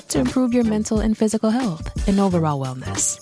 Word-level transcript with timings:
to 0.08 0.18
improve 0.18 0.56
your 0.56 0.64
mental 0.64 1.02
and 1.02 1.16
physical 1.16 1.52
health 1.52 2.08
and 2.08 2.20
overall 2.20 2.60
wellness. 2.60 3.20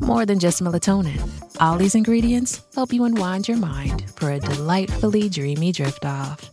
More 0.00 0.26
than 0.26 0.40
just 0.40 0.60
melatonin, 0.60 1.20
Olly's 1.60 1.94
ingredients 1.94 2.64
help 2.74 2.92
you 2.92 3.04
unwind 3.04 3.46
your 3.46 3.58
mind 3.58 4.10
for 4.16 4.32
a 4.32 4.40
delightfully 4.40 5.28
dreamy 5.28 5.70
drift 5.70 6.04
off. 6.04 6.50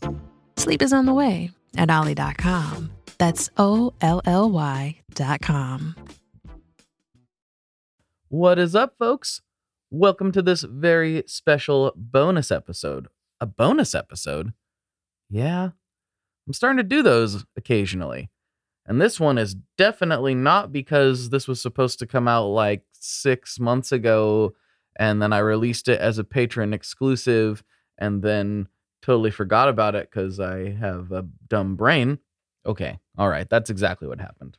Sleep 0.64 0.82
is 0.82 0.93
on 0.93 1.05
the 1.05 1.14
way 1.14 1.52
at 1.75 1.91
Olly.com. 1.91 2.89
That's 3.17 3.49
O 3.58 3.91
L 3.99 4.21
L 4.23 4.49
Y.com. 4.49 5.94
What 8.30 8.58
is 8.58 8.73
up, 8.73 8.95
folks? 8.98 9.41
Welcome 9.91 10.31
to 10.31 10.41
this 10.41 10.62
very 10.62 11.26
special 11.27 11.91
bonus 11.98 12.49
episode. 12.49 13.09
A 13.41 13.45
bonus 13.45 13.94
episode? 13.94 14.54
Yeah, 15.30 15.71
I'm 16.48 16.54
starting 16.54 16.77
to 16.77 16.84
do 16.84 17.04
those 17.04 17.43
occasionally. 17.57 18.30
And 18.85 19.02
this 19.02 19.20
one 19.20 19.38
is 19.38 19.57
definitely 19.77 20.34
not 20.34 20.71
because 20.71 21.30
this 21.30 21.45
was 21.45 21.62
supposed 21.62 21.99
to 21.99 22.07
come 22.07 22.30
out 22.30 22.45
like 22.45 22.84
six 22.93 23.59
months 23.59 23.91
ago 23.91 24.54
and 24.98 25.21
then 25.21 25.34
I 25.34 25.40
released 25.40 25.90
it 25.90 25.99
as 25.99 26.20
a 26.20 26.23
patron 26.23 26.73
exclusive 26.73 27.66
and 27.98 28.23
then 28.23 28.70
totally 29.03 29.31
forgot 29.31 29.70
about 29.70 29.95
it 29.95 30.09
because 30.09 30.39
I 30.39 30.71
have 30.71 31.12
a 31.12 31.27
dumb 31.48 31.75
brain. 31.75 32.20
Okay, 32.66 32.99
all 33.17 33.29
right, 33.29 33.49
that's 33.49 33.70
exactly 33.70 34.07
what 34.07 34.21
happened. 34.21 34.57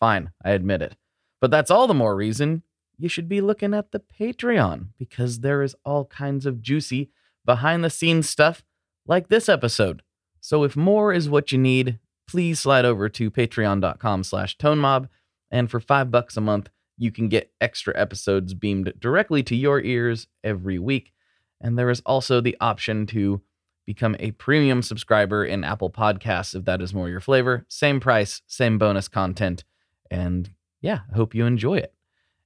Fine, 0.00 0.32
I 0.44 0.50
admit 0.50 0.82
it. 0.82 0.96
But 1.40 1.50
that's 1.50 1.70
all 1.70 1.86
the 1.86 1.94
more 1.94 2.16
reason 2.16 2.62
you 2.98 3.08
should 3.08 3.28
be 3.28 3.40
looking 3.40 3.74
at 3.74 3.92
the 3.92 4.00
Patreon 4.00 4.88
because 4.98 5.40
there 5.40 5.62
is 5.62 5.76
all 5.84 6.04
kinds 6.04 6.46
of 6.46 6.60
juicy 6.60 7.10
behind 7.44 7.84
the 7.84 7.90
scenes 7.90 8.28
stuff 8.28 8.64
like 9.06 9.28
this 9.28 9.48
episode. 9.48 10.02
So 10.40 10.64
if 10.64 10.76
more 10.76 11.12
is 11.12 11.28
what 11.28 11.52
you 11.52 11.58
need, 11.58 11.98
please 12.26 12.60
slide 12.60 12.84
over 12.84 13.08
to 13.08 13.30
patreon.com 13.30 14.24
slash 14.24 14.56
tonemob. 14.56 15.08
And 15.50 15.70
for 15.70 15.80
five 15.80 16.10
bucks 16.10 16.36
a 16.36 16.40
month, 16.40 16.68
you 16.96 17.10
can 17.10 17.28
get 17.28 17.52
extra 17.60 17.92
episodes 17.96 18.54
beamed 18.54 18.92
directly 18.98 19.42
to 19.44 19.56
your 19.56 19.80
ears 19.80 20.26
every 20.42 20.78
week. 20.78 21.12
And 21.60 21.78
there 21.78 21.90
is 21.90 22.02
also 22.06 22.40
the 22.40 22.56
option 22.60 23.06
to 23.08 23.40
become 23.86 24.16
a 24.18 24.32
premium 24.32 24.82
subscriber 24.82 25.44
in 25.44 25.64
Apple 25.64 25.90
Podcasts 25.90 26.54
if 26.54 26.64
that 26.64 26.80
is 26.80 26.94
more 26.94 27.08
your 27.08 27.20
flavor. 27.20 27.64
Same 27.68 28.00
price, 28.00 28.42
same 28.46 28.78
bonus 28.78 29.08
content. 29.08 29.64
And 30.10 30.50
yeah, 30.80 31.00
I 31.12 31.16
hope 31.16 31.34
you 31.34 31.46
enjoy 31.46 31.76
it. 31.76 31.94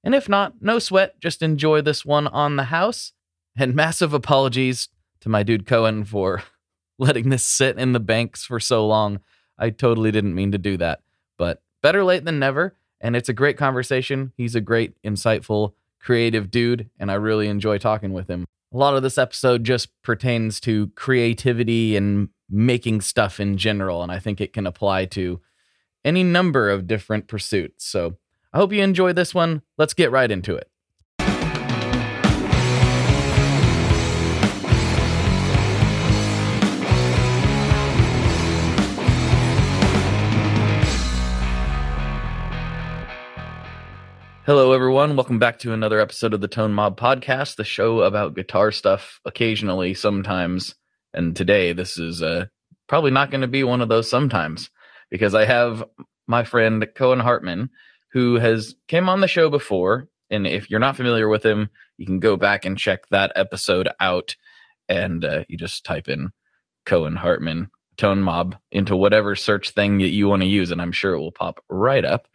And 0.05 0.14
if 0.14 0.28
not, 0.28 0.55
no 0.61 0.78
sweat, 0.78 1.20
just 1.20 1.42
enjoy 1.42 1.81
this 1.81 2.05
one 2.05 2.27
on 2.28 2.56
the 2.56 2.64
house. 2.64 3.12
And 3.56 3.75
massive 3.77 4.14
apologies 4.14 4.89
to 5.20 5.28
my 5.28 5.42
dude 5.42 5.66
Cohen 5.66 6.05
for 6.05 6.42
letting 6.98 7.28
this 7.28 7.44
sit 7.44 7.78
in 7.78 7.92
the 7.92 8.00
banks 8.00 8.44
for 8.44 8.61
so 8.61 8.86
long. 8.86 9.20
I 9.59 9.70
totally 9.70 10.12
didn't 10.12 10.34
mean 10.34 10.53
to 10.53 10.59
do 10.59 10.77
that, 10.77 11.03
but 11.36 11.62
better 11.83 12.05
late 12.05 12.25
than 12.25 12.39
never. 12.39 12.77
And 13.00 13.16
it's 13.16 13.28
a 13.28 13.34
great 13.34 13.56
conversation. 13.56 14.33
He's 14.36 14.55
a 14.55 14.61
great, 14.61 15.00
insightful, 15.03 15.72
creative 16.00 16.50
dude, 16.50 16.91
and 16.98 17.11
I 17.11 17.14
really 17.14 17.48
enjoy 17.48 17.78
talking 17.78 18.12
with 18.12 18.28
him. 18.28 18.47
A 18.72 18.77
lot 18.77 18.97
of 18.97 19.02
this 19.02 19.19
episode 19.19 19.64
just 19.64 19.88
pertains 20.02 20.61
to 20.61 20.88
creativity 20.94 21.97
and 21.97 22.28
making 22.50 23.00
stuff 23.00 23.41
in 23.41 23.56
general, 23.56 24.02
and 24.02 24.12
I 24.12 24.19
think 24.19 24.41
it 24.41 24.52
can 24.52 24.66
apply 24.66 25.06
to 25.06 25.41
any 26.05 26.22
number 26.22 26.70
of 26.70 26.86
different 26.86 27.28
pursuits. 27.28 27.84
So 27.86 28.16
I 28.52 28.58
hope 28.58 28.72
you 28.72 28.83
enjoy 28.83 29.12
this 29.12 29.34
one. 29.34 29.62
Let's 29.77 29.94
get 29.94 30.10
right 30.10 30.30
into 30.30 30.55
it. 30.55 30.70
Hello, 44.48 44.72
everyone. 44.72 45.14
Welcome 45.14 45.38
back 45.38 45.59
to 45.59 45.75
another 45.75 46.00
episode 46.00 46.32
of 46.32 46.41
the 46.41 46.48
Tone 46.48 46.72
Mob 46.72 46.98
Podcast, 46.98 47.56
the 47.56 47.64
show 47.64 48.00
about 48.00 48.34
guitar 48.34 48.72
stuff 48.72 49.20
occasionally, 49.26 49.92
sometimes. 49.92 50.75
And 51.12 51.36
today, 51.36 51.75
this 51.75 51.98
is 51.98 52.22
uh, 52.22 52.47
probably 52.86 53.10
not 53.10 53.31
going 53.31 53.42
to 53.42 53.47
be 53.47 53.62
one 53.62 53.82
of 53.82 53.91
those 53.91 54.09
sometimes 54.09 54.70
because 55.10 55.34
I 55.34 55.44
have 55.44 55.84
my 56.26 56.44
friend 56.44 56.88
Cohen 56.94 57.20
Hartman, 57.20 57.69
who 58.12 58.36
has 58.36 58.75
came 58.86 59.10
on 59.10 59.20
the 59.20 59.28
show 59.28 59.50
before. 59.50 60.09
And 60.31 60.47
if 60.47 60.70
you're 60.70 60.80
not 60.80 60.97
familiar 60.97 61.28
with 61.28 61.44
him, 61.44 61.69
you 61.98 62.06
can 62.06 62.19
go 62.19 62.38
back 62.38 62.65
and 62.65 62.78
check 62.78 63.06
that 63.10 63.32
episode 63.36 63.91
out. 64.00 64.34
And 64.88 65.26
uh, 65.26 65.44
you 65.48 65.59
just 65.59 65.84
type 65.84 66.09
in 66.09 66.30
Cohen 66.86 67.16
Hartman 67.16 67.69
Tone 67.98 68.22
Mob 68.22 68.56
into 68.72 68.97
whatever 68.97 69.36
search 69.36 69.72
thing 69.72 69.98
that 69.98 70.09
you 70.09 70.26
want 70.26 70.41
to 70.41 70.48
use, 70.48 70.70
and 70.70 70.80
I'm 70.80 70.92
sure 70.92 71.12
it 71.12 71.20
will 71.20 71.32
pop 71.32 71.62
right 71.69 72.03
up. 72.06 72.28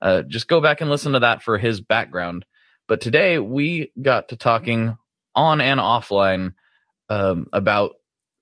Uh, 0.00 0.22
just 0.22 0.48
go 0.48 0.60
back 0.60 0.80
and 0.80 0.90
listen 0.90 1.12
to 1.12 1.20
that 1.20 1.42
for 1.42 1.58
his 1.58 1.80
background. 1.80 2.44
But 2.86 3.00
today 3.00 3.38
we 3.38 3.92
got 4.00 4.28
to 4.28 4.36
talking 4.36 4.96
on 5.34 5.60
and 5.60 5.80
offline 5.80 6.54
um, 7.08 7.46
about 7.52 7.92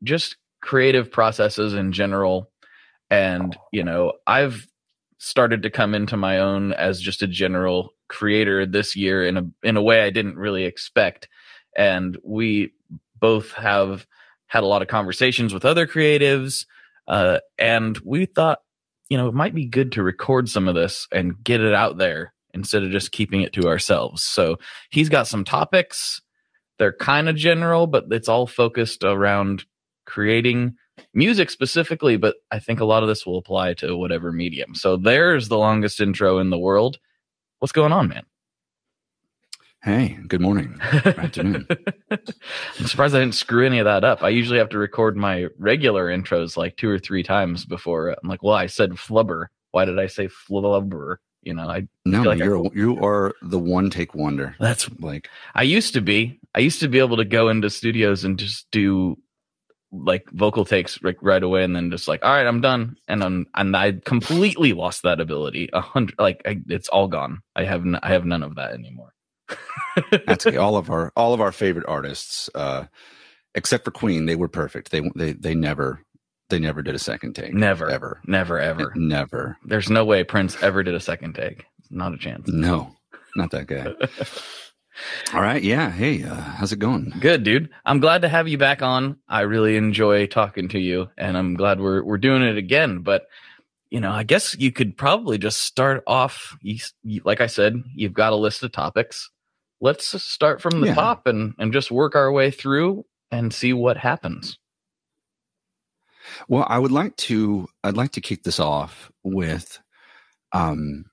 just 0.03 0.37
creative 0.61 1.11
processes 1.11 1.75
in 1.75 1.93
general. 1.93 2.51
And, 3.11 3.57
you 3.73 3.85
know, 3.85 4.15
I've 4.27 4.67
started 5.19 5.63
to 5.63 5.71
come 5.71 5.95
into 5.95 6.17
my 6.17 6.39
own 6.39 6.73
as 6.73 7.01
just 7.01 7.23
a 7.23 7.27
general 7.27 7.95
creator 8.09 8.67
this 8.67 8.95
year 8.95 9.27
in 9.27 9.37
a 9.37 9.47
in 9.63 9.77
a 9.77 9.83
way 9.83 10.03
I 10.03 10.11
didn't 10.11 10.37
really 10.37 10.65
expect. 10.65 11.29
And 11.77 12.19
we 12.23 12.73
both 13.19 13.53
have 13.53 14.07
had 14.47 14.63
a 14.63 14.67
lot 14.67 14.83
of 14.83 14.89
conversations 14.89 15.53
with 15.53 15.65
other 15.65 15.87
creatives, 15.87 16.67
uh, 17.09 17.39
and 17.59 17.99
we 18.05 18.27
thought 18.27 18.61
you 19.09 19.17
know, 19.17 19.29
it 19.29 19.35
might 19.35 19.55
be 19.55 19.67
good 19.67 19.93
to 19.93 20.03
record 20.03 20.49
some 20.49 20.69
of 20.69 20.75
this 20.75 21.07
and 21.13 21.43
get 21.43 21.61
it 21.61 21.75
out 21.75 21.99
there 21.99 22.33
instead 22.55 22.83
of 22.83 22.91
just 22.91 23.13
keeping 23.13 23.43
it 23.43 23.53
to 23.53 23.69
ourselves. 23.69 24.23
So 24.23 24.57
he's 24.91 25.09
got 25.09 25.27
some 25.27 25.45
topics. 25.45 26.21
They're 26.79 26.93
kind 26.93 27.29
of 27.29 27.37
general, 27.37 27.87
but 27.87 28.07
it's 28.11 28.29
all 28.29 28.47
focused 28.47 29.05
around 29.05 29.65
creating 30.07 30.77
music 31.15 31.51
specifically. 31.51 32.17
But 32.17 32.37
I 32.51 32.59
think 32.59 32.81
a 32.81 32.85
lot 32.85 33.03
of 33.03 33.09
this 33.09 33.27
will 33.27 33.39
apply 33.39 33.75
to 33.75 33.97
whatever 33.97 34.33
medium. 34.33 34.75
So 34.75 34.97
there's 34.97 35.49
the 35.49 35.59
longest 35.59 36.01
intro 36.01 36.39
in 36.39 36.51
the 36.51 36.59
world. 36.59 36.99
What's 37.59 37.73
going 37.73 37.93
on, 37.93 38.09
man? 38.09 38.25
Hey, 39.87 40.19
good 40.27 40.41
morning. 40.41 40.81
afternoon. 40.83 41.65
I'm 42.11 42.87
surprised 42.87 43.15
I 43.15 43.21
didn't 43.21 43.37
screw 43.37 43.65
any 43.65 43.79
of 43.79 43.85
that 43.85 44.03
up. 44.03 44.21
I 44.21 44.31
usually 44.31 44.59
have 44.59 44.71
to 44.71 44.79
record 44.79 45.17
my 45.17 45.47
regular 45.61 46.07
intros 46.07 46.57
like 46.57 46.77
two 46.77 46.91
or 46.91 46.99
three 46.99 47.23
times 47.23 47.65
before 47.65 48.11
uh, 48.11 48.17
I'm 48.21 48.29
like, 48.29 48.43
well, 48.43 48.57
I 48.57 48.67
said 48.67 48.91
flubber. 48.95 49.47
Why 49.71 49.85
did 49.85 50.01
I 50.01 50.09
say 50.09 50.27
flubber? 50.27 51.19
You 51.43 51.55
know, 51.55 51.69
I 51.69 51.87
no, 52.05 52.23
like 52.23 52.41
you're 52.41 52.67
I, 52.67 52.71
you 52.75 52.99
are 52.99 53.35
the 53.43 53.61
one 53.61 53.89
take 53.91 54.13
wonder. 54.13 54.57
That's 54.59 54.91
like 54.99 55.29
I 55.55 55.63
used 55.63 55.95
to 55.95 56.01
be. 56.01 56.41
I 56.53 56.59
used 56.59 56.81
to 56.81 56.89
be 56.89 56.99
able 56.99 57.19
to 57.19 57.25
go 57.25 57.49
into 57.49 57.71
studios 57.71 58.25
and 58.25 58.41
just 58.41 58.69
do 58.73 59.17
like 59.93 60.29
vocal 60.33 60.65
takes 60.65 61.01
right, 61.01 61.15
right 61.23 61.45
away, 61.45 61.63
and 61.63 61.77
then 61.77 61.93
just 61.93 62.09
like, 62.09 62.25
all 62.25 62.35
right, 62.35 62.49
I'm 62.49 62.61
done, 62.61 62.97
and 63.07 63.23
I'm 63.23 63.47
and 63.55 63.77
I 63.77 63.93
completely 64.05 64.73
lost 64.73 65.05
that 65.05 65.21
ability. 65.21 65.71
A 65.73 65.81
hundred, 65.81 66.17
like 66.19 66.43
I, 66.45 66.59
it's 66.67 66.89
all 66.89 67.07
gone. 67.07 67.43
I 67.55 67.63
have 67.63 67.83
n- 67.83 68.01
I 68.03 68.09
have 68.09 68.25
none 68.25 68.43
of 68.43 68.57
that 68.57 68.73
anymore. 68.73 69.13
That's 70.27 70.47
all 70.47 70.77
of 70.77 70.91
our 70.91 71.13
all 71.17 71.35
of 71.35 71.41
our 71.41 71.53
favorite 71.53 71.87
artists, 71.89 72.51
uh, 72.55 72.85
except 73.55 73.85
for 73.85 73.91
Queen, 73.91 74.27
they 74.27 74.37
were 74.37 74.49
perfect. 74.49 74.91
They 74.91 75.09
they 75.15 75.33
they 75.33 75.55
never 75.55 76.03
they 76.49 76.59
never 76.59 76.83
did 76.83 76.95
a 76.95 76.99
second 76.99 77.35
take. 77.35 77.55
Never, 77.55 77.89
ever, 77.91 78.21
never, 78.27 78.59
ever, 78.59 78.93
never. 78.95 79.57
There's 79.65 79.91
no 79.91 80.05
way 80.05 80.23
Prince 80.25 80.57
ever 80.63 80.83
did 80.83 80.95
a 80.95 81.01
second 81.01 81.35
take. 81.35 81.65
Not 81.91 82.15
a 82.15 82.19
chance. 82.19 82.49
No, 82.49 82.95
not 83.35 83.51
that 83.51 83.67
guy. 83.67 83.87
All 85.35 85.43
right, 85.43 85.63
yeah. 85.63 85.91
Hey, 85.91 86.23
uh, 86.23 86.35
how's 86.35 86.73
it 86.73 86.79
going? 86.79 87.13
Good, 87.21 87.45
dude. 87.45 87.69
I'm 87.85 88.01
glad 88.01 88.23
to 88.23 88.29
have 88.29 88.49
you 88.49 88.57
back 88.57 88.81
on. 88.81 89.19
I 89.29 89.43
really 89.43 89.77
enjoy 89.77 90.27
talking 90.27 90.69
to 90.71 90.79
you, 90.79 91.09
and 91.19 91.37
I'm 91.37 91.55
glad 91.55 91.81
we're 91.81 92.03
we're 92.03 92.19
doing 92.19 92.43
it 92.43 92.57
again. 92.57 93.01
But 93.01 93.27
you 93.91 94.01
know, 94.01 94.11
I 94.11 94.23
guess 94.23 94.57
you 94.59 94.73
could 94.73 94.97
probably 94.97 95.39
just 95.39 95.63
start 95.63 96.03
off. 96.07 96.57
You, 96.63 96.79
like 97.25 97.41
I 97.41 97.47
said, 97.47 97.83
you've 97.95 98.15
got 98.15 98.33
a 98.33 98.37
list 98.37 98.63
of 98.63 98.73
topics 98.73 99.31
let's 99.81 100.23
start 100.23 100.61
from 100.61 100.81
the 100.81 100.89
yeah. 100.89 100.95
top 100.95 101.27
and 101.27 101.55
and 101.59 101.73
just 101.73 101.91
work 101.91 102.15
our 102.15 102.31
way 102.33 102.51
through 102.51 103.05
and 103.31 103.53
see 103.53 103.73
what 103.73 103.97
happens. 103.97 104.59
Well, 106.49 106.67
I 106.69 106.79
would 106.79 106.93
like 106.93 107.17
to 107.17 107.69
I'd 107.85 107.97
like 107.97 108.13
to 108.13 108.21
kick 108.21 108.43
this 108.43 108.61
off 108.61 109.11
with 109.23 109.79
um 110.53 111.07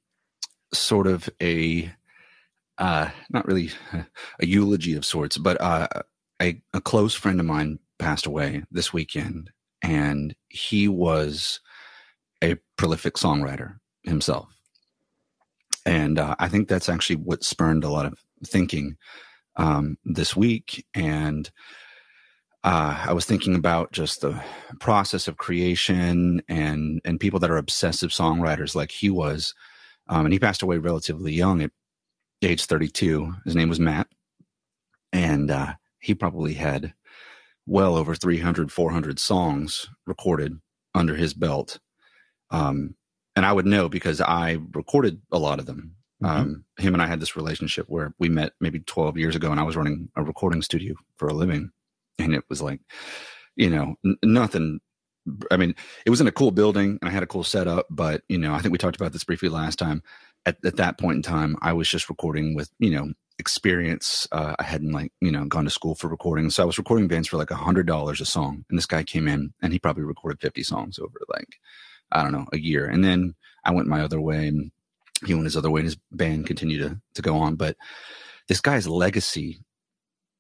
sort 0.74 1.08
of 1.08 1.30
a 1.42 1.92
uh 2.78 3.10
not 3.30 3.48
really 3.48 3.72
a 4.40 4.46
eulogy 4.46 4.96
of 4.96 5.06
sorts, 5.06 5.38
but 5.38 5.60
uh 5.62 5.88
a, 6.42 6.62
a 6.74 6.82
close 6.82 7.14
friend 7.14 7.40
of 7.40 7.46
mine 7.46 7.80
passed 8.00 8.26
away 8.26 8.64
this 8.72 8.92
weekend 8.92 9.52
and 9.82 10.36
he 10.50 10.88
was 10.88 11.60
a 12.44 12.56
prolific 12.78 13.16
songwriter 13.16 13.78
himself. 14.04 14.50
And 15.86 16.18
uh, 16.18 16.36
I 16.40 16.48
think 16.48 16.68
that's 16.68 16.90
actually 16.90 17.18
what 17.18 17.44
spurned 17.44 17.84
a 17.84 17.90
lot 17.90 18.06
of 18.06 18.18
thinking 18.48 18.98
um, 19.56 19.98
this 20.06 20.36
week. 20.36 20.86
And 20.94 21.50
uh, 22.64 23.04
I 23.08 23.14
was 23.14 23.26
thinking 23.26 23.56
about 23.56 23.92
just 23.92 24.22
the 24.22 24.42
process 24.80 25.28
of 25.28 25.38
creation 25.38 26.42
and 26.48 27.02
and 27.04 27.20
people 27.20 27.40
that 27.40 27.52
are 27.52 27.58
obsessive 27.58 28.12
songwriters 28.12 28.76
like 28.76 28.92
he 28.92 29.10
was. 29.10 29.54
Um, 30.08 30.26
and 30.26 30.34
he 30.34 30.40
passed 30.40 30.62
away 30.62 30.78
relatively 30.78 31.34
young 31.34 31.62
at 31.62 31.72
age 32.42 32.66
32. 32.66 33.34
His 33.46 33.56
name 33.56 33.70
was 33.70 33.80
Matt. 33.80 34.08
And 35.12 35.52
uh, 35.52 35.74
he 36.00 36.14
probably 36.14 36.54
had 36.54 36.94
well 37.66 37.96
over 37.96 38.16
300, 38.16 38.72
400 38.72 39.20
songs 39.20 39.88
recorded 40.06 40.60
under 40.94 41.16
his 41.16 41.34
belt. 41.34 41.80
Um, 42.50 42.96
and 43.36 43.46
I 43.46 43.54
would 43.54 43.66
know 43.66 43.90
because 43.90 44.22
I 44.22 44.60
recorded 44.74 45.22
a 45.32 45.40
lot 45.40 45.60
of 45.60 45.66
them. 45.66 45.96
Mm-hmm. 46.24 46.42
Um, 46.42 46.66
him 46.78 46.94
and 46.94 47.02
I 47.02 47.08
had 47.08 47.20
this 47.20 47.36
relationship 47.36 47.86
where 47.88 48.14
we 48.20 48.30
met 48.30 48.54
maybe 48.60 48.80
12 48.80 49.18
years 49.18 49.36
ago 49.36 49.52
and 49.52 49.60
I 49.60 49.64
was 49.64 49.76
running 49.76 50.10
a 50.16 50.24
recording 50.24 50.62
studio 50.62 50.96
for 51.18 51.28
a 51.28 51.34
living. 51.34 51.72
And 52.20 52.34
it 52.34 52.44
was 52.50 52.62
like, 52.62 52.80
you 53.56 53.70
know, 53.70 53.96
n- 54.06 54.18
nothing. 54.24 54.80
I 55.52 55.58
mean, 55.58 55.76
it 56.06 56.10
was 56.10 56.22
in 56.22 56.28
a 56.28 56.32
cool 56.32 56.52
building 56.52 56.98
and 57.02 57.10
I 57.10 57.14
had 57.14 57.24
a 57.24 57.28
cool 57.28 57.44
setup, 57.44 57.88
but, 57.90 58.24
you 58.30 58.38
know, 58.38 58.54
I 58.54 58.60
think 58.60 58.72
we 58.72 58.78
talked 58.78 58.96
about 58.96 59.14
this 59.14 59.24
briefly 59.24 59.50
last 59.50 59.80
time. 59.80 60.04
At, 60.46 60.58
at 60.66 60.76
that 60.76 61.00
point 61.00 61.18
in 61.18 61.22
time, 61.22 61.56
I 61.62 61.72
was 61.74 61.88
just 61.88 62.10
recording 62.10 62.56
with, 62.56 62.70
you 62.78 62.92
know, 62.92 63.14
experience. 63.40 64.28
Uh, 64.32 64.56
I 64.60 64.64
hadn't 64.64 64.92
like, 64.92 65.12
you 65.22 65.32
know, 65.32 65.46
gone 65.46 65.64
to 65.64 65.70
school 65.70 65.96
for 65.96 66.08
recording. 66.08 66.50
So 66.50 66.64
I 66.64 66.66
was 66.66 66.78
recording 66.78 67.08
bands 67.08 67.28
for 67.28 67.38
like 67.38 67.52
a 67.52 67.56
hundred 67.56 67.88
dollars 67.88 68.22
a 68.22 68.26
song. 68.26 68.66
And 68.70 68.78
this 68.78 68.86
guy 68.86 69.04
came 69.04 69.28
in 69.28 69.54
and 69.62 69.74
he 69.74 69.80
probably 69.80 70.04
recorded 70.04 70.42
50 70.42 70.64
songs 70.64 71.00
over 71.00 71.18
like, 71.30 71.56
I 72.12 72.22
don't 72.24 72.34
know, 72.34 72.46
a 72.52 72.60
year. 72.60 72.86
And 72.86 73.04
then 73.04 73.36
I 73.64 73.72
went 73.72 73.88
my 73.88 74.02
other 74.02 74.20
way 74.20 74.48
and 74.48 74.72
he 75.26 75.34
went 75.34 75.46
his 75.46 75.58
other 75.58 75.70
way 75.70 75.80
and 75.80 75.88
his 75.88 75.98
band 76.12 76.48
continued 76.48 76.82
to, 76.90 77.02
to 77.16 77.22
go 77.22 77.38
on. 77.38 77.56
But 77.56 77.78
this 78.48 78.62
guy's 78.62 78.88
legacy 78.88 79.64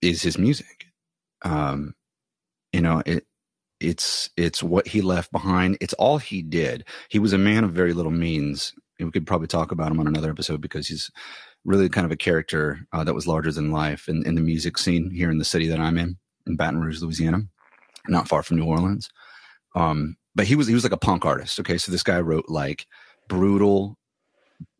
is 0.01 0.21
his 0.21 0.37
music. 0.37 0.85
Um, 1.43 1.93
you 2.71 2.81
know, 2.81 3.01
it, 3.05 3.25
it's, 3.79 4.29
it's 4.37 4.63
what 4.63 4.87
he 4.87 5.01
left 5.01 5.31
behind. 5.31 5.77
It's 5.81 5.93
all 5.93 6.17
he 6.17 6.41
did. 6.41 6.85
He 7.09 7.19
was 7.19 7.33
a 7.33 7.37
man 7.37 7.63
of 7.63 7.71
very 7.71 7.93
little 7.93 8.11
means. 8.11 8.73
And 8.99 9.07
we 9.07 9.11
could 9.11 9.27
probably 9.27 9.47
talk 9.47 9.71
about 9.71 9.91
him 9.91 9.99
on 9.99 10.07
another 10.07 10.29
episode 10.29 10.61
because 10.61 10.87
he's 10.87 11.09
really 11.65 11.89
kind 11.89 12.05
of 12.05 12.11
a 12.11 12.17
character 12.17 12.85
uh, 12.91 13.03
that 13.03 13.13
was 13.13 13.27
larger 13.27 13.51
than 13.51 13.71
life 13.71 14.07
in, 14.07 14.25
in 14.25 14.35
the 14.35 14.41
music 14.41 14.77
scene 14.77 15.09
here 15.09 15.31
in 15.31 15.37
the 15.37 15.45
city 15.45 15.67
that 15.67 15.79
I'm 15.79 15.97
in, 15.97 16.17
in 16.45 16.55
Baton 16.55 16.81
Rouge, 16.81 17.01
Louisiana, 17.01 17.41
not 18.07 18.27
far 18.27 18.43
from 18.43 18.57
New 18.57 18.65
Orleans. 18.65 19.09
Um, 19.75 20.17
but 20.35 20.45
he 20.45 20.55
was 20.55 20.67
he 20.67 20.73
was 20.73 20.83
like 20.83 20.93
a 20.93 20.97
punk 20.97 21.25
artist. 21.25 21.59
Okay, 21.59 21.77
so 21.77 21.91
this 21.91 22.03
guy 22.03 22.19
wrote 22.19 22.45
like 22.47 22.85
brutal, 23.29 23.97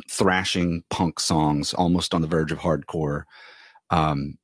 thrashing 0.10 0.84
punk 0.90 1.20
songs, 1.20 1.74
almost 1.74 2.14
on 2.14 2.22
the 2.22 2.28
verge 2.28 2.52
of 2.52 2.60
hardcore. 2.60 3.24
Um, 3.90 4.38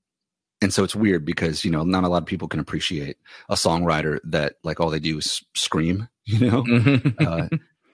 and 0.62 0.74
so 0.74 0.84
it's 0.84 0.96
weird 0.96 1.26
because 1.26 1.64
you 1.64 1.72
know 1.72 1.84
not 1.84 2.04
a 2.04 2.10
lot 2.10 2.22
of 2.22 2.28
people 2.28 2.48
can 2.48 2.60
appreciate 2.60 3.18
a 3.48 3.56
songwriter 3.56 4.20
that 4.26 4.56
like 4.64 4.80
all 4.80 4.90
they 4.90 5.00
do 5.00 5.18
is 5.18 5.44
scream. 5.56 6.08
You 6.30 6.52
know, 6.52 6.64
uh, 7.22 7.48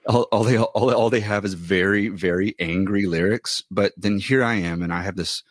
all, 0.06 0.24
all, 0.24 0.44
they 0.44 0.58
all, 0.58 0.92
all 0.92 1.08
they 1.08 1.20
have 1.20 1.46
is 1.46 1.54
very 1.54 2.08
very 2.08 2.54
angry 2.58 3.06
lyrics. 3.06 3.62
But 3.70 3.94
then 3.96 4.18
here 4.18 4.44
I 4.44 4.56
am, 4.56 4.82
and 4.82 4.92
I 4.92 5.00
have 5.00 5.16
this 5.16 5.42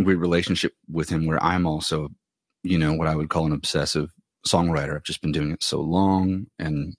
weird 0.00 0.18
relationship 0.18 0.72
with 0.90 1.08
him 1.08 1.26
where 1.26 1.42
I'm 1.42 1.66
also, 1.66 2.10
you 2.62 2.78
know, 2.78 2.94
what 2.94 3.08
I 3.08 3.14
would 3.14 3.28
call 3.28 3.46
an 3.46 3.52
obsessive 3.52 4.10
songwriter. 4.46 4.96
I've 4.96 5.04
just 5.04 5.22
been 5.22 5.32
doing 5.32 5.50
it 5.50 5.62
so 5.62 5.80
long 5.80 6.46
and 6.58 6.96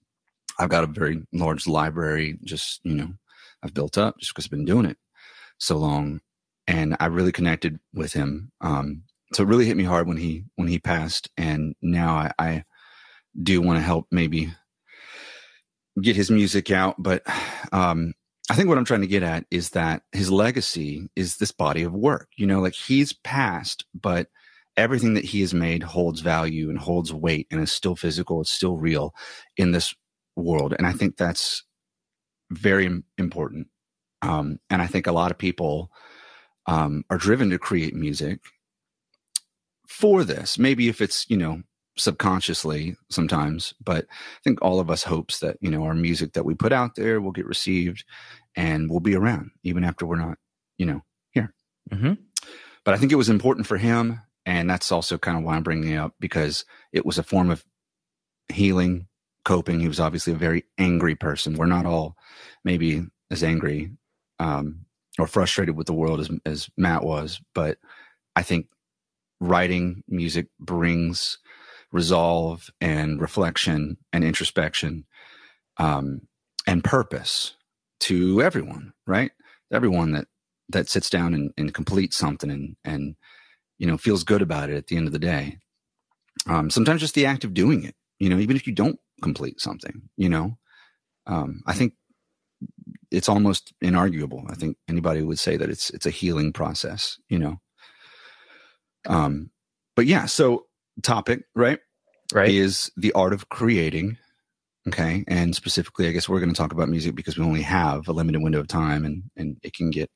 I've 0.58 0.70
got 0.70 0.84
a 0.84 0.88
very 0.88 1.22
large 1.34 1.68
library, 1.68 2.38
just, 2.44 2.80
you 2.84 2.96
know, 2.96 3.14
I've 3.66 3.74
built 3.74 3.98
up 3.98 4.20
just 4.20 4.34
because 4.34 4.46
I've 4.46 4.52
been 4.52 4.66
doing 4.66 4.86
it 4.86 4.98
so 5.58 5.78
long. 5.78 6.22
And 6.68 6.96
I 7.00 7.08
really 7.08 7.32
connected 7.32 7.80
with 7.94 8.14
him. 8.14 8.52
Um, 8.62 9.04
so 9.34 9.44
it 9.44 9.48
really 9.48 9.66
hit 9.66 9.78
me 9.78 9.84
hard 9.84 10.08
when 10.08 10.18
he, 10.18 10.46
when 10.56 10.68
he 10.68 10.80
passed. 10.80 11.30
And 11.36 11.76
now 11.82 12.16
I, 12.16 12.32
I 12.40 12.64
do 13.42 13.62
want 13.62 13.78
to 13.78 13.84
help 13.84 14.08
maybe 14.12 14.54
get 16.02 16.16
his 16.16 16.32
music 16.32 16.72
out. 16.72 16.96
But, 16.98 17.24
um, 17.72 18.14
I 18.48 18.54
think 18.54 18.70
what 18.70 18.78
I'm 18.78 18.86
trying 18.86 19.02
to 19.02 19.08
get 19.08 19.24
at 19.24 19.46
is 19.50 19.72
that 19.72 20.04
his 20.12 20.32
legacy 20.32 21.10
is 21.16 21.38
this 21.38 21.52
body 21.52 21.82
of 21.82 21.94
work. 21.94 22.30
You 22.38 22.46
know, 22.46 22.62
like 22.62 22.76
he's 22.76 23.12
passed, 23.12 23.86
but 23.94 24.28
everything 24.78 25.16
that 25.16 25.26
he 25.26 25.42
has 25.42 25.54
made 25.54 25.82
holds 25.82 26.22
value 26.22 26.70
and 26.70 26.78
holds 26.78 27.12
weight 27.12 27.48
and 27.50 27.60
is 27.60 27.72
still 27.72 27.96
physical, 27.96 28.42
it's 28.42 28.52
still 28.52 28.78
real 28.78 29.16
in 29.58 29.72
this 29.72 29.96
world. 30.36 30.76
And 30.78 30.86
I 30.86 30.92
think 30.92 31.18
that's 31.18 31.64
very 32.52 33.04
important. 33.18 33.68
Um, 34.22 34.60
and 34.70 34.82
I 34.82 34.88
think 34.88 35.08
a 35.08 35.12
lot 35.12 35.32
of 35.32 35.38
people 35.38 35.92
um, 36.66 37.04
are 37.10 37.18
driven 37.18 37.50
to 37.52 37.60
create 37.60 37.96
music 37.96 38.40
for 39.88 40.24
this. 40.24 40.58
Maybe 40.58 40.90
if 40.90 41.02
it's, 41.02 41.30
you 41.30 41.38
know, 41.38 41.62
subconsciously 41.98 42.96
sometimes, 43.10 43.74
but 43.84 44.06
I 44.10 44.40
think 44.44 44.62
all 44.62 44.80
of 44.80 44.90
us 44.90 45.04
hopes 45.04 45.40
that, 45.40 45.58
you 45.62 45.70
know, 45.70 45.84
our 45.84 45.94
music 45.94 46.34
that 46.34 46.46
we 46.46 46.54
put 46.54 46.74
out 46.74 46.96
there 46.96 47.22
will 47.22 47.32
get 47.32 47.46
received 47.46 48.04
and 48.56 48.90
will 48.90 49.00
be 49.00 49.16
around 49.16 49.52
even 49.64 49.84
after 49.84 50.06
we're 50.06 50.16
not, 50.18 50.38
you 50.78 50.86
know, 50.86 51.04
here. 51.32 51.54
Mm-hmm. 51.92 52.14
But 52.84 52.94
I 52.94 52.98
think 52.98 53.12
it 53.12 53.16
was 53.16 53.30
important 53.30 53.68
for 53.68 53.78
him 53.78 54.22
and 54.46 54.70
that's 54.70 54.92
also 54.92 55.18
kind 55.18 55.38
of 55.38 55.44
why 55.44 55.56
I'm 55.56 55.64
bringing 55.64 55.94
it 55.94 55.98
up 55.98 56.14
because 56.20 56.66
it 56.92 57.06
was 57.06 57.18
a 57.18 57.24
form 57.24 57.50
of 57.50 57.66
healing, 58.50 59.08
coping. 59.46 59.80
He 59.80 59.88
was 59.88 60.00
obviously 60.00 60.34
a 60.34 60.38
very 60.38 60.66
angry 60.78 61.16
person. 61.16 61.56
We're 61.56 61.66
not 61.66 61.86
all 61.86 62.18
maybe 62.64 63.06
as 63.32 63.44
angry 63.44 63.92
um, 64.40 64.86
or 65.18 65.28
frustrated 65.28 65.78
with 65.78 65.88
the 65.88 65.94
world 65.94 66.20
as, 66.20 66.30
as 66.46 66.70
Matt 66.78 67.04
was, 67.04 67.40
but 67.54 67.78
I 68.36 68.42
think 68.42 68.68
writing 69.40 70.04
music 70.08 70.48
brings 70.60 71.38
resolve 71.92 72.70
and 72.82 73.22
reflection 73.22 73.98
and 74.12 74.24
introspection 74.24 75.06
um, 75.78 76.22
and 76.68 76.84
purpose 76.84 77.56
to 78.02 78.42
everyone, 78.42 78.92
right? 79.08 79.32
Everyone 79.72 80.12
that 80.12 80.28
that 80.70 80.90
sits 80.90 81.10
down 81.12 81.34
and, 81.34 81.52
and 81.58 81.74
completes 81.74 82.18
something 82.18 82.50
and 82.50 82.76
and 82.84 83.16
you 83.78 83.88
know, 83.88 83.98
feels 83.98 84.24
good 84.24 84.42
about 84.42 84.70
it 84.70 84.76
at 84.76 84.88
the 84.88 84.98
end 84.98 85.08
of 85.08 85.14
the 85.14 85.20
day. 85.20 85.58
Um, 86.48 86.70
sometimes 86.70 87.02
just 87.02 87.16
the 87.16 87.26
act 87.26 87.44
of 87.44 87.54
doing 87.54 87.84
it, 87.84 87.96
you 88.20 88.30
know, 88.30 88.38
even 88.38 88.56
if 88.56 88.68
you 88.68 88.74
don't 88.74 89.00
complete 89.22 89.62
something, 89.62 90.04
you 90.18 90.30
know, 90.30 90.58
um, 91.28 91.62
I 91.66 91.74
think 91.74 91.94
it's 93.12 93.30
almost 93.30 93.74
inarguable. 93.84 94.50
I 94.52 94.56
think 94.56 94.78
anybody 94.90 95.22
would 95.24 95.40
say 95.40 95.58
that 95.58 95.70
it's 95.70 95.90
it's 95.92 96.06
a 96.06 96.12
healing 96.12 96.54
process, 96.54 97.20
you 97.30 97.40
know. 97.40 97.62
Um, 99.08 99.52
but 99.96 100.06
yeah, 100.08 100.26
so 100.26 100.66
topic 101.04 101.44
right, 101.56 101.80
right, 102.34 102.50
is 102.50 102.92
the 102.98 103.14
art 103.14 103.34
of 103.34 103.50
creating. 103.50 104.18
Okay, 104.88 105.24
and 105.28 105.56
specifically, 105.56 106.08
I 106.08 106.12
guess 106.12 106.30
we're 106.30 106.40
going 106.40 106.54
to 106.54 106.58
talk 106.58 106.74
about 106.74 106.90
music 106.90 107.16
because 107.16 107.38
we 107.38 107.46
only 107.46 107.64
have 107.64 108.08
a 108.08 108.14
limited 108.14 108.42
window 108.44 108.60
of 108.60 108.68
time, 108.68 109.06
and 109.06 109.24
and 109.38 109.58
it 109.64 109.74
can 109.74 109.92
get 109.92 110.12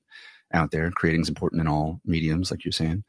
out 0.54 0.72
there. 0.72 0.92
Creating 0.92 1.22
is 1.22 1.30
important 1.30 1.62
in 1.62 1.68
all 1.68 2.02
mediums, 2.06 2.52
like 2.52 2.66
you're 2.66 2.72
saying 2.72 3.04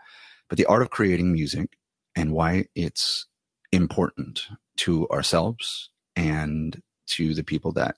but 0.51 0.59
the 0.59 0.67
art 0.67 0.83
of 0.83 0.91
creating 0.91 1.33
music 1.33 1.79
and 2.17 2.33
why 2.33 2.67
it's 2.77 3.27
important 3.73 4.49
to 4.81 5.09
ourselves 5.09 5.91
and 6.17 6.81
to 7.07 7.35
the 7.35 7.45
people 7.45 7.73
that 7.73 7.97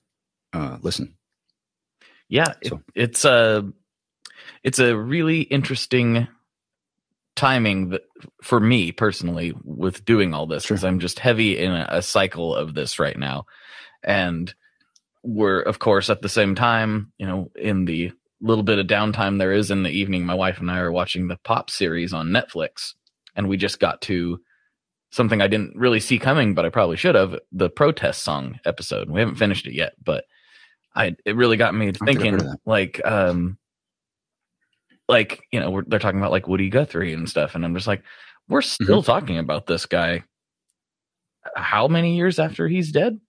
uh, 0.53 0.77
listen. 0.81 1.15
Yeah, 2.29 2.53
so. 2.63 2.75
it, 2.95 3.03
it's 3.03 3.25
a 3.25 3.71
it's 4.63 4.79
a 4.79 4.97
really 4.97 5.41
interesting 5.41 6.27
timing 7.35 7.89
that, 7.89 8.03
for 8.41 8.59
me 8.59 8.91
personally 8.91 9.53
with 9.63 10.05
doing 10.05 10.33
all 10.33 10.45
this 10.45 10.63
because 10.63 10.81
sure. 10.81 10.89
I'm 10.89 10.99
just 10.99 11.19
heavy 11.19 11.57
in 11.57 11.71
a, 11.71 11.87
a 11.89 12.01
cycle 12.01 12.55
of 12.55 12.73
this 12.73 12.99
right 12.99 13.17
now, 13.17 13.45
and 14.03 14.53
we're 15.23 15.61
of 15.61 15.79
course 15.79 16.09
at 16.09 16.21
the 16.21 16.29
same 16.29 16.55
time, 16.55 17.11
you 17.17 17.25
know, 17.25 17.49
in 17.55 17.85
the 17.85 18.11
little 18.41 18.63
bit 18.63 18.79
of 18.79 18.87
downtime 18.87 19.39
there 19.39 19.53
is 19.53 19.71
in 19.71 19.83
the 19.83 19.89
evening, 19.89 20.25
my 20.25 20.33
wife 20.33 20.59
and 20.59 20.69
I 20.69 20.79
are 20.79 20.91
watching 20.91 21.27
the 21.27 21.39
Pop 21.43 21.69
series 21.69 22.13
on 22.13 22.27
Netflix, 22.27 22.93
and 23.35 23.47
we 23.47 23.55
just 23.55 23.79
got 23.79 24.01
to 24.01 24.41
something 25.13 25.41
I 25.41 25.47
didn't 25.47 25.75
really 25.75 25.99
see 25.99 26.17
coming, 26.17 26.55
but 26.55 26.65
I 26.65 26.69
probably 26.69 26.97
should 26.97 27.13
have 27.13 27.37
the 27.51 27.69
protest 27.69 28.23
song 28.23 28.59
episode. 28.65 29.11
We 29.11 29.19
haven't 29.19 29.35
finished 29.35 29.67
it 29.67 29.75
yet, 29.75 29.93
but 30.03 30.25
I 30.95 31.15
it 31.23 31.35
really 31.35 31.55
got 31.55 31.75
me 31.75 31.91
thinking, 31.91 32.39
like, 32.65 32.99
um, 33.05 33.59
like 35.07 35.43
you 35.51 35.59
know, 35.59 35.83
they're 35.85 35.99
talking 35.99 36.19
about 36.19 36.31
like 36.31 36.47
Woody 36.47 36.69
Guthrie 36.69 37.13
and 37.13 37.29
stuff, 37.29 37.53
and 37.53 37.63
I'm 37.63 37.75
just 37.75 37.85
like, 37.85 38.03
we're 38.49 38.61
still 38.61 39.01
mm-hmm. 39.01 39.11
talking 39.11 39.37
about 39.37 39.67
this 39.67 39.85
guy. 39.85 40.23
How 41.55 41.87
many 41.87 42.15
years 42.15 42.39
after 42.39 42.67
he's 42.67 42.91
dead? 42.91 43.19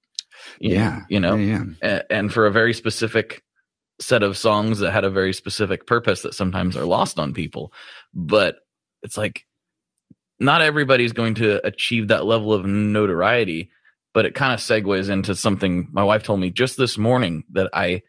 You 0.60 0.74
yeah, 0.74 0.90
know, 0.90 1.04
you 1.08 1.20
know, 1.20 1.36
yeah, 1.36 1.64
yeah. 1.82 2.02
and 2.08 2.32
for 2.32 2.46
a 2.46 2.50
very 2.50 2.72
specific 2.72 3.42
set 4.00 4.22
of 4.22 4.38
songs 4.38 4.78
that 4.78 4.92
had 4.92 5.04
a 5.04 5.10
very 5.10 5.34
specific 5.34 5.86
purpose 5.86 6.22
that 6.22 6.34
sometimes 6.34 6.78
are 6.78 6.86
lost 6.86 7.18
on 7.18 7.34
people. 7.34 7.74
But 8.14 8.56
it's 9.02 9.18
like 9.18 9.46
not 10.44 10.62
everybody's 10.62 11.12
going 11.12 11.34
to 11.34 11.64
achieve 11.66 12.08
that 12.08 12.24
level 12.24 12.52
of 12.52 12.64
notoriety 12.64 13.70
but 14.14 14.24
it 14.24 14.34
kind 14.34 14.54
of 14.54 14.60
segues 14.60 15.10
into 15.10 15.34
something 15.34 15.88
my 15.92 16.02
wife 16.02 16.22
told 16.22 16.40
me 16.40 16.48
just 16.50 16.78
this 16.78 16.96
morning 16.96 17.44
that 17.52 17.68
I 17.74 18.02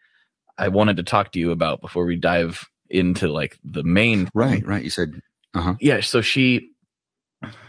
I 0.56 0.68
wanted 0.68 0.96
to 0.96 1.02
talk 1.02 1.32
to 1.32 1.38
you 1.38 1.50
about 1.50 1.82
before 1.82 2.06
we 2.06 2.16
dive 2.16 2.64
into 2.88 3.28
like 3.28 3.58
the 3.64 3.82
main 3.82 4.30
right 4.32 4.64
right. 4.66 4.84
You 4.84 4.90
said 4.90 5.20
uh-huh. 5.54 5.74
Yeah 5.80 6.00
so 6.00 6.22
she 6.22 6.70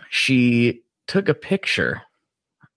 she 0.09 0.81
took 1.07 1.27
a 1.27 1.33
picture 1.33 2.03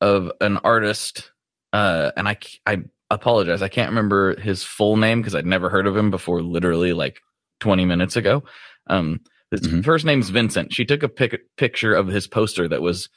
of 0.01 0.33
an 0.41 0.57
artist 0.59 1.31
uh 1.73 2.11
and 2.17 2.27
i 2.29 2.37
i 2.67 2.79
apologize. 3.13 3.61
I 3.61 3.69
can't 3.69 3.91
remember 3.91 4.41
his 4.41 4.63
full 4.63 4.97
name 4.97 5.21
because 5.21 5.35
i'd 5.35 5.45
never 5.45 5.69
heard 5.69 5.87
of 5.87 5.97
him 5.97 6.11
before 6.11 6.43
literally 6.43 6.93
like 6.93 7.21
20 7.61 7.85
minutes 7.85 8.17
ago. 8.17 8.45
Um 8.87 9.21
his 9.51 9.61
Mhm. 9.63 9.85
first 9.85 10.05
name's 10.05 10.31
vincent. 10.31 10.73
She 10.73 10.85
took 10.85 11.03
a 11.03 11.09
pic- 11.09 11.43
picture 11.57 11.95
of 11.95 12.07
his 12.09 12.27
poster 12.27 12.69
that 12.69 12.83
was 12.83 13.09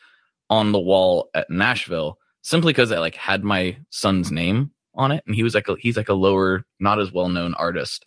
on 0.49 0.71
the 0.71 0.79
wall 0.79 1.29
at 1.33 1.49
nashville 1.49 2.17
simply 2.41 2.73
because 2.73 2.91
it 2.91 2.99
like 2.99 3.15
had 3.15 3.43
my 3.43 3.77
son's 3.89 4.31
name 4.31 4.71
on 4.95 5.11
it 5.11 5.23
and 5.25 5.35
he 5.35 5.41
was 5.43 5.55
like 5.55 5.67
a, 5.69 5.75
he's 5.79 5.95
like 5.97 6.09
a 6.09 6.13
lower 6.13 6.65
not 6.79 6.99
as 6.99 7.11
well 7.11 7.29
known 7.29 7.53
artist. 7.55 8.05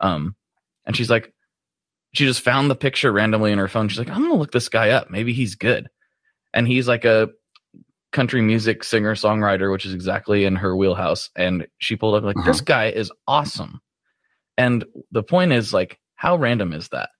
Um 0.00 0.36
and 0.86 0.96
she's 0.96 1.10
like 1.10 1.32
she 2.14 2.24
just 2.24 2.40
found 2.40 2.70
the 2.70 2.74
picture 2.76 3.12
randomly 3.12 3.52
in 3.52 3.58
her 3.58 3.68
phone. 3.68 3.88
She's 3.88 3.98
like 3.98 4.10
i'm 4.10 4.22
gonna 4.22 4.34
look 4.34 4.52
this 4.52 4.68
guy 4.68 4.90
up. 4.90 5.10
Maybe 5.10 5.32
he's 5.32 5.54
good. 5.54 5.88
And 6.54 6.66
he's 6.68 6.86
like 6.88 7.04
a 7.04 7.30
country 8.12 8.40
music 8.42 8.84
singer 8.84 9.14
songwriter 9.14 9.70
which 9.72 9.84
is 9.86 9.92
exactly 9.94 10.44
in 10.44 10.56
her 10.56 10.74
wheelhouse 10.76 11.28
and 11.36 11.66
she 11.78 11.94
pulled 11.96 12.14
up 12.14 12.24
like 12.24 12.36
Uh-huh. 12.38 12.50
this 12.52 12.60
guy 12.60 12.86
is 12.90 13.10
awesome. 13.26 13.80
And 14.56 14.84
the 15.12 15.22
point 15.22 15.52
is 15.52 15.72
like 15.74 15.98
how 16.16 16.36
random 16.36 16.72
is 16.72 16.88
that 16.88 17.10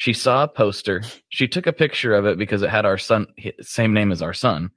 she 0.00 0.14
saw 0.14 0.44
a 0.44 0.48
poster. 0.48 1.02
She 1.28 1.46
took 1.46 1.66
a 1.66 1.74
picture 1.74 2.14
of 2.14 2.24
it 2.24 2.38
because 2.38 2.62
it 2.62 2.70
had 2.70 2.86
our 2.86 2.96
son 2.96 3.26
same 3.60 3.92
name 3.92 4.12
as 4.12 4.22
our 4.22 4.32
son 4.32 4.70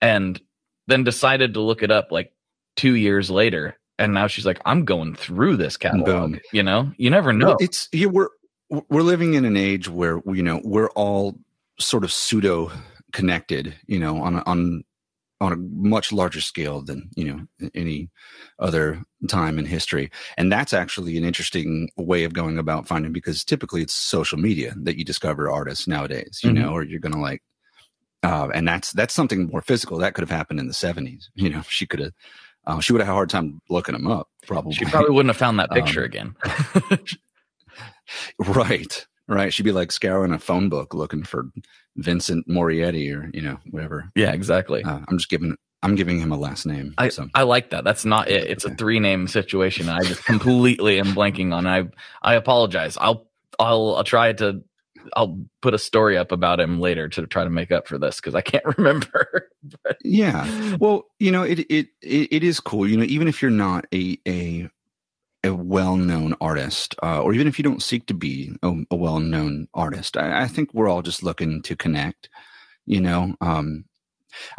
and 0.00 0.40
then 0.86 1.02
decided 1.02 1.54
to 1.54 1.60
look 1.60 1.82
it 1.82 1.90
up 1.90 2.12
like 2.12 2.32
two 2.76 2.94
years 2.94 3.28
later 3.28 3.76
and 3.98 4.14
now 4.14 4.28
she's 4.28 4.46
like 4.46 4.60
i'm 4.64 4.84
going 4.84 5.14
through 5.14 5.56
this 5.56 5.76
catalog 5.76 6.06
Boom. 6.32 6.40
you 6.52 6.62
know? 6.62 6.90
You 6.96 7.10
never 7.10 7.32
know. 7.32 7.48
Well, 7.48 7.56
it's 7.60 7.88
yeah, 7.92 8.06
we're 8.06 8.28
we're 8.88 9.02
living 9.02 9.34
in 9.34 9.44
an 9.44 9.56
age 9.56 9.88
where 9.88 10.22
you 10.26 10.44
know 10.44 10.60
we're 10.62 10.90
all 10.90 11.36
sort 11.80 12.04
of 12.04 12.12
pseudo 12.12 12.70
connected, 13.12 13.74
you 13.86 13.98
know, 13.98 14.22
on 14.22 14.40
on 14.40 14.84
on 15.42 15.52
a 15.52 15.56
much 15.56 16.12
larger 16.12 16.40
scale 16.40 16.80
than 16.82 17.10
you 17.16 17.24
know 17.24 17.68
any 17.74 18.08
other 18.58 19.02
time 19.28 19.58
in 19.58 19.66
history, 19.66 20.10
and 20.36 20.50
that's 20.52 20.72
actually 20.72 21.16
an 21.18 21.24
interesting 21.24 21.90
way 21.96 22.24
of 22.24 22.32
going 22.32 22.58
about 22.58 22.86
finding 22.86 23.12
because 23.12 23.44
typically 23.44 23.82
it's 23.82 23.92
social 23.92 24.38
media 24.38 24.72
that 24.76 24.96
you 24.98 25.04
discover 25.04 25.50
artists 25.50 25.86
nowadays, 25.88 26.40
you 26.44 26.50
Mhm. 26.50 26.62
know, 26.62 26.72
or 26.72 26.82
you're 26.84 27.00
gonna 27.00 27.20
like. 27.20 27.42
Uh, 28.24 28.48
and 28.54 28.68
that's 28.68 28.92
that's 28.92 29.12
something 29.14 29.48
more 29.48 29.62
physical 29.62 29.98
that 29.98 30.14
could 30.14 30.22
have 30.22 30.30
happened 30.38 30.60
in 30.60 30.68
the 30.68 30.72
70s 30.74 31.28
you 31.34 31.50
know 31.50 31.62
she 31.68 31.86
could 31.86 31.98
have 32.00 32.12
uh, 32.68 32.78
she 32.80 32.92
would 32.92 33.00
have 33.00 33.08
had 33.08 33.12
a 33.12 33.16
hard 33.16 33.30
time 33.30 33.60
looking 33.68 33.94
them 33.94 34.06
up 34.06 34.28
probably 34.46 34.74
she 34.74 34.84
probably 34.84 35.10
wouldn't 35.10 35.30
have 35.30 35.36
found 35.36 35.58
that 35.58 35.70
picture 35.74 36.04
Um, 36.04 36.10
again 36.10 36.36
Right. 38.38 39.06
Right. 39.32 39.52
She'd 39.52 39.62
be 39.64 39.72
like 39.72 39.90
scouring 39.92 40.32
a 40.32 40.38
phone 40.38 40.68
book 40.68 40.94
looking 40.94 41.22
for 41.24 41.46
Vincent 41.96 42.48
Morietti 42.48 43.14
or, 43.16 43.30
you 43.34 43.42
know, 43.42 43.58
whatever. 43.70 44.10
yeah 44.14 44.32
exactly 44.32 44.82
Uh, 44.84 45.00
I'm 45.08 45.18
just 45.18 45.28
giving 45.30 45.56
I'm 45.84 45.96
giving 45.96 46.20
him 46.20 46.30
a 46.30 46.36
last 46.36 46.64
name. 46.64 46.94
I, 46.96 47.08
so 47.08 47.28
I 47.34 47.42
like 47.42 47.70
that. 47.70 47.82
That's 47.82 48.04
not 48.04 48.28
it. 48.28 48.44
It's 48.48 48.64
a 48.64 48.70
three 48.76 49.00
name 49.00 49.26
situation. 49.26 49.88
I 49.88 50.00
just 50.02 50.24
completely 50.32 51.00
am 51.00 51.08
blanking 51.14 51.52
on. 51.52 51.66
I 51.66 51.88
I 52.22 52.34
apologize. 52.34 52.96
I'll 53.00 53.26
I'll 53.58 53.96
I'll 53.96 54.04
try 54.04 54.32
to 54.34 54.62
I'll 55.16 55.36
put 55.60 55.74
a 55.74 55.78
story 55.78 56.16
up 56.16 56.30
about 56.30 56.60
him 56.60 56.78
later 56.78 57.08
to 57.08 57.26
try 57.26 57.42
to 57.42 57.50
make 57.50 57.72
up 57.72 57.88
for 57.88 57.98
this 57.98 58.20
because 58.20 58.36
I 58.36 58.42
can't 58.42 58.64
remember. 58.78 59.48
yeah. 60.04 60.76
Well, 60.78 61.06
you 61.18 61.32
know, 61.32 61.42
it, 61.42 61.58
it 61.68 61.88
it 62.00 62.28
it 62.32 62.44
is 62.44 62.60
cool. 62.60 62.86
You 62.88 62.96
know, 62.98 63.04
even 63.04 63.26
if 63.26 63.42
you're 63.42 63.50
not 63.50 63.86
a 63.92 64.18
a 64.26 64.68
a 65.44 65.54
well-known 65.54 66.34
artist, 66.40 66.94
uh, 67.02 67.20
or 67.20 67.34
even 67.34 67.48
if 67.48 67.58
you 67.58 67.62
don't 67.62 67.82
seek 67.82 68.06
to 68.06 68.14
be 68.14 68.54
a, 68.62 68.72
a 68.90 68.96
well-known 68.96 69.66
artist, 69.74 70.16
I, 70.16 70.42
I 70.42 70.48
think 70.48 70.72
we're 70.72 70.88
all 70.88 71.02
just 71.02 71.22
looking 71.22 71.62
to 71.62 71.76
connect. 71.76 72.28
You 72.86 73.00
know, 73.00 73.34
um, 73.40 73.84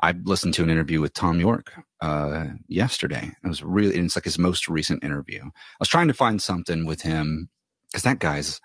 I 0.02 0.14
listened 0.24 0.54
to 0.56 0.64
an 0.64 0.70
interview 0.70 1.02
with 1.02 1.14
Thom 1.14 1.40
Yorke 1.40 1.74
uh, 2.02 2.48
yesterday. 2.68 3.32
It 3.44 3.48
was 3.48 3.64
really, 3.64 3.96
it's 3.96 4.16
like 4.16 4.26
his 4.26 4.38
most 4.38 4.68
recent 4.68 5.04
interview. 5.04 5.44
I 5.44 5.50
was 5.80 5.90
trying 5.90 6.08
to 6.08 6.14
find 6.14 6.42
something 6.42 6.86
with 6.86 7.02
him 7.02 7.50
because 7.88 8.04
that 8.04 8.20
guy's 8.20 8.60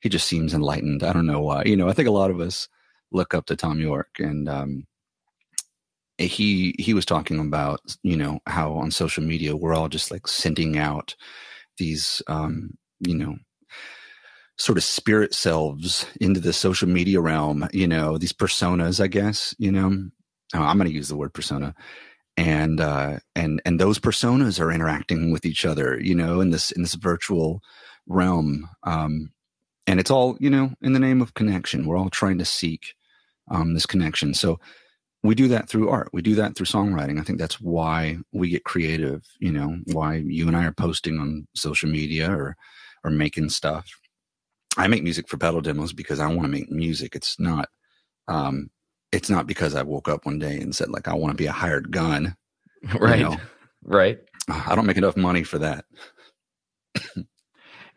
he 0.00 0.08
just 0.08 0.28
seems 0.28 0.54
enlightened. 0.54 1.02
I 1.02 1.12
don't 1.12 1.26
know 1.26 1.40
why. 1.40 1.64
You 1.64 1.76
know, 1.76 1.88
I 1.88 1.92
think 1.92 2.08
a 2.08 2.12
lot 2.12 2.30
of 2.30 2.40
us 2.40 2.68
look 3.10 3.34
up 3.34 3.46
to 3.46 3.56
Thom 3.56 3.80
Yorke, 3.80 4.18
and 4.20 4.48
um, 4.48 4.86
he 6.18 6.74
he 6.78 6.94
was 6.94 7.04
talking 7.04 7.40
about 7.40 7.80
you 8.02 8.16
know 8.16 8.40
how 8.46 8.74
on 8.74 8.90
social 8.90 9.24
media 9.24 9.56
we're 9.56 9.74
all 9.74 9.88
just 9.88 10.10
like 10.10 10.28
sending 10.28 10.78
out 10.78 11.14
these 11.78 12.22
um, 12.26 12.70
you 13.00 13.14
know 13.14 13.36
sort 14.58 14.78
of 14.78 14.84
spirit 14.84 15.34
selves 15.34 16.04
into 16.20 16.40
the 16.40 16.52
social 16.52 16.88
media 16.88 17.20
realm. 17.20 17.68
You 17.72 17.88
know, 17.88 18.18
these 18.18 18.32
personas, 18.32 19.00
I 19.00 19.06
guess. 19.06 19.54
You 19.58 19.72
know, 19.72 20.08
Oh, 20.54 20.62
I'm 20.62 20.78
going 20.78 20.88
to 20.88 20.94
use 20.94 21.08
the 21.08 21.16
word 21.16 21.34
persona. 21.34 21.74
And 22.36 22.80
uh, 22.80 23.18
and 23.34 23.60
and 23.64 23.80
those 23.80 23.98
personas 23.98 24.60
are 24.60 24.70
interacting 24.70 25.32
with 25.32 25.44
each 25.44 25.64
other, 25.64 26.00
you 26.00 26.14
know, 26.14 26.40
in 26.40 26.50
this 26.50 26.70
in 26.70 26.82
this 26.82 26.94
virtual 26.94 27.60
realm. 28.06 28.68
Um, 28.84 29.32
and 29.88 29.98
it's 29.98 30.10
all 30.10 30.36
you 30.38 30.50
know 30.50 30.70
in 30.80 30.92
the 30.92 31.00
name 31.00 31.20
of 31.20 31.34
connection 31.34 31.86
we're 31.86 31.96
all 31.96 32.10
trying 32.10 32.38
to 32.38 32.44
seek 32.44 32.94
um, 33.50 33.74
this 33.74 33.86
connection 33.86 34.34
so 34.34 34.60
we 35.22 35.34
do 35.34 35.48
that 35.48 35.68
through 35.68 35.88
art 35.88 36.08
we 36.12 36.22
do 36.22 36.34
that 36.34 36.56
through 36.56 36.66
songwriting 36.66 37.20
i 37.20 37.22
think 37.22 37.38
that's 37.38 37.60
why 37.60 38.16
we 38.32 38.48
get 38.48 38.64
creative 38.64 39.24
you 39.40 39.52
know 39.52 39.76
why 39.92 40.14
you 40.14 40.46
and 40.46 40.56
i 40.56 40.64
are 40.64 40.72
posting 40.72 41.18
on 41.18 41.46
social 41.54 41.88
media 41.88 42.30
or 42.30 42.56
or 43.04 43.10
making 43.10 43.48
stuff 43.48 43.88
i 44.76 44.86
make 44.86 45.02
music 45.02 45.28
for 45.28 45.36
pedal 45.36 45.60
demos 45.60 45.92
because 45.92 46.20
i 46.20 46.26
want 46.26 46.42
to 46.42 46.48
make 46.48 46.70
music 46.70 47.14
it's 47.14 47.38
not 47.40 47.68
um 48.28 48.70
it's 49.12 49.30
not 49.30 49.46
because 49.46 49.74
i 49.74 49.82
woke 49.82 50.08
up 50.08 50.24
one 50.24 50.38
day 50.38 50.56
and 50.60 50.74
said 50.74 50.90
like 50.90 51.08
i 51.08 51.14
want 51.14 51.32
to 51.32 51.40
be 51.42 51.46
a 51.46 51.52
hired 51.52 51.90
gun 51.90 52.36
right. 53.00 53.20
know. 53.20 53.36
Right. 53.82 54.18
i 54.48 54.74
don't 54.74 54.86
make 54.86 54.96
enough 54.96 55.16
money 55.16 55.42
for 55.42 55.58
that 55.58 55.84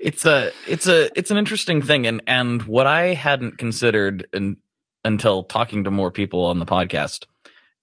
It's 0.01 0.25
a 0.25 0.51
it's 0.67 0.87
a 0.87 1.15
it's 1.17 1.29
an 1.29 1.37
interesting 1.37 1.83
thing 1.83 2.07
and 2.07 2.23
and 2.25 2.63
what 2.63 2.87
I 2.87 3.13
hadn't 3.13 3.59
considered 3.59 4.27
in, 4.33 4.57
until 5.03 5.43
talking 5.43 5.83
to 5.83 5.91
more 5.91 6.11
people 6.11 6.45
on 6.45 6.59
the 6.59 6.65
podcast 6.65 7.25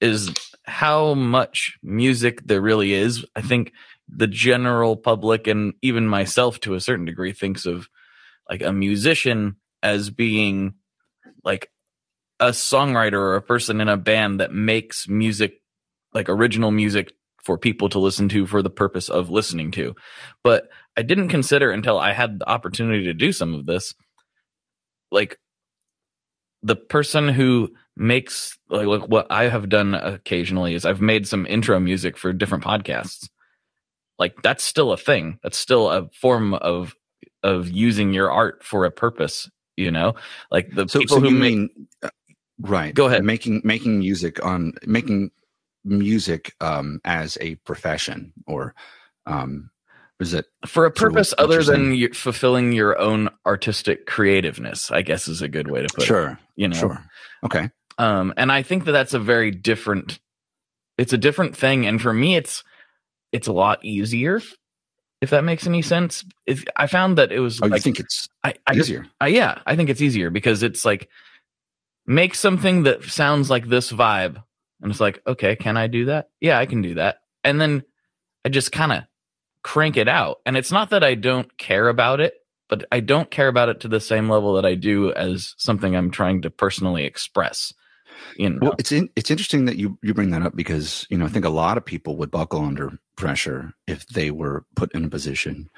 is 0.00 0.32
how 0.64 1.14
much 1.14 1.78
music 1.82 2.40
there 2.46 2.60
really 2.60 2.92
is. 2.92 3.24
I 3.34 3.42
think 3.42 3.72
the 4.08 4.26
general 4.26 4.96
public 4.96 5.46
and 5.46 5.74
even 5.82 6.06
myself 6.06 6.60
to 6.60 6.74
a 6.74 6.80
certain 6.80 7.04
degree 7.04 7.32
thinks 7.32 7.66
of 7.66 7.88
like 8.48 8.62
a 8.62 8.72
musician 8.72 9.56
as 9.82 10.10
being 10.10 10.74
like 11.44 11.70
a 12.40 12.48
songwriter 12.48 13.14
or 13.14 13.36
a 13.36 13.42
person 13.42 13.80
in 13.80 13.88
a 13.88 13.96
band 13.96 14.40
that 14.40 14.52
makes 14.52 15.08
music 15.08 15.60
like 16.14 16.28
original 16.28 16.70
music 16.70 17.12
for 17.42 17.58
people 17.58 17.88
to 17.88 17.98
listen 17.98 18.28
to 18.28 18.46
for 18.46 18.62
the 18.62 18.70
purpose 18.70 19.08
of 19.08 19.30
listening 19.30 19.70
to. 19.72 19.94
But 20.42 20.68
I 20.96 21.02
didn't 21.02 21.28
consider 21.28 21.70
until 21.70 21.98
I 21.98 22.12
had 22.12 22.38
the 22.38 22.48
opportunity 22.48 23.04
to 23.04 23.14
do 23.14 23.32
some 23.32 23.54
of 23.54 23.66
this, 23.66 23.94
like 25.10 25.38
the 26.62 26.76
person 26.76 27.28
who 27.28 27.70
makes 27.96 28.56
like, 28.68 28.86
like 28.86 29.08
what 29.08 29.26
I 29.30 29.48
have 29.48 29.68
done 29.68 29.94
occasionally 29.94 30.74
is 30.74 30.84
I've 30.84 31.00
made 31.00 31.26
some 31.26 31.46
intro 31.46 31.78
music 31.80 32.16
for 32.16 32.32
different 32.32 32.64
podcasts. 32.64 33.28
Like 34.18 34.34
that's 34.42 34.64
still 34.64 34.92
a 34.92 34.96
thing. 34.96 35.38
That's 35.42 35.58
still 35.58 35.90
a 35.90 36.08
form 36.10 36.54
of 36.54 36.94
of 37.42 37.68
using 37.68 38.12
your 38.12 38.30
art 38.30 38.64
for 38.64 38.84
a 38.84 38.90
purpose. 38.90 39.50
You 39.76 39.92
know, 39.92 40.14
like 40.50 40.70
the 40.74 40.88
so, 40.88 40.98
people 40.98 41.16
so 41.16 41.22
who 41.22 41.30
make 41.30 41.54
mean 41.54 41.70
uh, 42.02 42.10
right 42.60 42.92
Go 42.94 43.06
ahead. 43.06 43.24
making 43.24 43.60
making 43.64 44.00
music 44.00 44.44
on 44.44 44.72
making 44.84 45.30
music 45.84 46.52
um 46.60 47.00
as 47.04 47.38
a 47.40 47.54
profession 47.56 48.32
or 48.46 48.74
um 49.26 49.70
is 50.20 50.34
it 50.34 50.46
for 50.66 50.84
a 50.84 50.90
purpose 50.90 51.32
other 51.38 51.62
than 51.62 51.94
you 51.94 52.12
fulfilling 52.12 52.72
your 52.72 52.98
own 52.98 53.30
artistic 53.46 54.06
creativeness. 54.06 54.90
I 54.90 55.02
guess 55.02 55.28
is 55.28 55.42
a 55.42 55.48
good 55.48 55.70
way 55.70 55.82
to 55.82 55.88
put 55.88 56.04
it. 56.04 56.06
sure 56.06 56.38
You 56.56 56.68
know, 56.68 56.76
sure. 56.76 57.04
Okay. 57.44 57.70
Um 57.98 58.34
and 58.36 58.50
i 58.50 58.62
think 58.62 58.84
that 58.84 58.92
that's 58.92 59.14
a 59.14 59.18
very 59.18 59.50
different 59.50 60.18
it's 60.96 61.12
a 61.12 61.18
different 61.18 61.56
thing. 61.56 61.86
And 61.86 62.00
for 62.02 62.12
me 62.12 62.36
it's 62.36 62.64
it's 63.32 63.46
a 63.46 63.52
lot 63.52 63.84
easier 63.84 64.40
if 65.20 65.30
that 65.30 65.44
makes 65.44 65.66
any 65.66 65.82
sense. 65.82 66.24
If 66.46 66.64
i 66.76 66.86
found 66.86 67.18
that 67.18 67.30
it 67.30 67.40
was 67.40 67.60
oh 67.62 67.66
you 67.66 67.72
like 67.72 67.82
think 67.82 68.00
it's 68.00 68.28
I, 68.42 68.54
I 68.66 68.74
easier? 68.74 69.06
I, 69.20 69.28
yeah 69.28 69.60
i 69.66 69.76
think 69.76 69.90
it's 69.90 70.02
easier 70.02 70.30
because 70.30 70.62
it's 70.62 70.84
like 70.84 71.08
make 72.06 72.34
something 72.34 72.84
that 72.84 73.04
sounds 73.04 73.50
like 73.50 73.68
this 73.68 73.92
vibe. 73.92 74.42
And 74.82 74.90
it's 74.90 75.00
like 75.00 75.22
okay 75.26 75.54
can 75.54 75.76
i 75.76 75.86
do 75.86 76.06
that? 76.06 76.30
Yeah 76.40 76.58
i 76.58 76.66
can 76.66 76.82
do 76.82 76.94
that. 76.94 77.18
And 77.44 77.60
then 77.60 77.84
i 78.44 78.48
just 78.48 78.72
kind 78.72 78.90
of 78.92 79.04
crank 79.68 79.98
it 79.98 80.08
out 80.08 80.38
and 80.46 80.56
it's 80.56 80.72
not 80.72 80.88
that 80.88 81.04
i 81.04 81.14
don't 81.14 81.58
care 81.58 81.90
about 81.90 82.20
it 82.20 82.32
but 82.70 82.86
i 82.90 83.00
don't 83.00 83.30
care 83.30 83.48
about 83.48 83.68
it 83.68 83.80
to 83.80 83.88
the 83.88 84.00
same 84.00 84.26
level 84.26 84.54
that 84.54 84.64
i 84.64 84.74
do 84.74 85.12
as 85.12 85.54
something 85.58 85.94
i'm 85.94 86.10
trying 86.10 86.40
to 86.40 86.48
personally 86.48 87.04
express 87.04 87.74
You 88.38 88.48
know, 88.48 88.58
Well, 88.62 88.74
it's 88.78 88.92
in, 88.92 89.10
it's 89.14 89.30
interesting 89.30 89.66
that 89.66 89.76
you 89.76 89.98
you 90.02 90.14
bring 90.14 90.30
that 90.30 90.40
up 90.40 90.56
because 90.56 91.06
you 91.10 91.18
know 91.18 91.26
I 91.26 91.28
think 91.28 91.44
a 91.44 91.50
lot 91.50 91.76
of 91.76 91.84
people 91.84 92.16
would 92.16 92.30
buckle 92.30 92.62
under 92.62 92.98
pressure 93.14 93.74
if 93.86 94.06
they 94.06 94.30
were 94.30 94.64
put 94.74 94.90
in 94.94 95.04
a 95.04 95.10
position 95.10 95.68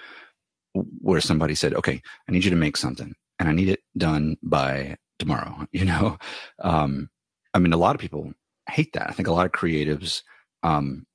where 1.00 1.20
somebody 1.20 1.54
said, 1.54 1.74
"Okay, 1.74 2.00
I 2.28 2.32
need 2.32 2.44
you 2.44 2.50
to 2.50 2.64
make 2.64 2.76
something, 2.76 3.14
and 3.38 3.48
I 3.48 3.52
need 3.52 3.68
it 3.68 3.80
done 3.96 4.36
by 4.42 4.96
tomorrow." 5.18 5.66
You 5.72 5.84
know, 5.84 6.18
um, 6.62 7.10
I 7.54 7.58
mean, 7.58 7.72
a 7.72 7.82
lot 7.84 7.94
of 7.96 8.00
people 8.00 8.32
hate 8.68 8.92
that. 8.92 9.10
I 9.10 9.12
think 9.12 9.28
a 9.28 9.32
lot 9.32 9.46
of 9.46 9.52
creatives 9.52 10.22
um, 10.62 11.06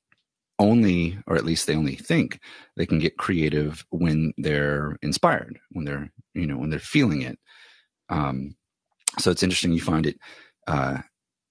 only, 0.59 1.17
or 1.27 1.35
at 1.35 1.45
least 1.45 1.67
they 1.67 1.75
only 1.75 1.95
think 1.95 2.39
they 2.77 2.85
can 2.85 2.99
get 2.99 3.17
creative 3.17 3.85
when 3.89 4.33
they're 4.37 4.97
inspired, 5.01 5.59
when 5.71 5.85
they're 5.85 6.11
you 6.33 6.47
know 6.47 6.57
when 6.57 6.69
they're 6.69 6.79
feeling 6.79 7.21
it. 7.21 7.37
Um, 8.09 8.55
so 9.19 9.31
it's 9.31 9.43
interesting 9.43 9.73
you 9.73 9.81
find 9.81 10.05
it 10.05 10.17
uh, 10.67 10.99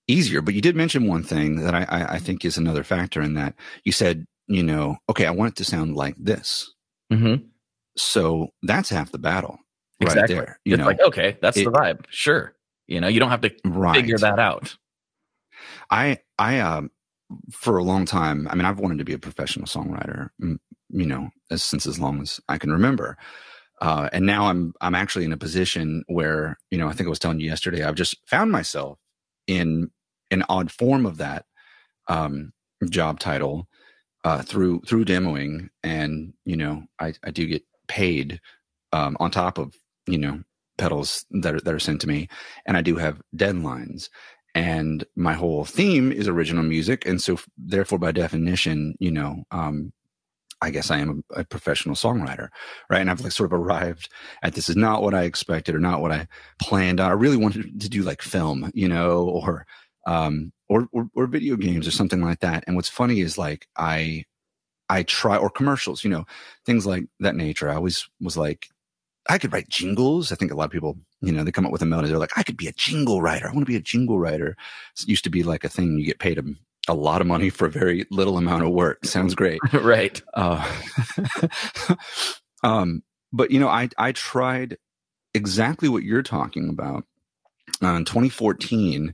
easier. 0.09 0.41
But 0.41 0.55
you 0.55 0.61
did 0.61 0.77
mention 0.77 1.07
one 1.07 1.23
thing 1.23 1.57
that 1.57 1.75
I, 1.75 1.87
I, 1.89 2.15
I 2.15 2.19
think 2.19 2.45
is 2.45 2.57
another 2.57 2.85
factor 2.85 3.23
in 3.23 3.35
that 3.35 3.55
you 3.85 3.93
said, 3.93 4.27
you 4.47 4.63
know, 4.63 4.97
okay, 5.09 5.27
I 5.27 5.31
want 5.31 5.53
it 5.53 5.57
to 5.57 5.65
sound 5.65 5.97
like 5.97 6.17
this. 6.19 6.73
Mm-hmm. 7.13 7.47
So 7.97 8.49
that's 8.63 8.91
half 8.91 9.13
the 9.13 9.19
battle, 9.19 9.59
exactly. 10.01 10.37
right 10.37 10.47
there. 10.47 10.61
You 10.65 10.75
it's 10.75 10.81
know, 10.81 10.87
like, 10.87 11.01
okay, 11.01 11.39
that's 11.41 11.57
it- 11.57 11.65
the 11.65 11.71
vibe. 11.71 12.05
Sure. 12.11 12.55
You 12.87 13.01
know, 13.01 13.09
you 13.09 13.19
don't 13.19 13.31
have 13.31 13.41
to 13.43 13.55
right? 13.65 13.97
figure 13.97 14.19
that 14.19 14.39
out. 14.39 14.77
I 15.91 16.19
I 16.39 16.61
um 16.61 16.91
for 17.51 17.79
a 17.79 17.85
long 17.85 18.05
time. 18.07 18.47
I 18.51 18.55
mean, 18.55 18.65
I've 18.65 18.81
wanted 18.81 18.99
to 18.99 19.05
be 19.05 19.15
a 19.15 19.19
professional 19.19 19.67
songwriter. 19.67 20.29
You 20.41 21.07
know, 21.07 21.31
as, 21.51 21.63
since 21.63 21.87
as 21.87 21.99
long 21.99 22.23
as 22.23 22.41
I 22.49 22.59
can 22.59 22.71
remember. 22.71 23.17
Uh, 23.81 24.09
and 24.13 24.25
now 24.25 24.47
I'm 24.47 24.73
I'm 24.81 24.95
actually 24.95 25.25
in 25.25 25.33
a 25.33 25.37
position 25.37 26.05
where 26.07 26.59
you 26.71 26.79
know 26.79 26.89
I 26.89 26.93
think 26.93 27.07
I 27.07 27.11
was 27.11 27.19
telling 27.19 27.41
you 27.41 27.49
yesterday 27.49 27.85
I've 27.85 27.97
just 27.97 28.17
found 28.29 28.53
myself 28.53 28.99
in 29.47 29.91
an 30.31 30.45
odd 30.49 30.71
form 30.71 31.07
of 31.07 31.19
that 31.19 31.45
um, 32.09 32.53
job 32.89 33.19
title 33.21 33.69
uh, 34.25 34.43
through 34.43 34.83
through 34.87 35.05
demoing, 35.05 35.69
and 35.83 36.33
you 36.45 36.57
know 36.57 36.85
I 37.01 37.15
I 37.25 37.31
do 37.31 37.47
get 37.47 37.63
paid 37.89 38.41
um, 38.93 39.17
on 39.21 39.31
top 39.31 39.59
of 39.59 39.75
you 40.07 40.19
know 40.19 40.43
pedals 40.79 41.25
that 41.31 41.55
are, 41.55 41.61
that 41.61 41.75
are 41.75 41.81
sent 41.81 42.01
to 42.03 42.09
me, 42.09 42.29
and 42.67 42.77
I 42.77 42.83
do 42.83 42.97
have 42.97 43.21
deadlines. 43.37 44.09
And 44.55 45.05
my 45.17 45.33
whole 45.35 45.65
theme 45.65 46.13
is 46.13 46.29
original 46.29 46.63
music, 46.63 47.07
and 47.07 47.21
so 47.21 47.39
therefore, 47.59 47.99
by 47.99 48.13
definition, 48.13 48.95
you 49.01 49.11
know, 49.11 49.43
um, 49.51 49.93
I 50.63 50.71
guess 50.71 50.91
I 50.91 50.99
am 50.99 51.23
a, 51.35 51.41
a 51.41 51.45
professional 51.45 51.95
songwriter, 51.97 52.49
right? 52.89 53.01
And 53.01 53.11
I've 53.11 53.21
like 53.21 53.33
sort 53.33 53.53
of 53.53 53.61
arrived 53.61 54.09
at 54.43 54.55
this 54.55 54.69
is 54.69 54.77
not 54.77 55.03
what 55.03 55.13
I 55.13 55.25
expected 55.25 55.75
or 55.75 55.81
not 55.81 56.01
what 56.01 56.13
I 56.13 56.29
planned 56.61 57.01
on. 57.01 57.11
I 57.11 57.15
really 57.15 57.37
wanted 57.37 57.81
to 57.81 57.89
do 57.89 58.03
like 58.03 58.23
film, 58.23 58.71
you 58.75 58.89
know, 58.89 59.25
or 59.25 59.67
um, 60.07 60.53
or, 60.69 60.89
or 60.93 61.09
or 61.15 61.27
video 61.27 61.57
games 61.57 61.87
or 61.87 61.91
something 61.91 62.23
like 62.23 62.41
that. 62.41 62.65
And 62.67 62.77
what's 62.77 62.89
funny 62.89 63.21
is 63.21 63.37
like 63.37 63.67
I 63.77 64.25
I 64.89 65.03
try 65.03 65.37
or 65.37 65.51
commercials, 65.51 66.05
you 66.05 66.11
know, 66.11 66.25
things 66.67 66.87
like 66.87 67.05
that 67.21 67.37
nature. 67.37 67.71
I 67.71 67.75
always 67.75 68.09
was 68.21 68.37
like, 68.37 68.69
I 69.29 69.39
could 69.39 69.53
write 69.53 69.69
jingles. 69.69 70.33
I 70.33 70.37
think 70.37 70.53
a 70.53 70.55
lot 70.55 70.67
of 70.67 70.71
people, 70.71 70.99
you 71.27 71.33
know, 71.33 71.45
they 71.45 71.53
come 71.53 71.67
up 71.67 71.73
with 71.73 71.83
a 71.83 71.87
melody. 71.87 72.09
They're 72.09 72.19
like, 72.19 72.37
I 72.37 72.43
could 72.43 72.57
be 72.57 72.69
a 72.69 72.73
jingle 72.73 73.23
writer. 73.23 73.49
I 73.49 73.53
want 73.53 73.67
to 73.67 73.73
be 73.73 73.77
a 73.77 73.81
jingle 73.81 74.19
writer. 74.19 74.57
It 74.99 75.09
used 75.09 75.25
to 75.25 75.31
be 75.31 75.43
like 75.43 75.65
a 75.65 75.69
thing. 75.69 75.99
You 75.99 76.07
get 76.07 76.19
paid 76.19 76.39
a, 76.39 76.45
a 76.89 76.95
lot 76.95 77.21
of 77.21 77.27
money 77.27 77.51
for 77.51 77.67
a 77.67 77.71
very 77.71 78.07
little 78.11 78.39
amount 78.39 78.65
of 78.65 78.71
work. 78.71 79.05
Sounds 79.05 79.35
great. 79.35 79.61
right. 79.73 80.21
Uh, 80.35 80.67
um, 82.63 83.03
but 83.33 83.51
you 83.51 83.61
know, 83.61 83.69
I 83.69 83.89
I 83.99 84.13
tried 84.13 84.79
exactly 85.35 85.89
what 85.89 86.05
you're 86.05 86.23
talking 86.23 86.69
about. 86.69 87.05
Uh, 87.83 87.95
in 87.97 88.05
2014, 88.05 89.13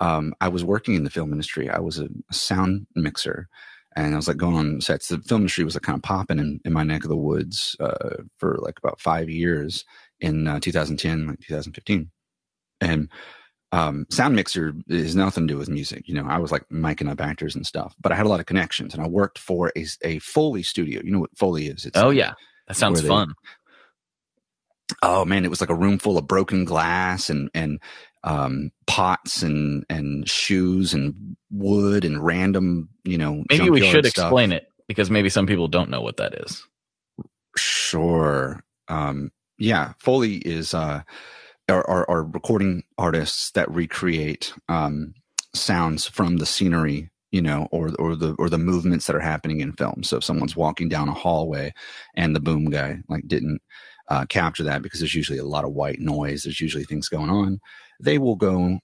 um, 0.00 0.34
I 0.40 0.48
was 0.48 0.62
working 0.62 0.94
in 0.94 1.04
the 1.04 1.10
film 1.10 1.32
industry. 1.32 1.70
I 1.70 1.78
was 1.78 1.98
a, 1.98 2.08
a 2.30 2.34
sound 2.34 2.86
mixer, 2.94 3.48
and 3.96 4.12
I 4.12 4.16
was 4.16 4.28
like 4.28 4.36
going 4.36 4.56
on 4.56 4.80
sets. 4.80 5.08
The 5.08 5.18
film 5.18 5.42
industry 5.42 5.64
was 5.64 5.74
like 5.74 5.82
kind 5.82 5.96
of 5.96 6.02
popping 6.02 6.38
in, 6.38 6.60
in 6.64 6.72
my 6.72 6.82
neck 6.82 7.04
of 7.04 7.10
the 7.10 7.16
woods 7.16 7.76
uh, 7.80 8.16
for 8.38 8.58
like 8.60 8.78
about 8.78 9.00
five 9.00 9.30
years 9.30 9.84
in 10.20 10.46
uh, 10.46 10.60
2010, 10.60 11.26
like 11.26 11.40
2015, 11.40 12.10
and 12.80 13.08
um, 13.72 14.06
sound 14.10 14.36
mixer 14.36 14.74
is 14.88 15.16
nothing 15.16 15.48
to 15.48 15.54
do 15.54 15.58
with 15.58 15.68
music. 15.68 16.06
You 16.08 16.14
know, 16.14 16.26
I 16.28 16.38
was 16.38 16.52
like 16.52 16.68
miking 16.68 17.10
up 17.10 17.20
actors 17.20 17.56
and 17.56 17.66
stuff, 17.66 17.94
but 18.00 18.12
I 18.12 18.14
had 18.14 18.26
a 18.26 18.28
lot 18.28 18.38
of 18.40 18.46
connections 18.46 18.94
and 18.94 19.02
I 19.02 19.08
worked 19.08 19.38
for 19.38 19.72
a, 19.76 19.84
a 20.02 20.18
Foley 20.20 20.62
studio. 20.62 21.00
You 21.02 21.10
know 21.10 21.18
what 21.18 21.36
Foley 21.36 21.66
is? 21.66 21.84
It's 21.84 21.98
Oh 21.98 22.08
like- 22.08 22.18
yeah. 22.18 22.34
That 22.68 22.76
sounds 22.76 23.02
they- 23.02 23.08
fun. 23.08 23.34
Oh 25.02 25.24
man, 25.24 25.44
it 25.44 25.48
was 25.48 25.60
like 25.60 25.70
a 25.70 25.74
room 25.74 25.98
full 25.98 26.16
of 26.18 26.28
broken 26.28 26.64
glass 26.64 27.30
and, 27.30 27.50
and, 27.54 27.80
um, 28.22 28.70
pots 28.86 29.42
and, 29.42 29.84
and 29.90 30.28
shoes 30.28 30.94
and 30.94 31.36
wood 31.50 32.04
and 32.04 32.24
random, 32.24 32.88
you 33.02 33.18
know, 33.18 33.42
Maybe 33.50 33.70
we 33.70 33.80
should 33.90 34.06
stuff. 34.06 34.24
explain 34.26 34.52
it 34.52 34.66
because 34.86 35.10
maybe 35.10 35.30
some 35.30 35.46
people 35.46 35.68
don't 35.68 35.90
know 35.90 36.00
what 36.00 36.18
that 36.18 36.34
is. 36.46 36.62
Sure. 37.56 38.62
Um, 38.88 39.30
yeah, 39.58 39.92
Foley 39.98 40.36
is 40.38 40.74
uh, 40.74 41.02
are, 41.68 41.88
are, 41.88 42.10
are 42.10 42.24
recording 42.24 42.82
artists 42.98 43.50
that 43.52 43.70
recreate 43.70 44.52
um, 44.68 45.14
sounds 45.54 46.06
from 46.06 46.38
the 46.38 46.46
scenery, 46.46 47.10
you 47.30 47.40
know, 47.40 47.68
or 47.70 47.90
or 47.98 48.16
the 48.16 48.34
or 48.38 48.48
the 48.48 48.58
movements 48.58 49.06
that 49.06 49.16
are 49.16 49.20
happening 49.20 49.60
in 49.60 49.72
film. 49.72 50.02
So 50.02 50.18
if 50.18 50.24
someone's 50.24 50.56
walking 50.56 50.88
down 50.88 51.08
a 51.08 51.14
hallway 51.14 51.72
and 52.14 52.34
the 52.34 52.40
boom 52.40 52.66
guy 52.66 52.98
like 53.08 53.26
didn't 53.26 53.60
uh, 54.08 54.26
capture 54.26 54.64
that 54.64 54.82
because 54.82 55.00
there's 55.00 55.14
usually 55.14 55.38
a 55.38 55.44
lot 55.44 55.64
of 55.64 55.72
white 55.72 56.00
noise, 56.00 56.42
there's 56.42 56.60
usually 56.60 56.84
things 56.84 57.08
going 57.08 57.30
on. 57.30 57.60
They 58.00 58.18
will 58.18 58.36
go 58.36 58.78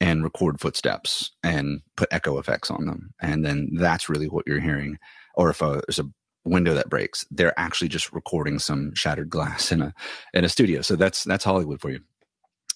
and 0.00 0.24
record 0.24 0.60
footsteps 0.60 1.30
and 1.44 1.80
put 1.96 2.12
echo 2.12 2.38
effects 2.38 2.70
on 2.70 2.86
them, 2.86 3.10
and 3.20 3.44
then 3.44 3.70
that's 3.74 4.08
really 4.08 4.28
what 4.28 4.46
you're 4.46 4.60
hearing. 4.60 4.98
Or 5.36 5.50
if 5.50 5.62
uh 5.62 5.80
there's 5.86 5.98
a 5.98 6.08
window 6.44 6.74
that 6.74 6.90
breaks 6.90 7.24
they're 7.30 7.58
actually 7.58 7.88
just 7.88 8.12
recording 8.12 8.58
some 8.58 8.94
shattered 8.94 9.30
glass 9.30 9.72
in 9.72 9.80
a 9.82 9.94
in 10.32 10.44
a 10.44 10.48
studio. 10.48 10.82
So 10.82 10.96
that's 10.96 11.24
that's 11.24 11.44
hollywood 11.44 11.80
for 11.80 11.90
you. 11.90 12.00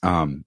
Um 0.02 0.44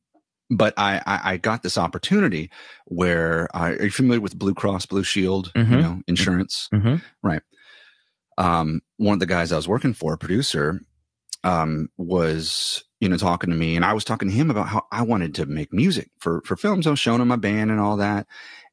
but 0.49 0.73
I, 0.77 1.01
I 1.05 1.19
i 1.33 1.37
got 1.37 1.63
this 1.63 1.77
opportunity 1.77 2.49
where 2.85 3.47
I, 3.55 3.71
are 3.71 3.83
you 3.85 3.91
familiar 3.91 4.19
with 4.21 4.37
blue 4.37 4.53
cross 4.53 4.85
blue 4.85 5.03
shield 5.03 5.51
you 5.55 5.63
Mhm. 5.63 5.81
know 5.81 6.01
insurance? 6.07 6.67
Mm-hmm. 6.73 6.95
um 8.37 8.81
one 8.97 9.13
of 9.13 9.19
the 9.19 9.25
guys 9.25 9.51
i 9.51 9.55
was 9.55 9.67
working 9.67 9.93
for 9.93 10.13
a 10.13 10.17
producer 10.17 10.79
um 11.43 11.89
was 11.97 12.83
you 12.99 13.09
know 13.09 13.17
talking 13.17 13.49
to 13.49 13.55
me 13.55 13.75
and 13.75 13.83
i 13.85 13.93
was 13.93 14.03
talking 14.03 14.29
to 14.29 14.33
him 14.35 14.49
about 14.49 14.67
how 14.67 14.85
i 14.91 15.01
wanted 15.01 15.33
to 15.35 15.45
make 15.45 15.73
music 15.73 16.09
for 16.19 16.41
for 16.45 16.55
films. 16.55 16.85
I 16.87 16.91
was 16.91 16.99
showing 16.99 17.21
him 17.21 17.27
my 17.29 17.35
band 17.35 17.71
and 17.71 17.79
all 17.79 17.97
that 17.97 18.27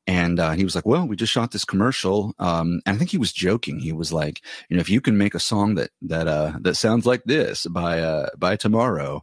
and 0.09 0.41
uh, 0.41 0.53
he 0.53 0.65
was 0.65 0.75
like, 0.75 0.87
"Well, 0.87 1.07
we 1.07 1.17
just 1.17 1.33
shot 1.33 1.51
this 1.53 1.67
commercial." 1.67 2.35
Um, 2.39 2.81
and 2.87 2.95
I 2.95 2.99
think 2.99 3.11
he 3.11 3.19
was 3.19 3.31
joking. 3.31 3.79
He 3.79 3.93
was 3.93 4.11
like, 4.11 4.41
"You 4.69 4.77
know, 4.77 4.81
if 4.81 4.89
you 4.89 5.03
can 5.03 5.19
make 5.19 5.35
a 5.35 5.41
song 5.41 5.75
that 5.75 5.91
that 6.03 6.27
uh, 6.27 6.55
that 6.63 6.77
sounds 6.77 7.05
like 7.05 7.25
this 7.25 7.67
by 7.67 8.01
uh, 8.01 8.31
by 8.39 8.57
tomorrow," 8.57 9.23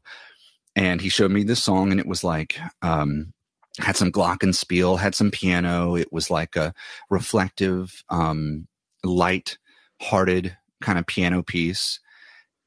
and 0.76 1.02
he 1.02 1.10
showed 1.10 1.32
me 1.32 1.44
this 1.44 1.64
song, 1.64 1.90
and 1.92 2.00
it 2.00 2.06
was 2.06 2.24
like 2.24 2.60
um, 2.84 3.34
had 3.80 3.98
some 3.98 4.12
glockenspiel, 4.12 5.00
had 5.00 5.16
some 5.16 5.32
piano. 5.32 5.96
It 5.96 6.14
was 6.14 6.30
like 6.30 6.56
a 6.56 6.72
reflective, 7.10 8.04
um, 8.10 8.68
light-hearted 9.04 10.56
kind 10.82 11.00
of 11.00 11.08
piano 11.08 11.42
piece, 11.42 12.00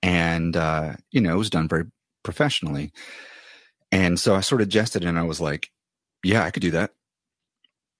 and 0.03 0.57
uh, 0.57 0.95
you 1.13 1.21
know, 1.21 1.35
it 1.35 1.39
was 1.39 1.51
done 1.51 1.69
very 1.69 1.85
professionally. 2.25 2.93
And 3.93 4.19
so 4.19 4.35
I 4.35 4.41
sort 4.41 4.61
of 4.61 4.69
jested, 4.69 5.05
and 5.05 5.17
I 5.17 5.23
was 5.23 5.41
like, 5.41 5.71
"Yeah, 6.25 6.43
I 6.43 6.51
could 6.51 6.63
do 6.63 6.73
that." 6.73 6.91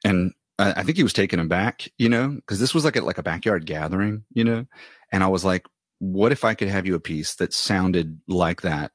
And 0.05 0.33
I, 0.59 0.73
I 0.73 0.83
think 0.83 0.97
he 0.97 1.03
was 1.03 1.13
taken 1.13 1.41
aback, 1.41 1.89
you 1.99 2.09
know, 2.09 2.29
because 2.29 2.61
this 2.61 2.75
was 2.75 2.85
like 2.85 2.97
a, 2.97 3.01
like 3.03 3.19
a 3.19 3.23
backyard 3.23 3.67
gathering, 3.67 4.25
you 4.33 4.45
know, 4.45 4.67
and 5.13 5.23
I 5.23 5.29
was 5.29 5.45
like, 5.45 5.67
"What 5.99 6.33
if 6.33 6.45
I 6.45 6.55
could 6.55 6.69
have 6.69 6.87
you 6.87 6.95
a 6.95 7.01
piece 7.01 7.35
that 7.37 7.53
sounded 7.53 8.21
like 8.29 8.63
that, 8.63 8.93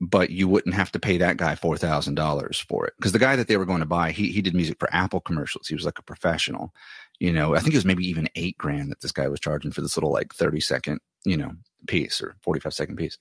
but 0.00 0.30
you 0.30 0.48
wouldn't 0.48 0.74
have 0.74 0.92
to 0.92 0.98
pay 0.98 1.18
that 1.18 1.36
guy 1.36 1.54
four 1.54 1.76
thousand 1.76 2.14
dollars 2.14 2.58
for 2.58 2.86
it?" 2.86 2.94
Because 2.98 3.12
the 3.12 3.18
guy 3.18 3.36
that 3.36 3.48
they 3.48 3.56
were 3.56 3.66
going 3.66 3.80
to 3.80 3.86
buy, 3.86 4.10
he 4.12 4.30
he 4.32 4.42
did 4.42 4.54
music 4.54 4.78
for 4.78 4.92
Apple 4.94 5.20
commercials. 5.20 5.68
He 5.68 5.74
was 5.74 5.84
like 5.84 5.98
a 5.98 6.02
professional, 6.02 6.74
you 7.18 7.32
know. 7.32 7.54
I 7.54 7.60
think 7.60 7.74
it 7.74 7.78
was 7.78 7.84
maybe 7.84 8.06
even 8.06 8.28
eight 8.34 8.58
grand 8.58 8.90
that 8.90 9.00
this 9.00 9.12
guy 9.12 9.28
was 9.28 9.40
charging 9.40 9.70
for 9.72 9.80
this 9.80 9.96
little 9.96 10.12
like 10.12 10.34
thirty 10.34 10.60
second, 10.60 11.00
you 11.24 11.36
know, 11.36 11.52
piece 11.86 12.20
or 12.20 12.36
forty 12.42 12.60
five 12.60 12.74
second 12.74 12.96
piece, 12.96 13.18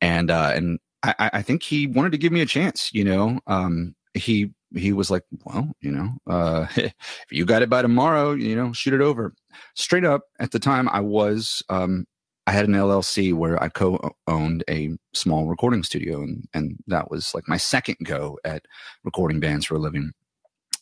and 0.00 0.30
uh, 0.30 0.52
and 0.54 0.78
I, 1.02 1.30
I 1.34 1.42
think 1.42 1.62
he 1.62 1.86
wanted 1.86 2.12
to 2.12 2.18
give 2.18 2.32
me 2.32 2.40
a 2.40 2.46
chance, 2.46 2.92
you 2.92 3.04
know. 3.04 3.40
Um, 3.46 3.94
he 4.14 4.52
he 4.74 4.92
was 4.92 5.10
like, 5.10 5.24
well, 5.44 5.70
you 5.80 5.90
know, 5.90 6.10
uh, 6.26 6.66
if 6.76 6.94
you 7.30 7.44
got 7.44 7.62
it 7.62 7.70
by 7.70 7.82
tomorrow, 7.82 8.32
you 8.32 8.54
know, 8.54 8.72
shoot 8.72 8.94
it 8.94 9.00
over. 9.00 9.34
Straight 9.74 10.04
up, 10.04 10.22
at 10.38 10.50
the 10.50 10.58
time, 10.58 10.88
I 10.88 11.00
was, 11.00 11.62
um, 11.68 12.06
I 12.46 12.52
had 12.52 12.66
an 12.66 12.74
LLC 12.74 13.34
where 13.34 13.62
I 13.62 13.68
co-owned 13.68 14.64
a 14.70 14.96
small 15.12 15.46
recording 15.46 15.82
studio, 15.82 16.22
and 16.22 16.48
and 16.54 16.78
that 16.86 17.10
was 17.10 17.34
like 17.34 17.46
my 17.46 17.58
second 17.58 17.96
go 18.04 18.38
at 18.42 18.64
recording 19.04 19.38
bands 19.38 19.66
for 19.66 19.74
a 19.74 19.78
living. 19.78 20.12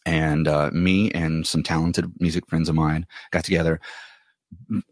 And 0.05 0.47
uh, 0.47 0.71
me 0.73 1.11
and 1.11 1.45
some 1.45 1.65
talented 1.65 2.13
music 2.21 2.47
friends 2.49 2.69
of 2.69 2.77
mine 2.77 3.05
got 3.33 3.43
together. 3.43 3.81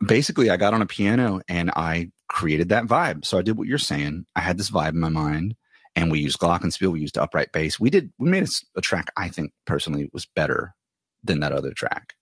Basically, 0.04 0.50
I 0.50 0.57
got 0.57 0.74
on 0.74 0.83
a 0.83 0.87
piano 0.87 1.40
and 1.46 1.70
I 1.76 2.11
created 2.28 2.70
that 2.70 2.87
vibe. 2.87 3.24
So 3.24 3.38
I 3.38 3.42
did 3.42 3.57
what 3.57 3.68
you're 3.68 3.78
saying. 3.78 4.26
I 4.35 4.40
had 4.40 4.59
this 4.59 4.72
vibe 4.72 4.94
in 4.94 5.00
my 5.00 5.09
mind, 5.09 5.54
and 5.96 6.11
we 6.11 6.20
used 6.20 6.38
glockenspiel 6.38 6.92
we 6.92 7.00
used 7.00 7.18
upright 7.18 7.52
bass 7.52 7.78
we 7.80 7.90
did 7.90 8.12
we 8.18 8.30
made 8.30 8.42
a, 8.44 8.48
a 8.76 8.80
track 8.80 9.07
i 9.16 9.28
think 9.28 9.52
personally 9.66 10.09
was 10.12 10.26
better 10.35 10.74
than 11.22 11.40
that 11.40 11.52
other 11.52 11.72
track 11.72 12.14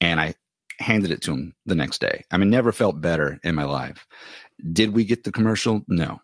and 0.00 0.20
i 0.20 0.34
handed 0.80 1.10
it 1.10 1.20
to 1.20 1.32
him 1.32 1.54
the 1.66 1.74
next 1.74 2.00
day 2.00 2.24
i 2.30 2.36
mean 2.36 2.50
never 2.50 2.72
felt 2.72 3.00
better 3.00 3.38
in 3.42 3.54
my 3.54 3.64
life 3.64 4.06
did 4.72 4.94
we 4.94 5.04
get 5.04 5.24
the 5.24 5.32
commercial 5.32 5.82
no 5.88 6.20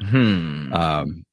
Hmm. 0.00 0.72
um, 0.72 1.24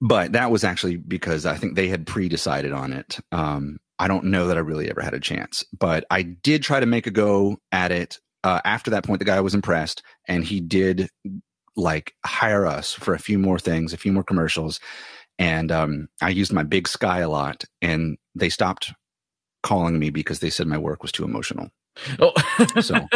but 0.00 0.32
that 0.32 0.50
was 0.50 0.64
actually 0.64 0.96
because 0.96 1.46
I 1.46 1.56
think 1.56 1.74
they 1.74 1.88
had 1.88 2.06
pre-decided 2.06 2.72
on 2.72 2.92
it. 2.92 3.18
Um, 3.32 3.78
I 3.98 4.06
don't 4.06 4.26
know 4.26 4.46
that 4.46 4.56
I 4.56 4.60
really 4.60 4.88
ever 4.90 5.00
had 5.00 5.14
a 5.14 5.20
chance, 5.20 5.64
but 5.76 6.04
I 6.10 6.22
did 6.22 6.62
try 6.62 6.80
to 6.80 6.86
make 6.86 7.06
a 7.06 7.10
go 7.10 7.58
at 7.72 7.90
it. 7.90 8.18
Uh, 8.44 8.60
after 8.64 8.92
that 8.92 9.04
point, 9.04 9.18
the 9.18 9.24
guy 9.24 9.40
was 9.40 9.54
impressed, 9.54 10.02
and 10.28 10.44
he 10.44 10.60
did 10.60 11.08
like 11.78 12.14
hire 12.26 12.66
us 12.66 12.92
for 12.92 13.14
a 13.14 13.18
few 13.18 13.38
more 13.38 13.58
things, 13.58 13.92
a 13.92 13.98
few 13.98 14.12
more 14.12 14.24
commercials, 14.24 14.80
and 15.38 15.70
um, 15.72 16.08
I 16.20 16.30
used 16.30 16.52
my 16.52 16.64
big 16.64 16.88
sky 16.88 17.20
a 17.20 17.28
lot, 17.28 17.64
and 17.80 18.18
they 18.34 18.48
stopped 18.48 18.92
calling 19.62 19.98
me 19.98 20.10
because 20.10 20.40
they 20.40 20.50
said 20.50 20.66
my 20.66 20.78
work 20.78 21.02
was 21.02 21.12
too 21.12 21.24
emotional. 21.24 21.70
Oh. 22.20 22.32
So 22.80 22.94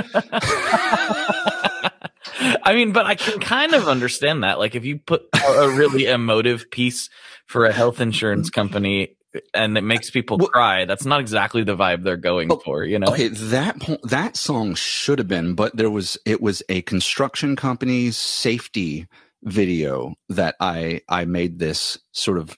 I 2.64 2.74
mean, 2.74 2.92
but 2.92 3.06
I 3.06 3.14
can 3.14 3.40
kind 3.40 3.74
of 3.74 3.88
understand 3.88 4.44
that. 4.44 4.58
Like, 4.58 4.74
if 4.74 4.84
you 4.84 4.98
put 4.98 5.22
a 5.34 5.38
a 5.38 5.74
really 5.74 6.06
emotive 6.06 6.70
piece 6.70 7.10
for 7.46 7.66
a 7.66 7.72
health 7.72 8.00
insurance 8.00 8.50
company 8.50 9.16
and 9.54 9.76
it 9.78 9.82
makes 9.82 10.10
people 10.10 10.38
Well- 10.38 10.48
cry, 10.48 10.84
that's 10.84 11.04
not 11.04 11.20
exactly 11.20 11.64
the 11.64 11.76
vibe 11.76 12.02
they're 12.04 12.16
going 12.16 12.48
Well, 12.48 12.60
for, 12.60 12.84
you 12.84 12.98
know? 12.98 13.08
Okay, 13.08 13.28
that 13.28 13.80
po- 13.80 13.98
that 14.04 14.36
song 14.36 14.74
should 14.74 15.18
have 15.18 15.28
been, 15.28 15.54
but 15.54 15.76
there 15.76 15.90
was 15.90 16.18
it 16.26 16.40
was 16.40 16.62
a 16.68 16.82
construction 16.82 17.56
company's 17.56 18.16
safety 18.16 19.06
video 19.42 20.14
that 20.28 20.54
I 20.60 21.00
I 21.08 21.24
made 21.24 21.58
this 21.58 21.98
sort 22.12 22.38
of 22.38 22.56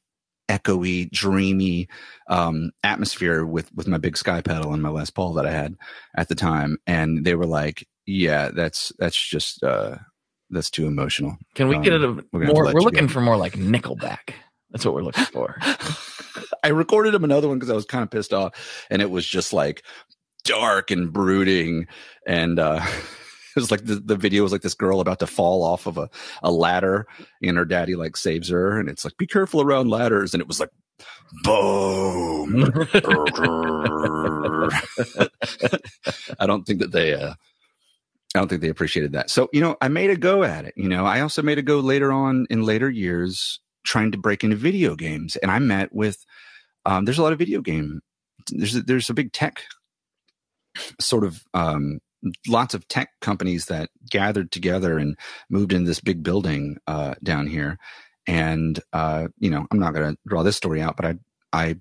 echoey, 0.51 1.11
dreamy 1.11 1.89
um, 2.29 2.71
atmosphere 2.83 3.45
with 3.47 3.73
with 3.75 3.89
my 3.89 3.99
big 3.99 4.17
sky 4.17 4.41
pedal 4.41 4.73
and 4.75 4.83
my 4.83 4.91
Les 4.91 5.11
Paul 5.11 5.33
that 5.35 5.47
I 5.47 5.51
had 5.53 5.77
at 6.17 6.29
the 6.29 6.35
time, 6.35 6.79
and 6.87 7.25
they 7.25 7.35
were 7.35 7.47
like, 7.47 7.87
"Yeah, 8.07 8.51
that's 8.51 8.93
that's 8.99 9.17
just 9.17 9.63
uh, 9.63 9.97
that's 10.51 10.71
too 10.71 10.87
emotional." 10.87 11.39
Can 11.55 11.69
we 11.69 11.79
get 11.79 11.95
it 11.95 12.05
um, 12.05 12.19
a 12.19 12.23
we're 12.33 12.41
gonna 12.41 12.47
have 12.47 12.55
to 12.57 12.63
more? 12.63 12.75
We're 12.75 12.81
looking 12.81 13.07
go. 13.07 13.13
for 13.13 13.21
more 13.21 13.37
like 13.37 13.55
Nickelback. 13.55 14.35
That's 14.71 14.85
what 14.85 14.95
we're 14.95 15.03
looking 15.03 15.25
for. 15.25 15.57
I 16.65 16.69
recorded 16.69 17.15
him 17.15 17.25
another 17.25 17.47
one 17.47 17.59
because 17.59 17.71
I 17.71 17.75
was 17.75 17.85
kind 17.85 18.03
of 18.03 18.11
pissed 18.11 18.33
off, 18.33 18.87
and 18.91 19.03
it 19.03 19.11
was 19.11 19.27
just 19.27 19.53
like 19.53 19.85
dark 20.45 20.91
and 20.91 21.13
brooding, 21.13 21.87
and 22.27 22.59
uh, 22.59 22.81
it 23.57 23.61
was 23.61 23.71
like 23.71 23.85
the, 23.85 23.97
the 23.97 24.17
video 24.17 24.43
was 24.43 24.53
like 24.53 24.63
this 24.63 24.75
girl 24.75 25.01
about 25.01 25.19
to 25.19 25.27
fall 25.27 25.63
off 25.63 25.87
of 25.87 25.99
a, 25.99 26.09
a 26.43 26.51
ladder, 26.51 27.07
and 27.43 27.59
her 27.59 27.67
daddy 27.67 27.97
like 27.97 28.17
saves 28.17 28.49
her, 28.49 28.81
and 28.81 28.89
it's 28.89 29.05
like 29.05 29.17
be 29.19 29.27
careful 29.27 29.61
around 29.61 29.91
ladders, 29.91 30.33
and 30.33 30.41
it 30.41 30.49
was 30.49 30.59
like 30.59 30.71
boom. 31.43 32.65
I 36.41 36.47
don't 36.47 36.65
think 36.65 36.81
that 36.81 36.93
they. 36.93 37.13
Uh, 37.15 37.35
I 38.35 38.41
don't 38.41 38.49
think 38.49 38.63
they 38.63 38.69
appreciated 38.69 39.13
that. 39.13 39.31
So, 39.31 39.49
you 39.53 39.61
know, 39.61 39.77
I 39.81 39.87
made 39.87 40.11
a 40.11 40.17
go 40.17 40.43
at 40.43 40.65
it. 40.65 40.75
You 40.77 40.89
know, 40.89 41.07
I 41.07 41.21
also 41.21 41.41
made 41.41 41.59
a 41.59 41.63
go 41.63 41.79
later 41.79 42.11
on 42.11 42.47
in 42.51 42.63
later 42.65 42.91
years 42.91 43.61
trying 43.85 44.11
to 44.11 44.19
break 44.19 44.43
into 44.43 44.57
video 44.57 44.97
games. 44.97 45.37
And 45.37 45.53
I 45.53 45.61
met 45.61 45.95
with, 45.95 46.25
um, 46.85 47.05
there's 47.05 47.19
a 47.19 47.23
lot 47.23 47.33
of 47.33 47.39
video 47.39 47.61
game, 47.61 48.01
there's 48.51 48.77
a, 48.77 48.83
there's 48.83 49.11
a 49.11 49.15
big 49.15 49.33
tech 49.33 49.63
sort 51.01 51.25
of, 51.25 51.43
um, 51.55 52.01
lots 52.49 52.75
of 52.75 52.87
tech 52.89 53.11
companies 53.21 53.67
that 53.67 53.91
gathered 54.11 54.51
together 54.51 54.99
and 54.99 55.17
moved 55.51 55.73
into 55.73 55.87
this 55.87 56.01
big 56.01 56.23
building, 56.23 56.79
uh, 56.87 57.15
down 57.23 57.47
here. 57.47 57.79
And, 58.27 58.81
uh, 58.93 59.29
you 59.39 59.51
know, 59.51 59.67
I'm 59.71 59.79
not 59.79 59.95
going 59.95 60.13
to 60.13 60.19
draw 60.27 60.43
this 60.43 60.57
story 60.57 60.81
out, 60.81 60.97
but 60.97 61.07
I, 61.07 61.15
I 61.53 61.77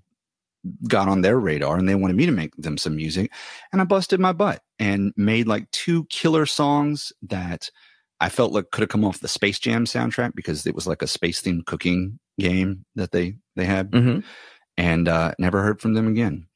got 0.88 1.10
on 1.10 1.22
their 1.22 1.39
radar 1.39 1.78
and 1.78 1.88
they 1.88 1.96
wanted 1.96 2.16
me 2.16 2.26
to 2.26 2.32
make 2.32 2.56
them 2.56 2.78
some 2.78 2.96
music 2.96 3.32
and 3.72 3.82
I 3.82 3.86
busted 3.86 4.20
my 4.20 4.32
butt 4.32 4.62
and 4.80 5.13
made 5.18 5.48
like 5.48 5.70
two 5.72 6.06
killer 6.06 6.46
songs 6.46 7.12
that 7.24 7.70
I 8.20 8.30
felt 8.30 8.54
like 8.54 8.72
could 8.72 8.82
have 8.82 8.89
come 8.89 9.04
off 9.04 9.20
the 9.20 9.28
Space 9.28 9.60
Jam 9.60 9.86
soundtrack 9.86 10.34
because 10.36 10.66
it 10.66 10.76
was 10.76 10.88
like 10.88 11.02
a 11.02 11.08
space 11.08 11.42
themed 11.42 11.66
cooking 11.66 12.20
game 12.39 12.86
that 12.96 13.12
they 13.12 13.36
they 13.56 13.66
had 13.66 13.89
hmm 13.92 14.20
and 14.77 15.07
uh 15.07 15.33
never 15.39 15.62
heard 15.63 15.81
from 15.81 15.93
them 15.93 16.07
again. 16.07 16.47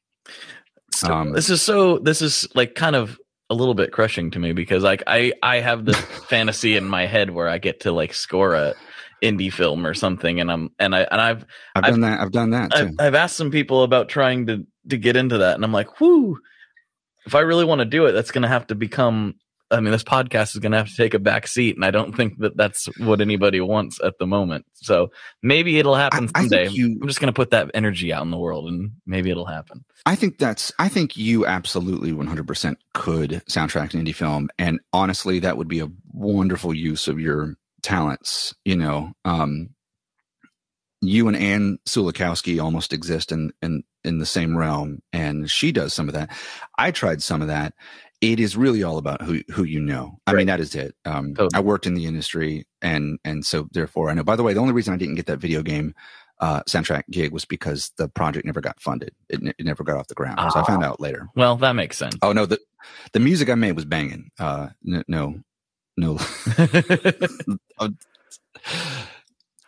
So, 0.92 1.12
Um, 1.12 1.32
this 1.32 1.50
is 1.50 1.62
so. 1.62 1.98
This 1.98 2.22
is 2.22 2.48
like 2.54 2.74
kind 2.74 2.96
of 2.96 3.18
a 3.50 3.54
little 3.54 3.74
bit 3.74 3.92
crushing 3.92 4.30
to 4.32 4.38
me 4.38 4.52
because 4.52 4.82
like 4.82 5.02
I 5.06 5.32
I 5.42 5.60
have 5.60 5.84
this 5.84 5.96
fantasy 6.28 6.76
in 6.76 6.84
my 6.84 7.06
head 7.06 7.30
where 7.30 7.48
I 7.48 7.58
get 7.58 7.80
to 7.80 7.92
like 7.92 8.12
score 8.14 8.54
a 8.54 8.74
indie 9.22 9.52
film 9.52 9.86
or 9.86 9.94
something, 9.94 10.40
and 10.40 10.50
I'm 10.50 10.70
and 10.78 10.94
I 10.94 11.00
and 11.02 11.20
I've 11.20 11.44
I've, 11.76 11.84
I've- 11.84 11.90
done 11.92 12.00
that. 12.02 12.20
I've 12.20 12.32
done 12.32 12.50
that 12.50 12.74
I've. 12.74 12.90
I've 12.98 13.14
asked 13.14 13.36
some 13.36 13.50
people 13.50 13.82
about 13.82 14.08
trying 14.08 14.46
to 14.46 14.66
to 14.90 14.96
get 14.96 15.16
into 15.16 15.38
that, 15.38 15.54
and 15.54 15.64
I'm 15.64 15.72
like, 15.72 16.00
whoo, 16.00 16.38
if 17.26 17.34
I 17.34 17.40
really 17.40 17.64
want 17.64 17.80
to 17.80 17.84
do 17.84 18.06
it, 18.06 18.12
that's 18.12 18.30
going 18.30 18.42
to 18.42 18.48
have 18.48 18.66
to 18.68 18.74
become. 18.74 19.34
I 19.70 19.80
mean, 19.80 19.92
this 19.92 20.02
podcast 20.02 20.54
is 20.54 20.60
going 20.60 20.72
to 20.72 20.78
have 20.78 20.88
to 20.88 20.96
take 20.96 21.12
a 21.14 21.18
back 21.18 21.46
seat, 21.46 21.76
and 21.76 21.84
I 21.84 21.90
don't 21.90 22.16
think 22.16 22.38
that 22.38 22.56
that's 22.56 22.86
what 22.98 23.20
anybody 23.20 23.60
wants 23.60 24.00
at 24.02 24.18
the 24.18 24.26
moment. 24.26 24.64
So 24.74 25.10
maybe 25.42 25.78
it'll 25.78 25.94
happen 25.94 26.30
I 26.34 26.40
someday. 26.40 26.68
you- 26.68 26.98
I'm 27.00 27.06
just 27.06 27.20
going 27.20 27.32
to 27.32 27.36
put 27.36 27.50
that 27.50 27.70
energy 27.74 28.12
out 28.12 28.22
in 28.22 28.30
the 28.30 28.38
world, 28.38 28.68
and 28.68 28.92
maybe 29.06 29.30
it'll 29.30 29.44
happen. 29.44 29.84
I 30.06 30.14
think 30.14 30.38
that's. 30.38 30.72
I 30.78 30.88
think 30.88 31.16
you 31.16 31.44
absolutely 31.46 32.12
100% 32.12 32.76
could 32.94 33.42
soundtrack 33.48 33.92
an 33.94 34.04
indie 34.04 34.14
film, 34.14 34.48
and 34.58 34.80
honestly, 34.92 35.38
that 35.40 35.58
would 35.58 35.68
be 35.68 35.80
a 35.80 35.90
wonderful 36.12 36.72
use 36.72 37.06
of 37.06 37.20
your 37.20 37.56
talents. 37.82 38.54
You 38.64 38.76
know, 38.76 39.12
um, 39.26 39.70
you 41.00 41.28
and 41.28 41.36
Anne 41.36 41.78
Sulikowski 41.86 42.62
almost 42.62 42.92
exist 42.92 43.32
in 43.32 43.52
in 43.62 43.84
in 44.04 44.18
the 44.18 44.26
same 44.26 44.56
realm, 44.56 45.02
and 45.12 45.50
she 45.50 45.72
does 45.72 45.92
some 45.92 46.08
of 46.08 46.14
that. 46.14 46.30
I 46.78 46.90
tried 46.90 47.22
some 47.22 47.42
of 47.42 47.48
that. 47.48 47.74
It 48.20 48.40
is 48.40 48.56
really 48.56 48.82
all 48.82 48.98
about 48.98 49.22
who 49.22 49.42
who 49.52 49.62
you 49.64 49.80
know. 49.80 50.18
I 50.26 50.32
Right. 50.32 50.38
mean, 50.38 50.46
that 50.48 50.58
is 50.60 50.74
it. 50.74 50.94
Um, 51.04 51.34
Totally. 51.34 51.50
I 51.54 51.60
worked 51.60 51.86
in 51.86 51.94
the 51.94 52.04
industry, 52.06 52.66
and 52.82 53.18
and 53.24 53.46
so 53.46 53.68
therefore, 53.72 54.10
I 54.10 54.14
know. 54.14 54.24
By 54.24 54.34
the 54.36 54.42
way, 54.42 54.52
the 54.54 54.60
only 54.60 54.72
reason 54.72 54.92
I 54.92 54.96
didn't 54.96 55.14
get 55.14 55.26
that 55.26 55.38
video 55.38 55.62
game 55.62 55.94
uh, 56.40 56.62
soundtrack 56.64 57.04
gig 57.10 57.32
was 57.32 57.44
because 57.44 57.90
the 57.96 58.08
project 58.08 58.44
never 58.46 58.60
got 58.60 58.80
funded. 58.80 59.12
It, 59.28 59.42
ne- 59.42 59.52
it 59.58 59.64
never 59.66 59.84
got 59.84 59.98
off 59.98 60.08
the 60.08 60.14
ground. 60.14 60.38
So 60.52 60.60
I 60.60 60.64
found 60.64 60.82
out 60.84 61.00
later. 61.00 61.28
Well, 61.36 61.56
that 61.58 61.72
makes 61.74 61.96
sense. 61.96 62.16
Oh 62.22 62.32
no, 62.32 62.44
the 62.46 62.58
the 63.12 63.20
music 63.20 63.48
I 63.50 63.54
made 63.54 63.72
was 63.76 63.84
banging. 63.84 64.30
Uh, 64.38 64.68
n- 64.86 65.04
no, 65.06 65.40
no, 65.96 66.18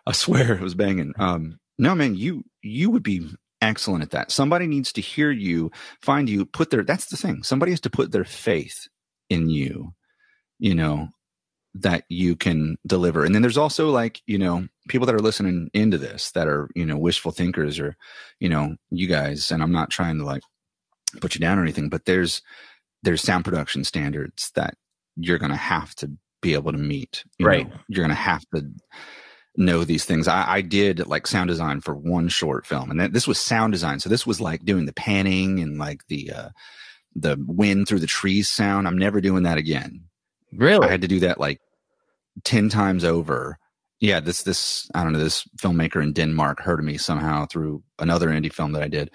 I 0.06 0.12
swear 0.12 0.54
it 0.54 0.60
was 0.60 0.74
banging. 0.74 1.12
Um, 1.18 1.58
no, 1.78 1.94
man, 1.94 2.14
you 2.16 2.44
you 2.62 2.90
would 2.90 3.02
be 3.02 3.28
excellent 3.62 4.03
at 4.05 4.11
that. 4.12 4.31
Somebody 4.33 4.66
needs 4.66 4.92
to 4.94 5.01
hear 5.03 5.31
you, 5.31 5.73
find 6.03 6.29
you, 6.29 6.46
put 6.46 6.70
their. 6.70 6.85
That's 6.85 7.07
the 7.07 7.16
thing. 7.18 7.42
Somebody 7.42 7.73
has 7.73 7.81
to 7.83 7.90
put 7.90 8.12
their 8.12 8.25
faith 8.25 8.88
in 9.31 9.51
you. 9.51 9.94
You 10.59 10.75
know 10.77 11.09
that 11.75 12.05
you 12.09 12.37
can 12.37 12.77
deliver. 12.87 13.25
And 13.25 13.35
then 13.35 13.42
there's 13.42 13.59
also 13.59 13.90
like 13.90 14.23
you 14.27 14.38
know 14.38 14.66
people 14.88 15.07
that 15.07 15.14
are 15.14 15.20
listening 15.20 15.70
into 15.75 15.99
this 15.99 16.33
that 16.33 16.49
are 16.49 16.70
you 16.77 16.87
know 16.87 16.99
wishful 16.99 17.33
thinkers 17.33 17.81
or 17.81 17.96
you 18.40 18.49
know 18.49 18.77
you 18.90 19.09
guys. 19.09 19.51
And 19.53 19.62
I'm 19.62 19.73
not 19.73 19.90
trying 19.90 20.18
to 20.18 20.25
like 20.25 20.42
put 21.20 21.35
you 21.35 21.40
down 21.40 21.59
or 21.59 21.62
anything, 21.62 21.88
but 21.90 22.07
there's 22.07 22.42
there's 23.05 23.23
sound 23.23 23.46
production 23.46 23.85
standards 23.85 24.53
that 24.57 24.75
you're 25.16 25.38
going 25.38 25.53
to 25.53 25.57
have 25.59 25.94
to 25.96 26.12
be 26.42 26.55
able 26.55 26.73
to 26.73 26.79
meet. 26.79 27.25
you 27.38 27.46
Right. 27.46 27.66
know. 27.66 27.70
you're 27.88 28.05
going 28.07 28.16
to 28.16 28.23
have 28.23 28.44
to 28.55 28.66
know 29.56 29.84
these 29.84 30.04
things. 30.04 30.28
I, 30.28 30.54
I 30.54 30.60
did 30.60 31.06
like 31.06 31.26
sound 31.26 31.48
design 31.48 31.80
for 31.80 31.94
one 31.94 32.28
short 32.28 32.66
film, 32.66 32.90
and 32.90 33.00
that, 33.00 33.12
this 33.12 33.26
was 33.26 33.38
sound 33.38 33.72
design. 33.72 34.00
So 34.00 34.08
this 34.08 34.26
was 34.26 34.40
like 34.40 34.64
doing 34.64 34.86
the 34.86 34.92
panning 34.92 35.60
and 35.60 35.78
like 35.78 36.06
the 36.08 36.32
uh, 36.32 36.48
the 37.14 37.36
wind 37.46 37.88
through 37.88 38.00
the 38.00 38.06
trees 38.06 38.48
sound. 38.48 38.86
I'm 38.86 38.98
never 38.98 39.20
doing 39.20 39.42
that 39.44 39.58
again. 39.58 40.04
really? 40.52 40.86
I 40.86 40.90
had 40.90 41.02
to 41.02 41.08
do 41.08 41.20
that 41.20 41.40
like 41.40 41.60
ten 42.44 42.68
times 42.68 43.04
over. 43.04 43.58
Yeah, 44.00 44.20
this 44.20 44.44
this 44.44 44.88
I 44.94 45.02
don't 45.02 45.12
know 45.12 45.18
this 45.18 45.44
filmmaker 45.58 46.02
in 46.02 46.12
Denmark 46.12 46.60
heard 46.60 46.78
of 46.78 46.86
me 46.86 46.96
somehow 46.96 47.46
through 47.46 47.82
another 47.98 48.28
indie 48.28 48.52
film 48.52 48.72
that 48.72 48.82
I 48.82 48.88
did, 48.88 49.10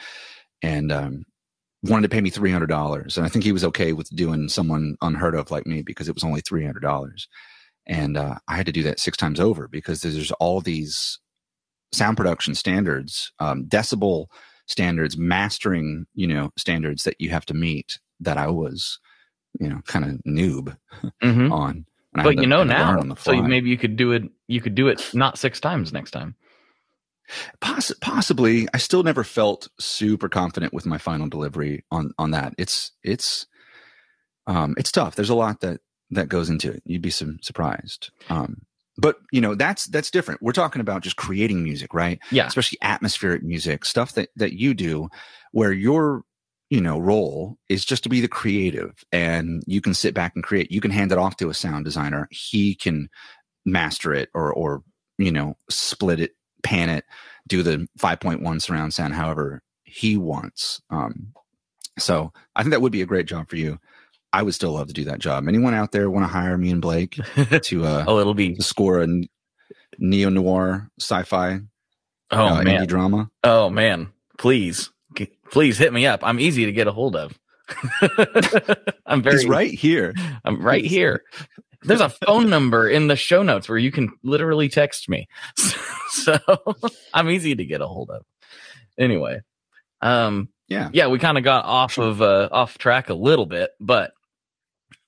and 0.62 0.92
um, 0.92 1.26
wanted 1.84 2.10
to 2.10 2.14
pay 2.14 2.22
me 2.22 2.30
three 2.30 2.52
hundred 2.52 2.70
dollars. 2.70 3.18
And 3.18 3.26
I 3.26 3.30
think 3.30 3.46
he 3.46 3.52
was 3.52 3.64
okay 3.64 3.94
with 3.94 4.10
doing 4.16 4.50
someone 4.50 4.96
unheard 5.02 5.36
of 5.36 5.50
like 5.50 5.66
me 5.66 5.82
because 5.82 6.08
it 6.08 6.16
was 6.16 6.24
only 6.24 6.42
three 6.42 6.66
hundred 6.66 6.82
dollars. 6.82 7.28
And 7.88 8.18
uh, 8.18 8.36
I 8.48 8.56
had 8.56 8.66
to 8.66 8.72
do 8.72 8.84
that 8.84 9.00
six 9.00 9.18
times 9.18 9.40
over 9.40 9.68
because 9.68 10.02
there's 10.02 10.32
all 10.34 10.62
these 10.62 11.20
sound 11.92 12.18
production 12.18 12.56
standards, 12.56 13.32
um, 13.40 13.66
decibel 13.66 14.26
standards, 14.68 15.18
mastering 15.18 16.06
you 16.16 16.28
know 16.28 16.52
standards 16.58 17.04
that 17.04 17.20
you 17.20 17.30
have 17.30 17.46
to 17.48 17.54
meet. 17.54 18.00
That 18.20 18.38
I 18.38 18.48
was, 18.48 18.98
you 19.60 19.68
know, 19.70 19.82
kind 19.86 20.06
of 20.06 20.12
noob 20.26 20.78
Mhm. 21.22 21.52
on. 21.52 21.86
And 22.16 22.24
But 22.24 22.36
to- 22.38 22.42
you 22.42 22.48
know 22.48 22.64
now, 22.64 23.02
so 23.16 23.42
maybe 23.42 23.70
you 23.70 23.78
could 23.78 23.98
do 23.98 24.14
it. 24.14 24.24
You 24.48 24.62
could 24.62 24.74
do 24.76 24.88
it 24.88 25.14
not 25.14 25.38
six 25.38 25.60
times 25.60 25.92
next 25.92 26.12
time. 26.12 26.36
Poss- 27.60 27.92
possibly, 28.02 28.68
I 28.74 28.78
still 28.78 29.02
never 29.04 29.24
felt 29.24 29.68
super 29.80 30.30
confident 30.30 30.74
with 30.74 30.86
my 30.86 30.98
final 30.98 31.28
delivery 31.28 31.84
on 31.92 32.12
on 32.18 32.32
that. 32.32 32.54
It's 32.58 32.92
it's 33.04 33.48
um 34.48 34.76
it's 34.78 34.92
tough. 34.92 35.16
There's 35.16 35.30
a 35.32 35.36
lot 35.36 35.60
that 35.62 35.82
that 36.16 36.30
goes 36.30 36.50
into 36.50 36.72
it. 36.72 36.84
You'd 36.86 37.02
be 37.02 37.10
some 37.10 37.40
surprised. 37.42 38.12
Um, 38.30 38.62
but 38.98 39.18
you 39.32 39.42
know 39.42 39.56
that's 39.56 39.86
that's 39.86 40.12
different. 40.12 40.42
We're 40.42 40.54
talking 40.54 40.82
about 40.82 41.02
just 41.02 41.18
creating 41.18 41.64
music, 41.64 41.94
right? 41.94 42.20
Yeah. 42.32 42.48
Especially 42.48 42.78
atmospheric 42.82 43.44
music, 43.44 43.86
stuff 43.86 44.14
that 44.14 44.30
that 44.36 44.54
you 44.54 44.74
do, 44.74 45.10
where 45.52 45.74
your 45.74 46.24
you 46.70 46.82
know 46.82 46.98
role 46.98 47.58
is 47.70 47.86
just 47.86 48.04
to 48.04 48.10
be 48.10 48.22
the 48.22 48.28
creative, 48.28 49.04
and 49.12 49.64
you 49.68 49.82
can 49.82 49.94
sit 49.94 50.14
back 50.14 50.34
and 50.36 50.44
create. 50.44 50.72
You 50.72 50.82
can 50.82 50.92
hand 50.92 51.12
it 51.12 51.18
off 51.18 51.38
to 51.38 51.50
a 51.50 51.54
sound 51.54 51.86
designer. 51.86 52.28
He 52.32 52.74
can 52.74 53.10
master 53.66 54.14
it 54.14 54.30
or 54.34 54.54
or 54.54 54.84
you 55.18 55.32
know 55.32 55.58
split 55.70 56.20
it, 56.20 56.36
pan 56.64 56.90
it, 56.90 57.04
do 57.48 57.64
the 57.64 57.88
five 57.98 58.20
point 58.20 58.42
one 58.42 58.60
surround 58.60 58.94
sound, 58.94 59.14
however 59.14 59.62
he 59.84 60.18
wants. 60.18 60.82
Um, 60.90 61.34
so 61.98 62.34
I 62.56 62.62
think 62.62 62.72
that 62.72 62.82
would 62.82 62.92
be 62.92 63.02
a 63.02 63.08
great 63.08 63.28
job 63.28 63.50
for 63.50 63.56
you. 63.56 63.80
I 64.36 64.42
would 64.44 64.54
still 64.54 64.74
love 64.74 64.88
to 64.88 64.94
do 64.94 65.06
that 65.06 65.20
job. 65.20 65.48
Anyone 65.48 65.74
out 65.74 65.94
there 65.94 66.10
want 66.10 66.26
to 66.26 66.28
hire 66.28 66.58
me 66.58 66.70
and 66.70 66.82
Blake 66.82 67.12
to 67.62 67.86
uh 67.86 68.04
oh, 68.06 68.20
it'll 68.20 68.34
be 68.34 68.54
to 68.56 68.62
score 68.64 69.02
a 69.02 69.08
neo 69.98 70.28
noir 70.30 70.90
sci-fi 71.00 71.60
oh 72.32 72.46
uh, 72.46 72.62
man, 72.64 72.86
drama? 72.86 73.30
oh 73.46 73.70
man, 73.70 74.10
please, 74.38 74.92
please 75.52 75.78
hit 75.78 75.94
me 75.94 76.06
up. 76.06 76.20
I'm 76.22 76.40
easy 76.42 76.66
to 76.66 76.74
get 76.74 76.88
a 76.88 76.92
hold 76.92 77.16
of. 77.16 77.40
I'm 79.06 79.22
very 79.24 79.38
He's 79.38 79.48
right 79.48 79.72
here. 79.72 80.14
I'm 80.44 80.62
right 80.62 80.84
here. 80.84 81.24
There's 81.84 82.02
a 82.02 82.10
phone 82.10 82.50
number 82.50 82.90
in 82.90 83.08
the 83.08 83.16
show 83.16 83.42
notes 83.42 83.70
where 83.70 83.78
you 83.78 83.92
can 83.92 84.12
literally 84.22 84.68
text 84.70 85.08
me. 85.08 85.28
So 86.16 86.38
I'm 87.14 87.30
easy 87.30 87.56
to 87.56 87.66
get 87.66 87.82
a 87.82 87.88
hold 87.88 88.10
of. 88.10 88.24
Anyway, 88.98 89.42
um, 90.02 90.48
Yeah. 90.70 90.90
yeah, 90.94 91.08
we 91.08 91.20
kind 91.20 91.38
of 91.38 91.44
got 91.44 91.66
off 91.66 91.98
of 91.98 92.22
uh, 92.22 92.48
off 92.54 92.78
track 92.78 93.10
a 93.10 93.14
little 93.14 93.46
bit, 93.46 93.72
but 93.82 94.14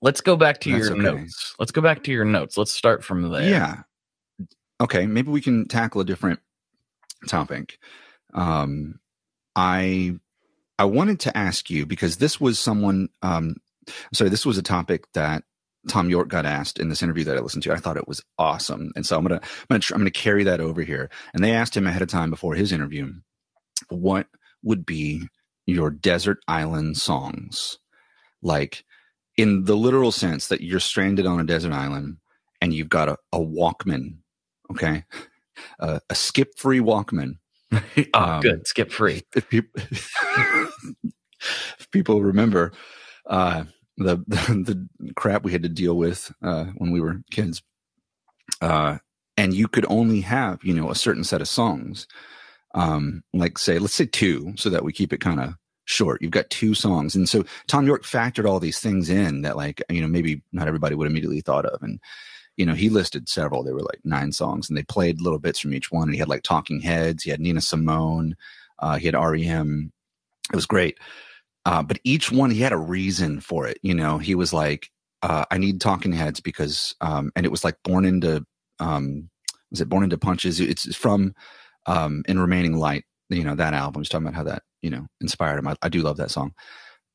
let's 0.01 0.21
go 0.21 0.35
back 0.35 0.61
to 0.61 0.71
That's 0.71 0.89
your 0.89 0.93
okay. 0.93 1.01
notes. 1.01 1.55
Let's 1.59 1.71
go 1.71 1.81
back 1.81 2.03
to 2.03 2.11
your 2.11 2.25
notes. 2.25 2.57
Let's 2.57 2.71
start 2.71 3.03
from 3.03 3.29
there. 3.29 3.49
Yeah. 3.49 3.83
Okay, 4.79 5.07
maybe 5.07 5.31
we 5.31 5.41
can 5.41 5.67
tackle 5.67 6.01
a 6.01 6.05
different 6.05 6.39
topic. 7.27 7.79
Um 8.33 8.99
I 9.55 10.13
I 10.79 10.85
wanted 10.85 11.19
to 11.21 11.35
ask 11.35 11.69
you 11.69 11.85
because 11.85 12.17
this 12.17 12.39
was 12.39 12.59
someone 12.59 13.09
um 13.21 13.55
sorry, 14.13 14.29
this 14.29 14.45
was 14.45 14.57
a 14.57 14.63
topic 14.63 15.11
that 15.13 15.43
Thom 15.87 16.09
Yorke 16.09 16.27
got 16.27 16.45
asked 16.45 16.79
in 16.79 16.89
this 16.89 17.01
interview 17.01 17.23
that 17.23 17.37
I 17.37 17.39
listened 17.39 17.63
to. 17.63 17.71
I 17.71 17.77
thought 17.77 17.97
it 17.97 18.07
was 18.07 18.21
awesome. 18.37 18.91
And 18.95 19.05
so 19.05 19.17
I'm 19.17 19.27
to 19.27 19.41
I'm 19.69 19.79
to 19.79 19.93
I'm 19.93 20.01
going 20.01 20.11
to 20.11 20.19
carry 20.19 20.43
that 20.43 20.59
over 20.59 20.81
here. 20.81 21.09
And 21.33 21.43
they 21.43 21.53
asked 21.53 21.75
him 21.75 21.87
ahead 21.87 22.01
of 22.01 22.09
time 22.09 22.29
before 22.29 22.55
his 22.55 22.71
interview 22.71 23.11
what 23.89 24.27
would 24.63 24.85
be 24.85 25.27
your 25.65 25.89
desert 25.89 26.39
island 26.47 26.97
songs? 26.97 27.77
Like 28.41 28.83
in 29.37 29.65
the 29.65 29.75
literal 29.75 30.11
sense 30.11 30.47
that 30.47 30.61
you're 30.61 30.79
stranded 30.79 31.25
on 31.25 31.39
a 31.39 31.43
desert 31.43 31.71
island 31.71 32.17
and 32.61 32.73
you've 32.73 32.89
got 32.89 33.07
a, 33.07 33.17
a 33.31 33.39
Walkman, 33.39 34.17
okay? 34.71 35.05
Uh, 35.79 35.99
a 36.09 36.15
skip 36.15 36.57
free 36.57 36.79
Walkman. 36.79 37.37
oh, 37.71 38.03
Um, 38.13 38.41
good. 38.41 38.67
Skip 38.67 38.91
free. 38.91 39.21
If 39.35 39.47
people, 39.49 39.81
if 41.79 41.91
people 41.91 42.21
remember 42.21 42.71
uh, 43.27 43.65
the, 43.97 44.17
the 44.27 44.87
the 44.97 45.13
crap 45.15 45.43
we 45.43 45.51
had 45.51 45.63
to 45.63 45.69
deal 45.69 45.95
with 45.97 46.31
uh, 46.41 46.65
when 46.77 46.91
we 46.91 47.01
were 47.01 47.21
kids, 47.31 47.61
uh, 48.61 48.97
and 49.35 49.53
you 49.53 49.67
could 49.67 49.85
only 49.89 50.21
have 50.21 50.59
you 50.63 50.73
know 50.73 50.89
a 50.89 50.95
certain 50.95 51.23
set 51.25 51.41
of 51.41 51.47
songs, 51.47 52.07
um, 52.73 53.21
like 53.33 53.57
say 53.57 53.79
let's 53.79 53.95
say 53.95 54.05
two, 54.05 54.53
so 54.55 54.69
that 54.69 54.83
we 54.85 54.93
keep 54.93 55.11
it 55.11 55.19
kind 55.19 55.41
of 55.41 55.55
short. 55.87 56.21
You've 56.21 56.31
got 56.31 56.49
two 56.49 56.75
songs, 56.75 57.15
and 57.15 57.27
so 57.27 57.43
Thom 57.67 57.87
Yorke 57.87 58.03
factored 58.03 58.47
all 58.47 58.59
these 58.59 58.79
things 58.79 59.09
in 59.09 59.41
that 59.41 59.57
like 59.57 59.81
you 59.89 60.01
know 60.01 60.07
maybe 60.07 60.41
not 60.51 60.67
everybody 60.67 60.95
would 60.95 61.07
immediately 61.07 61.41
thought 61.41 61.65
of, 61.65 61.81
and 61.81 61.99
you 62.57 62.65
know 62.65 62.73
he 62.73 62.89
listed 62.89 63.27
several. 63.27 63.63
They 63.63 63.73
were 63.73 63.81
like 63.81 63.99
nine 64.03 64.31
songs, 64.31 64.69
and 64.69 64.77
they 64.77 64.83
played 64.83 65.21
little 65.21 65.39
bits 65.39 65.59
from 65.59 65.73
each 65.73 65.91
one. 65.91 66.03
And 66.03 66.13
he 66.13 66.19
had 66.19 66.29
like 66.29 66.43
Talking 66.43 66.81
Heads, 66.81 67.23
he 67.23 67.31
had 67.31 67.39
Nina 67.39 67.61
Simone, 67.61 68.35
uh, 68.79 68.97
he 68.97 69.07
had 69.07 69.15
REM. 69.15 69.91
It 70.51 70.55
was 70.55 70.65
great. 70.65 70.97
Uh, 71.65 71.83
but 71.83 71.99
each 72.05 72.31
one 72.31 72.49
he 72.49 72.61
had 72.61 72.71
a 72.71 72.77
reason 72.77 73.41
for 73.41 73.67
it. 73.67 73.77
You 73.81 73.93
know, 73.93 74.17
he 74.17 74.35
was 74.35 74.53
like, 74.53 74.89
uh, 75.21 75.43
I 75.51 75.57
need 75.57 75.81
Talking 75.81 76.13
Heads 76.13 76.39
because, 76.39 76.95
um, 77.01 77.31
and 77.35 77.45
it 77.45 77.49
was 77.49 77.65
like 77.65 77.75
Born 77.83 78.05
into, 78.05 78.45
um, 78.79 79.29
was 79.69 79.81
it 79.81 79.89
Born 79.89 80.03
into 80.03 80.17
Punches? 80.17 80.61
It's 80.61 80.95
from 80.95 81.35
um, 81.85 82.23
In 82.27 82.39
Remaining 82.39 82.77
Light. 82.77 83.03
You 83.29 83.43
know 83.43 83.55
that 83.55 83.73
album. 83.73 84.01
He's 84.01 84.07
talking 84.07 84.25
about 84.25 84.37
how 84.37 84.43
that 84.43 84.63
you 84.81 84.89
know 84.89 85.07
inspired 85.21 85.59
him. 85.59 85.67
I, 85.67 85.75
I 85.81 85.89
do 85.89 86.01
love 86.01 86.17
that 86.17 86.31
song. 86.31 86.53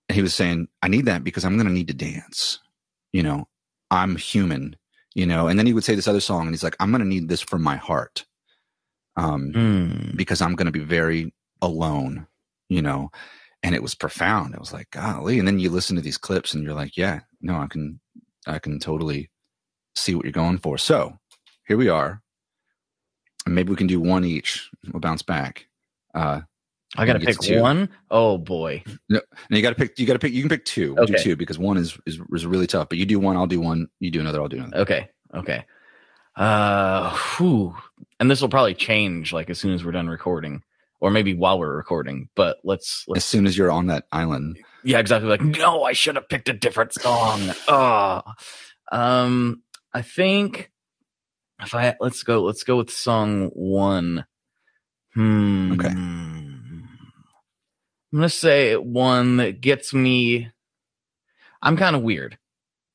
And 0.09 0.17
he 0.17 0.23
was 0.23 0.35
saying, 0.35 0.69
I 0.83 0.89
need 0.89 1.07
that 1.07 1.25
because 1.25 1.45
I'm 1.45 1.57
going 1.57 1.67
to 1.69 1.73
need 1.73 1.89
to 1.89 1.95
dance. 1.95 2.59
You 3.13 3.23
know, 3.23 3.49
I'm 3.91 4.17
human. 4.17 4.77
You 5.15 5.27
know, 5.27 5.47
and 5.47 5.59
then 5.59 5.67
he 5.67 5.75
would 5.75 5.85
say 5.85 5.95
this 5.95 6.09
other 6.09 6.21
song, 6.21 6.43
and 6.43 6.51
he's 6.51 6.63
like, 6.65 6.77
I'm 6.81 6.91
going 6.91 7.03
to 7.03 7.07
need 7.09 7.29
this 7.29 7.43
from 7.43 7.63
my 7.63 7.77
heart. 7.77 8.25
Um, 9.17 9.53
Mm. 9.55 10.17
because 10.17 10.41
I'm 10.41 10.55
going 10.55 10.67
to 10.67 10.73
be 10.73 10.81
very 10.85 11.35
alone, 11.61 12.27
you 12.71 12.81
know. 12.81 13.11
And 13.63 13.75
it 13.75 13.83
was 13.83 13.95
profound. 13.95 14.55
It 14.55 14.61
was 14.61 14.73
like, 14.73 14.91
golly. 14.91 15.39
And 15.39 15.47
then 15.47 15.59
you 15.59 15.69
listen 15.71 15.97
to 15.97 16.03
these 16.03 16.17
clips 16.19 16.55
and 16.55 16.65
you're 16.65 16.75
like, 16.75 16.97
yeah, 16.97 17.21
no, 17.43 17.57
I 17.61 17.67
can, 17.67 18.01
I 18.47 18.59
can 18.59 18.79
totally 18.81 19.31
see 19.95 20.15
what 20.15 20.25
you're 20.25 20.33
going 20.33 20.59
for. 20.59 20.79
So 20.79 21.19
here 21.69 21.77
we 21.77 21.89
are. 21.91 22.23
And 23.45 23.55
maybe 23.55 23.71
we 23.71 23.77
can 23.77 23.87
do 23.87 24.01
one 24.01 24.25
each. 24.25 24.69
We'll 24.91 25.01
bounce 25.01 25.23
back. 25.23 25.67
Uh, 26.15 26.41
I 26.97 27.07
got 27.07 27.15
to 27.15 27.21
pick 27.21 27.39
one. 27.61 27.89
Oh 28.11 28.39
boy. 28.39 28.83
No, 29.09 29.21
and 29.49 29.57
you 29.57 29.63
got 29.63 29.71
to 29.71 29.75
pick, 29.77 29.99
you 29.99 30.07
got 30.07 30.13
to 30.13 30.19
pick, 30.19 30.33
you 30.33 30.43
can 30.43 30.51
pick 30.51 30.65
two. 30.65 30.95
We'll 30.95 31.07
Do 31.07 31.15
two 31.19 31.37
because 31.37 31.59
one 31.59 31.77
is, 31.79 31.97
is, 32.07 32.21
is 32.33 32.47
really 32.47 32.67
tough, 32.67 32.89
but 32.89 32.99
you 32.99 33.07
do 33.07 33.19
one, 33.19 33.37
I'll 33.37 33.47
do 33.47 33.61
one. 33.61 33.89
You 34.01 34.11
do 34.11 34.21
another, 34.21 34.41
I'll 34.41 34.49
do 34.49 34.59
another. 34.59 34.77
Okay. 34.79 35.09
Okay. 35.35 35.65
Uh, 36.37 37.17
whew. 37.37 37.75
And 38.21 38.31
this 38.31 38.41
will 38.41 38.49
probably 38.49 38.75
change 38.75 39.33
like 39.33 39.51
as 39.51 39.59
soon 39.59 39.73
as 39.73 39.85
we're 39.85 39.93
done 39.93 40.09
recording, 40.09 40.63
or 41.01 41.11
maybe 41.11 41.35
while 41.35 41.59
we're 41.59 41.75
recording. 41.75 42.29
But 42.35 42.59
let's 42.63 43.05
As 43.05 43.09
let's. 43.09 43.25
soon 43.25 43.47
as 43.47 43.57
you're 43.57 43.71
on 43.71 43.87
that 43.87 44.05
island. 44.13 44.59
Yeah, 44.85 44.99
exactly. 44.99 45.29
Like, 45.29 45.43
no, 45.43 45.85
I 45.85 45.93
should 45.93 46.17
have 46.17 46.29
picked 46.29 46.49
a 46.49 46.53
different 46.53 46.93
song. 46.93 47.53
Oh, 47.69 48.23
um, 48.91 49.63
I 49.95 50.03
think 50.03 50.71
if 51.61 51.75
I 51.75 51.95
let's 52.01 52.23
go, 52.23 52.43
let's 52.43 52.65
go 52.65 52.77
with 52.77 52.91
song 52.91 53.47
one. 53.55 54.27
Hmm. 55.15 55.73
Okay. 55.73 55.93
I'm 58.13 58.19
gonna 58.19 58.29
say 58.29 58.77
one 58.77 59.39
that 59.39 59.61
gets 59.61 59.95
me. 59.95 60.51
I'm 61.63 61.77
kind 61.77 61.97
of 61.97 62.03
weird. 62.03 62.39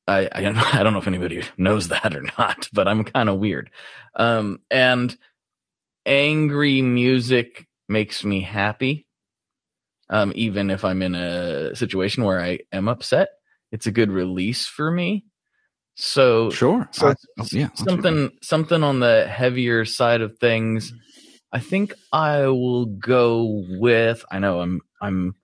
I, 0.08 0.30
I 0.32 0.42
don't- 0.42 0.58
I 0.76 0.84
don't 0.84 0.94
know 0.94 1.00
if 1.00 1.08
anybody 1.08 1.44
knows 1.58 1.88
that 1.90 2.16
or 2.16 2.24
not, 2.38 2.70
but 2.74 2.88
I'm 2.88 3.04
kind 3.04 3.30
of 3.30 3.40
weird. 3.40 3.72
Um, 4.16 4.60
and 4.70 5.16
angry 6.06 6.82
music 6.82 7.68
makes 7.90 8.24
me 8.24 8.42
happy. 8.42 9.06
Um, 10.10 10.32
even 10.36 10.70
if 10.70 10.86
I'm 10.86 11.02
in 11.02 11.16
a 11.16 11.76
situation 11.76 12.24
where 12.24 12.40
I 12.40 12.60
am 12.72 12.88
upset, 12.88 13.30
it's 13.72 13.88
a 13.88 13.92
good 13.92 14.10
release 14.10 14.66
for 14.66 14.90
me. 14.90 15.26
So 15.96 16.50
Sure. 16.52 16.88
so 16.92 17.10
I- 17.10 17.16
oh, 17.40 17.46
yeah. 17.52 17.70
Something 17.74 18.30
something 18.44 18.84
on 18.84 19.00
the 19.00 19.28
heavier 19.28 19.84
side 19.84 20.22
of 20.22 20.38
things. 20.38 20.94
I 21.52 21.60
think 21.60 21.94
I 22.14 22.46
will 22.48 22.86
go 22.86 23.64
with. 23.80 24.24
I 24.32 24.40
know 24.40 24.62
I'm 24.62 24.82
I'm 25.02 25.36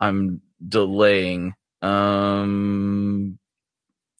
I'm 0.00 0.40
delaying. 0.66 1.54
Um, 1.82 3.38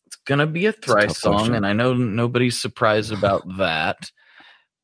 it's 0.06 0.16
gonna 0.26 0.46
be 0.46 0.66
a 0.66 0.70
a 0.70 0.72
thrice 0.72 1.06
tough 1.08 1.16
song, 1.18 1.34
question. 1.36 1.54
and 1.54 1.66
I 1.66 1.72
know 1.72 1.94
nobody's 1.94 2.58
surprised 2.58 3.12
about 3.18 3.42
that. 3.58 4.10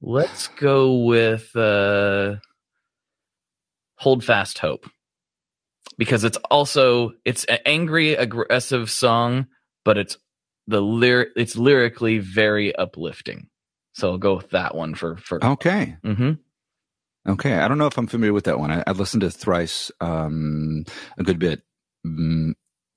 Let's 0.01 0.49
go 0.49 1.05
with 1.05 1.55
uh, 1.57 2.37
"Hold 3.99 4.25
Fast 4.25 4.59
Hope" 4.59 4.87
because 5.99 6.25
it's 6.25 6.39
also 6.51 7.13
it's 7.25 7.45
an 7.45 7.59
angry, 7.67 8.15
aggressive 8.15 8.91
song, 8.91 9.47
but 9.85 9.99
it's 9.99 10.17
the 10.67 10.81
lyric 10.81 11.31
it's 11.37 11.57
lyrically 11.57 12.19
very 12.19 12.75
uplifting. 12.75 13.49
So 13.95 14.11
I'll 14.11 14.19
go 14.19 14.37
with 14.37 14.51
that 14.51 14.75
one 14.75 14.95
for 14.95 15.17
for. 15.17 15.45
Okay. 15.45 15.97
hmm 16.03 16.33
Okay, 17.29 17.55
I 17.55 17.69
don't 17.69 17.79
know 17.79 17.87
if 17.87 17.97
I'm 17.97 18.09
familiar 18.09 18.33
with 18.33 18.45
that 18.45 18.59
one. 18.59 18.73
I, 18.73 18.83
I 18.85 18.93
listened 18.93 19.21
to 19.21 19.31
Thrice 19.31 19.93
um, 20.01 20.85
a 21.17 21.23
good 21.23 21.39
bit 21.39 21.63
mm, 22.05 22.55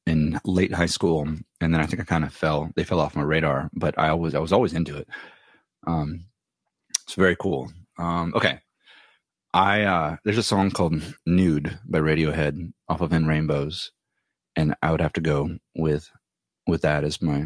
in 0.08 0.40
late 0.44 0.74
high 0.74 0.88
school, 0.88 1.22
and 1.22 1.46
then 1.74 1.76
I 1.76 1.86
think 1.86 2.02
I 2.02 2.06
kind 2.06 2.24
of 2.24 2.34
fell. 2.34 2.72
They 2.76 2.84
fell 2.84 3.00
off 3.00 3.16
my 3.16 3.22
radar, 3.22 3.70
but 3.74 3.98
I 4.00 4.10
always 4.10 4.34
I 4.34 4.40
was 4.40 4.52
always 4.52 4.74
into 4.74 4.98
it. 4.98 5.08
Um, 5.86 6.26
it's 7.04 7.14
very 7.14 7.36
cool. 7.36 7.72
Um, 8.00 8.34
okay, 8.36 8.62
I 9.54 9.84
uh, 9.84 10.18
there's 10.24 10.40
a 10.40 10.44
song 10.44 10.72
called 10.72 11.02
"Nude" 11.28 11.78
by 11.86 12.00
Radiohead 12.00 12.74
off 12.90 13.02
of 13.02 13.14
In 13.14 13.28
Rainbows, 13.28 13.92
and 14.56 14.74
I 14.82 14.90
would 14.90 15.02
have 15.02 15.14
to 15.14 15.22
go 15.22 15.60
with 15.76 16.10
with 16.66 16.82
that 16.82 17.04
as 17.04 17.22
my 17.22 17.46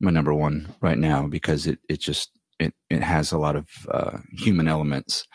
my 0.00 0.10
number 0.10 0.32
one 0.32 0.74
right 0.80 0.98
now 0.98 1.26
because 1.26 1.66
it 1.66 1.78
it 1.90 2.00
just 2.00 2.30
it 2.58 2.72
it 2.88 3.02
has 3.02 3.32
a 3.32 3.38
lot 3.38 3.54
of 3.54 3.68
uh, 3.90 4.18
human 4.32 4.66
elements 4.66 5.26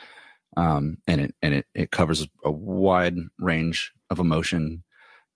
um, 0.58 0.98
and 1.08 1.22
it 1.22 1.36
and 1.42 1.54
it 1.54 1.66
it 1.74 1.92
covers 1.92 2.28
a 2.44 2.52
wide 2.52 3.18
range 3.40 3.92
of 4.10 4.20
emotion. 4.20 4.84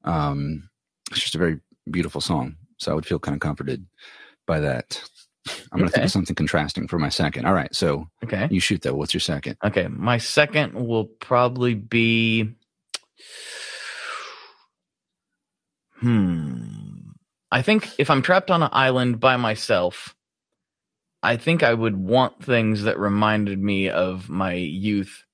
Um, 0.04 0.70
it's 1.12 1.22
just 1.22 1.36
a 1.36 1.40
very 1.40 1.60
beautiful 1.92 2.22
song, 2.22 2.56
so 2.78 2.92
I 2.92 2.96
would 2.96 3.06
feel 3.06 3.20
kind 3.20 3.36
of 3.36 3.42
comforted 3.42 3.86
by 4.48 4.60
that. 4.62 5.02
I'm 5.72 5.80
going 5.80 5.86
to 5.86 5.86
Okay. 5.86 5.94
think 5.96 6.06
of 6.06 6.12
something 6.12 6.36
contrasting 6.36 6.88
for 6.88 7.00
my 7.00 7.10
second. 7.10 7.46
All 7.46 7.54
right. 7.54 7.74
So 7.74 8.08
Okay. 8.24 8.48
you 8.52 8.60
shoot 8.60 8.82
though. 8.82 8.94
What's 8.94 9.14
your 9.14 9.22
second? 9.22 9.58
Okay. 9.64 9.88
My 9.88 10.18
second 10.20 10.74
will 10.74 11.06
probably 11.06 11.74
be. 11.74 12.54
Hmm. 15.96 16.66
I 17.52 17.62
think 17.62 17.90
if 17.98 18.10
I'm 18.10 18.22
trapped 18.22 18.52
on 18.52 18.62
an 18.64 18.70
island 18.72 19.20
by 19.20 19.38
myself, 19.38 20.16
I 21.22 21.38
think 21.38 21.64
I 21.64 21.74
would 21.74 21.98
want 21.98 22.44
things 22.44 22.84
that 22.84 22.98
reminded 23.00 23.60
me 23.60 23.90
of 23.90 24.30
my 24.30 24.54
youth 24.54 25.26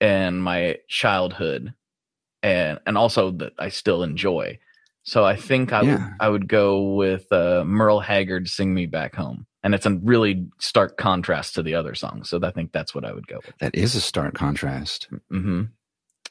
and 0.00 0.42
my 0.42 0.78
childhood 0.88 1.74
and 2.42 2.78
and 2.86 2.96
also 2.96 3.30
that 3.32 3.52
I 3.58 3.68
still 3.68 4.02
enjoy. 4.02 4.58
So 5.02 5.24
I 5.24 5.36
think 5.36 5.72
I 5.72 5.82
would 5.82 6.04
I 6.20 6.28
would 6.28 6.48
go 6.48 6.94
with 6.94 7.30
uh, 7.32 7.64
Merle 7.64 8.00
Haggard 8.00 8.48
"Sing 8.48 8.74
Me 8.74 8.86
Back 8.86 9.14
Home," 9.16 9.46
and 9.62 9.74
it's 9.74 9.86
a 9.86 9.94
really 9.94 10.46
stark 10.58 10.96
contrast 10.96 11.54
to 11.54 11.62
the 11.62 11.74
other 11.74 11.94
songs. 11.94 12.28
So 12.28 12.38
I 12.42 12.50
think 12.50 12.72
that's 12.72 12.94
what 12.94 13.04
I 13.04 13.12
would 13.12 13.26
go 13.26 13.40
with. 13.44 13.56
That 13.58 13.74
is 13.74 13.94
a 13.94 14.00
stark 14.00 14.34
contrast. 14.34 15.08
hmm 15.30 15.64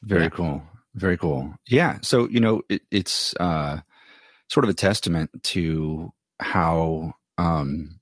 Very 0.02 0.24
Yeah. 0.24 0.28
cool. 0.30 0.62
Very 0.94 1.16
cool. 1.16 1.54
Yeah. 1.68 1.98
So, 2.02 2.28
you 2.28 2.40
know, 2.40 2.62
it, 2.68 2.82
it's 2.90 3.34
uh, 3.38 3.80
sort 4.48 4.64
of 4.64 4.70
a 4.70 4.74
testament 4.74 5.30
to 5.44 6.12
how, 6.40 7.12
um, 7.36 7.97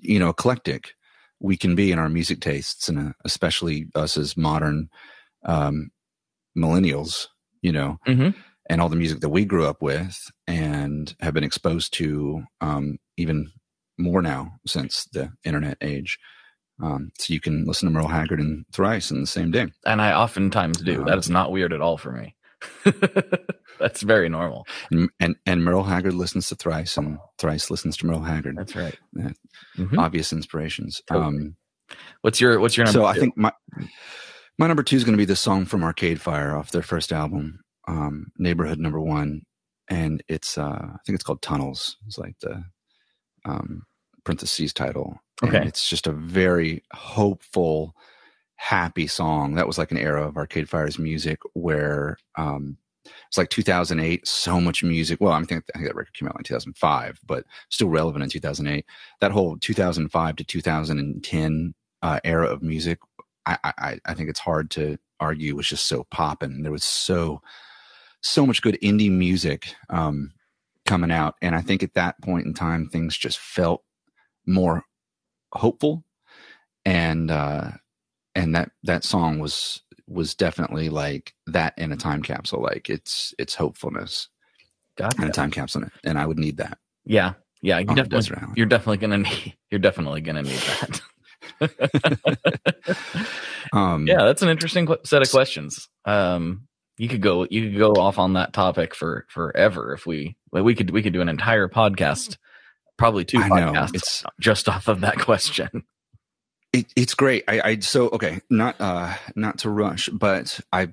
you 0.00 0.18
know, 0.18 0.28
eclectic 0.28 0.94
we 1.40 1.56
can 1.56 1.74
be 1.74 1.90
in 1.90 1.98
our 1.98 2.08
music 2.08 2.40
tastes, 2.40 2.88
and 2.88 2.98
uh, 2.98 3.12
especially 3.24 3.86
us 3.94 4.16
as 4.16 4.36
modern 4.36 4.88
um, 5.44 5.90
millennials, 6.56 7.26
you 7.62 7.72
know, 7.72 7.98
hmm 8.06 8.30
and 8.66 8.80
all 8.80 8.88
the 8.88 8.96
music 8.96 9.20
that 9.20 9.28
we 9.28 9.44
grew 9.44 9.66
up 9.66 9.82
with 9.82 10.30
and 10.46 11.14
have 11.20 11.34
been 11.34 11.44
exposed 11.44 11.92
to 11.92 12.44
um, 12.60 12.96
even 13.16 13.50
more 13.98 14.22
now 14.22 14.52
since 14.66 15.04
the 15.12 15.30
internet 15.44 15.76
age. 15.80 16.18
Um, 16.82 17.12
so 17.18 17.34
you 17.34 17.40
can 17.40 17.64
listen 17.66 17.88
to 17.88 17.92
Merle 17.92 18.08
Haggard 18.08 18.40
and 18.40 18.64
Thrice 18.72 19.10
in 19.10 19.20
the 19.20 19.26
same 19.26 19.50
day. 19.50 19.66
And 19.84 20.00
I 20.00 20.12
oftentimes 20.12 20.78
do. 20.78 21.00
Um, 21.00 21.06
that 21.06 21.18
is 21.18 21.28
not 21.28 21.52
weird 21.52 21.72
at 21.72 21.80
all 21.80 21.98
for 21.98 22.12
me. 22.12 22.34
that's 23.78 24.02
very 24.02 24.28
normal. 24.28 24.66
And, 24.90 25.10
and 25.20 25.36
and 25.46 25.64
Merle 25.64 25.82
Haggard 25.84 26.14
listens 26.14 26.48
to 26.48 26.54
Thrice, 26.54 26.96
and 26.96 27.18
Thrice 27.38 27.70
listens 27.70 27.96
to 27.98 28.06
Merle 28.06 28.20
Haggard. 28.22 28.56
That's 28.58 28.76
right. 28.76 28.96
Yeah. 29.14 29.30
Mhm. 29.76 29.98
Obvious 29.98 30.32
inspirations. 30.32 31.02
Totally. 31.06 31.26
Um, 31.26 31.56
What's 32.22 32.40
your 32.40 32.58
What's 32.58 32.76
your 32.76 32.86
number? 32.86 33.00
so 33.00 33.04
I 33.04 33.14
think 33.14 33.36
my 33.36 33.52
my 34.58 34.66
number 34.66 34.82
two 34.82 34.96
is 34.96 35.04
going 35.04 35.12
to 35.14 35.18
be 35.18 35.24
the 35.26 35.36
song 35.36 35.66
from 35.66 35.84
Arcade 35.84 36.20
Fire 36.20 36.56
off 36.56 36.70
their 36.70 36.82
first 36.82 37.12
album, 37.12 37.60
um, 37.86 38.26
Neighborhood 38.38 38.78
Number 38.78 39.00
One, 39.00 39.42
and 39.88 40.22
it's 40.28 40.56
uh, 40.56 40.62
I 40.82 40.96
think 41.04 41.14
it's 41.16 41.24
called 41.24 41.42
Tunnels. 41.42 41.96
It's 42.06 42.16
like 42.18 42.34
the 42.40 42.64
um, 43.44 43.82
parentheses 44.24 44.72
title. 44.72 45.18
And 45.42 45.54
Okay. 45.56 45.66
it's 45.66 45.88
just 45.88 46.06
a 46.06 46.12
very 46.12 46.82
hopeful, 46.94 47.94
happy 48.62 49.08
song. 49.08 49.54
That 49.56 49.66
was 49.66 49.76
like 49.76 49.90
an 49.90 49.98
era 49.98 50.24
of 50.24 50.36
Arcade 50.36 50.68
Fire's 50.68 50.96
music 50.96 51.40
where 51.54 52.16
um, 52.38 52.76
it's 53.26 53.36
like 53.36 53.50
2008. 53.50 54.26
So 54.26 54.60
much 54.60 54.84
music. 54.84 55.20
Well, 55.20 55.32
I 55.32 55.42
think 55.42 55.64
I 55.74 55.78
think 55.78 55.88
that 55.88 55.96
record 55.96 56.14
came 56.14 56.28
out 56.28 56.36
in 56.38 56.44
2005, 56.44 57.18
but 57.26 57.44
still 57.70 57.88
relevant 57.88 58.22
in 58.22 58.30
2008. 58.30 58.86
That 59.20 59.32
whole 59.32 59.56
2005 59.58 60.36
to 60.36 60.44
2010 60.44 61.74
uh, 62.02 62.20
era 62.22 62.46
of 62.46 62.62
music, 62.62 63.00
I, 63.46 63.58
I 63.64 63.98
I 64.06 64.14
think 64.14 64.30
it's 64.30 64.38
hard 64.38 64.70
to 64.72 64.96
argue 65.18 65.56
was 65.56 65.66
just 65.66 65.88
so 65.88 66.04
poppin'. 66.12 66.62
There 66.62 66.70
was 66.70 66.84
so 66.84 67.42
so 68.20 68.46
much 68.46 68.62
good 68.62 68.78
indie 68.80 69.10
music 69.10 69.74
um, 69.90 70.34
coming 70.86 71.10
out, 71.10 71.34
and 71.42 71.56
I 71.56 71.62
think 71.62 71.82
at 71.82 71.94
that 71.94 72.22
point 72.22 72.46
in 72.46 72.54
time, 72.54 72.88
things 72.88 73.16
just 73.16 73.40
felt 73.40 73.82
more 74.46 74.84
hopeful, 75.52 76.04
and 76.84 77.28
uh, 77.28 77.72
and 78.34 78.54
that 78.54 78.70
that 78.84 79.04
song 79.04 79.38
was 79.38 79.82
was 80.08 80.34
definitely 80.34 80.88
like 80.88 81.34
that 81.46 81.74
in 81.78 81.92
a 81.92 81.96
time 81.96 82.22
capsule. 82.22 82.62
Like 82.62 82.90
it's 82.90 83.34
it's 83.38 83.54
hopefulness 83.54 84.28
Gotcha. 84.96 85.22
in 85.22 85.28
a 85.28 85.32
time 85.32 85.50
capsule, 85.50 85.84
and 86.04 86.18
I 86.18 86.26
would 86.26 86.38
need 86.38 86.58
that. 86.58 86.78
Yeah, 87.04 87.34
yeah. 87.62 87.78
you 87.78 87.86
definitely, 87.86 88.36
you're 88.56 88.66
definitely 88.66 88.98
gonna 88.98 89.18
need. 89.18 89.56
You're 89.70 89.78
definitely 89.80 90.20
gonna 90.20 90.42
need 90.42 90.60
that. 90.60 91.00
Um, 93.72 94.06
yeah, 94.06 94.24
that's 94.24 94.42
an 94.42 94.48
interesting 94.50 94.86
set 95.04 95.22
of 95.22 95.30
questions. 95.30 95.88
Um, 96.04 96.68
you 96.98 97.08
could 97.08 97.22
go. 97.22 97.46
You 97.48 97.70
could 97.70 97.78
go 97.78 97.92
off 97.92 98.18
on 98.18 98.34
that 98.34 98.52
topic 98.52 98.94
for 98.94 99.24
forever 99.30 99.94
if 99.94 100.04
we. 100.06 100.36
Like 100.52 100.64
we 100.64 100.74
could. 100.74 100.90
We 100.90 101.02
could 101.02 101.14
do 101.14 101.22
an 101.22 101.28
entire 101.28 101.68
podcast, 101.68 102.36
probably 102.98 103.24
two 103.24 103.38
I 103.38 103.48
know, 103.48 103.72
podcasts, 103.72 103.94
it's- 103.94 104.24
just 104.40 104.68
off 104.68 104.88
of 104.88 105.00
that 105.00 105.18
question. 105.20 105.84
It, 106.72 106.86
it's 106.96 107.14
great. 107.14 107.44
I, 107.48 107.60
I 107.60 107.78
so 107.80 108.08
okay, 108.10 108.40
not 108.48 108.80
uh 108.80 109.14
not 109.36 109.58
to 109.58 109.70
rush, 109.70 110.08
but 110.08 110.60
I 110.72 110.88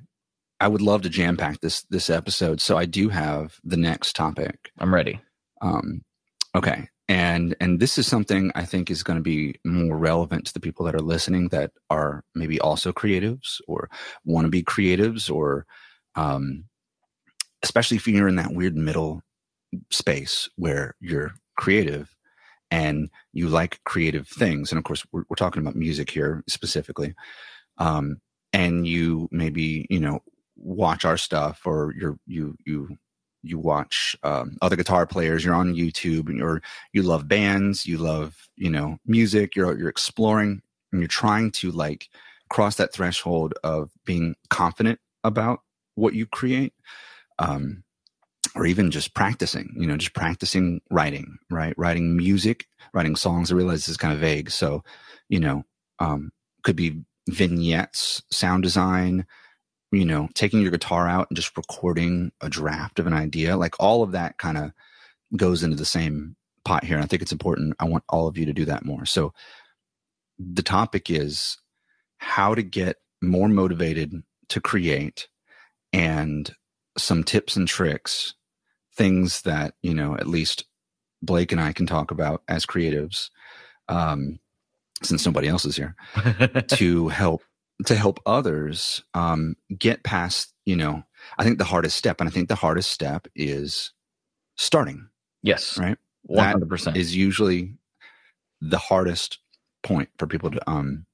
I 0.60 0.68
would 0.68 0.82
love 0.82 1.04
to 1.04 1.10
jam 1.10 1.38
pack 1.38 1.62
this 1.62 1.84
this 1.84 2.10
episode. 2.10 2.60
So 2.62 2.78
I 2.78 2.86
do 2.86 3.10
have 3.10 3.60
the 3.64 3.78
next 3.78 4.16
topic. 4.16 4.72
I'm 4.78 4.94
ready. 4.94 5.22
Um 5.62 6.04
okay. 6.56 6.90
And 7.08 7.56
and 7.60 7.80
this 7.80 7.98
is 7.98 8.08
something 8.08 8.52
I 8.56 8.66
think 8.66 8.92
is 8.92 9.04
going 9.04 9.18
to 9.18 9.24
be 9.24 9.56
more 9.66 9.98
relevant 9.98 10.46
to 10.48 10.54
the 10.54 10.60
people 10.60 10.86
that 10.86 10.96
are 10.96 11.00
listening 11.00 11.48
that 11.50 11.72
are 11.90 12.24
maybe 12.36 12.60
also 12.60 12.92
creatives 12.92 13.62
or 13.68 13.90
want 14.26 14.46
to 14.46 14.52
be 14.52 14.64
creatives 14.64 15.34
or 15.34 15.66
um 16.16 16.66
especially 17.64 17.98
if 17.98 18.08
you're 18.08 18.28
in 18.28 18.36
that 18.36 18.54
weird 18.54 18.76
middle 18.76 19.22
space 19.92 20.50
where 20.56 20.96
you're 21.00 21.34
creative 21.58 22.16
and 22.72 23.10
you 23.34 23.48
like 23.48 23.84
creative 23.84 24.28
things 24.28 24.72
and 24.72 24.78
of 24.78 24.84
course 24.84 25.06
we're, 25.12 25.24
we're 25.30 25.36
talking 25.36 25.62
about 25.62 25.76
music 25.76 26.10
here 26.10 26.44
specifically 26.48 27.14
um 27.78 28.18
and 28.54 28.88
you 28.88 29.28
maybe 29.32 29.86
you 29.90 30.00
know 30.00 30.20
watch 30.56 31.06
our 31.06 31.18
stuff 31.18 31.62
or 31.66 31.94
you're 31.98 32.20
you 32.28 32.56
you 32.66 32.98
you 33.42 33.58
watch 33.58 34.18
um, 34.24 34.58
other 34.62 34.76
guitar 34.76 35.08
players 35.08 35.46
you're 35.46 35.54
on 35.54 35.74
youtube 35.74 36.28
and 36.28 36.38
you're 36.38 36.62
you 36.94 37.02
love 37.02 37.28
bands 37.28 37.86
you 37.86 37.98
love 37.98 38.36
you 38.56 38.70
know 38.70 38.98
music 39.06 39.56
you're 39.56 39.78
you're 39.78 39.90
exploring 39.90 40.62
and 40.92 41.02
you're 41.02 41.08
trying 41.08 41.52
to 41.52 41.72
like 41.72 42.10
cross 42.50 42.76
that 42.76 42.92
threshold 42.92 43.54
of 43.64 43.92
being 44.06 44.36
confident 44.50 45.00
about 45.24 45.62
what 45.96 46.14
you 46.14 46.26
create 46.26 46.74
um 47.40 47.84
or 48.56 48.66
even 48.66 48.92
just 48.92 49.14
practicing, 49.14 49.74
you 49.78 49.88
know, 49.88 49.98
just 49.98 50.14
practicing 50.14 50.82
writing, 50.90 51.38
right? 51.50 51.74
Writing 51.78 52.16
music, 52.18 52.68
writing 52.94 53.16
songs. 53.16 53.52
I 53.52 53.56
realize 53.56 53.80
this 53.80 53.90
is 53.90 53.98
kind 53.98 54.14
of 54.14 54.20
vague. 54.20 54.50
So, 54.52 54.84
you 55.28 55.40
know, 55.40 55.64
um, 56.00 56.32
could 56.64 56.76
be 56.76 57.04
vignettes, 57.30 58.24
sound 58.32 58.64
design, 58.64 59.26
you 59.92 60.06
know, 60.06 60.30
taking 60.34 60.62
your 60.62 60.72
guitar 60.72 61.08
out 61.08 61.28
and 61.30 61.36
just 61.36 61.56
recording 61.58 62.32
a 62.42 62.50
draft 62.50 63.00
of 63.00 63.08
an 63.08 63.14
idea. 63.14 63.58
Like 63.58 63.76
all 63.80 64.04
of 64.04 64.12
that 64.12 64.38
kind 64.38 64.58
of 64.58 64.72
goes 65.36 65.64
into 65.64 65.76
the 65.76 65.86
same 65.86 66.36
pot 66.66 66.84
here. 66.84 66.96
And 66.96 67.04
I 67.04 67.08
think 67.08 67.22
it's 67.22 67.32
important. 67.32 67.76
I 67.80 67.86
want 67.86 68.04
all 68.10 68.28
of 68.28 68.38
you 68.38 68.46
to 68.46 68.54
do 68.54 68.66
that 68.66 68.86
more. 68.86 69.06
So 69.06 69.34
the 70.38 70.64
topic 70.64 71.10
is 71.10 71.58
how 72.18 72.56
to 72.56 72.64
get 72.64 72.98
more 73.22 73.48
motivated 73.48 74.24
to 74.50 74.62
create 74.62 75.28
and 75.92 76.54
some 76.98 77.24
tips 77.24 77.56
and 77.56 77.68
tricks, 77.68 78.36
things 79.00 79.44
that, 79.44 79.76
you 79.82 79.94
know, 79.94 80.16
at 80.16 80.28
least 80.28 80.66
Blake 81.22 81.54
and 81.54 81.62
I 81.62 81.72
can 81.72 81.88
talk 81.88 82.12
about 82.12 82.44
as 82.50 82.66
creatives, 82.66 83.30
um, 83.88 84.40
since 85.02 85.26
nobody 85.26 85.48
else 85.48 85.64
is 85.64 85.78
here, 85.78 85.96
to 86.68 87.08
help 87.08 87.42
to 87.86 87.96
help 87.96 88.20
others 88.26 89.02
um, 89.14 89.56
get 89.78 90.04
past, 90.04 90.54
you 90.66 90.76
know, 90.76 91.02
I 91.38 91.46
think 91.46 91.60
the 91.60 91.64
hardest 91.64 91.96
step, 91.96 92.20
and 92.20 92.28
I 92.30 92.32
think 92.32 92.50
the 92.50 92.56
hardest 92.56 92.92
step 92.92 93.26
is 93.36 93.94
starting, 94.58 95.08
yes, 95.42 95.78
right? 95.78 95.98
hundred 96.30 96.68
percent. 96.68 96.98
Is 96.98 97.16
usually 97.16 97.76
the 98.60 98.78
hardest 98.78 99.40
point 99.82 100.10
for 100.18 100.28
people 100.28 100.52
to 100.52 100.70
um, 100.70 101.06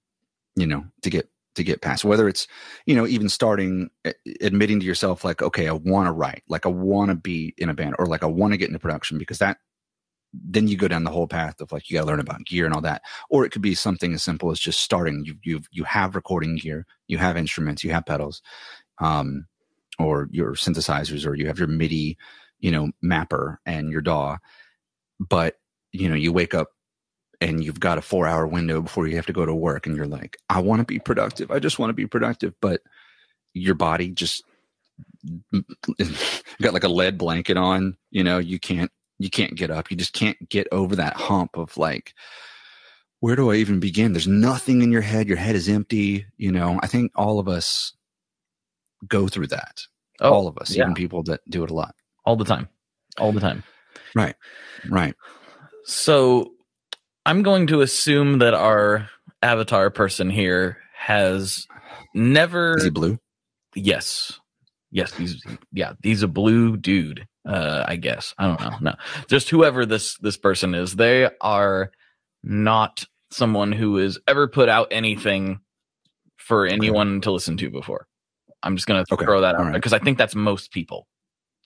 you 0.55 0.66
know, 0.66 0.86
to 1.03 1.12
get 1.12 1.30
to 1.56 1.64
get 1.64 1.82
past 1.82 2.06
whether 2.06 2.28
it's 2.28 2.47
you 2.86 2.95
know 2.95 3.08
even 3.08 3.30
starting 3.30 3.89
admitting 4.41 4.80
to 4.80 4.86
yourself 4.86 5.24
like 5.24 5.41
okay 5.41 5.68
i 5.68 5.72
want 5.72 6.08
to 6.08 6.12
write 6.12 6.43
like 6.47 6.66
i 6.66 6.70
want 6.70 7.10
to 7.10 7.16
be 7.16 7.53
in 7.58 7.70
a 7.70 7.74
band 7.74 7.95
or 7.97 8.06
like 8.06 8.24
i 8.24 8.28
want 8.28 8.53
to 8.53 8.58
get 8.58 8.68
into 8.68 8.80
production 8.80 9.18
because 9.18 9.39
that 9.39 9.58
then 10.34 10.68
you 10.68 10.76
go 10.76 10.88
down 10.88 11.06
the 11.06 11.12
whole 11.12 11.28
path 11.28 11.62
of 11.62 11.72
like 11.72 11.89
you 11.89 11.95
got 11.95 12.01
to 12.01 12.08
learn 12.08 12.20
about 12.20 12.45
gear 12.45 12.66
and 12.66 12.74
all 12.74 12.82
that. 12.82 13.01
Or 13.30 13.45
it 13.45 13.51
could 13.51 13.62
be 13.62 13.74
something 13.74 14.14
as 14.14 14.22
simple 14.22 14.51
as 14.51 14.60
just 14.60 14.82
starting. 14.82 15.24
You 15.24 15.36
you 15.43 15.62
you 15.72 15.86
have 15.86 16.14
recording 16.14 16.58
gear 16.58 16.86
you 17.08 17.18
have 17.18 17.38
instruments 17.38 17.84
you 17.84 17.91
have 17.91 18.06
pedals 18.06 18.41
um 18.99 19.45
or 19.99 20.28
your 20.32 20.53
synthesizers 20.53 21.26
or 21.26 21.36
you 21.36 21.47
have 21.47 21.60
your 21.60 21.68
midi 21.68 22.18
you 22.60 22.72
know 22.72 22.91
mapper 23.01 23.60
and 23.66 23.91
your 23.91 24.01
daw 24.01 24.38
but 25.20 25.56
you 25.91 26.10
know 26.10 26.16
you 26.16 26.32
wake 26.34 26.53
up 26.53 26.70
and 27.41 27.63
you've 27.63 27.79
got 27.79 27.97
a 27.97 28.01
four 28.01 28.27
hour 28.27 28.47
window 28.47 28.81
before 28.81 29.07
you 29.07 29.15
have 29.15 29.25
to 29.25 29.33
go 29.33 29.45
to 29.45 29.53
work 29.53 29.86
and 29.86 29.95
you're 29.95 30.07
like 30.07 30.38
i 30.49 30.59
want 30.59 30.79
to 30.79 30.86
be 30.86 30.99
productive 30.99 31.51
i 31.51 31.59
just 31.59 31.79
want 31.79 31.89
to 31.89 31.93
be 31.93 32.07
productive 32.07 32.53
but 32.61 32.81
your 33.53 33.75
body 33.75 34.09
just 34.11 34.43
got 36.61 36.73
like 36.73 36.83
a 36.83 36.89
lead 36.89 37.17
blanket 37.17 37.57
on 37.57 37.97
you 38.11 38.23
know 38.23 38.38
you 38.38 38.59
can't 38.59 38.91
you 39.17 39.29
can't 39.29 39.55
get 39.55 39.71
up. 39.71 39.89
You 39.91 39.97
just 39.97 40.13
can't 40.13 40.38
get 40.49 40.67
over 40.71 40.95
that 40.95 41.15
hump 41.15 41.57
of 41.57 41.77
like, 41.77 42.13
where 43.19 43.36
do 43.36 43.51
I 43.51 43.55
even 43.55 43.79
begin? 43.79 44.13
There's 44.13 44.27
nothing 44.27 44.81
in 44.81 44.91
your 44.91 45.01
head. 45.01 45.27
Your 45.27 45.38
head 45.38 45.55
is 45.55 45.69
empty. 45.69 46.25
You 46.38 46.51
know, 46.51 46.79
I 46.83 46.88
think 46.88 47.11
all 47.15 47.39
of 47.39 47.47
us 47.47 47.93
go 49.07 49.27
through 49.27 49.47
that. 49.47 49.81
Oh, 50.21 50.31
all 50.31 50.47
of 50.47 50.57
us, 50.57 50.75
yeah. 50.75 50.83
even 50.83 50.93
people 50.93 51.23
that 51.23 51.41
do 51.49 51.63
it 51.63 51.71
a 51.71 51.73
lot. 51.73 51.93
all 52.25 52.36
the 52.36 52.45
time, 52.45 52.69
all 53.17 53.31
the 53.31 53.41
time. 53.41 53.63
Right. 54.13 54.36
Right. 54.89 55.15
So 55.83 56.53
I'm 57.26 57.41
going 57.43 57.67
to 57.67 57.82
assume 57.82 58.39
that 58.39 58.53
our 58.53 59.09
avatar 59.41 59.89
person 59.89 60.30
here 60.30 60.78
has 60.97 61.67
never 62.13 62.78
Is 62.78 62.84
he 62.84 62.89
blue? 62.89 63.17
Yes. 63.76 64.39
Yes, 64.91 65.13
he's 65.13 65.43
yeah, 65.73 65.93
he's 66.03 66.23
a 66.23 66.28
blue 66.28 66.78
dude. 66.78 67.28
Uh 67.47 67.84
I 67.86 67.95
guess. 67.97 68.34
I 68.38 68.47
don't 68.47 68.61
know. 68.61 68.78
No. 68.82 68.95
Just 69.28 69.49
whoever 69.49 69.86
this 69.86 70.17
this 70.19 70.38
person 70.38 70.73
is, 70.73 70.95
they 70.95 71.30
are 71.41 71.91
not 72.43 73.03
someone 73.32 73.71
who 73.73 73.97
has 73.97 74.17
ever 74.28 74.47
put 74.47 74.69
out 74.69 74.88
anything 74.91 75.59
for 76.38 76.65
anyone 76.65 77.19
to 77.21 77.32
listen 77.32 77.57
to 77.57 77.69
before. 77.69 78.07
I'm 78.63 78.76
just 78.78 78.88
gonna 78.88 79.03
Okay. 79.11 79.26
throw 79.26 79.41
that 79.41 79.55
out 79.55 79.57
there 79.57 79.65
right. 79.67 79.73
because 79.73 79.93
I 79.93 79.99
think 79.99 80.17
that's 80.17 80.36
most 80.36 80.71
people. 80.71 81.07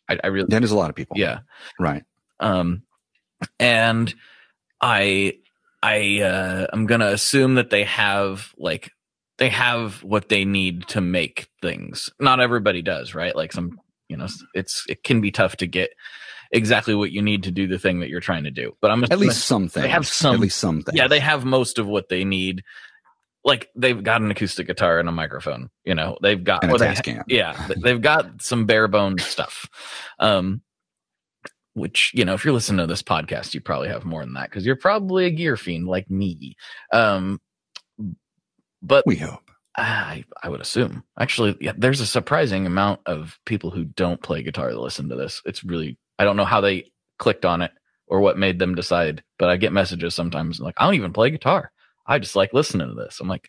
I, 0.10 0.18
I 0.24 0.28
really 0.28 0.47
That 0.49 0.64
is 0.64 0.72
a 0.72 0.78
lot 0.78 0.89
of 0.89 0.95
people. 0.95 1.18
yeah. 1.20 1.39
Right. 1.80 2.03
Um, 2.39 2.82
and 3.60 4.14
I, 4.82 5.38
I, 5.82 6.22
uh, 6.22 6.68
I'm 6.74 6.86
gonna 6.86 7.08
assume 7.08 7.56
that 7.56 7.70
they 7.70 7.84
have 7.86 8.54
like 8.58 8.92
they 9.38 9.50
have 9.50 10.04
what 10.04 10.30
they 10.30 10.44
need 10.46 10.88
to 10.90 11.02
make 11.02 11.48
things. 11.62 12.10
Not 12.20 12.42
everybody 12.42 12.82
does, 12.82 13.16
right? 13.16 13.36
Like 13.36 13.54
some, 13.54 13.80
you 14.10 14.18
know, 14.18 14.28
it's 14.54 14.84
it 14.90 15.04
can 15.04 15.22
be 15.22 15.32
tough 15.32 15.56
to 15.58 15.68
get 15.68 15.92
exactly 16.52 16.96
what 16.96 17.12
you 17.12 17.22
need 17.22 17.44
to 17.44 17.52
do 17.52 17.68
the 17.68 17.80
thing 17.80 18.00
that 18.02 18.10
you're 18.10 18.20
trying 18.20 18.44
to 18.44 18.52
do. 18.52 18.74
But 18.82 18.92
I'm 18.92 19.04
At 19.06 19.20
least 19.20 19.46
some 19.46 19.70
things. 19.70 19.86
have 19.88 20.08
some- 20.08 20.36
At 20.36 20.42
least 20.42 20.58
some 20.58 20.82
things. 20.82 20.98
yeah, 20.98 21.08
they 21.08 21.20
have 21.20 21.46
most 21.46 21.80
of 21.80 21.88
what 21.88 22.10
they 22.10 22.24
need. 22.26 22.64
Like 23.46 23.70
they've 23.76 24.04
got 24.04 24.22
an 24.22 24.30
acoustic 24.32 24.68
guitar 24.68 25.00
and 25.00 25.08
a 25.08 25.14
microphone. 25.14 25.70
You 25.86 25.96
know, 25.96 26.18
they've 26.22 26.44
got 26.44 26.64
or 26.74 26.78
they 26.78 26.88
yeah 27.28 27.68
they've 27.82 28.02
got 28.02 28.42
some 28.42 28.66
bare 28.66 28.90
bones 28.90 29.24
stuff 29.24 29.68
um 30.20 30.62
which 31.80 32.12
you 32.14 32.24
know 32.26 32.34
if 32.34 32.44
you're 32.46 32.54
listening 32.54 32.78
to 32.80 32.88
this 32.88 33.02
podcast 33.02 33.54
you 33.54 33.62
probably 33.62 33.88
have 33.90 34.06
more 34.06 34.24
than 34.24 34.34
that 34.34 34.50
because 34.50 34.66
you're 34.66 34.76
probably 34.76 35.26
a 35.26 35.30
gear 35.32 35.58
fiend 35.58 35.88
like 35.88 36.10
me 36.10 36.56
um 36.94 37.40
but 38.82 39.04
We 39.08 39.16
hope. 39.16 39.50
i 39.78 40.24
i 40.44 40.50
would 40.50 40.62
assume 40.62 41.04
actually 41.20 41.58
yeah 41.62 41.74
there's 41.78 42.02
a 42.02 42.06
surprising 42.06 42.66
amount 42.66 43.02
of 43.06 43.38
people 43.46 43.72
who 43.72 43.86
don't 43.86 44.22
play 44.22 44.44
guitar 44.44 44.72
that 44.72 44.80
listen 44.80 45.10
to 45.10 45.16
this 45.16 45.42
it's 45.46 45.64
really 45.64 45.98
i 46.20 46.24
don't 46.24 46.38
know 46.38 46.46
how 46.46 46.62
they 46.62 46.92
clicked 47.18 47.46
on 47.46 47.62
it 47.62 47.72
or 48.08 48.20
what 48.22 48.38
made 48.38 48.60
them 48.60 48.76
decide 48.76 49.24
but 49.38 49.50
i 49.50 49.58
get 49.58 49.74
messages 49.74 50.14
sometimes 50.16 50.60
like 50.60 50.76
i 50.78 50.86
don't 50.86 50.96
even 50.96 51.14
play 51.14 51.30
guitar 51.30 51.72
i 52.08 52.18
just 52.20 52.36
like 52.36 52.54
listening 52.54 52.88
to 52.88 52.94
this 52.96 53.20
i'm 53.20 53.28
like 53.28 53.48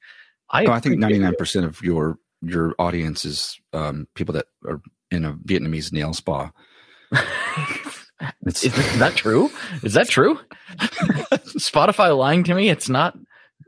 i, 0.51 0.65
Oh, 0.67 0.73
I 0.73 0.81
think 0.81 0.95
appreciate 0.95 0.99
ninety 1.01 1.17
it. 1.17 1.21
nine 1.21 1.35
percent 1.37 1.67
of 1.67 1.81
your 1.83 2.19
your 2.43 2.75
audience 2.79 3.25
is 3.27 3.61
um, 3.75 4.09
people 4.15 4.33
that 4.33 4.47
are 4.67 4.81
in 5.11 5.27
a 5.27 5.35
Vietnamese 5.35 5.93
nail 5.93 6.15
spa. 6.15 6.51
Is, 8.47 8.65
is 8.65 8.99
that 8.99 9.15
true? 9.17 9.51
Is 9.83 9.95
that 9.95 10.09
true? 10.09 10.39
Spotify 11.59 12.17
lying 12.17 12.45
to 12.45 12.55
me? 12.55 12.69
It's 12.69 12.89
not. 12.89 13.17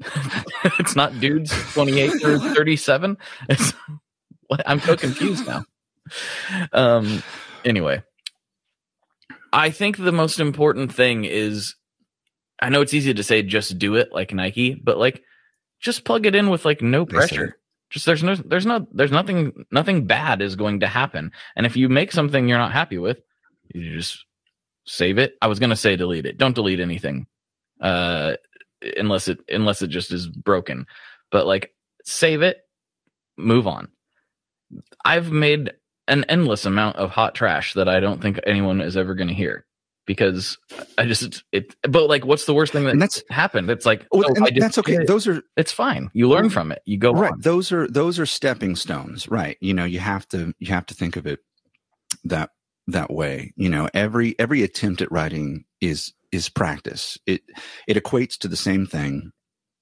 it's 0.79 0.97
not 0.97 1.21
dudes 1.21 1.53
twenty 1.73 2.01
eight 2.01 2.21
through 2.21 2.39
thirty 2.55 2.77
seven. 2.77 3.17
It's? 3.49 3.73
I'm 4.67 4.81
so 4.81 4.97
confused 4.97 5.47
now. 5.47 5.65
Um. 6.73 7.23
Anyway, 7.65 8.03
I 9.53 9.71
think 9.71 9.97
the 9.97 10.13
most 10.13 10.41
important 10.41 10.93
thing 10.93 11.25
is, 11.25 11.77
I 12.61 12.69
know 12.69 12.81
it's 12.81 12.95
easy 12.95 13.15
to 13.15 13.23
say 13.23 13.43
just 13.43 13.79
do 13.79 13.95
it 13.95 14.11
like 14.13 14.35
Nike, 14.35 14.75
but 14.75 14.99
like 14.99 15.23
just 15.81 16.05
plug 16.05 16.27
it 16.27 16.35
in 16.35 16.51
with 16.51 16.65
like 16.65 16.83
no 16.83 17.07
pressure. 17.07 17.59
Just 17.91 18.07
there's 18.07 18.23
no 18.23 18.35
there's 18.35 18.65
no 18.65 18.87
there's 18.93 19.13
nothing 19.13 19.67
nothing 19.71 20.07
bad 20.07 20.41
is 20.41 20.57
going 20.57 20.81
to 20.81 20.87
happen. 20.87 21.33
And 21.55 21.67
if 21.67 21.77
you 21.77 21.89
make 21.89 22.11
something 22.11 22.49
you're 22.49 22.59
not 22.59 22.73
happy 22.73 22.99
with, 22.99 23.21
you 23.75 23.97
just 23.97 24.25
save 24.85 25.19
it. 25.19 25.37
I 25.41 25.47
was 25.47 25.59
gonna 25.59 25.77
say 25.77 25.97
delete 25.97 26.27
it. 26.27 26.39
Don't 26.39 26.55
delete 26.55 26.81
anything, 26.81 27.27
uh, 27.81 28.35
unless 28.97 29.29
it 29.29 29.39
unless 29.49 29.83
it 29.83 29.89
just 29.89 30.13
is 30.13 30.29
broken. 30.29 30.87
But 31.31 31.47
like 31.47 31.75
save 32.05 32.43
it, 32.43 32.59
move 33.37 33.67
on. 33.67 33.89
I've 35.05 35.31
made 35.31 35.73
an 36.09 36.25
endless 36.25 36.65
amount 36.67 36.97
of 36.97 37.11
hot 37.11 37.35
trash 37.35 37.75
that 37.75 37.89
I 37.89 38.01
don't 38.01 38.21
think 38.21 38.41
anyone 38.47 38.81
is 38.81 38.97
ever 38.97 39.15
gonna 39.15 39.33
hear 39.33 39.67
because 40.07 40.59
I 40.99 41.07
just 41.07 41.45
it. 41.53 41.75
But 41.83 42.09
like, 42.09 42.25
what's 42.25 42.45
the 42.45 42.55
worst 42.55 42.73
thing 42.73 42.85
that 42.85 42.91
and 42.91 43.03
that's 43.03 43.23
happened? 43.31 43.71
It's 43.71 43.87
like 43.87 44.07
well, 44.11 44.25
oh, 44.29 44.47
that's 44.57 44.79
okay. 44.79 44.97
it. 44.97 45.07
Those 45.07 45.27
are 45.27 45.43
It's 45.57 45.73
fine. 45.73 46.11
You 46.13 46.29
learn 46.29 46.51
from 46.51 46.73
it. 46.73 46.83
You 46.85 46.99
go 46.99 47.13
right. 47.13 47.33
on. 47.33 47.41
Those 47.41 47.73
are 47.73 47.87
those 47.89 48.19
are 48.19 48.27
stepping 48.27 48.77
stones, 48.77 49.29
right? 49.29 49.57
You 49.61 49.75
know, 49.75 49.85
you 49.85 50.01
have 50.01 50.27
to 50.29 50.55
you 50.59 50.73
have 50.73 50.87
to 50.87 50.95
think 50.95 51.17
of 51.17 51.27
it 51.27 51.41
that 52.25 52.51
that 52.93 53.13
way. 53.13 53.53
You 53.57 53.69
know, 53.69 53.89
every 53.95 54.39
every 54.39 54.63
attempt 54.63 55.03
at 55.03 55.13
writing 55.13 55.65
is 55.81 56.13
is 56.33 56.49
practice. 56.49 57.19
It 57.27 57.43
it 57.89 58.03
equates 58.03 58.39
to 58.39 58.49
the 58.49 58.57
same 58.57 58.87
thing 58.87 59.33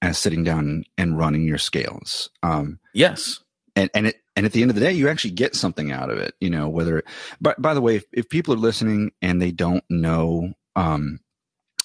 as 0.01 0.17
sitting 0.17 0.43
down 0.43 0.83
and 0.97 1.17
running 1.17 1.43
your 1.47 1.59
scales. 1.59 2.29
Um, 2.43 2.79
Yes. 2.93 3.39
and 3.75 3.89
and 3.93 4.07
it 4.07 4.17
and 4.35 4.45
at 4.45 4.51
the 4.53 4.61
end 4.61 4.71
of 4.71 4.75
the 4.75 4.81
day 4.81 4.91
you 4.91 5.07
actually 5.09 5.31
get 5.31 5.55
something 5.55 5.91
out 5.91 6.09
of 6.09 6.17
it 6.17 6.33
you 6.39 6.49
know 6.49 6.67
whether 6.69 7.03
but 7.39 7.61
by 7.61 7.73
the 7.73 7.81
way 7.81 7.97
if, 7.97 8.05
if 8.13 8.29
people 8.29 8.53
are 8.53 8.57
listening 8.57 9.11
and 9.21 9.41
they 9.41 9.51
don't 9.51 9.83
know 9.89 10.53
um 10.75 11.19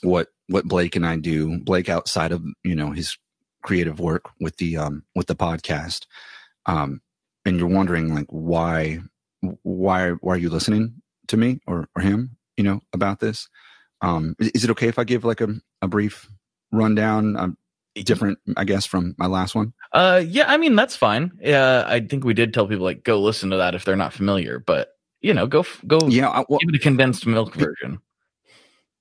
what 0.03 0.29
what 0.49 0.65
blake 0.67 0.97
and 0.97 1.07
i 1.07 1.17
do 1.17 1.59
blake 1.61 1.89
outside 1.89 2.33
of 2.33 2.43
you 2.65 2.75
know 2.75 2.93
his 2.93 3.19
creative 3.63 3.99
work 4.01 4.31
with 4.41 4.57
the 4.59 4.77
um 4.77 5.03
with 5.15 5.27
the 5.27 5.37
podcast 5.37 6.07
um 6.67 7.01
and 7.45 7.59
you're 7.59 7.69
wondering 7.69 8.15
like 8.15 8.27
why 8.31 9.01
why 9.63 10.11
why 10.11 10.35
are 10.35 10.39
you 10.39 10.51
listening 10.51 11.03
to 11.29 11.37
me 11.37 11.61
or 11.67 11.89
or 11.97 12.03
him 12.03 12.37
you 12.57 12.65
know 12.65 12.81
about 12.93 13.21
this 13.21 13.49
um 14.03 14.35
is, 14.39 14.49
is 14.51 14.65
it 14.65 14.71
okay 14.71 14.89
if 14.89 14.99
i 14.99 15.05
give 15.05 15.25
like 15.25 15.41
a, 15.41 15.49
a 15.83 15.89
brief 15.89 16.29
rundown 16.73 17.37
um, 17.37 17.57
different 18.05 18.39
i 18.57 18.65
guess 18.65 18.85
from 18.85 19.15
my 19.19 19.27
last 19.27 19.55
one 19.55 19.73
Uh, 19.93 20.23
yeah, 20.27 20.45
I 20.47 20.59
mean 20.59 20.77
that's 20.77 20.97
fine. 20.97 21.33
Yeah, 21.41 21.85
I 21.87 22.01
think 22.01 22.25
we 22.25 22.35
did 22.35 22.53
tell 22.53 22.67
people 22.67 22.85
like 22.85 23.05
go 23.05 23.19
listen 23.21 23.49
to 23.51 23.57
that 23.57 23.75
if 23.75 23.85
they're 23.87 23.97
not 23.97 24.13
familiar, 24.13 24.59
but 24.59 24.91
you 25.23 25.33
know, 25.33 25.47
go 25.47 25.65
go 25.87 25.99
yeah 26.09 26.29
I, 26.29 26.45
well, 26.49 26.59
give 26.59 26.69
it 26.69 26.77
a 26.77 26.79
condensed 26.79 27.27
milk 27.27 27.55
version. 27.55 28.01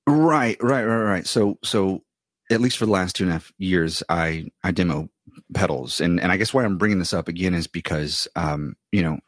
Right, 0.07 0.57
right, 0.61 0.83
right, 0.83 1.03
right. 1.03 1.27
So, 1.27 1.57
so 1.63 2.03
at 2.51 2.61
least 2.61 2.77
for 2.77 2.85
the 2.85 2.91
last 2.91 3.15
two 3.15 3.23
and 3.23 3.31
a 3.31 3.33
half 3.33 3.51
years, 3.57 4.03
I 4.07 4.45
I 4.63 4.71
demo 4.71 5.09
pedals, 5.53 5.99
and 5.99 6.19
and 6.21 6.31
I 6.31 6.37
guess 6.37 6.53
why 6.53 6.63
I'm 6.63 6.77
bringing 6.77 6.99
this 6.99 7.13
up 7.13 7.27
again 7.27 7.53
is 7.53 7.67
because 7.67 8.27
um 8.35 8.75
you 8.91 9.03
know 9.03 9.19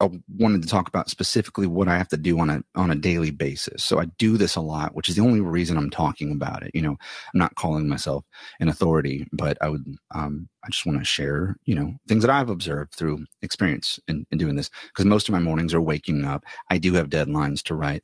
I 0.00 0.10
wanted 0.36 0.62
to 0.62 0.68
talk 0.68 0.88
about 0.88 1.08
specifically 1.08 1.66
what 1.66 1.88
I 1.88 1.96
have 1.96 2.08
to 2.08 2.18
do 2.18 2.38
on 2.38 2.50
a 2.50 2.62
on 2.74 2.90
a 2.90 2.94
daily 2.96 3.30
basis. 3.30 3.82
So 3.84 3.98
I 3.98 4.06
do 4.18 4.36
this 4.36 4.56
a 4.56 4.60
lot, 4.60 4.94
which 4.94 5.08
is 5.08 5.16
the 5.16 5.22
only 5.22 5.40
reason 5.40 5.78
I'm 5.78 5.90
talking 5.90 6.32
about 6.32 6.62
it. 6.62 6.72
You 6.74 6.82
know, 6.82 6.92
I'm 6.92 7.38
not 7.38 7.54
calling 7.54 7.88
myself 7.88 8.24
an 8.60 8.68
authority, 8.68 9.26
but 9.32 9.56
I 9.62 9.70
would 9.70 9.84
um 10.14 10.48
I 10.64 10.68
just 10.70 10.86
want 10.86 10.98
to 10.98 11.04
share 11.04 11.56
you 11.64 11.74
know 11.74 11.94
things 12.08 12.22
that 12.22 12.30
I've 12.30 12.50
observed 12.50 12.94
through 12.94 13.24
experience 13.42 13.98
in, 14.08 14.26
in 14.30 14.38
doing 14.38 14.56
this 14.56 14.70
because 14.88 15.06
most 15.06 15.28
of 15.28 15.32
my 15.32 15.40
mornings 15.40 15.72
are 15.72 15.80
waking 15.80 16.24
up. 16.24 16.44
I 16.70 16.78
do 16.78 16.92
have 16.94 17.08
deadlines 17.08 17.62
to 17.64 17.74
write 17.74 18.02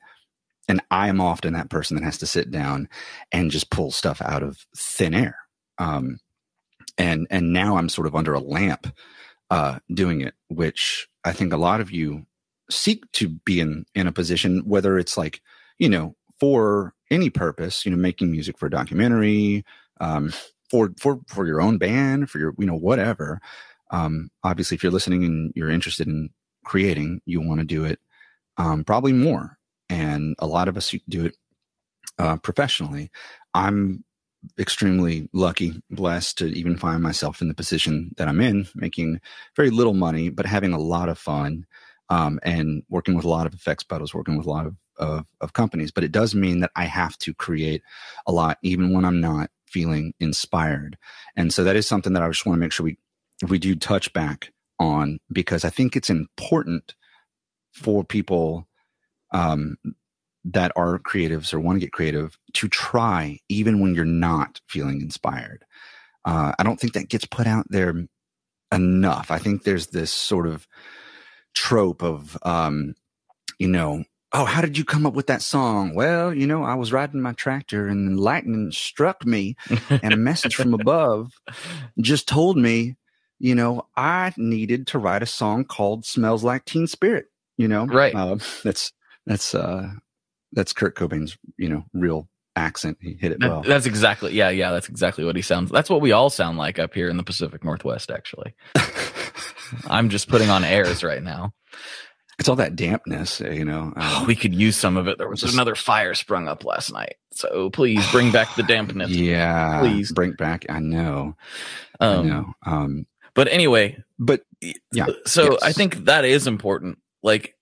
and 0.69 0.81
I 0.91 1.09
am 1.09 1.21
often 1.21 1.53
that 1.55 1.71
person 1.71 1.97
that 1.97 2.05
has 2.05 2.19
to 2.19 2.27
sit 2.27 2.51
down 2.51 2.89
and 3.33 3.51
just 3.51 3.71
pull 3.71 3.91
stuff 3.91 4.23
out 4.23 4.43
of 4.43 4.67
thin 4.77 5.15
air. 5.15 5.37
Um, 5.79 6.19
and 6.99 7.27
and 7.31 7.53
now 7.53 7.77
I'm 7.77 7.89
sort 7.89 8.07
of 8.07 8.15
under 8.15 8.35
a 8.35 8.41
lamp 8.41 8.87
uh, 9.53 9.79
doing 9.93 10.23
it, 10.23 10.35
which 10.49 11.09
I 11.25 11.33
think 11.33 11.53
a 11.53 11.59
lot 11.59 11.81
of 11.81 11.91
you 11.91 12.27
seek 12.71 13.11
to 13.13 13.29
be 13.29 13.61
in 13.61 13.85
in 13.95 14.07
a 14.07 14.13
position, 14.13 14.63
whether 14.67 14.99
it's 14.99 15.17
like 15.17 15.43
you 15.79 15.89
know 15.89 16.17
for 16.41 16.95
any 17.11 17.31
purpose, 17.31 17.85
you 17.85 17.91
know, 17.91 17.99
making 17.99 18.33
music 18.33 18.59
for 18.59 18.67
a 18.67 18.71
documentary, 18.71 19.65
um, 20.01 20.33
for 20.71 20.91
for 20.99 21.21
for 21.29 21.47
your 21.47 21.61
own 21.61 21.79
band, 21.79 22.31
for 22.31 22.39
your 22.39 22.55
you 22.59 22.67
know 22.67 22.77
whatever. 22.77 23.41
Um, 23.91 24.31
obviously, 24.43 24.75
if 24.75 24.83
you're 24.83 24.91
listening 24.91 25.23
and 25.25 25.53
you're 25.55 25.71
interested 25.71 26.09
in 26.09 26.31
creating, 26.65 27.21
you 27.27 27.41
want 27.41 27.61
to 27.61 27.67
do 27.67 27.85
it 27.85 28.01
um, 28.57 28.85
probably 28.85 29.13
more 29.13 29.59
and 29.93 30.35
a 30.39 30.47
lot 30.47 30.69
of 30.69 30.77
us 30.79 30.95
do 31.09 31.27
it 31.27 31.37
uh, 32.19 32.37
professionally. 32.39 33.11
I'm 33.53 34.05
extremely 34.59 35.29
lucky, 35.33 35.81
blessed 35.91 36.39
to 36.39 36.47
even 36.47 36.77
find 36.77 37.03
myself 37.03 37.41
in 37.41 37.49
the 37.49 37.55
position 37.55 38.13
that 38.17 38.29
I'm 38.29 38.41
in, 38.41 38.67
making 38.75 39.21
very 39.57 39.71
little 39.71 39.95
money, 39.95 40.31
but 40.31 40.47
having 40.47 40.73
a 40.73 40.79
lot 40.79 41.09
of 41.09 41.19
fun 41.19 41.67
um, 42.09 42.41
and 42.43 42.83
working 42.89 43.15
with 43.15 43.25
a 43.25 43.29
lot 43.29 43.47
of 43.47 43.55
effects 43.55 43.85
pedals, 43.85 44.15
working 44.15 44.37
with 44.37 44.47
a 44.47 44.51
lot 44.51 44.67
of, 44.67 44.77
of, 44.97 45.27
of 45.41 45.53
companies. 45.53 45.91
But 45.91 46.05
it 46.05 46.13
does 46.13 46.35
mean 46.35 46.61
that 46.61 46.73
I 46.77 46.85
have 46.85 47.17
to 47.19 47.33
create 47.35 47.83
a 48.27 48.33
lot, 48.33 48.59
even 48.63 48.93
when 48.93 49.05
I'm 49.05 49.21
not 49.21 49.51
feeling 49.67 50.13
inspired. 50.21 50.99
And 51.37 51.53
so 51.53 51.65
that 51.65 51.77
is 51.77 51.87
something 51.87 52.13
that 52.13 52.23
I 52.23 52.29
just 52.29 52.45
want 52.45 52.57
to 52.57 52.61
make 52.61 52.73
sure 52.73 52.85
we 52.85 52.99
we 53.49 53.59
do 53.59 53.75
touch 53.75 54.13
back 54.13 54.53
on 54.79 55.19
because 55.33 55.65
I 55.65 55.71
think 55.71 55.97
it's 55.97 56.11
important 56.11 56.95
for 57.73 58.05
people 58.05 58.69
um, 59.33 59.77
that 60.45 60.73
are 60.77 60.99
creatives 60.99 61.53
or 61.53 61.61
want 61.61 61.77
to 61.77 61.81
get 61.81 61.93
creative 61.93 62.37
to 62.55 62.69
try 62.69 63.39
even 63.49 63.81
when 63.81 63.95
you're 63.95 64.05
not 64.05 64.61
feeling 64.67 65.01
inspired. 65.01 65.65
Uh, 66.25 66.53
I 66.59 66.63
don't 66.63 66.79
think 66.79 66.95
that 66.95 67.09
gets 67.09 67.25
put 67.25 67.47
out 67.47 67.67
there 67.69 67.95
enough. 68.73 69.31
I 69.31 69.39
think 69.39 69.63
there's 69.63 69.89
this 69.89 70.11
sort 70.11 70.47
of 70.47 70.67
trope 71.55 72.03
of, 72.03 72.39
um, 72.43 72.95
you 73.59 73.69
know, 73.69 74.05
oh, 74.33 74.45
how 74.45 74.61
did 74.61 74.79
you 74.79 74.85
come 74.85 75.07
up 75.07 75.15
with 75.15 75.27
that 75.27 75.43
song? 75.43 75.95
Well, 75.95 76.33
you 76.35 76.47
know, 76.47 76.63
I 76.63 76.75
was 76.75 76.93
riding 76.93 77.21
my 77.21 77.33
tractor 77.33 77.87
and 77.87 78.19
lightning 78.19 78.73
struck 78.73 79.25
me, 79.25 79.57
and 79.91 80.13
a 80.13 80.17
message 80.17 80.55
from 80.55 80.75
above 80.75 81.33
just 82.01 82.27
told 82.29 82.57
me, 82.57 82.97
you 83.39 83.55
know, 83.55 83.87
I 83.97 84.33
needed 84.37 84.87
to 84.89 84.99
write 84.99 85.23
a 85.23 85.27
song 85.27 85.65
called 85.65 86.07
"Smells 86.07 86.45
Like 86.45 86.65
Teen 86.65 86.87
Spirit." 86.87 87.27
You 87.59 87.69
know, 87.69 87.87
right? 87.87 88.15
Uh, 88.15 88.39
that's 88.65 88.93
that's 89.27 89.55
uh, 89.55 89.91
that's 90.53 90.73
Kurt 90.73 90.95
Cobain's, 90.97 91.37
you 91.57 91.69
know, 91.69 91.85
real 91.95 92.29
accent. 92.57 92.99
He 93.01 93.15
hit 93.15 93.33
it 93.33 93.41
That- 93.41 93.49
well. 93.51 93.63
That's 93.63 93.87
exactly 93.87 94.33
yeah, 94.35 94.51
yeah. 94.51 94.71
That's 94.73 94.89
exactly 94.89 95.25
what 95.25 95.37
he 95.37 95.43
sounds. 95.43 95.71
That's 95.71 95.89
what 95.91 96.01
we 96.01 96.13
all 96.13 96.31
sound 96.31 96.59
like 96.59 96.79
up 96.79 96.95
here 96.95 97.09
in 97.09 97.17
the 97.17 97.23
Pacific 97.23 97.65
Northwest. 97.65 98.11
Actually, 98.11 98.55
I'm 99.89 100.09
just 100.11 100.29
putting 100.29 100.51
on 100.51 100.65
airs 100.65 101.03
right 101.03 101.23
now. 101.23 101.53
it's 102.39 102.49
all 102.49 102.57
that 102.57 102.77
dampness, 102.77 103.41
uh, 103.41 103.51
you 103.51 103.65
know. 103.65 103.93
Oh, 103.97 104.19
um, 104.21 104.27
we 104.27 104.35
could 104.35 104.55
use 104.55 104.77
some 104.77 104.97
of 104.97 105.07
it. 105.09 105.19
There 105.19 105.29
was 105.29 105.41
Just- 105.41 105.55
another 105.55 105.75
fire 105.75 106.15
sprung 106.15 106.49
up 106.49 106.65
last 106.65 106.93
night, 106.93 107.17
so 107.33 107.71
please 107.71 108.09
bring 108.11 108.31
back 108.33 108.55
the 108.57 108.63
dampness. 108.75 109.11
yeah, 109.11 109.81
please. 109.81 110.13
bring 110.13 110.33
back. 110.33 110.67
I 110.69 110.81
know, 110.81 111.37
I 112.01 112.07
Um, 112.07 112.29
know. 112.29 112.53
Um, 112.67 113.07
but 113.35 113.49
anyway, 113.49 113.97
but 114.19 114.43
Yeah, 114.93 115.07
So 115.27 115.53
yes. 115.53 115.63
I 115.63 115.73
think 115.73 116.05
that 116.05 116.25
is 116.25 116.47
important. 116.47 116.99
Like 117.23 117.55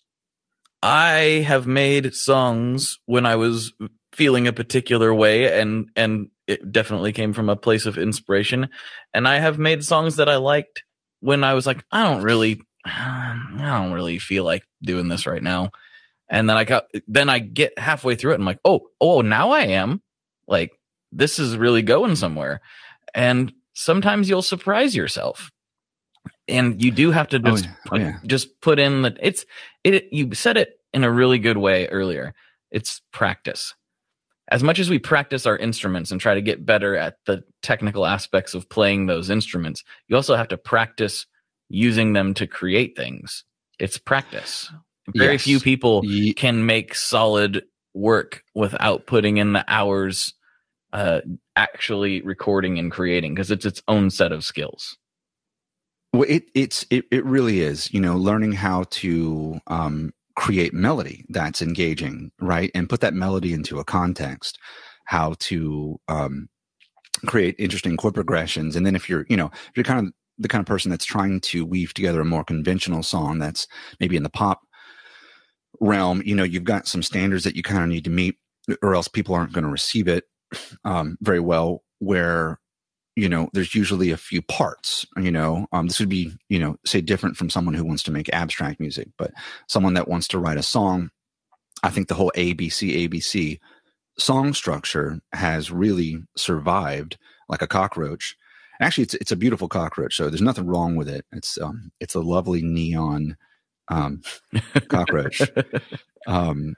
I 0.82 1.44
have 1.46 1.66
made 1.66 2.14
songs 2.14 2.98
when 3.06 3.26
I 3.26 3.36
was 3.36 3.72
feeling 4.12 4.48
a 4.48 4.52
particular 4.52 5.14
way 5.14 5.60
and 5.60 5.88
and 5.94 6.28
it 6.46 6.72
definitely 6.72 7.12
came 7.12 7.32
from 7.32 7.48
a 7.48 7.56
place 7.56 7.86
of 7.86 7.96
inspiration 7.96 8.68
and 9.14 9.28
I 9.28 9.38
have 9.38 9.58
made 9.58 9.84
songs 9.84 10.16
that 10.16 10.28
I 10.28 10.36
liked 10.36 10.82
when 11.20 11.44
I 11.44 11.54
was 11.54 11.66
like 11.66 11.84
I 11.92 12.02
don't 12.02 12.22
really 12.22 12.60
I 12.84 13.36
don't 13.56 13.92
really 13.92 14.18
feel 14.18 14.44
like 14.44 14.64
doing 14.82 15.08
this 15.08 15.26
right 15.26 15.42
now. 15.42 15.70
And 16.28 16.48
then 16.48 16.56
I 16.56 16.64
got 16.64 16.86
then 17.06 17.28
I 17.28 17.40
get 17.40 17.78
halfway 17.78 18.14
through 18.14 18.32
it 18.32 18.34
and 18.34 18.42
I'm 18.42 18.46
like, 18.46 18.60
"Oh, 18.64 18.86
oh, 19.00 19.20
now 19.20 19.50
I 19.50 19.62
am." 19.62 20.00
Like 20.46 20.72
this 21.12 21.38
is 21.38 21.56
really 21.56 21.82
going 21.82 22.16
somewhere. 22.16 22.60
And 23.14 23.52
sometimes 23.74 24.28
you'll 24.28 24.42
surprise 24.42 24.94
yourself. 24.94 25.50
And 26.50 26.82
you 26.82 26.90
do 26.90 27.10
have 27.10 27.28
to 27.28 27.36
Oh, 27.44 27.50
just 27.50 27.64
yeah. 27.64 27.70
Oh, 27.86 27.90
put, 27.90 28.00
yeah. 28.00 28.18
just 28.26 28.60
put 28.60 28.78
in 28.78 29.02
the 29.02 29.16
it's 29.20 29.44
it 29.84 30.08
you 30.12 30.34
said 30.34 30.56
it 30.56 30.80
in 30.92 31.04
a 31.04 31.10
really 31.10 31.38
good 31.38 31.56
way 31.58 31.86
earlier. 31.88 32.34
It's 32.70 33.00
practice. 33.12 33.74
As 34.48 34.62
much 34.64 34.80
as 34.80 34.90
we 34.90 34.98
practice 34.98 35.46
our 35.46 35.56
instruments 35.56 36.10
and 36.10 36.20
try 36.20 36.34
to 36.34 36.42
get 36.42 36.66
better 36.66 36.96
at 36.96 37.16
the 37.24 37.44
technical 37.62 38.04
aspects 38.04 38.52
of 38.52 38.68
playing 38.68 39.06
those 39.06 39.30
instruments, 39.30 39.84
you 40.08 40.16
also 40.16 40.34
have 40.34 40.48
to 40.48 40.56
practice 40.56 41.24
using 41.68 42.14
them 42.14 42.34
to 42.34 42.48
create 42.48 42.96
things. 42.96 43.44
It's 43.78 43.96
practice. 43.96 44.68
Very 45.14 45.34
Yes. 45.34 45.42
few 45.44 45.60
people 45.60 46.02
Ye- 46.04 46.32
can 46.34 46.66
make 46.66 46.94
solid 46.96 47.64
work 47.94 48.42
without 48.54 49.06
putting 49.06 49.36
in 49.38 49.52
the 49.52 49.64
hours 49.68 50.34
uh 50.92 51.20
actually 51.54 52.20
recording 52.22 52.78
and 52.80 52.90
creating 52.90 53.32
because 53.34 53.52
it's 53.52 53.64
its 53.64 53.80
own 53.86 54.10
set 54.10 54.32
of 54.32 54.44
skills. 54.44 54.98
Well, 56.12 56.26
it 56.28 56.50
it's 56.54 56.84
it, 56.90 57.04
it 57.10 57.24
really 57.24 57.60
is. 57.60 57.92
You 57.92 58.00
know, 58.00 58.16
learning 58.16 58.52
how 58.52 58.84
to 58.90 59.60
um, 59.68 60.12
create 60.36 60.74
melody 60.74 61.24
that's 61.28 61.62
engaging, 61.62 62.32
right, 62.40 62.70
and 62.74 62.88
put 62.88 63.00
that 63.00 63.14
melody 63.14 63.52
into 63.52 63.78
a 63.78 63.84
context. 63.84 64.58
How 65.06 65.34
to 65.40 66.00
um, 66.08 66.48
create 67.26 67.56
interesting 67.58 67.96
chord 67.96 68.14
progressions, 68.14 68.76
and 68.76 68.86
then 68.86 68.96
if 68.96 69.08
you're, 69.08 69.26
you 69.28 69.36
know, 69.36 69.46
if 69.46 69.72
you're 69.76 69.84
kind 69.84 70.06
of 70.06 70.12
the 70.38 70.48
kind 70.48 70.60
of 70.60 70.66
person 70.66 70.90
that's 70.90 71.04
trying 71.04 71.40
to 71.40 71.66
weave 71.66 71.92
together 71.94 72.20
a 72.20 72.24
more 72.24 72.44
conventional 72.44 73.02
song 73.02 73.38
that's 73.38 73.66
maybe 73.98 74.16
in 74.16 74.22
the 74.22 74.30
pop 74.30 74.62
realm, 75.80 76.22
you 76.24 76.34
know, 76.34 76.44
you've 76.44 76.64
got 76.64 76.86
some 76.86 77.02
standards 77.02 77.44
that 77.44 77.56
you 77.56 77.62
kind 77.62 77.82
of 77.82 77.88
need 77.88 78.04
to 78.04 78.10
meet, 78.10 78.36
or 78.82 78.94
else 78.94 79.08
people 79.08 79.34
aren't 79.34 79.52
going 79.52 79.64
to 79.64 79.70
receive 79.70 80.08
it 80.08 80.24
um, 80.84 81.16
very 81.20 81.40
well. 81.40 81.82
Where 81.98 82.59
you 83.20 83.28
know, 83.28 83.50
there's 83.52 83.74
usually 83.74 84.10
a 84.10 84.16
few 84.16 84.40
parts, 84.40 85.04
you 85.18 85.30
know, 85.30 85.66
um, 85.72 85.88
this 85.88 86.00
would 86.00 86.08
be, 86.08 86.32
you 86.48 86.58
know, 86.58 86.78
say 86.86 87.02
different 87.02 87.36
from 87.36 87.50
someone 87.50 87.74
who 87.74 87.84
wants 87.84 88.02
to 88.04 88.10
make 88.10 88.32
abstract 88.32 88.80
music, 88.80 89.08
but 89.18 89.30
someone 89.68 89.92
that 89.92 90.08
wants 90.08 90.26
to 90.28 90.38
write 90.38 90.56
a 90.56 90.62
song. 90.62 91.10
I 91.82 91.90
think 91.90 92.08
the 92.08 92.14
whole 92.14 92.32
ABC, 92.34 93.06
ABC 93.06 93.60
song 94.18 94.54
structure 94.54 95.20
has 95.34 95.70
really 95.70 96.22
survived 96.34 97.18
like 97.46 97.60
a 97.60 97.66
cockroach. 97.66 98.38
Actually, 98.80 99.04
it's, 99.04 99.14
it's 99.14 99.32
a 99.32 99.36
beautiful 99.36 99.68
cockroach. 99.68 100.16
So 100.16 100.30
there's 100.30 100.40
nothing 100.40 100.66
wrong 100.66 100.96
with 100.96 101.08
it. 101.08 101.26
It's, 101.30 101.60
um, 101.60 101.92
it's 102.00 102.14
a 102.14 102.20
lovely 102.20 102.62
neon, 102.62 103.36
um, 103.88 104.22
cockroach. 104.88 105.42
um, 106.26 106.74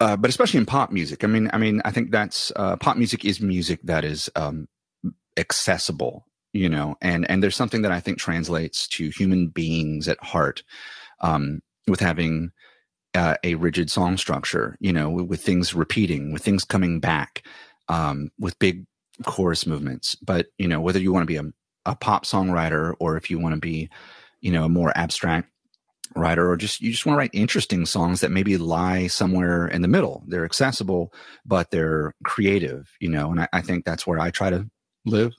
uh, 0.00 0.16
but 0.16 0.28
especially 0.28 0.58
in 0.58 0.66
pop 0.66 0.90
music. 0.90 1.22
I 1.22 1.28
mean, 1.28 1.48
I 1.52 1.58
mean, 1.58 1.82
I 1.84 1.92
think 1.92 2.10
that's 2.10 2.50
uh, 2.56 2.74
pop 2.78 2.96
music 2.96 3.24
is 3.24 3.40
music 3.40 3.78
that 3.84 4.04
is 4.04 4.28
um, 4.34 4.66
accessible, 5.36 6.26
you 6.52 6.68
know, 6.68 6.96
and 7.00 7.28
and 7.30 7.42
there's 7.42 7.56
something 7.56 7.82
that 7.82 7.92
I 7.92 8.00
think 8.00 8.18
translates 8.18 8.88
to 8.88 9.10
human 9.10 9.48
beings 9.48 10.08
at 10.08 10.22
heart, 10.22 10.62
um, 11.20 11.60
with 11.86 12.00
having 12.00 12.52
uh, 13.14 13.36
a 13.42 13.54
rigid 13.56 13.90
song 13.90 14.16
structure, 14.16 14.76
you 14.80 14.92
know, 14.92 15.10
with, 15.10 15.26
with 15.26 15.42
things 15.42 15.74
repeating, 15.74 16.32
with 16.32 16.42
things 16.42 16.64
coming 16.64 17.00
back, 17.00 17.42
um, 17.88 18.30
with 18.38 18.58
big 18.58 18.86
chorus 19.24 19.66
movements. 19.66 20.14
But 20.16 20.46
you 20.58 20.68
know, 20.68 20.80
whether 20.80 21.00
you 21.00 21.12
want 21.12 21.22
to 21.22 21.26
be 21.26 21.36
a, 21.36 21.52
a 21.86 21.96
pop 21.96 22.24
songwriter 22.24 22.94
or 23.00 23.16
if 23.16 23.30
you 23.30 23.38
want 23.38 23.54
to 23.54 23.60
be, 23.60 23.90
you 24.40 24.52
know, 24.52 24.64
a 24.64 24.68
more 24.68 24.92
abstract 24.96 25.50
writer 26.16 26.50
or 26.50 26.56
just 26.56 26.80
you 26.80 26.90
just 26.90 27.06
want 27.06 27.14
to 27.14 27.18
write 27.18 27.30
interesting 27.32 27.86
songs 27.86 28.20
that 28.20 28.30
maybe 28.30 28.56
lie 28.56 29.06
somewhere 29.06 29.68
in 29.68 29.80
the 29.82 29.88
middle 29.88 30.24
they're 30.26 30.44
accessible 30.44 31.12
but 31.46 31.70
they're 31.70 32.14
creative 32.24 32.90
you 33.00 33.08
know 33.08 33.30
and 33.30 33.42
I, 33.42 33.48
I 33.52 33.60
think 33.60 33.84
that's 33.84 34.06
where 34.06 34.18
i 34.18 34.30
try 34.30 34.50
to 34.50 34.68
live 35.06 35.32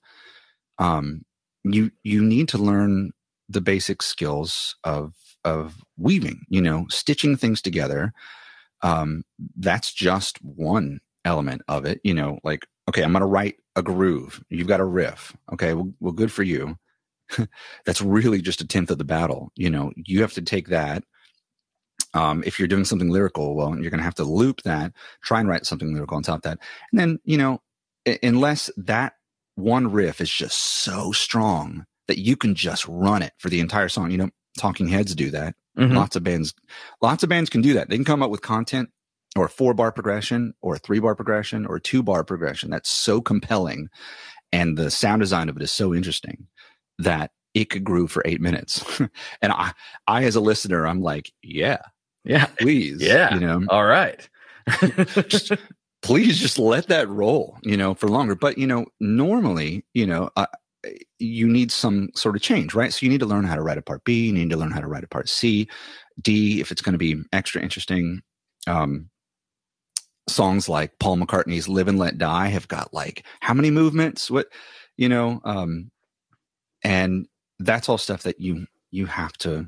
um 0.79 1.23
you 1.63 1.91
you 2.03 2.23
need 2.23 2.47
to 2.47 2.57
learn 2.57 3.11
the 3.49 3.61
basic 3.61 4.01
skills 4.01 4.75
of 4.83 5.13
of 5.43 5.83
weaving 5.97 6.41
you 6.49 6.61
know 6.61 6.85
stitching 6.89 7.35
things 7.35 7.61
together 7.61 8.13
um 8.81 9.23
that's 9.57 9.93
just 9.93 10.37
one 10.43 10.99
element 11.25 11.61
of 11.67 11.85
it 11.85 11.99
you 12.03 12.13
know 12.13 12.39
like 12.43 12.65
okay 12.89 13.03
i'm 13.03 13.13
gonna 13.13 13.27
write 13.27 13.55
a 13.75 13.83
groove 13.83 14.43
you've 14.49 14.67
got 14.67 14.79
a 14.79 14.85
riff 14.85 15.35
okay 15.51 15.73
well, 15.73 15.91
well 15.99 16.13
good 16.13 16.31
for 16.31 16.43
you 16.43 16.75
that's 17.85 18.01
really 18.01 18.41
just 18.41 18.61
a 18.61 18.67
tenth 18.67 18.91
of 18.91 18.97
the 18.97 19.03
battle. 19.03 19.51
You 19.55 19.69
know, 19.69 19.91
you 19.95 20.21
have 20.21 20.33
to 20.33 20.41
take 20.41 20.67
that. 20.67 21.03
Um, 22.13 22.43
if 22.45 22.59
you're 22.59 22.67
doing 22.67 22.85
something 22.85 23.09
lyrical, 23.09 23.55
well, 23.55 23.69
you're 23.79 23.89
going 23.89 23.99
to 23.99 24.03
have 24.03 24.15
to 24.15 24.25
loop 24.25 24.63
that, 24.63 24.91
try 25.23 25.39
and 25.39 25.47
write 25.47 25.65
something 25.65 25.93
lyrical 25.93 26.17
on 26.17 26.23
top 26.23 26.37
of 26.37 26.41
that. 26.43 26.59
And 26.91 26.99
then, 26.99 27.19
you 27.23 27.37
know, 27.37 27.61
unless 28.21 28.69
that 28.75 29.13
one 29.61 29.91
riff 29.91 30.19
is 30.21 30.29
just 30.31 30.57
so 30.57 31.11
strong 31.11 31.85
that 32.07 32.17
you 32.19 32.35
can 32.35 32.55
just 32.55 32.85
run 32.87 33.21
it 33.21 33.33
for 33.37 33.49
the 33.49 33.59
entire 33.59 33.89
song, 33.89 34.11
you 34.11 34.17
know, 34.17 34.29
Talking 34.57 34.87
Heads 34.87 35.15
do 35.15 35.31
that. 35.31 35.55
Mhm. 35.77 35.95
Lots 35.95 36.15
of 36.17 36.23
bands, 36.23 36.53
lots 37.01 37.23
of 37.23 37.29
bands 37.29 37.49
can 37.49 37.61
do 37.61 37.73
that. 37.75 37.89
They 37.89 37.95
can 37.95 38.03
come 38.05 38.21
up 38.21 38.29
with 38.31 38.41
content 38.41 38.89
or 39.37 39.45
a 39.45 39.49
four 39.49 39.73
bar 39.73 39.91
progression 39.93 40.53
or 40.61 40.75
a 40.75 40.79
three 40.79 40.99
bar 40.99 41.15
progression 41.15 41.65
or 41.65 41.77
a 41.77 41.81
two 41.81 42.03
bar 42.03 42.23
progression 42.25 42.69
that's 42.69 42.89
so 42.89 43.21
compelling. 43.21 43.87
And 44.51 44.77
the 44.77 44.91
sound 44.91 45.21
design 45.21 45.47
of 45.47 45.55
it 45.55 45.63
is 45.63 45.71
so 45.71 45.93
interesting 45.93 46.47
that 46.99 47.31
it 47.53 47.69
could 47.69 47.85
groove 47.85 48.11
for 48.11 48.21
eight 48.25 48.41
minutes. 48.41 48.83
and 49.41 49.53
I, 49.53 49.71
I, 50.07 50.25
as 50.25 50.35
a 50.35 50.41
listener, 50.41 50.85
I'm 50.85 51.01
like, 51.01 51.31
yeah, 51.41 51.77
Yeah. 52.25 52.45
please. 52.59 53.01
Yeah. 53.01 53.33
You 53.33 53.39
know, 53.39 53.63
All 53.69 53.85
right. 53.85 54.27
Just- 55.27 55.53
please 56.01 56.39
just 56.39 56.57
let 56.57 56.87
that 56.87 57.07
roll, 57.09 57.57
you 57.63 57.77
know, 57.77 57.93
for 57.93 58.07
longer. 58.07 58.35
But, 58.35 58.57
you 58.57 58.67
know, 58.67 58.85
normally, 58.99 59.85
you 59.93 60.05
know, 60.05 60.29
uh, 60.35 60.47
you 61.19 61.47
need 61.47 61.71
some 61.71 62.09
sort 62.15 62.35
of 62.35 62.41
change, 62.41 62.73
right? 62.73 62.91
So 62.91 63.05
you 63.05 63.09
need 63.11 63.19
to 63.19 63.25
learn 63.25 63.43
how 63.43 63.55
to 63.55 63.61
write 63.61 63.77
a 63.77 63.83
part 63.83 64.03
B, 64.03 64.25
you 64.25 64.33
need 64.33 64.49
to 64.49 64.57
learn 64.57 64.71
how 64.71 64.81
to 64.81 64.87
write 64.87 65.03
a 65.03 65.07
part 65.07 65.29
C, 65.29 65.67
D, 66.21 66.59
if 66.59 66.71
it's 66.71 66.81
going 66.81 66.93
to 66.93 66.99
be 66.99 67.21
extra 67.31 67.61
interesting. 67.61 68.21
Um, 68.67 69.09
songs 70.27 70.69
like 70.69 70.97
Paul 70.99 71.17
McCartney's 71.17 71.67
Live 71.67 71.87
and 71.87 71.99
Let 71.99 72.17
Die 72.17 72.47
have 72.47 72.67
got 72.67 72.93
like 72.93 73.25
how 73.41 73.53
many 73.53 73.69
movements? 73.69 74.31
What, 74.31 74.47
you 74.97 75.09
know, 75.09 75.41
um, 75.43 75.91
and 76.83 77.27
that's 77.59 77.89
all 77.89 77.97
stuff 77.97 78.23
that 78.23 78.39
you 78.39 78.65
you 78.89 79.05
have 79.05 79.33
to 79.33 79.67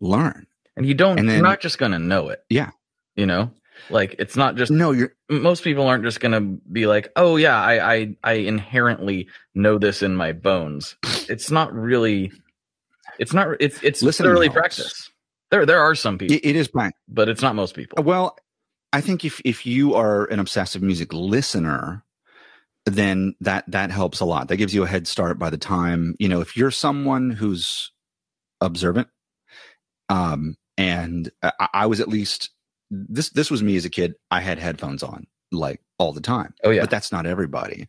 learn. 0.00 0.46
and 0.76 0.86
you 0.86 0.94
don't 0.94 1.18
And 1.18 1.30
you're 1.30 1.42
not 1.42 1.60
just 1.60 1.78
gonna 1.78 1.98
know 1.98 2.28
it. 2.28 2.44
Yeah. 2.48 2.70
You 3.16 3.26
know? 3.26 3.50
Like 3.90 4.16
it's 4.18 4.36
not 4.36 4.56
just 4.56 4.70
No, 4.72 4.92
you're 4.92 5.14
most 5.28 5.62
people 5.64 5.86
aren't 5.86 6.04
just 6.04 6.20
gonna 6.20 6.40
be 6.40 6.86
like, 6.86 7.10
oh 7.16 7.36
yeah, 7.36 7.56
I 7.60 7.94
I, 7.94 8.16
I 8.24 8.32
inherently 8.34 9.28
know 9.54 9.78
this 9.78 10.02
in 10.02 10.16
my 10.16 10.32
bones. 10.32 10.96
It's 11.28 11.50
not 11.50 11.72
really 11.74 12.32
it's 13.18 13.32
not 13.32 13.48
it's 13.60 13.82
it's 13.82 14.02
Listening 14.02 14.28
thoroughly 14.30 14.46
helps. 14.46 14.58
practice. 14.58 15.10
There 15.50 15.66
there 15.66 15.80
are 15.80 15.94
some 15.94 16.18
people, 16.18 16.36
it, 16.42 16.56
is 16.56 16.68
back. 16.68 16.94
but 17.08 17.28
it's 17.28 17.42
not 17.42 17.54
most 17.54 17.74
people. 17.74 18.02
Well, 18.02 18.36
I 18.92 19.00
think 19.00 19.24
if 19.24 19.40
if 19.44 19.66
you 19.66 19.94
are 19.94 20.24
an 20.26 20.40
obsessive 20.40 20.82
music 20.82 21.12
listener, 21.12 22.02
then 22.86 23.34
that 23.40 23.64
that 23.70 23.90
helps 23.90 24.20
a 24.20 24.24
lot. 24.24 24.48
That 24.48 24.56
gives 24.56 24.74
you 24.74 24.82
a 24.82 24.88
head 24.88 25.06
start 25.06 25.38
by 25.38 25.50
the 25.50 25.58
time, 25.58 26.16
you 26.18 26.28
know, 26.28 26.40
if 26.40 26.56
you're 26.56 26.70
someone 26.70 27.30
who's 27.30 27.92
observant, 28.60 29.08
um, 30.08 30.56
and 30.76 31.30
I, 31.42 31.68
I 31.72 31.86
was 31.86 32.00
at 32.00 32.08
least 32.08 32.50
this 32.90 33.30
this 33.30 33.50
was 33.50 33.62
me 33.62 33.76
as 33.76 33.84
a 33.84 33.90
kid. 33.90 34.14
I 34.30 34.40
had 34.40 34.58
headphones 34.58 35.02
on 35.02 35.26
like 35.52 35.80
all 35.98 36.12
the 36.12 36.20
time. 36.20 36.54
Oh 36.64 36.70
yeah. 36.70 36.82
But 36.82 36.90
that's 36.90 37.12
not 37.12 37.26
everybody. 37.26 37.86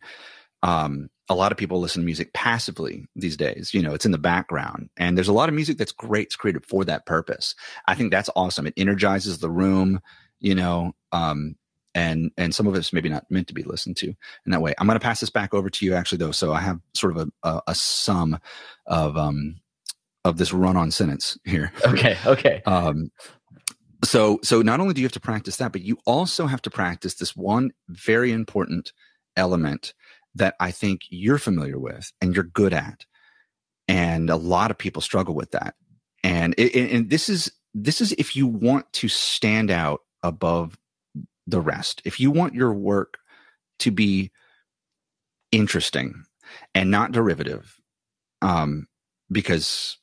Um, 0.62 1.08
a 1.28 1.34
lot 1.34 1.52
of 1.52 1.58
people 1.58 1.80
listen 1.80 2.02
to 2.02 2.06
music 2.06 2.32
passively 2.32 3.06
these 3.16 3.36
days. 3.36 3.74
You 3.74 3.82
know, 3.82 3.94
it's 3.94 4.06
in 4.06 4.12
the 4.12 4.18
background, 4.18 4.90
and 4.96 5.16
there's 5.16 5.28
a 5.28 5.32
lot 5.32 5.48
of 5.48 5.54
music 5.54 5.76
that's 5.76 5.92
great. 5.92 6.26
It's 6.26 6.36
created 6.36 6.64
for 6.64 6.84
that 6.84 7.06
purpose. 7.06 7.54
I 7.86 7.94
think 7.94 8.10
that's 8.10 8.30
awesome. 8.36 8.66
It 8.66 8.74
energizes 8.76 9.38
the 9.38 9.50
room. 9.50 10.00
You 10.38 10.54
know, 10.54 10.92
um, 11.12 11.56
and 11.94 12.30
and 12.36 12.54
some 12.54 12.66
of 12.66 12.74
it's 12.74 12.92
maybe 12.92 13.08
not 13.08 13.28
meant 13.30 13.48
to 13.48 13.54
be 13.54 13.62
listened 13.62 13.96
to 13.98 14.08
in 14.08 14.52
that 14.52 14.60
way. 14.60 14.74
I'm 14.78 14.86
going 14.86 14.98
to 14.98 15.04
pass 15.04 15.20
this 15.20 15.30
back 15.30 15.54
over 15.54 15.70
to 15.70 15.84
you, 15.84 15.94
actually, 15.94 16.18
though. 16.18 16.30
So 16.30 16.52
I 16.52 16.60
have 16.60 16.80
sort 16.94 17.16
of 17.16 17.28
a 17.42 17.48
a, 17.48 17.62
a 17.68 17.74
sum 17.74 18.38
of 18.86 19.16
um 19.16 19.56
of 20.24 20.36
this 20.36 20.52
run-on 20.52 20.90
sentence 20.90 21.38
here. 21.44 21.72
Okay. 21.86 22.18
Okay. 22.26 22.62
Um, 22.66 23.10
so 24.04 24.38
so 24.42 24.62
not 24.62 24.80
only 24.80 24.94
do 24.94 25.00
you 25.00 25.06
have 25.06 25.12
to 25.12 25.20
practice 25.20 25.56
that, 25.56 25.72
but 25.72 25.82
you 25.82 25.98
also 26.04 26.46
have 26.46 26.62
to 26.62 26.70
practice 26.70 27.14
this 27.14 27.36
one 27.36 27.72
very 27.88 28.32
important 28.32 28.92
element 29.36 29.94
that 30.34 30.54
I 30.60 30.70
think 30.70 31.02
you're 31.08 31.38
familiar 31.38 31.78
with 31.78 32.12
and 32.20 32.34
you're 32.34 32.44
good 32.44 32.72
at, 32.72 33.06
and 33.88 34.28
a 34.30 34.36
lot 34.36 34.70
of 34.70 34.78
people 34.78 35.02
struggle 35.02 35.34
with 35.34 35.52
that. 35.52 35.74
And 36.22 36.54
it, 36.58 36.74
and 36.92 37.10
this 37.10 37.28
is 37.28 37.52
this 37.74 38.00
is 38.00 38.12
if 38.12 38.36
you 38.36 38.46
want 38.46 38.92
to 38.94 39.08
stand 39.08 39.70
out 39.70 40.00
above 40.22 40.78
the 41.46 41.60
rest, 41.60 42.02
if 42.04 42.20
you 42.20 42.30
want 42.30 42.54
your 42.54 42.72
work 42.72 43.18
to 43.78 43.90
be 43.90 44.30
interesting 45.52 46.24
and 46.74 46.90
not 46.90 47.12
derivative, 47.12 47.80
um, 48.42 48.88
because 49.30 49.98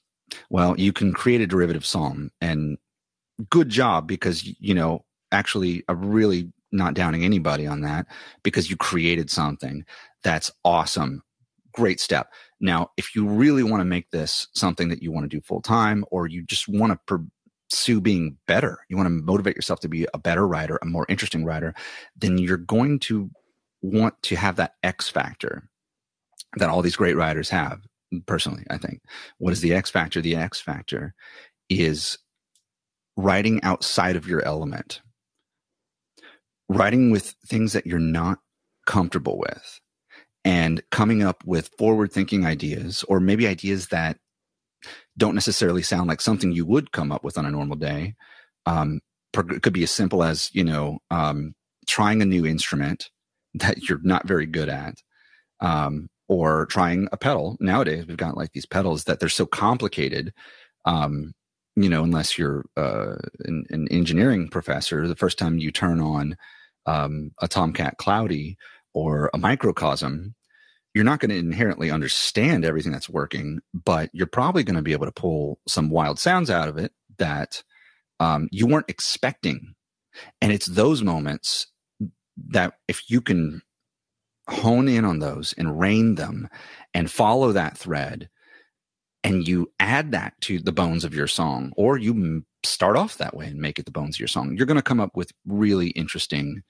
well, 0.50 0.80
you 0.80 0.94
can 0.94 1.14
create 1.14 1.42
a 1.42 1.48
derivative 1.48 1.86
song 1.86 2.32
and 2.42 2.78
good 3.50 3.70
job 3.70 4.08
because 4.08 4.44
you 4.60 4.74
know 4.74 5.04
actually 5.32 5.84
i'm 5.90 6.12
really 6.12 6.52
not 6.74 6.96
downing 6.96 7.24
anybody 7.24 7.66
on 7.68 7.82
that 7.82 8.08
because 8.44 8.70
you 8.70 8.76
created 8.76 9.30
something. 9.30 9.86
That's 10.24 10.52
awesome. 10.66 11.22
Great 11.72 12.00
step. 12.00 12.34
Now 12.60 12.90
if 12.98 13.16
you 13.16 13.28
really 13.28 13.64
want 13.64 13.82
to 13.82 13.86
make 13.86 14.10
this 14.12 14.48
something 14.54 14.90
that 14.90 15.02
you 15.02 15.12
want 15.12 15.24
to 15.30 15.38
do 15.38 15.42
full 15.42 15.62
time 15.62 16.04
or 16.12 16.28
you 16.28 16.44
just 16.44 16.68
want 16.68 16.92
to 16.92 17.00
pursue 17.70 18.02
being 18.02 18.38
better 18.46 18.80
you 18.88 18.96
want 18.96 19.08
to 19.08 19.10
motivate 19.10 19.56
yourself 19.56 19.80
to 19.80 19.90
be 19.90 20.06
a 20.14 20.20
better 20.20 20.48
writer 20.48 20.78
a 20.84 20.86
more 20.86 21.08
interesting 21.10 21.44
writer 21.44 21.74
then 22.16 22.38
you're 22.38 22.56
going 22.56 23.00
to 23.00 23.32
want 23.82 24.14
to 24.22 24.36
have 24.36 24.58
that 24.58 24.76
x 24.84 25.10
factor 25.10 25.68
that 26.58 26.70
all 26.70 26.84
these 26.84 26.96
great 26.96 27.16
writers 27.16 27.50
have 27.50 27.82
personally 28.28 28.64
i 28.70 28.78
think. 28.78 29.02
What 29.40 29.54
is 29.54 29.62
the 29.62 29.74
x 29.74 29.90
factor? 29.90 30.22
The 30.22 30.36
x 30.36 30.62
factor 30.62 31.16
is 31.68 32.20
writing 33.16 33.62
outside 33.64 34.16
of 34.16 34.28
your 34.28 34.44
element, 34.46 35.02
writing 36.70 37.12
with 37.12 37.36
things 37.46 37.74
that 37.74 37.86
you're 37.86 38.00
not 38.00 38.40
comfortable 38.86 39.38
with, 39.38 39.80
and 40.44 40.82
coming 40.92 41.24
up 41.24 41.44
with 41.46 41.70
forward 41.78 42.12
thinking 42.12 42.46
ideas, 42.46 43.04
or 43.08 43.20
maybe 43.20 43.48
ideas 43.48 43.88
that 43.88 44.18
don't 45.18 45.36
necessarily 45.36 45.82
sound 45.82 46.08
like 46.08 46.22
something 46.22 46.52
you 46.52 46.66
would 46.66 46.92
come 46.92 47.12
up 47.12 47.24
with 47.24 47.38
on 47.38 47.46
a 47.46 47.52
normal 47.52 47.78
day. 47.78 48.16
Um, 48.66 49.00
it 49.36 49.62
could 49.62 49.74
be 49.74 49.84
as 49.84 49.92
simple 49.92 50.24
as, 50.24 50.54
you 50.54 50.64
know, 50.64 51.00
um, 51.10 51.54
trying 51.88 52.22
a 52.22 52.26
new 52.26 52.46
instrument 52.46 53.10
that 53.54 53.88
you're 53.88 54.02
not 54.04 54.28
very 54.28 54.46
good 54.46 54.70
at. 54.70 54.96
Um, 55.60 56.10
or 56.28 56.66
trying 56.68 57.08
a 57.12 57.18
pedal. 57.18 57.58
Nowadays, 57.60 58.08
we've 58.08 58.18
got 58.18 58.38
like 58.38 58.52
these 58.54 58.66
pedals 58.66 59.04
that 59.04 59.20
they're 59.20 59.30
so 59.30 59.46
complicated 59.46 60.34
um, 60.86 61.34
you 61.76 61.90
know, 61.90 62.04
unless 62.04 62.38
you're 62.38 62.66
uh, 62.78 63.16
an, 63.46 63.66
an, 63.70 63.88
engineering 63.90 64.48
professor, 64.48 65.08
the 65.08 65.16
first 65.16 65.38
time 65.38 65.58
you 65.58 65.72
turn 65.72 66.00
on 66.00 66.38
um, 66.86 67.32
a 67.42 67.48
Tomcat 67.48 67.98
Cloudy 67.98 68.58
or 68.94 69.32
a 69.34 69.38
microcosm, 69.38 70.36
you're 70.94 71.04
not 71.04 71.20
going 71.20 71.30
to 71.30 71.38
inherently 71.38 71.90
understand 71.90 72.64
everything 72.64 72.92
that's 72.92 73.10
working, 73.10 73.60
but 73.74 74.10
you're 74.14 74.28
probably 74.28 74.64
going 74.64 74.76
to 74.76 74.84
be 74.84 74.92
able 74.92 75.08
to 75.08 75.12
pull 75.12 75.60
some 75.68 75.90
wild 75.90 76.20
sounds 76.20 76.50
out 76.50 76.70
of 76.70 76.78
it 76.78 76.92
that 77.18 77.64
um, 78.20 78.48
you 78.52 78.68
weren't 78.68 78.90
expecting. 78.90 79.74
And 80.42 80.52
it's 80.52 80.68
those 80.68 81.02
moments 81.02 81.68
that 82.50 82.74
if 82.88 83.10
you 83.10 83.22
can 83.22 83.64
hone 84.48 84.88
in 84.88 85.06
on 85.06 85.20
those 85.20 85.54
and 85.58 85.80
rein 85.80 86.16
them 86.16 86.50
and 86.94 87.10
follow 87.10 87.52
that 87.52 87.78
thread, 87.78 88.30
and 89.24 89.48
you 89.48 89.72
add 89.80 90.12
that 90.12 90.34
to 90.42 90.60
the 90.60 90.72
bones 90.72 91.04
of 91.04 91.14
your 91.14 91.28
song, 91.28 91.74
or 91.78 91.98
you 91.98 92.44
start 92.64 92.98
off 92.98 93.18
that 93.18 93.36
way 93.36 93.48
and 93.48 93.60
make 93.60 93.80
it 93.80 93.86
the 93.86 93.92
bones 93.92 94.16
of 94.16 94.20
your 94.20 94.28
song, 94.28 94.56
you're 94.56 94.66
going 94.66 94.78
to 94.78 94.82
come 94.82 95.00
up 95.00 95.16
with 95.16 95.32
really 95.46 95.90
interesting 95.90 96.64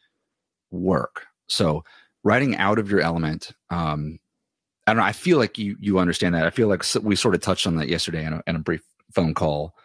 work. 0.72 1.26
So, 1.48 1.84
writing 2.24 2.56
out 2.58 2.80
of 2.80 2.90
your 2.90 3.02
element, 3.02 3.52
um, 3.70 4.20
I 4.86 4.92
don't 4.92 4.98
know. 4.98 5.08
I 5.08 5.14
feel 5.14 5.38
like 5.38 5.58
you 5.58 5.78
you 5.80 6.00
understand 6.00 6.36
that. 6.36 6.46
I 6.46 6.50
feel 6.50 6.68
like 6.68 6.84
we 7.02 7.16
sort 7.16 7.36
of 7.36 7.42
touched 7.42 7.68
on 7.68 7.78
that 7.78 7.90
yesterday 7.90 8.26
in 8.26 8.34
a, 8.34 8.44
in 8.48 8.56
a 8.56 8.60
brief 8.60 8.82
phone 9.14 9.34
call 9.34 9.76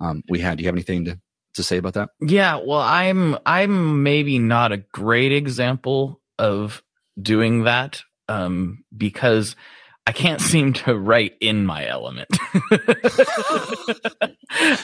um, 0.00 0.22
we 0.28 0.40
had. 0.40 0.58
Do 0.58 0.62
you 0.62 0.68
have 0.68 0.74
anything 0.74 1.04
to 1.06 1.20
to 1.54 1.62
say 1.62 1.78
about 1.78 1.94
that? 1.94 2.10
Yeah. 2.20 2.56
Well, 2.56 2.80
I'm 2.80 3.36
I'm 3.44 4.02
maybe 4.02 4.38
not 4.38 4.72
a 4.72 4.78
great 4.78 5.32
example 5.32 6.20
of 6.38 6.82
doing 7.20 7.64
that 7.64 8.02
um, 8.28 8.84
because 8.96 9.56
I 10.06 10.12
can't 10.12 10.40
seem 10.40 10.72
to 10.74 10.96
write 10.96 11.34
in 11.40 11.66
my 11.66 11.86
element. 11.86 12.28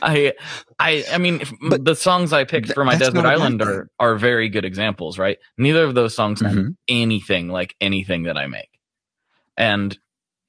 I, 0.03 0.33
I, 0.81 1.05
I 1.13 1.19
mean, 1.19 1.43
but 1.69 1.85
the 1.85 1.95
songs 1.95 2.33
I 2.33 2.43
picked 2.43 2.73
for 2.73 2.85
my 2.85 2.97
desert 2.97 3.25
island 3.25 3.63
are 3.63 3.89
are 4.01 4.17
very 4.17 4.49
good 4.49 4.65
examples, 4.65 5.19
right? 5.19 5.39
Neither 5.57 5.85
of 5.85 5.95
those 5.95 6.17
songs 6.17 6.43
mm-hmm. 6.43 6.57
have 6.57 6.67
anything 6.89 7.49
like 7.49 7.77
anything 7.81 8.25
that 8.25 8.37
I 8.37 8.49
make, 8.49 8.71
and 9.57 9.97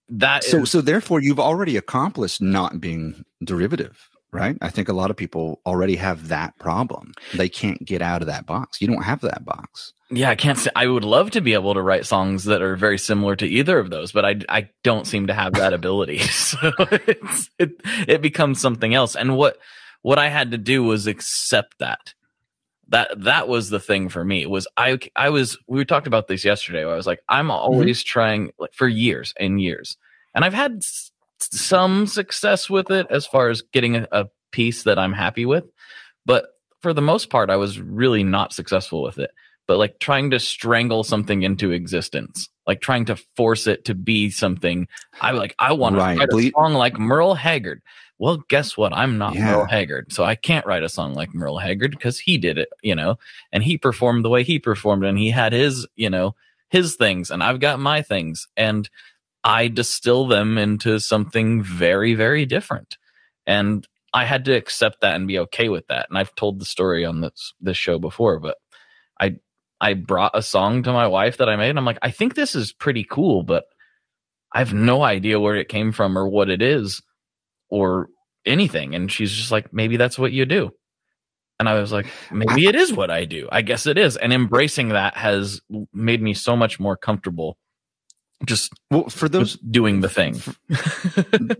that 0.10 0.44
so 0.44 0.64
is, 0.64 0.72
so 0.72 0.82
therefore 0.82 1.22
you've 1.22 1.40
already 1.40 1.78
accomplished 1.78 2.42
not 2.42 2.82
being 2.82 3.24
derivative 3.44 4.10
right? 4.34 4.58
I 4.62 4.70
think 4.70 4.90
a 4.90 4.94
lot 4.94 5.12
of 5.12 5.18
people 5.18 5.62
already 5.66 5.96
have 5.96 6.30
that 6.30 6.58
problem. 6.58 7.14
They 7.34 7.50
can't 7.50 7.84
get 7.86 8.02
out 8.02 8.22
of 8.22 8.28
that 8.28 8.46
box. 8.46 8.82
You 8.82 8.88
don't 8.88 9.04
have 9.04 9.22
that 9.22 9.46
box. 9.46 9.94
Yeah, 10.10 10.30
I 10.30 10.36
can't 10.36 10.58
say 10.58 10.70
I 10.76 10.88
would 10.88 11.06
love 11.06 11.32
to 11.32 11.42
be 11.42 11.54
able 11.54 11.74
to 11.74 11.82
write 11.82 12.06
songs 12.06 12.46
that 12.46 12.62
are 12.62 12.76
very 12.76 12.98
similar 12.98 13.36
to 13.36 13.48
either 13.48 13.80
of 13.80 13.90
those, 13.90 14.12
but 14.12 14.26
I 14.26 14.36
I 14.50 14.70
don't 14.84 15.08
seem 15.08 15.28
to 15.28 15.34
have 15.34 15.54
that 15.54 15.74
ability. 15.74 16.18
so 16.20 16.72
it's, 16.80 17.50
it 17.58 17.72
it 18.08 18.22
becomes 18.22 18.60
something 18.60 18.94
else. 18.94 19.16
And 19.16 19.38
what 19.38 19.58
what 20.02 20.20
I 20.20 20.30
had 20.30 20.52
to 20.52 20.58
do 20.58 20.84
was 20.84 21.08
accept 21.08 21.80
that. 21.80 22.14
That 22.90 23.22
that 23.24 23.48
was 23.48 23.70
the 23.70 23.80
thing 23.80 24.10
for 24.10 24.24
me. 24.24 24.46
Was 24.46 24.68
I 24.78 25.00
I 25.16 25.30
was 25.30 25.58
we 25.68 25.84
talked 25.86 26.08
about 26.08 26.28
this 26.28 26.46
yesterday. 26.46 26.84
I 26.84 26.96
was 26.96 27.08
like 27.08 27.22
I'm 27.30 27.46
mm-hmm. 27.46 27.52
always 27.52 28.00
mm-hmm. 28.00 28.08
trying 28.08 28.52
like 28.60 28.74
for 28.74 28.88
years 28.88 29.34
and 29.40 29.60
years. 29.62 29.98
And 30.36 30.44
I've 30.44 30.54
had 30.54 30.84
some 31.52 32.08
success 32.08 32.70
with 32.70 32.92
it 32.92 33.08
as 33.10 33.26
far 33.26 33.50
as 33.50 33.62
getting 33.62 33.96
a, 33.96 34.08
a 34.12 34.30
piece 34.52 34.84
that 34.84 35.00
I'm 35.00 35.14
happy 35.14 35.46
with. 35.46 35.66
But 36.26 36.46
for 36.82 36.94
the 36.94 37.02
most 37.02 37.30
part, 37.30 37.50
I 37.50 37.56
was 37.56 37.80
really 37.80 38.24
not 38.24 38.54
successful 38.54 39.02
with 39.02 39.20
it. 39.20 39.32
But 39.66 39.78
like 39.78 40.00
trying 40.00 40.32
to 40.32 40.40
strangle 40.40 41.04
something 41.04 41.44
into 41.44 41.72
existence, 41.72 42.50
like 42.68 42.82
trying 42.82 43.06
to 43.06 43.16
force 43.38 43.66
it 43.66 43.86
to 43.86 43.96
be 43.96 44.30
something. 44.30 44.88
I 45.22 45.32
like. 45.32 45.56
I 45.58 45.72
want 45.72 45.96
right. 45.96 46.16
to 46.16 46.20
write 46.20 46.48
a 46.48 46.52
song 46.52 46.74
like 46.74 47.00
Merle 47.00 47.36
Haggard. 47.36 47.82
Well, 48.20 48.44
guess 48.50 48.78
what? 48.78 48.94
I'm 48.94 49.18
not 49.18 49.36
yeah. 49.36 49.52
Merle 49.52 49.66
Haggard, 49.66 50.12
so 50.12 50.24
I 50.24 50.36
can't 50.36 50.66
write 50.66 50.84
a 50.84 50.90
song 50.90 51.14
like 51.14 51.34
Merle 51.34 51.60
Haggard 51.60 51.92
because 51.92 52.20
he 52.20 52.38
did 52.38 52.58
it, 52.58 52.70
you 52.82 52.94
know, 52.94 53.18
and 53.52 53.64
he 53.64 53.78
performed 53.78 54.24
the 54.24 54.30
way 54.30 54.44
he 54.44 54.60
performed, 54.60 55.06
and 55.06 55.18
he 55.18 55.30
had 55.30 55.54
his, 55.54 55.88
you 55.96 56.10
know, 56.10 56.36
his 56.70 56.96
things, 56.96 57.32
and 57.32 57.42
I've 57.42 57.60
got 57.60 57.80
my 57.80 58.02
things, 58.02 58.48
and 58.56 58.90
I 59.44 59.68
distill 59.68 60.28
them 60.28 60.58
into 60.58 61.00
something 61.00 61.62
very, 61.62 62.14
very 62.14 62.46
different. 62.46 62.98
And 63.46 63.88
I 64.14 64.26
had 64.26 64.46
to 64.46 64.54
accept 64.54 65.02
that 65.02 65.16
and 65.16 65.28
be 65.28 65.40
okay 65.40 65.70
with 65.70 65.88
that. 65.88 66.08
And 66.10 66.18
I've 66.18 66.36
told 66.36 66.60
the 66.60 66.66
story 66.66 67.04
on 67.06 67.22
this 67.22 67.54
this 67.60 67.78
show 67.78 68.00
before, 68.00 68.40
but 68.40 68.58
I 69.20 69.38
I 69.82 69.96
brought 69.96 70.38
a 70.38 70.42
song 70.42 70.84
to 70.84 70.94
my 70.94 71.08
wife 71.08 71.38
that 71.38 71.50
I 71.50 71.56
made 71.56 71.72
and 71.72 71.80
I'm 71.80 71.86
like, 71.86 72.00
I 72.02 72.12
think 72.12 72.36
this 72.36 72.56
is 72.56 72.72
pretty 72.72 73.04
cool, 73.04 73.44
but 73.44 73.66
I 74.54 74.60
have 74.60 74.74
no 74.74 75.04
idea 75.04 75.40
where 75.40 75.56
it 75.56 75.68
came 75.68 75.92
from 75.92 76.18
or 76.18 76.28
what 76.28 76.50
it 76.50 76.62
is 76.62 77.02
or 77.70 78.08
anything. 78.46 78.94
And 78.94 79.12
she's 79.12 79.32
just 79.32 79.52
like, 79.52 79.74
maybe 79.74 79.98
that's 79.98 80.20
what 80.20 80.32
you 80.32 80.46
do. 80.46 80.72
And 81.60 81.68
I 81.68 81.80
was 81.80 81.92
like, 81.92 82.08
maybe 82.32 82.66
it 82.66 82.76
is 82.76 82.94
what 82.94 83.10
I 83.10 83.26
do. 83.26 83.48
I 83.52 83.62
guess 83.62 83.88
it 83.88 83.98
is. 83.98 84.16
And 84.18 84.32
embracing 84.32 84.90
that 84.90 85.18
has 85.18 85.62
made 85.92 86.22
me 86.22 86.34
so 86.34 86.56
much 86.56 86.80
more 86.80 86.98
comfortable 86.98 87.58
just 88.46 88.74
well 88.92 89.10
for 89.10 89.30
those 89.30 89.56
doing 89.58 90.02
the 90.02 90.10
thing 90.10 90.42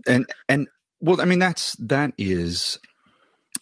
and 0.06 0.26
and 0.48 0.68
well 1.00 1.20
i 1.20 1.24
mean 1.24 1.38
that's 1.38 1.74
that 1.76 2.12
is 2.18 2.78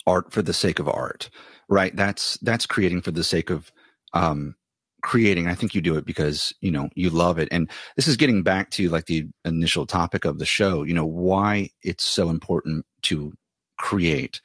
art 0.06 0.32
for 0.32 0.42
the 0.42 0.52
sake 0.52 0.78
of 0.78 0.88
art 0.88 1.30
right? 1.72 1.96
That's 1.96 2.38
that's 2.42 2.66
creating 2.66 3.00
for 3.00 3.10
the 3.10 3.24
sake 3.24 3.50
of 3.50 3.72
um, 4.12 4.54
creating. 5.02 5.48
I 5.48 5.54
think 5.54 5.74
you 5.74 5.80
do 5.80 5.96
it 5.96 6.04
because 6.04 6.54
you 6.60 6.70
know 6.70 6.90
you 6.94 7.10
love 7.10 7.38
it, 7.38 7.48
and 7.50 7.70
this 7.96 8.06
is 8.06 8.16
getting 8.16 8.42
back 8.42 8.70
to 8.72 8.88
like 8.90 9.06
the 9.06 9.26
initial 9.44 9.86
topic 9.86 10.24
of 10.24 10.38
the 10.38 10.44
show. 10.44 10.82
You 10.82 10.94
know 10.94 11.06
why 11.06 11.70
it's 11.82 12.04
so 12.04 12.28
important 12.28 12.84
to 13.02 13.32
create, 13.78 14.40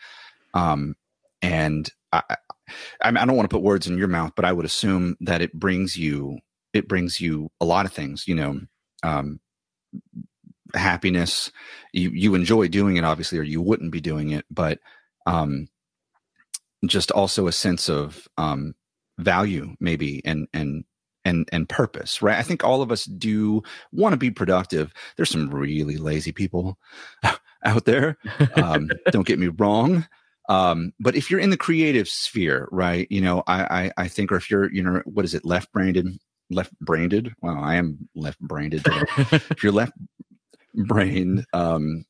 um, 0.54 0.96
and 1.42 1.90
I, 2.14 2.24
I, 2.30 3.10
I 3.10 3.12
don't 3.12 3.36
want 3.36 3.50
to 3.50 3.54
put 3.54 3.64
words 3.64 3.88
in 3.88 3.98
your 3.98 4.08
mouth, 4.08 4.32
but 4.36 4.46
I 4.46 4.54
would 4.54 4.66
assume 4.66 5.18
that 5.20 5.42
it 5.42 5.54
brings 5.54 5.98
you 5.98 6.40
it 6.78 6.88
brings 6.88 7.20
you 7.20 7.50
a 7.60 7.66
lot 7.66 7.86
of 7.86 7.94
things. 7.94 8.28
You 8.28 8.36
know, 8.36 8.60
um, 9.04 9.40
happiness. 10.74 11.52
You 11.94 12.12
you 12.12 12.36
enjoy 12.36 12.68
doing 12.68 12.98
it, 12.98 13.04
obviously, 13.04 13.40
or 13.40 13.44
you 13.44 13.62
wouldn't 13.62 13.92
be 13.92 14.02
doing 14.02 14.32
it, 14.32 14.46
but 14.50 14.80
um, 15.26 15.68
just 16.86 17.12
also 17.12 17.48
a 17.48 17.52
sense 17.52 17.90
of 17.90 18.28
um, 18.38 18.76
value, 19.18 19.76
maybe, 19.80 20.22
and 20.26 20.48
and 20.54 20.84
and 21.26 21.48
and 21.52 21.70
purpose, 21.70 22.22
right? 22.22 22.38
I 22.38 22.44
think 22.44 22.64
all 22.64 22.82
of 22.82 22.92
us 22.92 23.06
do 23.06 23.64
want 23.92 24.14
to 24.14 24.18
be 24.18 24.32
productive. 24.32 24.94
There's 25.16 25.30
some 25.30 25.50
really 25.50 25.98
lazy 25.98 26.32
people 26.32 26.78
out 27.66 27.86
there. 27.86 28.18
Um, 28.56 28.90
don't 29.12 29.28
get 29.28 29.40
me 29.40 29.48
wrong. 29.48 30.08
Um, 30.50 30.94
but 30.98 31.16
if 31.16 31.30
you're 31.30 31.42
in 31.42 31.50
the 31.50 31.58
creative 31.58 32.08
sphere, 32.08 32.70
right, 32.72 33.06
you 33.10 33.20
know, 33.20 33.44
I, 33.48 33.92
I, 33.98 34.04
I 34.04 34.08
think, 34.08 34.32
or 34.32 34.38
if 34.38 34.50
you're, 34.50 34.72
you 34.72 34.82
know, 34.82 35.02
what 35.06 35.26
is 35.26 35.34
it, 35.34 35.44
left 35.44 35.74
branded, 35.74 36.08
left 36.50 36.78
branded? 36.80 37.34
Well, 37.42 37.58
I 37.58 37.76
am 37.76 38.10
left 38.16 38.40
branded. 38.40 38.84
if 39.18 39.64
you're 39.64 39.72
left 39.72 39.94
brain, 40.74 41.46
um, 41.54 42.06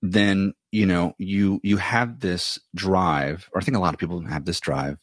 then 0.00 0.54
you 0.70 0.86
know 0.86 1.14
you 1.18 1.60
you 1.62 1.76
have 1.76 2.20
this 2.20 2.58
drive, 2.74 3.48
or 3.52 3.60
I 3.60 3.64
think 3.64 3.76
a 3.76 3.80
lot 3.80 3.94
of 3.94 4.00
people 4.00 4.20
have 4.26 4.44
this 4.44 4.60
drive 4.60 4.98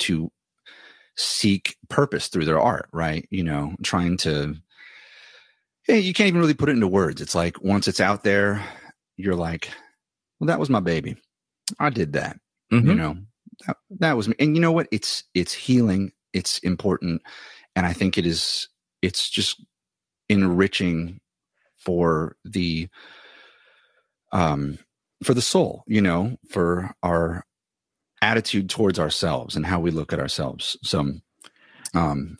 to 0.00 0.30
seek 1.16 1.76
purpose 1.88 2.28
through 2.28 2.44
their 2.44 2.60
art, 2.60 2.88
right? 2.92 3.26
You 3.30 3.44
know, 3.44 3.74
trying 3.82 4.16
to 4.18 4.56
hey, 5.88 5.98
you 5.98 6.12
can't 6.12 6.28
even 6.28 6.40
really 6.40 6.54
put 6.54 6.68
it 6.68 6.72
into 6.72 6.86
words. 6.86 7.20
It's 7.20 7.34
like 7.34 7.62
once 7.62 7.88
it's 7.88 8.00
out 8.00 8.22
there, 8.22 8.64
you're 9.16 9.34
like, 9.34 9.70
well, 10.38 10.46
that 10.48 10.60
was 10.60 10.70
my 10.70 10.80
baby. 10.80 11.16
I 11.80 11.90
did 11.90 12.12
that. 12.12 12.38
Mm-hmm. 12.72 12.88
You 12.88 12.94
know, 12.94 13.16
that, 13.66 13.76
that 13.98 14.16
was 14.16 14.28
me. 14.28 14.34
And 14.38 14.54
you 14.54 14.60
know 14.60 14.72
what? 14.72 14.88
It's 14.92 15.24
it's 15.34 15.52
healing. 15.52 16.12
It's 16.32 16.58
important, 16.58 17.22
and 17.74 17.86
I 17.86 17.92
think 17.92 18.18
it 18.18 18.26
is. 18.26 18.68
It's 19.02 19.30
just 19.30 19.62
enriching 20.28 21.20
for 21.76 22.36
the 22.44 22.88
um 24.32 24.78
for 25.22 25.32
the 25.32 25.42
soul 25.42 25.84
you 25.86 26.00
know 26.00 26.36
for 26.50 26.94
our 27.02 27.44
attitude 28.20 28.68
towards 28.68 28.98
ourselves 28.98 29.56
and 29.56 29.64
how 29.64 29.80
we 29.80 29.90
look 29.90 30.12
at 30.12 30.20
ourselves 30.20 30.76
so 30.82 31.12
um 31.94 32.36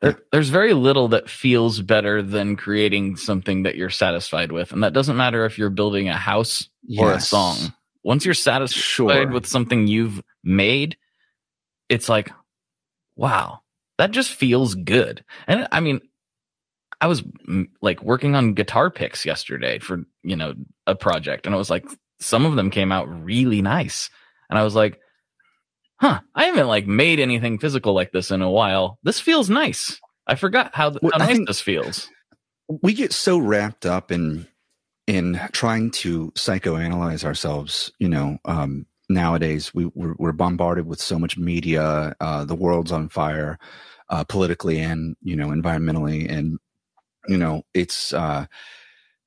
there, 0.00 0.18
there's 0.30 0.50
very 0.50 0.74
little 0.74 1.08
that 1.08 1.28
feels 1.28 1.80
better 1.80 2.22
than 2.22 2.54
creating 2.54 3.16
something 3.16 3.64
that 3.64 3.76
you're 3.76 3.90
satisfied 3.90 4.52
with 4.52 4.72
and 4.72 4.82
that 4.82 4.92
doesn't 4.92 5.16
matter 5.16 5.44
if 5.44 5.58
you're 5.58 5.68
building 5.68 6.08
a 6.08 6.16
house 6.16 6.68
yes. 6.84 7.02
or 7.02 7.12
a 7.12 7.20
song 7.20 7.56
once 8.02 8.24
you're 8.24 8.34
satisfied 8.34 8.80
sure. 8.80 9.28
with 9.28 9.46
something 9.46 9.86
you've 9.86 10.22
made 10.44 10.96
it's 11.88 12.08
like 12.08 12.30
wow 13.16 13.60
that 13.98 14.10
just 14.10 14.30
feels 14.30 14.74
good 14.74 15.24
and 15.46 15.66
i 15.72 15.80
mean 15.80 16.00
I 17.00 17.08
was 17.08 17.22
mm, 17.22 17.68
like 17.82 18.02
working 18.02 18.34
on 18.34 18.54
guitar 18.54 18.90
picks 18.90 19.26
yesterday 19.26 19.78
for, 19.78 20.04
you 20.22 20.36
know, 20.36 20.54
a 20.86 20.94
project 20.94 21.46
and 21.46 21.54
it 21.54 21.58
was 21.58 21.70
like 21.70 21.86
some 22.20 22.46
of 22.46 22.56
them 22.56 22.70
came 22.70 22.92
out 22.92 23.06
really 23.24 23.62
nice. 23.62 24.10
And 24.48 24.58
I 24.58 24.64
was 24.64 24.74
like, 24.74 24.98
huh, 26.00 26.20
I 26.34 26.44
haven't 26.44 26.68
like 26.68 26.86
made 26.86 27.20
anything 27.20 27.58
physical 27.58 27.94
like 27.94 28.12
this 28.12 28.30
in 28.30 28.42
a 28.42 28.50
while. 28.50 28.98
This 29.02 29.20
feels 29.20 29.50
nice. 29.50 30.00
I 30.26 30.34
forgot 30.34 30.74
how, 30.74 30.94
well, 31.02 31.12
how 31.12 31.18
nice 31.18 31.38
this 31.46 31.60
feels. 31.60 32.08
We 32.68 32.94
get 32.94 33.12
so 33.12 33.38
wrapped 33.38 33.86
up 33.86 34.10
in 34.10 34.46
in 35.06 35.40
trying 35.52 35.92
to 35.92 36.32
psychoanalyze 36.32 37.24
ourselves, 37.24 37.92
you 38.00 38.08
know, 38.08 38.38
um, 38.44 38.86
nowadays 39.08 39.72
we 39.74 39.86
we're, 39.94 40.14
we're, 40.18 40.32
bombarded 40.32 40.86
with 40.86 41.00
so 41.00 41.18
much 41.18 41.38
media. 41.38 42.14
Uh, 42.20 42.44
the 42.44 42.54
world's 42.54 42.92
on 42.92 43.08
fire, 43.08 43.58
uh, 44.08 44.24
politically 44.24 44.78
and 44.78 45.16
you 45.22 45.36
know 45.36 45.48
environmentally, 45.48 46.30
and 46.30 46.58
you 47.28 47.36
know, 47.36 47.62
it's 47.74 48.12
uh 48.12 48.46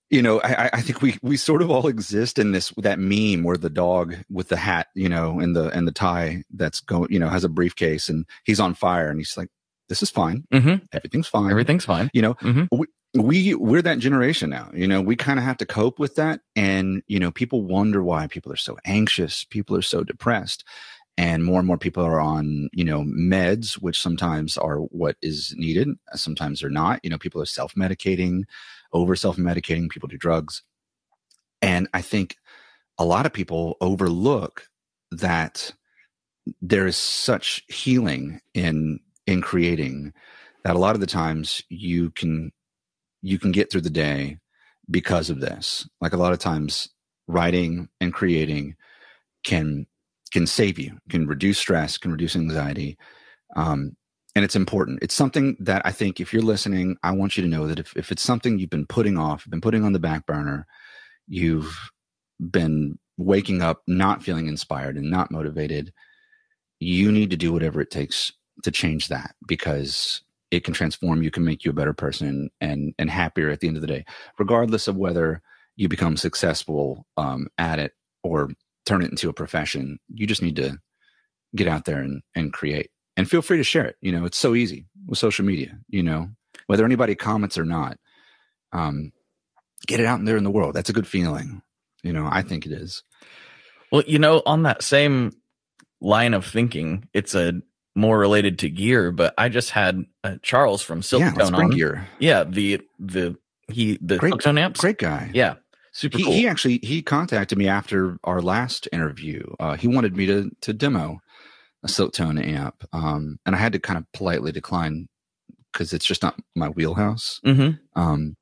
you 0.09 0.23
know, 0.23 0.41
I, 0.41 0.71
I 0.73 0.81
think 0.81 1.01
we 1.01 1.19
we 1.21 1.37
sort 1.37 1.61
of 1.61 1.69
all 1.69 1.87
exist 1.87 2.39
in 2.39 2.51
this 2.51 2.73
that 2.77 2.97
meme 2.99 3.43
where 3.43 3.57
the 3.57 3.69
dog 3.69 4.15
with 4.29 4.49
the 4.49 4.57
hat, 4.57 4.87
you 4.95 5.07
know, 5.07 5.39
and 5.39 5.55
the 5.55 5.69
and 5.69 5.87
the 5.87 5.91
tie 5.91 6.43
that's 6.51 6.79
going, 6.79 7.11
you 7.11 7.19
know, 7.19 7.29
has 7.29 7.43
a 7.43 7.49
briefcase 7.49 8.09
and 8.09 8.25
he's 8.43 8.59
on 8.59 8.73
fire 8.73 9.09
and 9.09 9.19
he's 9.19 9.37
like, 9.37 9.49
"This 9.87 10.01
is 10.01 10.09
fine, 10.09 10.45
mm-hmm. 10.51 10.83
everything's 10.91 11.27
fine, 11.27 11.51
everything's 11.51 11.85
fine." 11.85 12.09
You 12.11 12.23
know, 12.23 12.33
mm-hmm. 12.35 12.63
we, 12.71 12.87
we 13.15 13.55
we're 13.55 13.81
that 13.81 13.99
generation 13.99 14.49
now. 14.49 14.69
You 14.73 14.87
know, 14.87 15.01
we 15.01 15.15
kind 15.15 15.39
of 15.39 15.45
have 15.45 15.57
to 15.57 15.65
cope 15.65 15.99
with 15.99 16.15
that, 16.15 16.41
and 16.55 17.03
you 17.07 17.19
know, 17.19 17.31
people 17.31 17.63
wonder 17.63 18.03
why 18.03 18.27
people 18.27 18.51
are 18.51 18.57
so 18.57 18.77
anxious, 18.85 19.43
people 19.45 19.75
are 19.75 19.81
so 19.81 20.03
depressed, 20.03 20.63
and 21.19 21.43
more 21.43 21.59
and 21.59 21.67
more 21.67 21.77
people 21.77 22.03
are 22.03 22.19
on 22.19 22.69
you 22.71 22.85
know 22.85 23.01
meds 23.01 23.73
which 23.73 23.99
sometimes 23.99 24.57
are 24.57 24.77
what 24.77 25.17
is 25.21 25.53
needed 25.57 25.89
uh, 26.11 26.15
sometimes 26.15 26.61
they're 26.61 26.69
not 26.69 26.99
you 27.03 27.09
know 27.09 27.17
people 27.17 27.41
are 27.41 27.45
self-medicating 27.45 28.43
over 28.93 29.15
self-medicating 29.15 29.89
people 29.89 30.07
do 30.07 30.17
drugs 30.17 30.63
and 31.61 31.89
i 31.93 32.01
think 32.01 32.37
a 32.97 33.05
lot 33.05 33.25
of 33.25 33.33
people 33.33 33.75
overlook 33.81 34.67
that 35.11 35.73
there 36.61 36.87
is 36.87 36.95
such 36.95 37.63
healing 37.67 38.39
in 38.53 38.99
in 39.27 39.41
creating 39.41 40.13
that 40.63 40.75
a 40.75 40.79
lot 40.79 40.95
of 40.95 41.01
the 41.01 41.07
times 41.07 41.61
you 41.69 42.11
can 42.11 42.51
you 43.21 43.39
can 43.39 43.51
get 43.51 43.71
through 43.71 43.81
the 43.81 43.89
day 43.89 44.37
because 44.89 45.29
of 45.29 45.39
this 45.39 45.87
like 46.01 46.13
a 46.13 46.17
lot 46.17 46.33
of 46.33 46.39
times 46.39 46.89
writing 47.27 47.87
and 48.01 48.13
creating 48.13 48.75
can 49.43 49.85
can 50.31 50.45
save 50.45 50.77
you, 50.77 50.97
can 51.09 51.27
reduce 51.27 51.57
stress, 51.57 51.97
can 51.97 52.11
reduce 52.11 52.35
anxiety. 52.35 52.97
Um, 53.55 53.95
and 54.35 54.45
it's 54.45 54.55
important. 54.55 54.99
It's 55.01 55.15
something 55.15 55.57
that 55.59 55.81
I 55.85 55.91
think 55.91 56.19
if 56.19 56.31
you're 56.31 56.43
listening, 56.43 56.97
I 57.01 57.11
want 57.11 57.35
you 57.35 57.43
to 57.43 57.49
know 57.49 57.65
that 57.65 57.79
if, 57.79 57.97
if 57.97 58.11
it's 58.11 58.21
something 58.21 58.59
you've 58.59 58.69
been 58.69 58.85
putting 58.85 59.17
off, 59.17 59.49
been 59.49 59.61
putting 59.61 59.83
on 59.83 59.93
the 59.93 59.99
back 59.99 60.27
burner, 60.27 60.67
you've 61.27 61.75
been 62.39 62.99
waking 63.17 63.61
up 63.61 63.81
not 63.87 64.23
feeling 64.23 64.47
inspired 64.47 64.97
and 64.97 65.09
not 65.09 65.31
motivated, 65.31 65.91
you 66.79 67.11
need 67.11 67.31
to 67.31 67.37
do 67.37 67.51
whatever 67.51 67.81
it 67.81 67.91
takes 67.91 68.31
to 68.63 68.71
change 68.71 69.07
that 69.07 69.35
because 69.47 70.21
it 70.51 70.63
can 70.63 70.73
transform 70.73 71.21
you, 71.21 71.31
can 71.31 71.43
make 71.43 71.63
you 71.63 71.71
a 71.71 71.75
better 71.75 71.93
person 71.93 72.49
and 72.59 72.93
and 72.97 73.09
happier 73.09 73.49
at 73.49 73.59
the 73.59 73.67
end 73.67 73.77
of 73.77 73.81
the 73.81 73.87
day, 73.87 74.05
regardless 74.37 74.87
of 74.87 74.97
whether 74.97 75.41
you 75.75 75.87
become 75.87 76.17
successful 76.17 77.05
um, 77.17 77.47
at 77.57 77.79
it 77.79 77.93
or 78.23 78.49
turn 78.85 79.01
it 79.01 79.11
into 79.11 79.29
a 79.29 79.33
profession. 79.33 79.99
You 80.13 80.27
just 80.27 80.41
need 80.41 80.57
to 80.57 80.77
get 81.55 81.67
out 81.67 81.85
there 81.85 81.99
and, 81.99 82.21
and 82.35 82.51
create 82.53 82.91
and 83.15 83.29
feel 83.29 83.41
free 83.41 83.57
to 83.57 83.63
share 83.63 83.85
it. 83.85 83.95
You 84.01 84.11
know, 84.11 84.25
it's 84.25 84.37
so 84.37 84.55
easy 84.55 84.85
with 85.07 85.19
social 85.19 85.45
media, 85.45 85.77
you 85.87 86.03
know, 86.03 86.29
whether 86.67 86.85
anybody 86.85 87.15
comments 87.15 87.57
or 87.57 87.65
not, 87.65 87.97
um, 88.73 89.11
get 89.87 89.99
it 89.99 90.05
out 90.05 90.23
there 90.25 90.37
in 90.37 90.43
the 90.43 90.51
world. 90.51 90.73
That's 90.73 90.89
a 90.89 90.93
good 90.93 91.07
feeling. 91.07 91.61
You 92.03 92.13
know, 92.13 92.27
I 92.29 92.41
think 92.41 92.65
it 92.65 92.71
is. 92.71 93.03
Well, 93.91 94.03
you 94.05 94.19
know, 94.19 94.41
on 94.45 94.63
that 94.63 94.83
same 94.83 95.33
line 96.01 96.33
of 96.33 96.45
thinking, 96.45 97.07
it's 97.13 97.35
a 97.35 97.61
more 97.99 98.17
related 98.17 98.59
to 98.59 98.69
gear, 98.69 99.11
but 99.11 99.33
I 99.37 99.49
just 99.49 99.71
had 99.71 100.05
uh, 100.23 100.35
Charles 100.41 100.81
from 100.81 101.01
Silktone 101.01 101.51
yeah, 101.51 101.57
on. 101.57 101.69
Gear. 101.69 102.07
Yeah, 102.19 102.43
the 102.43 102.81
the 102.97 103.37
he 103.67 103.99
the 104.01 104.17
great, 104.17 104.33
Silktone 104.33 104.59
amps. 104.59 104.79
Great 104.79 104.97
guy. 104.97 105.29
Yeah, 105.33 105.55
Super 105.91 106.17
he, 106.17 106.23
cool. 106.23 106.33
He 106.33 106.47
actually 106.47 106.79
he 106.83 107.01
contacted 107.01 107.57
me 107.57 107.67
after 107.67 108.17
our 108.23 108.41
last 108.41 108.87
interview. 108.93 109.43
Uh, 109.59 109.75
he 109.75 109.87
wanted 109.87 110.15
me 110.15 110.25
to 110.27 110.49
to 110.61 110.73
demo 110.73 111.19
a 111.83 111.87
Silktone 111.87 112.45
amp, 112.45 112.83
um, 112.93 113.39
and 113.45 113.55
I 113.55 113.59
had 113.59 113.73
to 113.73 113.79
kind 113.79 113.97
of 113.97 114.11
politely 114.13 114.51
decline 114.51 115.07
because 115.71 115.93
it's 115.93 116.05
just 116.05 116.23
not 116.23 116.39
my 116.55 116.69
wheelhouse. 116.69 117.39
Mm-hmm. 117.45 117.77
Um, 117.99 118.35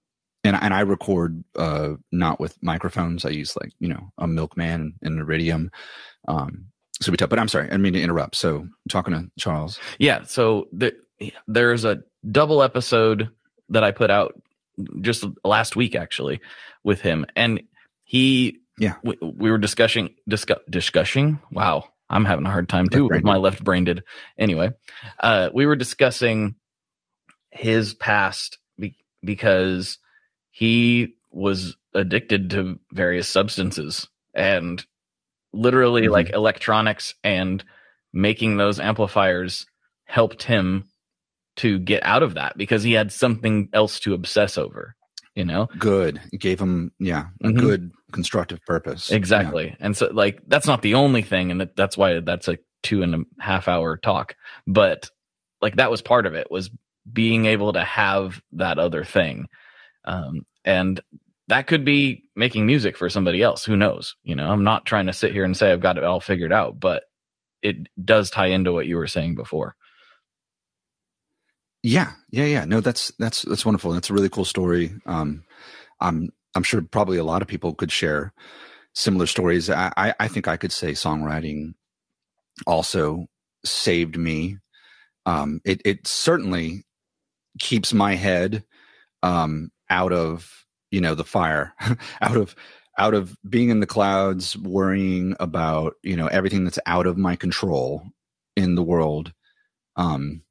and 0.44 0.56
and 0.56 0.74
I 0.74 0.82
record 0.82 1.44
uh, 1.56 1.94
not 2.12 2.40
with 2.40 2.62
microphones. 2.62 3.26
I 3.26 3.30
use 3.30 3.56
like 3.56 3.72
you 3.80 3.88
know 3.88 4.12
a 4.18 4.28
Milkman 4.28 4.96
and 5.02 5.16
an 5.16 5.20
Iridium. 5.20 5.72
Um, 6.28 6.68
so 7.02 7.12
we 7.12 7.18
tough. 7.18 7.30
But 7.30 7.40
I'm 7.40 7.48
sorry, 7.48 7.72
I 7.72 7.78
mean 7.78 7.94
to 7.94 8.02
interrupt. 8.02 8.36
So 8.36 8.58
I'm 8.58 8.74
talking 8.90 9.14
to 9.14 9.30
Charles. 9.38 9.80
Yeah. 10.00 10.24
So 10.24 10.68
the, 10.72 10.94
there's 11.48 11.86
a 11.86 12.04
double 12.30 12.62
episode 12.64 13.30
that 13.70 13.84
I 13.84 13.92
put 13.92 14.10
out 14.10 14.40
just 15.02 15.26
last 15.44 15.76
week 15.76 15.96
actually 15.96 16.40
with 16.84 17.02
him 17.02 17.26
and 17.36 17.62
he 18.04 18.60
yeah 18.78 18.96
we, 19.04 19.18
we 19.22 19.52
were 19.52 19.58
discussing 19.58 20.14
discuss, 20.28 20.60
discussing 20.70 21.40
wow 21.52 21.84
i'm 22.10 22.26
having 22.26 22.46
a 22.46 22.52
hard 22.52 22.70
time 22.70 22.88
too 22.88 23.08
with 23.08 23.24
my 23.24 23.38
left 23.38 23.64
brained 23.64 24.04
anyway 24.38 24.70
uh 25.20 25.50
we 25.54 25.66
were 25.66 25.76
discussing 25.76 26.56
his 27.52 27.94
past 27.96 28.60
be- 28.80 28.96
because 29.24 29.98
he 30.52 31.16
was 31.32 31.76
addicted 31.94 32.52
to 32.52 32.80
various 32.92 33.28
substances 33.28 34.08
and 34.34 34.86
literally 35.58 36.04
Mhm. 36.04 36.12
like 36.12 36.30
electronics 36.32 37.16
and 37.24 37.64
making 38.14 38.58
those 38.58 38.80
amplifiers 38.80 39.66
helped 40.06 40.44
him 40.44 40.86
to 41.58 41.80
get 41.80 42.06
out 42.06 42.24
of 42.24 42.36
that 42.36 42.58
because 42.58 42.84
he 42.84 42.94
had 42.94 43.12
something 43.12 43.68
else 43.74 44.00
to 44.02 44.14
obsess 44.14 44.58
over, 44.58 44.96
you 45.36 45.44
know? 45.44 45.68
Good. 45.78 46.22
It 46.32 46.40
gave 46.40 46.60
him, 46.60 46.92
yeah, 47.00 47.28
a 47.44 47.48
Mhm. 47.48 47.60
good 47.60 47.92
constructive 48.12 48.60
purpose. 48.66 49.12
Exactly. 49.12 49.76
And 49.80 49.98
so 49.98 50.08
like 50.14 50.40
that's 50.48 50.68
not 50.68 50.82
the 50.82 50.94
only 50.94 51.22
thing 51.24 51.52
and 51.52 51.60
that, 51.62 51.76
that's 51.76 51.98
why 51.98 52.20
that's 52.22 52.48
a 52.48 52.58
two 52.84 53.02
and 53.04 53.16
a 53.16 53.24
half 53.42 53.68
hour 53.68 53.98
talk. 53.98 54.36
But 54.66 55.10
like 55.62 55.76
that 55.78 55.92
was 55.92 56.02
part 56.02 56.26
of 56.26 56.36
it 56.36 56.50
was 56.52 56.70
being 57.12 57.46
able 57.46 57.74
to 57.74 57.84
have 57.84 58.42
that 58.54 58.78
other 58.80 59.04
thing. 59.04 59.48
Um 60.06 60.46
and 60.64 61.02
that 61.48 61.68
could 61.68 61.86
be 61.86 62.24
making 62.36 62.66
music 62.66 62.98
for 62.98 63.10
somebody 63.10 63.42
else. 63.42 63.64
Who 63.64 63.78
knows? 63.78 64.16
You 64.24 64.36
know, 64.36 64.50
I'm 64.50 64.64
not 64.64 64.86
trying 64.86 65.08
to 65.08 65.14
sit 65.14 65.32
here 65.32 65.46
and 65.46 65.56
say 65.56 65.72
I've 65.72 65.82
got 65.82 65.98
it 65.98 66.04
all 66.04 66.20
figured 66.20 66.52
out, 66.52 66.80
but 66.80 67.04
it 67.62 67.88
does 68.04 68.30
tie 68.30 68.48
into 68.48 68.74
what 68.74 68.88
you 68.88 68.98
were 68.98 69.08
saying 69.08 69.36
before. 69.36 69.76
Yeah, 71.84 72.12
yeah, 72.32 72.46
yeah. 72.46 72.66
No, 72.66 72.82
that's 72.82 73.14
that's 73.18 73.44
that's 73.44 73.66
wonderful. 73.66 73.92
That's 73.92 74.10
a 74.10 74.14
really 74.14 74.30
cool 74.30 74.46
story. 74.46 74.94
Um, 75.06 75.44
I'm 76.02 76.30
I'm 76.56 76.64
sure 76.64 76.82
probably 76.82 77.18
a 77.18 77.24
lot 77.24 77.42
of 77.42 77.48
people 77.48 77.74
could 77.74 77.92
share 77.92 78.34
similar 78.94 79.26
stories. 79.26 79.70
I 79.70 79.92
I, 79.96 80.14
I 80.20 80.28
think 80.28 80.48
I 80.48 80.58
could 80.58 80.72
say 80.72 80.92
songwriting 80.92 81.76
also 82.66 83.28
saved 83.64 84.18
me. 84.18 84.58
Um, 85.26 85.62
it 85.64 85.82
it 85.86 86.08
certainly 86.08 86.84
keeps 87.60 87.94
my 87.94 88.16
head 88.16 88.66
um, 89.24 89.72
out 89.90 90.12
of 90.12 90.66
you 90.92 91.02
know 91.02 91.16
the 91.16 91.24
fire, 91.24 91.74
out 92.22 92.38
of 92.38 92.56
out 92.98 93.14
of 93.14 93.38
being 93.48 93.70
in 93.70 93.80
the 93.80 93.86
clouds, 93.86 94.58
worrying 94.58 95.36
about 95.40 95.96
you 96.04 96.16
know 96.16 96.28
everything 96.28 96.64
that's 96.64 96.80
out 96.86 97.08
of 97.08 97.18
my 97.18 97.36
control 97.36 98.04
in 98.56 98.76
the 98.76 98.84
world. 98.84 99.34
Um, 99.96 100.44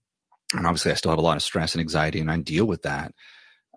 and 0.54 0.66
obviously, 0.66 0.92
I 0.92 0.94
still 0.94 1.10
have 1.10 1.18
a 1.18 1.22
lot 1.22 1.36
of 1.36 1.42
stress 1.42 1.74
and 1.74 1.80
anxiety, 1.80 2.20
and 2.20 2.30
I 2.30 2.38
deal 2.38 2.66
with 2.66 2.82
that. 2.82 3.12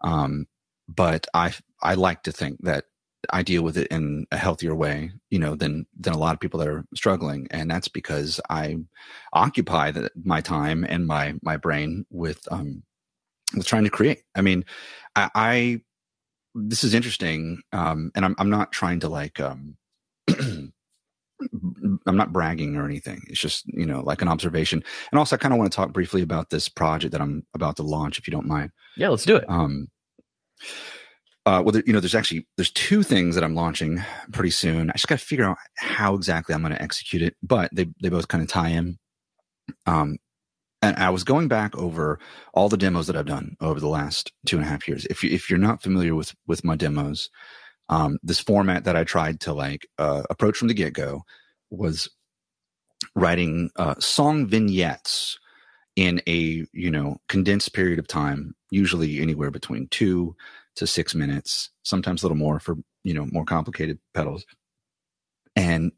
Um, 0.02 0.48
but 0.88 1.28
I 1.34 1.54
I 1.82 1.96
like 1.96 2.24
to 2.24 2.32
think 2.32 2.60
that 2.64 2.86
I 3.32 3.44
deal 3.44 3.64
with 3.64 3.78
it 3.78 3.88
in 3.88 4.26
a 4.32 4.38
healthier 4.38 4.76
way, 4.76 5.12
you 5.30 5.40
know, 5.40 5.56
than 5.56 5.86
than 6.00 6.14
a 6.14 6.18
lot 6.18 6.34
of 6.34 6.40
people 6.40 6.60
that 6.60 6.70
are 6.70 6.86
struggling, 6.96 7.48
and 7.52 7.70
that's 7.70 7.88
because 7.88 8.40
I 8.50 8.78
occupy 9.34 9.92
the, 9.92 10.10
my 10.24 10.42
time 10.42 10.86
and 10.88 11.06
my 11.06 11.36
my 11.42 11.58
brain 11.58 12.06
with 12.10 12.48
um 12.52 12.84
with 13.56 13.66
trying 13.66 13.84
to 13.84 13.90
create. 13.90 14.24
I 14.36 14.42
mean, 14.42 14.64
I, 15.16 15.30
I 15.36 15.82
this 16.56 16.84
is 16.84 16.94
interesting, 16.94 17.62
um, 17.72 18.12
and 18.16 18.26
I'm 18.26 18.36
I'm 18.38 18.50
not 18.50 18.72
trying 18.72 19.00
to 19.02 19.10
like 19.10 19.40
um. 19.40 19.78
I'm 22.06 22.18
not 22.18 22.34
bragging 22.34 22.76
or 22.76 22.84
anything. 22.84 23.22
It's 23.28 23.40
just, 23.40 23.66
you 23.68 23.86
know, 23.86 24.02
like 24.02 24.22
an 24.22 24.28
observation. 24.28 24.84
And 25.10 25.20
also, 25.20 25.36
I 25.36 25.40
kind 25.40 25.54
of 25.54 25.58
want 25.58 25.72
to 25.72 25.76
talk 25.76 25.94
briefly 25.94 26.22
about 26.22 26.50
this 26.50 26.68
project 26.68 27.14
that 27.14 27.22
I'm 27.22 27.46
about 27.54 27.78
to 27.78 27.84
launch, 27.84 28.18
if 28.18 28.28
you 28.28 28.32
don't 28.32 28.46
mind. 28.46 28.72
Yeah, 28.98 29.08
let's 29.08 29.24
do 29.24 29.38
it. 29.38 29.46
Um, 29.48 29.88
uh, 31.46 31.62
well, 31.64 31.72
there, 31.72 31.84
you 31.86 31.94
know, 31.94 32.00
there's 32.00 32.16
actually 32.16 32.46
there's 32.58 32.72
two 32.72 33.04
things 33.04 33.36
that 33.36 33.44
I'm 33.44 33.56
launching 33.56 34.04
pretty 34.32 34.52
soon. 34.52 34.90
I 34.90 34.94
just 34.94 35.08
got 35.08 35.20
to 35.20 35.26
figure 35.26 35.46
out 35.46 35.58
how 35.78 36.14
exactly 36.14 36.54
I'm 36.54 36.62
going 36.62 36.74
to 36.74 36.82
execute 36.82 37.22
it, 37.22 37.36
but 37.42 37.70
they 37.74 37.88
they 38.02 38.10
both 38.10 38.28
kind 38.28 38.44
of 38.44 38.50
tie 38.50 38.70
in. 38.70 39.00
Um, 39.86 40.18
and 40.82 40.96
I 40.98 41.10
was 41.10 41.24
going 41.24 41.48
back 41.48 41.78
over 41.78 42.20
all 42.54 42.70
the 42.70 42.78
demos 42.78 43.08
that 43.08 43.16
I've 43.16 43.26
done 43.26 43.58
over 43.60 43.80
the 43.80 43.88
last 43.88 44.32
two 44.46 44.58
and 44.58 44.66
a 44.66 44.70
half 44.70 44.88
years. 44.88 45.06
If 45.06 45.24
you, 45.24 45.32
if 45.32 45.50
you're 45.50 45.60
not 45.60 45.82
familiar 45.82 46.16
with 46.16 46.34
with 46.48 46.64
my 46.64 46.76
demos, 46.76 47.30
um, 47.90 48.18
this 48.24 48.40
format 48.40 48.86
that 48.86 48.96
I 48.96 49.04
tried 49.04 49.42
to 49.42 49.54
like 49.54 49.88
uh, 49.98 50.24
approach 50.30 50.58
from 50.58 50.68
the 50.68 50.74
get 50.74 50.94
go 50.94 51.24
was 51.70 52.10
writing 53.16 53.70
uh, 53.76 53.96
song 54.00 54.48
vignettes 54.48 55.38
in 55.96 56.22
a 56.28 56.66
you 56.72 56.92
know 56.92 57.18
condensed 57.28 57.74
period 57.74 58.00
of 58.00 58.08
time, 58.08 58.56
usually 58.72 59.20
anywhere 59.20 59.52
between 59.52 59.88
two 59.90 60.36
to 60.76 60.88
six 60.88 61.14
minutes, 61.14 61.72
sometimes 61.84 62.24
a 62.24 62.26
little 62.26 62.38
more 62.38 62.60
for 62.60 62.78
you 63.04 63.14
know 63.14 63.28
more 63.32 63.46
complicated 63.46 64.00
pedals. 64.14 64.46
And 65.56 65.92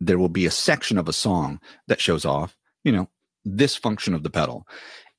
there 0.00 0.18
will 0.18 0.28
be 0.28 0.46
a 0.46 0.50
section 0.50 0.98
of 0.98 1.08
a 1.08 1.12
song 1.12 1.60
that 1.86 2.00
shows 2.00 2.24
off, 2.24 2.56
you 2.82 2.90
know, 2.90 3.08
this 3.44 3.76
function 3.76 4.14
of 4.14 4.22
the 4.22 4.30
pedal. 4.30 4.66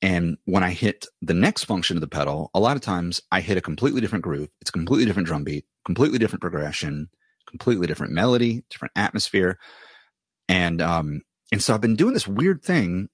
And 0.02 0.36
when 0.44 0.62
I 0.62 0.70
hit 0.70 1.06
the 1.22 1.34
next 1.34 1.64
function 1.64 1.96
of 1.96 2.00
the 2.00 2.08
pedal, 2.08 2.50
a 2.54 2.60
lot 2.60 2.76
of 2.76 2.82
times 2.82 3.20
I 3.32 3.40
hit 3.40 3.56
a 3.56 3.62
completely 3.62 4.00
different 4.00 4.24
groove. 4.24 4.48
It's 4.60 4.70
a 4.70 4.72
completely 4.72 5.06
different 5.06 5.26
drum 5.26 5.44
beat, 5.44 5.64
completely 5.84 6.18
different 6.18 6.42
progression, 6.42 7.08
completely 7.48 7.86
different 7.86 8.12
melody, 8.12 8.64
different 8.70 8.92
atmosphere. 8.94 9.58
And 10.48 10.82
um, 10.82 11.22
and 11.50 11.62
so 11.62 11.74
I've 11.74 11.80
been 11.80 11.96
doing 11.96 12.14
this 12.14 12.28
weird 12.28 12.62
thing 12.62 13.08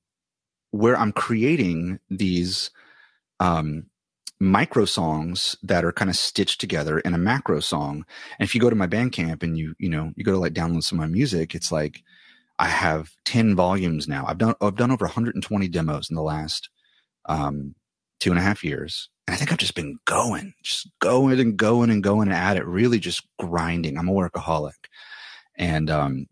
where 0.71 0.97
I'm 0.97 1.13
creating 1.13 2.01
these 2.11 2.71
um 3.41 3.87
micro 4.43 4.85
songs 4.85 5.57
that 5.63 5.85
are 5.85 5.93
kind 5.93 6.11
of 6.11 6.17
stitched 6.17 6.61
together 6.61 6.99
in 6.99 7.15
a 7.15 7.19
macro 7.19 7.61
song. 7.61 8.05
And 8.39 8.45
if 8.47 8.57
you 8.57 8.61
go 8.61 8.69
to 8.69 8.77
my 8.77 8.89
Bandcamp 8.89 9.45
and 9.45 9.57
you, 9.57 9.77
you 9.79 9.89
know, 9.89 10.13
you 10.17 10.25
go 10.25 10.33
to 10.33 10.39
like 10.39 10.53
download 10.53 10.83
some 10.83 10.99
of 10.99 11.09
my 11.09 11.13
music, 11.13 11.55
it's 11.55 11.71
like 11.71 12.03
I 12.63 12.69
have 12.69 13.11
10 13.25 13.57
volumes 13.57 14.07
now. 14.07 14.25
I've 14.27 14.39
done 14.39 14.55
I've 14.61 14.77
done 14.77 14.93
over 14.93 15.05
120 15.05 15.69
demos 15.69 16.09
in 16.09 16.15
the 16.17 16.23
last 16.23 16.71
um 17.27 17.75
two 18.21 18.31
and 18.31 18.39
a 18.39 18.43
half 18.43 18.63
years. 18.63 19.09
And 19.27 19.35
I 19.35 19.37
think 19.37 19.51
I've 19.51 19.59
just 19.59 19.75
been 19.75 19.99
going, 20.05 20.55
just 20.63 20.89
going 21.01 21.41
and 21.41 21.57
going 21.57 21.91
and 21.91 22.05
going 22.05 22.31
at 22.31 22.57
it, 22.57 22.65
really 22.65 23.01
just 23.01 23.27
grinding. 23.41 23.99
I'm 23.99 24.09
a 24.09 24.13
workaholic. 24.13 24.87
And 25.57 25.91
um 25.91 26.27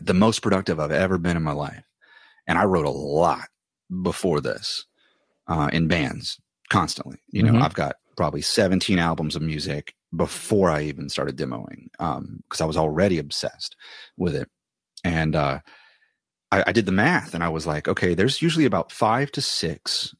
the 0.00 0.14
most 0.14 0.40
productive 0.42 0.78
I've 0.78 0.92
ever 0.92 1.16
been 1.16 1.36
in 1.38 1.42
my 1.42 1.52
life. 1.52 1.82
And 2.46 2.58
I 2.58 2.64
wrote 2.64 2.86
a 2.86 2.90
lot 2.90 3.48
before 4.02 4.40
this 4.42 4.84
uh, 5.48 5.70
in 5.72 5.88
bands 5.88 6.38
constantly. 6.68 7.18
You 7.30 7.42
know, 7.42 7.52
Mhm. 7.54 7.62
I've 7.62 7.74
got 7.74 7.96
probably 8.16 8.42
17 8.42 8.98
albums 8.98 9.34
of 9.34 9.42
music 9.42 9.94
before 10.14 10.70
I 10.70 10.82
even 10.82 11.08
started 11.08 11.36
demoing 11.36 11.88
because 12.42 12.60
I 12.60 12.66
was 12.66 12.76
already 12.76 13.18
obsessed 13.18 13.76
with 14.18 14.34
it. 14.34 14.48
And 15.04 15.34
uh, 15.36 15.60
I, 16.52 16.64
I 16.68 16.72
did 16.72 16.86
the 16.86 16.92
math 16.92 17.34
and 17.34 17.44
I 17.44 17.48
was 17.48 17.66
like, 17.66 17.88
okay, 17.88 18.14
there's 18.14 18.42
usually 18.42 18.64
about 18.64 18.92
five 18.92 19.30
to 19.32 19.40
six 19.40 20.14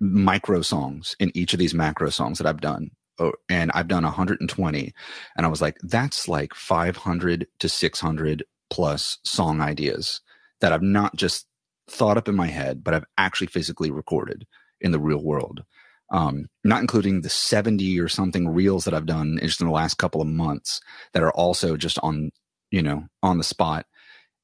micro 0.00 0.62
songs 0.62 1.16
in 1.18 1.30
each 1.34 1.52
of 1.52 1.58
these 1.58 1.74
macro 1.74 2.10
songs 2.10 2.38
that 2.38 2.46
I've 2.46 2.60
done. 2.60 2.90
Oh, 3.18 3.32
and 3.48 3.72
I've 3.74 3.88
done 3.88 4.04
120. 4.04 4.92
And 5.36 5.46
I 5.46 5.48
was 5.48 5.60
like, 5.60 5.76
that's 5.82 6.28
like 6.28 6.54
500 6.54 7.46
to 7.58 7.68
600 7.68 8.44
plus 8.70 9.18
song 9.24 9.60
ideas 9.60 10.20
that 10.60 10.72
I've 10.72 10.82
not 10.82 11.16
just 11.16 11.46
thought 11.90 12.16
up 12.16 12.28
in 12.28 12.36
my 12.36 12.46
head, 12.46 12.84
but 12.84 12.94
I've 12.94 13.06
actually 13.16 13.48
physically 13.48 13.90
recorded 13.90 14.46
in 14.80 14.92
the 14.92 15.00
real 15.00 15.22
world. 15.22 15.64
Um, 16.10 16.46
not 16.64 16.80
including 16.80 17.20
the 17.20 17.28
70 17.28 18.00
or 18.00 18.08
something 18.08 18.48
reels 18.48 18.84
that 18.84 18.94
I've 18.94 19.04
done 19.04 19.38
just 19.42 19.60
in 19.60 19.66
the 19.66 19.72
last 19.72 19.98
couple 19.98 20.22
of 20.22 20.26
months 20.26 20.80
that 21.12 21.22
are 21.22 21.32
also 21.32 21.76
just 21.76 21.98
on, 22.02 22.30
you 22.70 22.82
know, 22.82 23.04
on 23.22 23.36
the 23.36 23.44
spot. 23.44 23.84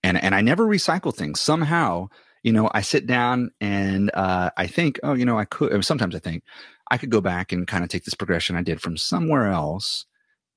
And, 0.04 0.22
and 0.22 0.34
I 0.34 0.42
never 0.42 0.66
recycle 0.66 1.14
things. 1.14 1.40
Somehow, 1.40 2.08
you 2.42 2.52
know, 2.52 2.70
I 2.74 2.82
sit 2.82 3.06
down 3.06 3.50
and 3.58 4.10
uh, 4.12 4.50
I 4.54 4.66
think, 4.66 5.00
oh, 5.02 5.14
you 5.14 5.24
know, 5.24 5.38
I 5.38 5.46
could, 5.46 5.82
sometimes 5.82 6.14
I 6.14 6.18
think 6.18 6.44
I 6.90 6.98
could 6.98 7.08
go 7.10 7.22
back 7.22 7.52
and 7.52 7.66
kind 7.66 7.82
of 7.82 7.88
take 7.88 8.04
this 8.04 8.14
progression 8.14 8.54
I 8.54 8.62
did 8.62 8.82
from 8.82 8.98
somewhere 8.98 9.50
else 9.50 10.04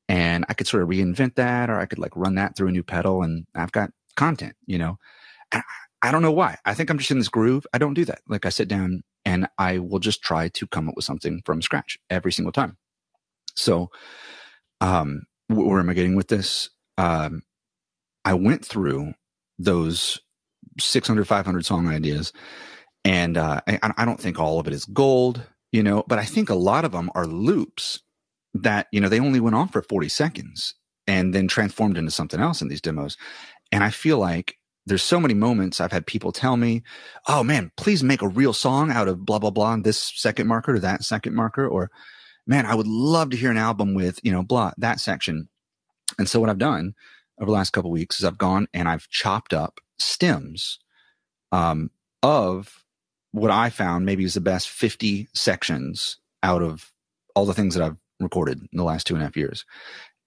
and 0.09 0.43
I 0.49 0.53
could 0.53 0.67
sort 0.67 0.83
of 0.83 0.89
reinvent 0.89 1.35
that 1.35 1.69
or 1.69 1.79
I 1.79 1.85
could 1.85 1.97
like 1.97 2.15
run 2.15 2.35
that 2.35 2.57
through 2.57 2.67
a 2.67 2.71
new 2.73 2.83
pedal 2.83 3.23
and 3.23 3.47
I've 3.55 3.71
got 3.71 3.91
content, 4.17 4.55
you 4.65 4.77
know. 4.77 4.97
And 5.53 5.63
I 6.01 6.11
don't 6.11 6.21
know 6.21 6.33
why. 6.33 6.57
I 6.65 6.73
think 6.73 6.89
I'm 6.89 6.97
just 6.97 7.11
in 7.11 7.17
this 7.17 7.29
groove. 7.29 7.65
I 7.73 7.77
don't 7.77 7.93
do 7.93 8.03
that. 8.03 8.19
Like 8.27 8.45
I 8.45 8.49
sit 8.49 8.67
down 8.67 9.01
and 9.23 9.47
I 9.57 9.79
will 9.79 9.99
just 9.99 10.21
try 10.21 10.49
to 10.49 10.67
come 10.67 10.89
up 10.89 10.95
with 10.97 11.05
something 11.05 11.41
from 11.45 11.61
scratch 11.61 11.97
every 12.09 12.33
single 12.33 12.51
time. 12.51 12.77
So, 13.55 13.91
um, 14.81 15.23
where 15.47 15.79
am 15.79 15.89
I 15.89 15.93
getting 15.93 16.15
with 16.15 16.27
this? 16.27 16.69
Um, 16.97 17.43
I 18.25 18.33
went 18.33 18.65
through 18.65 19.13
those 19.57 20.19
600, 20.79 21.27
500 21.27 21.65
song 21.65 21.87
ideas, 21.87 22.33
and 23.03 23.37
uh, 23.37 23.61
I, 23.67 23.79
I 23.97 24.05
don't 24.05 24.19
think 24.19 24.39
all 24.39 24.59
of 24.59 24.67
it 24.67 24.73
is 24.73 24.85
gold, 24.85 25.41
you 25.71 25.81
know, 25.83 26.03
but 26.07 26.19
I 26.19 26.25
think 26.25 26.49
a 26.49 26.55
lot 26.55 26.85
of 26.85 26.91
them 26.91 27.09
are 27.15 27.25
loops 27.25 28.01
that, 28.53 28.87
you 28.91 28.99
know, 28.99 29.09
they 29.09 29.19
only 29.19 29.39
went 29.39 29.55
on 29.55 29.69
for 29.69 29.81
40 29.81 30.09
seconds 30.09 30.73
and 31.07 31.33
then 31.33 31.47
transformed 31.47 31.97
into 31.97 32.11
something 32.11 32.39
else 32.39 32.61
in 32.61 32.67
these 32.67 32.81
demos. 32.81 33.17
And 33.71 33.83
I 33.83 33.91
feel 33.91 34.17
like 34.17 34.57
there's 34.85 35.03
so 35.03 35.19
many 35.19 35.33
moments 35.33 35.79
I've 35.79 35.91
had 35.91 36.07
people 36.07 36.31
tell 36.31 36.55
me, 36.55 36.81
"Oh 37.27 37.43
man, 37.43 37.71
please 37.75 38.03
make 38.03 38.21
a 38.21 38.27
real 38.27 38.53
song 38.53 38.89
out 38.89 39.09
of 39.09 39.25
blah 39.25 39.37
blah 39.37 39.51
blah 39.51 39.75
this 39.77 39.97
second 40.15 40.47
marker 40.47 40.75
or 40.75 40.79
that 40.79 41.03
second 41.03 41.35
marker," 41.35 41.67
or 41.67 41.91
"Man, 42.45 42.65
I 42.65 42.73
would 42.73 42.87
love 42.87 43.29
to 43.31 43.37
hear 43.37 43.51
an 43.51 43.57
album 43.57 43.93
with 43.93 44.19
you 44.23 44.31
know 44.31 44.43
blah 44.43 44.71
that 44.77 45.01
section." 45.01 45.49
And 46.17 46.29
so 46.29 46.39
what 46.39 46.49
I've 46.49 46.57
done 46.57 46.93
over 47.39 47.47
the 47.47 47.55
last 47.55 47.71
couple 47.71 47.91
weeks 47.91 48.19
is 48.19 48.25
I've 48.25 48.37
gone 48.37 48.67
and 48.73 48.87
I've 48.87 49.09
chopped 49.09 49.53
up 49.53 49.79
stems 49.99 50.79
um, 51.51 51.91
of 52.23 52.83
what 53.31 53.51
I 53.51 53.69
found 53.69 54.05
maybe 54.05 54.23
is 54.23 54.33
the 54.33 54.41
best 54.41 54.69
50 54.69 55.29
sections 55.33 56.17
out 56.43 56.61
of 56.63 56.91
all 57.35 57.45
the 57.45 57.53
things 57.53 57.75
that 57.75 57.83
I've 57.83 57.97
recorded 58.19 58.59
in 58.59 58.77
the 58.77 58.83
last 58.83 59.07
two 59.07 59.13
and 59.15 59.21
a 59.21 59.25
half 59.25 59.37
years. 59.37 59.65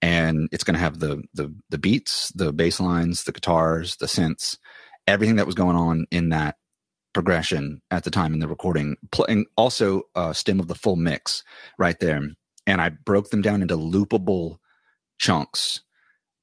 and 0.01 0.49
it's 0.51 0.63
going 0.63 0.75
to 0.75 0.79
have 0.79 0.99
the 0.99 1.23
the 1.33 1.53
the 1.69 1.77
beats, 1.77 2.29
the 2.29 2.51
bass 2.51 2.79
lines, 2.79 3.23
the 3.23 3.31
guitars, 3.31 3.97
the 3.97 4.07
synths, 4.07 4.57
everything 5.07 5.35
that 5.35 5.45
was 5.45 5.55
going 5.55 5.75
on 5.75 6.05
in 6.11 6.29
that 6.29 6.55
progression 7.13 7.81
at 7.91 8.03
the 8.03 8.11
time 8.11 8.33
in 8.33 8.39
the 8.39 8.47
recording, 8.47 8.95
playing 9.11 9.45
also 9.57 10.03
a 10.15 10.33
stem 10.33 10.59
of 10.59 10.67
the 10.67 10.75
full 10.75 10.95
mix 10.95 11.43
right 11.77 11.99
there. 11.99 12.21
And 12.65 12.81
I 12.81 12.89
broke 12.89 13.29
them 13.29 13.41
down 13.41 13.61
into 13.61 13.75
loopable 13.75 14.57
chunks. 15.19 15.81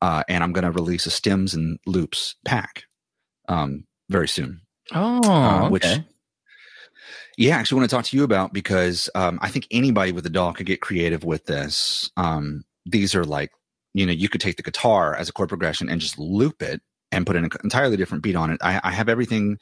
Uh, 0.01 0.23
and 0.29 0.45
I'm 0.45 0.53
going 0.53 0.65
to 0.65 0.71
release 0.71 1.07
a 1.07 1.11
stems 1.11 1.55
and 1.55 1.79
loops 1.87 2.37
pack 2.45 2.85
um, 3.49 3.85
very 4.09 4.29
soon. 4.29 4.61
Oh, 4.95 5.21
uh, 5.25 5.63
okay. 5.65 5.69
which 5.71 5.87
yeah, 7.39 7.57
I 7.57 7.61
actually 7.61 7.79
want 7.79 7.91
to 7.91 7.97
talk 7.97 8.05
to 8.07 8.17
you 8.17 8.25
about 8.25 8.53
because 8.53 9.09
um, 9.15 9.39
I 9.41 9.49
think 9.49 9.69
anybody 9.71 10.11
with 10.11 10.27
a 10.27 10.31
DAW 10.31 10.53
could 10.53 10.67
get 10.67 10.81
creative 10.81 11.23
with 11.23 11.47
this. 11.47 12.11
Um, 12.17 12.65
these 12.85 13.15
are 13.15 13.25
like, 13.25 13.53
you 13.95 14.05
know, 14.05 14.13
you 14.13 14.29
could 14.29 14.41
take 14.41 14.57
the 14.57 14.63
guitar 14.63 15.15
as 15.15 15.29
a 15.29 15.33
chord 15.33 15.49
progression 15.49 15.89
and 15.89 16.01
just 16.01 16.19
loop 16.19 16.63
it 16.63 16.83
and 17.13 17.27
put 17.27 17.37
an 17.37 17.49
entirely 17.63 17.97
different 17.97 18.25
beat 18.25 18.35
on 18.35 18.51
it. 18.51 18.59
I, 18.61 18.81
I 18.83 18.91
have 18.91 19.09
everything 19.09 19.59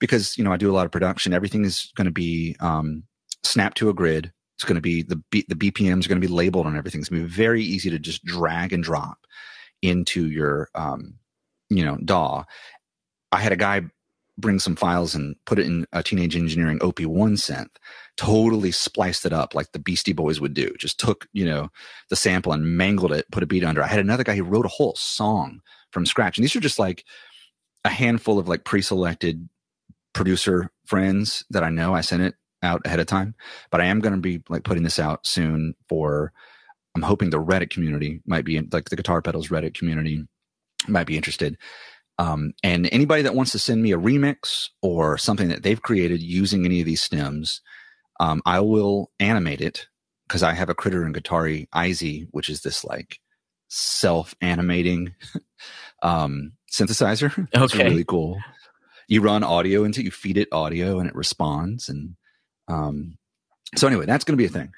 because 0.00 0.36
you 0.36 0.42
know 0.42 0.52
I 0.52 0.56
do 0.56 0.70
a 0.70 0.74
lot 0.74 0.84
of 0.84 0.90
production. 0.90 1.32
Everything 1.32 1.64
is 1.64 1.92
going 1.96 2.06
to 2.06 2.12
be 2.12 2.56
um, 2.58 3.04
snapped 3.44 3.78
to 3.78 3.88
a 3.88 3.94
grid. 3.94 4.32
It's 4.56 4.64
going 4.64 4.74
to 4.74 4.82
be 4.82 5.02
the 5.02 5.22
B, 5.30 5.44
the 5.48 5.54
BPMs 5.54 6.04
are 6.04 6.08
going 6.08 6.20
to 6.20 6.26
be 6.26 6.32
labeled 6.32 6.66
on 6.66 6.76
everything. 6.76 7.00
It's 7.00 7.08
going 7.08 7.22
to 7.22 7.28
be 7.28 7.34
very 7.34 7.62
easy 7.62 7.88
to 7.90 8.00
just 8.00 8.24
drag 8.24 8.72
and 8.72 8.82
drop 8.82 9.18
into 9.82 10.28
your 10.28 10.70
um, 10.74 11.14
you 11.68 11.84
know 11.84 11.96
DAW. 12.04 12.44
I 13.32 13.38
had 13.38 13.52
a 13.52 13.56
guy 13.56 13.82
bring 14.38 14.58
some 14.58 14.76
files 14.76 15.14
and 15.14 15.36
put 15.44 15.58
it 15.58 15.66
in 15.66 15.86
a 15.92 16.02
teenage 16.02 16.34
engineering 16.34 16.78
op1 16.78 17.34
synth 17.34 17.68
totally 18.16 18.70
spliced 18.70 19.26
it 19.26 19.32
up 19.32 19.54
like 19.54 19.72
the 19.72 19.78
beastie 19.78 20.12
boys 20.12 20.40
would 20.40 20.54
do. 20.54 20.72
Just 20.78 20.98
took 20.98 21.26
you 21.32 21.44
know 21.44 21.70
the 22.08 22.16
sample 22.16 22.52
and 22.52 22.76
mangled 22.76 23.12
it 23.12 23.30
put 23.30 23.42
a 23.42 23.46
beat 23.46 23.64
under. 23.64 23.82
I 23.82 23.88
had 23.88 24.00
another 24.00 24.24
guy 24.24 24.36
who 24.36 24.44
wrote 24.44 24.66
a 24.66 24.70
whole 24.70 24.94
song 24.96 25.60
from 25.90 26.06
scratch. 26.06 26.38
And 26.38 26.44
these 26.44 26.56
are 26.56 26.60
just 26.60 26.78
like 26.78 27.04
a 27.84 27.88
handful 27.88 28.38
of 28.38 28.48
like 28.48 28.64
pre-selected 28.64 29.48
producer 30.12 30.70
friends 30.86 31.44
that 31.50 31.64
i 31.64 31.70
know. 31.70 31.94
I 31.94 32.02
sent 32.02 32.22
it 32.22 32.34
out 32.62 32.82
ahead 32.84 33.00
of 33.00 33.06
time. 33.06 33.34
But 33.70 33.80
i 33.80 33.86
am 33.86 34.00
going 34.00 34.14
to 34.14 34.20
be 34.20 34.42
like 34.48 34.64
putting 34.64 34.82
this 34.82 34.98
out 34.98 35.26
soon 35.26 35.74
for 35.88 36.32
i'm 36.94 37.02
hoping 37.02 37.30
the 37.30 37.42
reddit 37.42 37.70
community 37.70 38.20
might 38.26 38.44
be 38.44 38.56
in, 38.56 38.68
like 38.72 38.88
the 38.88 38.96
guitar 38.96 39.22
pedals 39.22 39.48
reddit 39.48 39.74
community 39.74 40.24
might 40.88 41.06
be 41.06 41.16
interested 41.16 41.56
um, 42.18 42.52
and 42.62 42.88
anybody 42.92 43.22
that 43.22 43.34
wants 43.34 43.52
to 43.52 43.58
send 43.58 43.82
me 43.82 43.92
a 43.92 43.98
remix 43.98 44.68
or 44.82 45.16
something 45.18 45.48
that 45.48 45.62
they've 45.62 45.80
created 45.80 46.22
using 46.22 46.64
any 46.64 46.80
of 46.80 46.86
these 46.86 47.02
stems, 47.02 47.60
um, 48.20 48.42
I 48.44 48.60
will 48.60 49.10
animate 49.18 49.60
it 49.60 49.86
because 50.28 50.42
I 50.42 50.52
have 50.52 50.68
a 50.68 50.74
Critter 50.74 51.04
and 51.04 51.14
Guitari 51.14 51.68
EYESY, 51.74 52.28
which 52.30 52.48
is 52.48 52.62
this 52.62 52.84
like 52.84 53.18
self 53.68 54.34
animating 54.40 55.14
um, 56.02 56.52
synthesizer. 56.70 57.48
It's 57.52 57.74
okay. 57.74 57.88
really 57.88 58.04
cool. 58.04 58.38
You 59.08 59.20
run 59.20 59.42
audio 59.42 59.84
into 59.84 60.00
it, 60.00 60.04
you 60.04 60.10
feed 60.10 60.38
it 60.38 60.48
audio 60.52 60.98
and 60.98 61.08
it 61.08 61.14
responds. 61.14 61.88
And 61.88 62.14
um, 62.68 63.18
so, 63.74 63.86
anyway, 63.86 64.06
that's 64.06 64.24
going 64.24 64.36
to 64.36 64.42
be 64.42 64.46
a 64.46 64.48
thing 64.48 64.72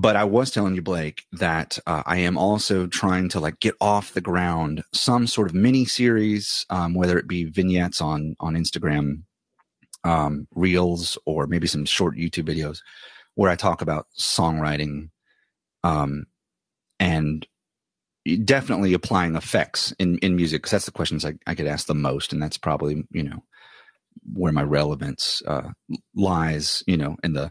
but 0.00 0.14
I 0.14 0.24
was 0.24 0.50
telling 0.50 0.76
you, 0.76 0.82
Blake, 0.82 1.24
that 1.32 1.78
uh, 1.86 2.02
I 2.06 2.18
am 2.18 2.38
also 2.38 2.86
trying 2.86 3.28
to 3.30 3.40
like 3.40 3.58
get 3.58 3.74
off 3.80 4.12
the 4.12 4.20
ground 4.20 4.84
some 4.92 5.26
sort 5.26 5.48
of 5.48 5.54
mini 5.54 5.86
series, 5.86 6.64
um, 6.70 6.94
whether 6.94 7.18
it 7.18 7.26
be 7.26 7.44
vignettes 7.44 8.00
on 8.00 8.36
on 8.38 8.54
Instagram, 8.54 9.22
um, 10.04 10.46
reels, 10.54 11.18
or 11.26 11.48
maybe 11.48 11.66
some 11.66 11.84
short 11.84 12.16
YouTube 12.16 12.48
videos, 12.48 12.78
where 13.34 13.50
I 13.50 13.56
talk 13.56 13.82
about 13.82 14.06
songwriting, 14.16 15.10
um, 15.82 16.26
and 17.00 17.44
definitely 18.44 18.94
applying 18.94 19.34
effects 19.34 19.92
in 19.98 20.18
in 20.18 20.36
music 20.36 20.62
because 20.62 20.72
that's 20.72 20.86
the 20.86 20.92
questions 20.92 21.24
I, 21.24 21.34
I 21.46 21.54
get 21.54 21.66
asked 21.66 21.88
the 21.88 21.94
most, 21.94 22.32
and 22.32 22.40
that's 22.40 22.58
probably 22.58 23.02
you 23.10 23.24
know 23.24 23.42
where 24.32 24.52
my 24.52 24.62
relevance 24.62 25.42
uh, 25.46 25.70
lies, 26.14 26.84
you 26.86 26.96
know, 26.96 27.16
in 27.24 27.32
the 27.32 27.50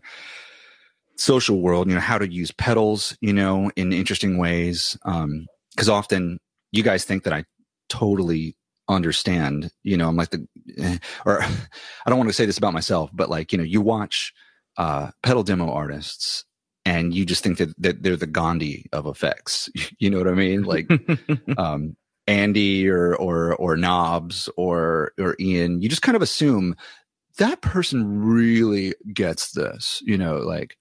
social 1.18 1.60
world, 1.60 1.88
you 1.88 1.96
know, 1.96 2.02
how 2.02 2.18
to 2.18 2.32
use 2.32 2.52
pedals, 2.52 3.18
you 3.22 3.34
know, 3.34 3.72
in 3.76 3.92
interesting 3.92 4.38
ways. 4.38 4.98
Um, 5.04 5.48
cause 5.76 5.90
often 5.90 6.40
you 6.72 6.84
guys 6.84 7.06
think 7.06 7.24
that 7.24 7.34
I 7.34 7.46
totally 7.90 8.56
understand, 8.88 9.72
you 9.84 9.98
know, 9.98 10.08
I'm 10.08 10.16
like 10.16 10.30
the, 10.30 10.48
eh, 10.78 10.98
or 11.26 11.42
I 11.44 12.10
don't 12.10 12.18
want 12.18 12.30
to 12.30 12.34
say 12.34 12.46
this 12.46 12.58
about 12.58 12.74
myself, 12.74 13.10
but 13.14 13.30
like, 13.30 13.52
you 13.52 13.58
know, 13.58 13.64
you 13.64 13.82
watch, 13.82 14.34
uh, 14.78 15.10
pedal 15.24 15.44
demo 15.44 15.72
artists 15.72 16.46
and 16.86 17.14
you 17.14 17.26
just 17.26 17.44
think 17.44 17.58
that, 17.58 17.74
that 17.82 18.04
they're 18.04 18.16
the 18.16 18.28
Gandhi 18.28 18.86
of 18.94 19.06
effects. 19.08 19.70
You 20.00 20.12
know 20.12 20.20
what 20.20 20.28
I 20.28 20.36
mean? 20.36 20.64
Like, 20.64 20.88
um, 21.58 21.96
Andy 22.28 22.88
or, 22.88 23.16
or, 23.16 23.56
or 23.56 23.76
Knobs 23.76 24.50
or, 24.56 25.14
or 25.20 25.36
Ian, 25.40 25.82
you 25.82 25.90
just 25.90 26.04
kind 26.04 26.16
of 26.16 26.22
assume 26.22 26.76
that 27.38 27.62
person 27.62 28.22
really 28.22 28.94
gets 29.14 29.52
this, 29.52 30.02
you 30.06 30.18
know, 30.18 30.38
like, 30.38 30.78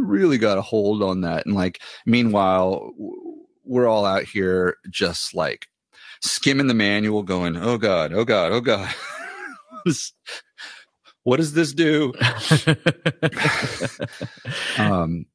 really 0.00 0.38
got 0.38 0.58
a 0.58 0.62
hold 0.62 1.02
on 1.02 1.22
that. 1.22 1.46
And 1.46 1.54
like, 1.54 1.80
meanwhile, 2.06 2.92
we're 3.64 3.88
all 3.88 4.04
out 4.04 4.24
here 4.24 4.76
just 4.90 5.34
like 5.34 5.68
skimming 6.22 6.66
the 6.66 6.74
manual, 6.74 7.22
going, 7.22 7.56
"Oh 7.56 7.78
God, 7.78 8.12
oh 8.12 8.24
God, 8.24 8.52
oh 8.52 8.60
God." 8.60 8.92
what 11.22 11.36
does 11.36 11.52
this 11.52 11.72
do? 11.72 12.12
um, 14.78 15.26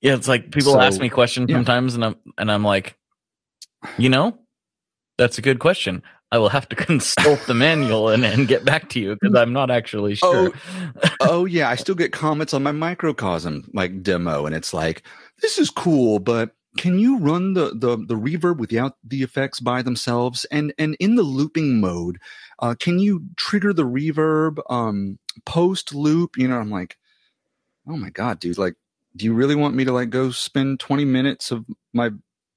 yeah, 0.00 0.14
it's 0.14 0.28
like 0.28 0.50
people 0.50 0.72
so, 0.72 0.80
ask 0.80 1.00
me 1.00 1.08
questions 1.08 1.48
yeah. 1.48 1.56
sometimes, 1.56 1.94
and 1.94 2.04
I'm 2.04 2.16
and 2.38 2.52
I'm 2.52 2.64
like, 2.64 2.96
you 3.96 4.08
know, 4.08 4.38
that's 5.16 5.38
a 5.38 5.42
good 5.42 5.58
question. 5.58 6.02
I 6.32 6.38
will 6.38 6.48
have 6.48 6.68
to 6.70 6.76
consult 6.90 7.40
the 7.46 7.54
manual 7.54 8.08
and, 8.08 8.24
and 8.24 8.48
get 8.48 8.64
back 8.64 8.88
to 8.90 9.00
you 9.00 9.16
because 9.20 9.36
I'm 9.36 9.52
not 9.52 9.70
actually 9.70 10.16
sure. 10.16 10.52
Oh, 10.54 11.10
oh, 11.20 11.44
yeah, 11.44 11.68
I 11.68 11.76
still 11.76 11.94
get 11.94 12.12
comments 12.12 12.54
on 12.54 12.62
my 12.62 12.72
microcosm 12.72 13.70
like 13.72 14.02
demo, 14.02 14.46
and 14.46 14.54
it's 14.54 14.74
like, 14.74 15.02
this 15.40 15.58
is 15.58 15.70
cool, 15.70 16.18
but 16.18 16.54
can 16.76 16.98
you 16.98 17.18
run 17.18 17.54
the 17.54 17.70
the 17.74 17.96
the 17.96 18.16
reverb 18.16 18.58
without 18.58 18.96
the 19.04 19.22
effects 19.22 19.60
by 19.60 19.82
themselves? 19.82 20.44
And 20.46 20.74
and 20.78 20.96
in 20.98 21.14
the 21.14 21.22
looping 21.22 21.80
mode, 21.80 22.18
uh, 22.58 22.74
can 22.78 22.98
you 22.98 23.26
trigger 23.36 23.72
the 23.72 23.86
reverb 23.86 24.58
um, 24.68 25.18
post 25.44 25.94
loop? 25.94 26.36
You 26.36 26.48
know, 26.48 26.58
I'm 26.58 26.70
like, 26.70 26.96
oh 27.86 27.96
my 27.96 28.10
god, 28.10 28.40
dude, 28.40 28.58
like 28.58 28.74
do 29.16 29.24
you 29.24 29.34
really 29.34 29.54
want 29.54 29.74
me 29.74 29.84
to 29.84 29.92
like 29.92 30.10
go 30.10 30.30
spend 30.30 30.80
20 30.80 31.04
minutes 31.04 31.50
of 31.50 31.64
my 31.92 32.10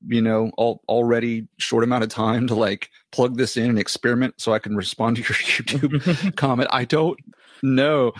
you 0.05 0.21
know, 0.21 0.51
all, 0.57 0.81
already 0.87 1.47
short 1.57 1.83
amount 1.83 2.03
of 2.03 2.09
time 2.09 2.47
to 2.47 2.55
like 2.55 2.89
plug 3.11 3.37
this 3.37 3.57
in 3.57 3.69
and 3.69 3.79
experiment 3.79 4.35
so 4.37 4.53
I 4.53 4.59
can 4.59 4.75
respond 4.75 5.17
to 5.17 5.21
your 5.21 5.29
YouTube 5.33 6.35
comment. 6.35 6.69
I 6.71 6.85
don't 6.85 7.19
know. 7.63 8.13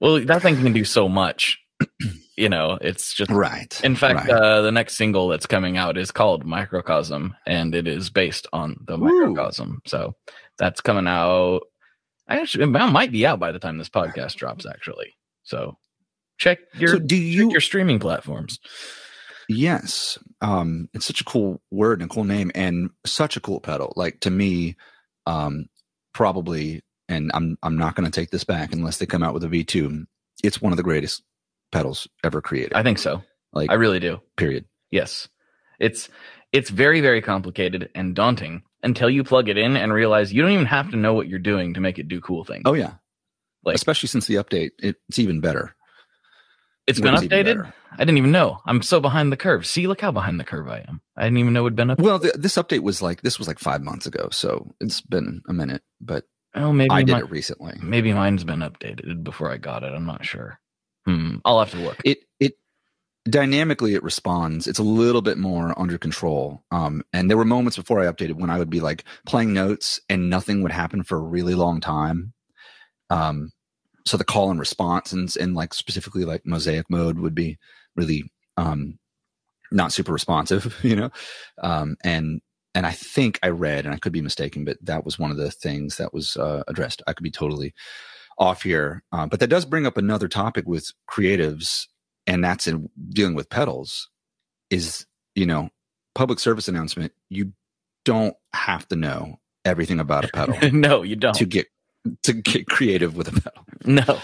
Well, 0.00 0.24
that 0.24 0.42
thing 0.42 0.56
can 0.56 0.72
do 0.72 0.84
so 0.84 1.08
much. 1.08 1.58
you 2.36 2.48
know, 2.48 2.78
it's 2.80 3.14
just 3.14 3.30
right. 3.30 3.80
In 3.84 3.94
fact, 3.94 4.28
right. 4.28 4.30
Uh, 4.30 4.62
the 4.62 4.72
next 4.72 4.96
single 4.96 5.28
that's 5.28 5.46
coming 5.46 5.76
out 5.76 5.96
is 5.96 6.10
called 6.10 6.44
Microcosm, 6.44 7.36
and 7.46 7.74
it 7.74 7.86
is 7.86 8.10
based 8.10 8.46
on 8.52 8.76
the 8.86 8.96
Microcosm. 8.98 9.80
So 9.86 10.14
that's 10.58 10.80
coming 10.80 11.06
out. 11.06 11.62
I 12.28 12.40
actually, 12.40 12.64
it 12.64 12.68
might 12.68 13.12
be 13.12 13.26
out 13.26 13.40
by 13.40 13.52
the 13.52 13.58
time 13.58 13.78
this 13.78 13.88
podcast 13.88 14.34
drops. 14.36 14.66
Actually, 14.66 15.14
so 15.42 15.76
check 16.38 16.58
your 16.74 16.94
so 16.94 16.98
do 16.98 17.16
you 17.16 17.50
your 17.50 17.60
streaming 17.60 17.98
platforms. 17.98 18.58
Yes. 19.48 20.18
Um, 20.42 20.88
it's 20.92 21.06
such 21.06 21.20
a 21.20 21.24
cool 21.24 21.62
word 21.70 22.00
and 22.02 22.10
a 22.10 22.14
cool 22.14 22.24
name 22.24 22.50
and 22.54 22.90
such 23.06 23.36
a 23.36 23.40
cool 23.40 23.60
pedal. 23.60 23.92
Like 23.96 24.20
to 24.20 24.30
me, 24.30 24.76
um, 25.26 25.66
probably, 26.12 26.82
and 27.08 27.30
I'm, 27.32 27.56
I'm 27.62 27.78
not 27.78 27.94
going 27.94 28.10
to 28.10 28.20
take 28.20 28.30
this 28.30 28.44
back 28.44 28.72
unless 28.72 28.98
they 28.98 29.06
come 29.06 29.22
out 29.22 29.34
with 29.34 29.44
a 29.44 29.48
V2. 29.48 30.04
It's 30.42 30.60
one 30.60 30.72
of 30.72 30.76
the 30.76 30.82
greatest 30.82 31.22
pedals 31.70 32.08
ever 32.24 32.42
created. 32.42 32.74
I 32.74 32.82
think 32.82 32.98
so. 32.98 33.22
Like 33.52 33.70
I 33.70 33.74
really 33.74 34.00
do. 34.00 34.20
Period. 34.36 34.64
Yes. 34.90 35.28
It's, 35.78 36.08
it's 36.52 36.70
very, 36.70 37.00
very 37.00 37.22
complicated 37.22 37.90
and 37.94 38.14
daunting 38.14 38.62
until 38.82 39.08
you 39.08 39.24
plug 39.24 39.48
it 39.48 39.56
in 39.56 39.76
and 39.76 39.92
realize 39.92 40.32
you 40.32 40.42
don't 40.42 40.50
even 40.50 40.66
have 40.66 40.90
to 40.90 40.96
know 40.96 41.14
what 41.14 41.28
you're 41.28 41.38
doing 41.38 41.74
to 41.74 41.80
make 41.80 41.98
it 41.98 42.08
do 42.08 42.20
cool 42.20 42.44
things. 42.44 42.62
Oh 42.66 42.74
yeah. 42.74 42.94
Like, 43.64 43.76
especially 43.76 44.08
since 44.08 44.26
the 44.26 44.34
update, 44.34 44.70
it's 44.78 45.18
even 45.18 45.40
better. 45.40 45.76
It's 46.86 47.00
been 47.00 47.14
updated. 47.14 47.72
I 47.92 47.98
didn't 47.98 48.18
even 48.18 48.32
know. 48.32 48.58
I'm 48.66 48.82
so 48.82 49.00
behind 49.00 49.30
the 49.30 49.36
curve. 49.36 49.66
See, 49.66 49.86
look 49.86 50.00
how 50.00 50.10
behind 50.10 50.40
the 50.40 50.44
curve 50.44 50.68
I 50.68 50.84
am. 50.88 51.00
I 51.16 51.24
didn't 51.24 51.38
even 51.38 51.52
know 51.52 51.66
it'd 51.66 51.76
been 51.76 51.88
updated. 51.88 52.02
Well, 52.02 52.18
the, 52.18 52.32
this 52.36 52.56
update 52.56 52.82
was 52.82 53.02
like 53.02 53.22
this 53.22 53.38
was 53.38 53.46
like 53.46 53.58
five 53.58 53.82
months 53.82 54.06
ago, 54.06 54.28
so 54.32 54.74
it's 54.80 55.00
been 55.00 55.42
a 55.48 55.52
minute. 55.52 55.82
But 56.00 56.24
oh, 56.54 56.72
maybe 56.72 56.90
I 56.90 57.02
did 57.02 57.12
my, 57.12 57.18
it 57.20 57.30
recently. 57.30 57.74
Maybe 57.82 58.12
mine's 58.12 58.44
been 58.44 58.60
updated 58.60 59.22
before 59.22 59.50
I 59.52 59.58
got 59.58 59.84
it. 59.84 59.92
I'm 59.92 60.06
not 60.06 60.24
sure. 60.24 60.58
Hmm. 61.04 61.36
I'll 61.44 61.60
have 61.60 61.70
to 61.70 61.78
look. 61.78 61.98
It 62.04 62.18
it 62.40 62.54
dynamically 63.28 63.94
it 63.94 64.02
responds. 64.02 64.66
It's 64.66 64.78
a 64.78 64.84
little 64.84 65.22
bit 65.22 65.38
more 65.38 65.78
under 65.78 65.98
control. 65.98 66.64
Um, 66.70 67.02
and 67.12 67.30
there 67.30 67.36
were 67.36 67.44
moments 67.44 67.76
before 67.76 68.00
I 68.00 68.10
updated 68.10 68.34
when 68.34 68.50
I 68.50 68.58
would 68.58 68.70
be 68.70 68.80
like 68.80 69.04
playing 69.26 69.52
notes 69.52 70.00
and 70.08 70.30
nothing 70.30 70.62
would 70.62 70.72
happen 70.72 71.04
for 71.04 71.18
a 71.18 71.22
really 71.22 71.54
long 71.54 71.80
time. 71.80 72.32
Um, 73.10 73.52
so 74.06 74.16
the 74.16 74.24
call 74.24 74.50
and 74.50 74.60
response 74.60 75.12
and, 75.12 75.34
and 75.40 75.54
like 75.54 75.74
specifically 75.74 76.24
like 76.24 76.44
mosaic 76.44 76.88
mode 76.90 77.18
would 77.18 77.34
be 77.34 77.58
really 77.96 78.30
um 78.56 78.98
not 79.72 79.92
super 79.92 80.12
responsive, 80.12 80.78
you 80.82 80.96
know. 80.96 81.10
Um, 81.62 81.96
and 82.04 82.40
and 82.74 82.86
I 82.86 82.92
think 82.92 83.38
I 83.42 83.48
read, 83.48 83.84
and 83.84 83.94
I 83.94 83.98
could 83.98 84.12
be 84.12 84.22
mistaken, 84.22 84.64
but 84.64 84.78
that 84.82 85.04
was 85.04 85.18
one 85.18 85.30
of 85.30 85.36
the 85.36 85.50
things 85.50 85.96
that 85.96 86.14
was 86.14 86.36
uh, 86.36 86.62
addressed. 86.68 87.02
I 87.06 87.12
could 87.12 87.24
be 87.24 87.30
totally 87.30 87.74
off 88.38 88.62
here, 88.62 89.02
uh, 89.12 89.26
but 89.26 89.40
that 89.40 89.48
does 89.48 89.64
bring 89.64 89.86
up 89.86 89.96
another 89.96 90.28
topic 90.28 90.66
with 90.66 90.90
creatives, 91.10 91.86
and 92.26 92.42
that's 92.42 92.66
in 92.66 92.88
dealing 93.10 93.34
with 93.34 93.50
pedals. 93.50 94.08
Is 94.70 95.06
you 95.34 95.46
know, 95.46 95.70
public 96.14 96.38
service 96.38 96.68
announcement. 96.68 97.12
You 97.28 97.52
don't 98.04 98.34
have 98.54 98.88
to 98.88 98.96
know 98.96 99.38
everything 99.64 100.00
about 100.00 100.24
a 100.24 100.28
pedal. 100.28 100.56
no, 100.72 101.02
you 101.02 101.16
don't. 101.16 101.34
To 101.34 101.44
get 101.44 101.66
to 102.22 102.32
get 102.32 102.66
creative 102.66 103.16
with 103.16 103.28
a 103.28 103.40
pedal. 103.40 103.64
No, 103.86 104.20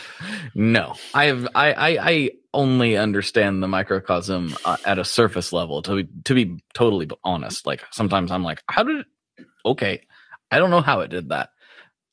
no. 0.55 0.95
I 1.15 1.25
have 1.27 1.49
I 1.55 1.73
I, 1.73 1.99
I 2.01 2.31
only 2.55 2.97
understand 2.97 3.63
the 3.63 3.69
microcosm 3.69 4.55
uh, 4.65 4.77
at 4.85 4.99
a 4.99 5.05
surface 5.05 5.53
level. 5.53 5.83
To 5.83 5.97
be 5.97 6.09
to 6.25 6.35
be 6.35 6.63
totally 6.75 7.09
honest, 7.25 7.67
like 7.67 7.83
sometimes 7.91 8.31
I'm 8.31 8.45
like, 8.45 8.63
how 8.69 8.85
did? 8.85 9.01
It? 9.01 9.47
Okay, 9.67 10.03
I 10.51 10.59
don't 10.59 10.71
know 10.71 10.81
how 10.81 11.01
it 11.01 11.09
did 11.09 11.31
that, 11.31 11.51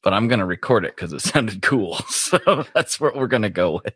but 0.04 0.14
I'm 0.14 0.28
gonna 0.28 0.46
record 0.46 0.86
it 0.86 0.96
because 0.96 1.14
it 1.14 1.22
sounded 1.34 1.62
cool. 1.62 1.98
So 2.10 2.66
that's 2.74 3.00
what 3.00 3.16
we're 3.16 3.28
gonna 3.28 3.50
go 3.50 3.82
with. 3.84 3.94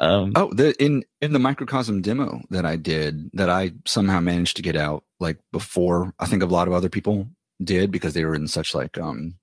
Um, 0.00 0.32
oh, 0.34 0.52
the 0.52 0.74
in 0.82 1.04
in 1.20 1.32
the 1.32 1.38
microcosm 1.38 2.00
demo 2.02 2.40
that 2.50 2.64
I 2.64 2.76
did, 2.76 3.30
that 3.34 3.50
I 3.50 3.72
somehow 3.84 4.20
managed 4.20 4.56
to 4.56 4.62
get 4.62 4.76
out 4.76 5.04
like 5.20 5.38
before 5.52 6.14
I 6.18 6.26
think 6.26 6.42
a 6.42 6.46
lot 6.46 6.68
of 6.68 6.74
other 6.74 6.88
people 6.88 7.28
did 7.62 7.90
because 7.90 8.14
they 8.14 8.24
were 8.24 8.34
in 8.34 8.48
such 8.48 8.74
like 8.74 8.98
um 8.98 9.34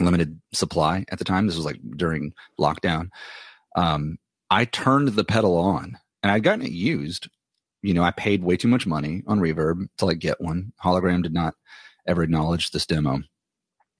limited 0.00 0.40
supply 0.52 1.04
at 1.10 1.18
the 1.18 1.24
time. 1.24 1.46
This 1.46 1.56
was 1.56 1.64
like 1.64 1.78
during 1.96 2.32
lockdown. 2.60 3.08
Um, 3.76 4.18
I 4.50 4.64
turned 4.64 5.08
the 5.08 5.24
pedal 5.24 5.56
on 5.56 5.98
and 6.22 6.32
I'd 6.32 6.42
gotten 6.42 6.64
it 6.64 6.72
used. 6.72 7.28
You 7.82 7.94
know, 7.94 8.02
I 8.02 8.10
paid 8.10 8.42
way 8.42 8.56
too 8.56 8.68
much 8.68 8.86
money 8.86 9.22
on 9.26 9.40
reverb 9.40 9.88
to 9.98 10.06
like 10.06 10.18
get 10.18 10.40
one. 10.40 10.72
Hologram 10.82 11.22
did 11.22 11.32
not 11.32 11.54
ever 12.06 12.22
acknowledge 12.22 12.70
this 12.70 12.86
demo. 12.86 13.20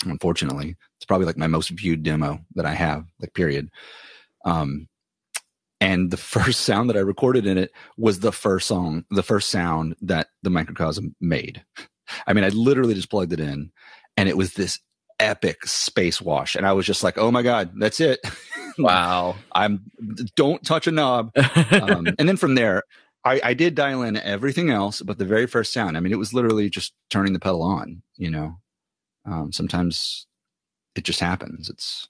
Unfortunately, 0.05 0.77
it's 0.97 1.07
probably 1.07 1.27
like 1.27 1.37
my 1.37 1.47
most 1.47 1.71
viewed 1.71 2.03
demo 2.03 2.41
that 2.55 2.67
I 2.67 2.75
have, 2.75 3.05
like 3.21 3.35
period. 3.35 3.71
Um, 4.45 4.89
and 5.81 6.11
the 6.11 6.17
first 6.17 6.61
sound 6.61 6.91
that 6.91 6.97
I 6.97 7.01
recorded 7.01 7.47
in 7.47 7.59
it 7.59 7.73
was 7.97 8.21
the 8.21 8.33
first 8.33 8.67
song, 8.67 9.05
the 9.11 9.23
first 9.23 9.51
sound 9.51 9.97
that 10.03 10.29
the 10.43 10.51
microcosm 10.51 11.15
made. 11.21 11.63
I 12.27 12.33
mean, 12.33 12.45
I 12.45 12.49
literally 12.49 12.95
just 12.95 13.11
plugged 13.11 13.33
it 13.33 13.41
in 13.41 13.71
and 14.17 14.29
it 14.29 14.37
was 14.37 14.55
this 14.55 14.81
epic 15.21 15.67
space 15.67 16.21
wash. 16.21 16.55
And 16.55 16.67
I 16.67 16.73
was 16.73 16.87
just 16.87 17.03
like, 17.03 17.19
oh 17.19 17.31
my 17.31 17.43
God, 17.43 17.73
that's 17.79 18.01
it. 18.01 18.21
Wow. 18.81 19.35
I'm 19.51 19.91
don't 20.37 20.65
touch 20.65 20.87
a 20.87 20.93
knob. 20.93 21.33
um, 21.37 22.07
and 22.17 22.29
then 22.29 22.37
from 22.37 22.55
there, 22.55 22.85
I, 23.25 23.41
I 23.43 23.55
did 23.55 23.75
dial 23.75 24.03
in 24.03 24.17
everything 24.17 24.71
else, 24.71 25.03
but 25.03 25.19
the 25.19 25.25
very 25.25 25.49
first 25.49 25.73
sound, 25.73 25.97
I 25.97 26.01
mean, 26.01 26.13
it 26.13 26.19
was 26.19 26.33
literally 26.33 26.71
just 26.71 26.93
turning 27.11 27.33
the 27.33 27.41
pedal 27.41 27.63
on, 27.63 28.03
you 28.17 28.31
know. 28.31 28.57
Um, 29.27 29.51
sometimes 29.51 30.29
it 30.95 31.03
just 31.03 31.19
happens. 31.19 31.69
It's 31.69 32.07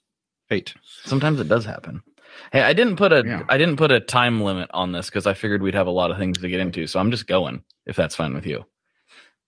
fate. 0.47 0.75
Sometimes 1.05 1.39
it 1.39 1.47
does 1.47 1.65
happen. 1.65 2.03
Hey, 2.51 2.61
I 2.61 2.73
didn't 2.73 2.97
put 2.97 3.11
a 3.13 3.23
yeah. 3.25 3.41
I 3.49 3.57
didn't 3.57 3.77
put 3.77 3.91
a 3.91 3.99
time 3.99 4.41
limit 4.41 4.69
on 4.71 4.91
this 4.91 5.07
because 5.07 5.25
I 5.25 5.33
figured 5.33 5.63
we'd 5.63 5.73
have 5.73 5.87
a 5.87 5.91
lot 5.91 6.11
of 6.11 6.19
things 6.19 6.37
to 6.37 6.49
get 6.49 6.59
into. 6.59 6.85
So 6.85 6.99
I'm 6.99 7.09
just 7.09 7.25
going 7.25 7.63
if 7.87 7.95
that's 7.95 8.15
fine 8.15 8.35
with 8.35 8.45
you 8.45 8.63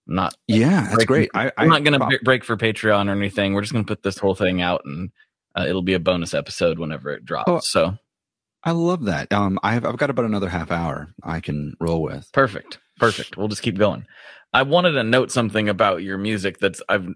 not 0.06 0.34
yeah 0.48 0.88
that's 0.90 1.04
great. 1.04 1.30
I, 1.34 1.52
am 1.56 1.68
not 1.68 1.84
going 1.84 1.98
to 1.98 2.18
break 2.24 2.44
for 2.44 2.56
patreon 2.56 3.08
or 3.08 3.12
anything. 3.12 3.54
We're 3.54 3.60
just 3.60 3.72
going 3.72 3.84
to 3.84 3.88
put 3.88 4.02
this 4.02 4.18
whole 4.18 4.34
thing 4.34 4.60
out 4.60 4.82
and 4.84 5.10
uh, 5.54 5.66
it'll 5.68 5.82
be 5.82 5.94
a 5.94 6.00
bonus 6.00 6.34
episode 6.34 6.78
whenever 6.78 7.10
it 7.10 7.24
drops 7.24 7.50
oh, 7.50 7.60
so. 7.60 7.96
I 8.64 8.70
love 8.70 9.04
that. 9.06 9.32
Um 9.32 9.58
I've, 9.62 9.84
I've 9.84 9.96
got 9.96 10.10
about 10.10 10.24
another 10.24 10.48
half 10.48 10.70
hour 10.70 11.12
i 11.22 11.40
can 11.40 11.74
roll 11.80 12.02
with. 12.02 12.30
Perfect 12.32 12.78
perfect. 13.02 13.36
We'll 13.36 13.48
just 13.48 13.62
keep 13.62 13.78
going. 13.78 14.06
I 14.54 14.62
wanted 14.62 14.92
to 14.92 15.02
note 15.02 15.32
something 15.32 15.68
about 15.68 16.02
your 16.02 16.18
music 16.18 16.58
that's 16.58 16.82
i've 16.88 17.08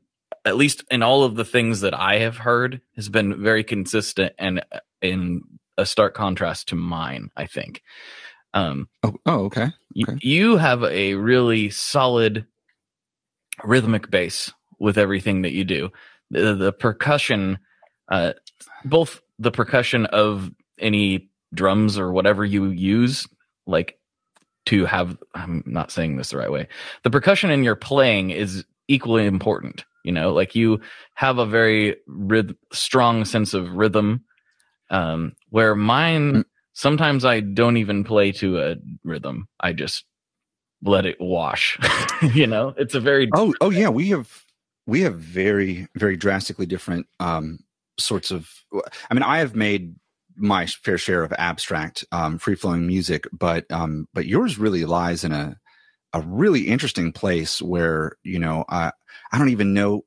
at 0.45 0.57
least 0.57 0.85
in 0.91 1.03
all 1.03 1.23
of 1.23 1.37
the 1.37 1.45
things 1.45 1.81
that 1.81 1.95
i 1.95 2.19
have 2.19 2.39
heard 2.39 2.81
has 2.95 3.09
been 3.09 3.43
very 3.43 3.63
consistent 3.63 4.33
and 4.39 4.65
uh, 4.73 4.81
in 5.03 5.43
a 5.77 5.85
stark 5.85 6.15
contrast 6.15 6.69
to 6.69 6.75
mine 6.75 7.31
i 7.37 7.47
think. 7.47 7.83
Um 8.55 8.89
oh, 9.03 9.15
oh 9.27 9.45
okay, 9.45 9.71
okay. 10.03 10.13
Y- 10.13 10.19
you 10.23 10.57
have 10.57 10.83
a 10.85 11.15
really 11.15 11.71
solid 11.71 12.47
rhythmic 13.65 14.11
bass 14.11 14.53
with 14.79 14.99
everything 14.99 15.43
that 15.43 15.53
you 15.53 15.65
do. 15.65 15.91
The, 16.31 16.55
the 16.55 16.73
percussion, 16.73 17.59
uh, 18.11 18.33
both 18.85 19.21
the 19.39 19.51
percussion 19.51 20.07
of 20.07 20.51
any 20.79 21.31
drums 21.55 21.99
or 21.99 22.13
whatever 22.13 22.45
you 22.45 22.67
use, 22.67 23.27
like 23.67 23.99
to 24.67 24.85
have, 24.85 25.17
I'm 25.35 25.63
not 25.67 25.91
saying 25.91 26.17
this 26.17 26.31
the 26.31 26.39
right 26.39 26.51
way. 26.51 26.69
The 27.05 27.11
percussion 27.11 27.51
in 27.51 27.65
your 27.65 27.77
playing 27.77 28.31
is 28.31 28.65
equally 28.89 29.27
important. 29.27 29.85
You 30.05 30.13
know, 30.13 30.33
like 30.33 30.55
you 30.55 30.81
have 31.15 31.39
a 31.39 31.47
very 31.47 31.97
ryth- 32.09 32.57
strong 32.73 33.25
sense 33.25 33.55
of 33.55 33.73
rhythm, 33.73 34.25
um, 34.89 35.33
where 35.51 35.75
mine, 35.75 36.33
mm. 36.33 36.45
sometimes 36.75 37.25
I 37.25 37.41
don't 37.41 37.77
even 37.77 38.05
play 38.05 38.31
to 38.33 38.61
a 38.61 38.77
rhythm. 39.03 39.49
I 39.59 39.73
just 39.73 40.05
let 40.83 41.07
it 41.07 41.17
wash. 41.21 41.79
you 42.35 42.47
know, 42.47 42.75
it's 42.77 42.95
a 42.95 43.01
very 43.01 43.29
oh 43.35 43.55
oh 43.61 43.71
yeah, 43.71 43.89
we 43.89 44.11
have 44.11 44.45
we 44.87 45.03
have 45.03 45.19
very 45.19 45.89
very 45.95 46.17
drastically 46.17 46.67
different 46.67 47.07
um, 47.21 47.59
sorts 47.99 48.31
of. 48.31 48.49
I 49.11 49.15
mean, 49.15 49.23
I 49.23 49.39
have 49.39 49.55
made 49.55 49.97
my 50.37 50.67
fair 50.67 50.99
share 50.99 51.23
of 51.23 51.33
abstract 51.39 52.05
um, 52.13 52.39
free 52.39 52.55
flowing 52.55 52.87
music, 52.87 53.27
but 53.33 53.71
um, 53.71 54.09
but 54.13 54.27
yours 54.27 54.59
really 54.59 54.85
lies 54.85 55.25
in 55.25 55.33
a 55.33 55.57
a 56.13 56.21
really 56.23 56.63
interesting 56.69 57.13
place 57.13 57.61
where 57.61 58.17
you 58.23 58.39
know 58.39 58.65
I 58.69 58.93
I 59.33 59.39
don't 59.39 59.51
even 59.51 59.75
know 59.75 60.05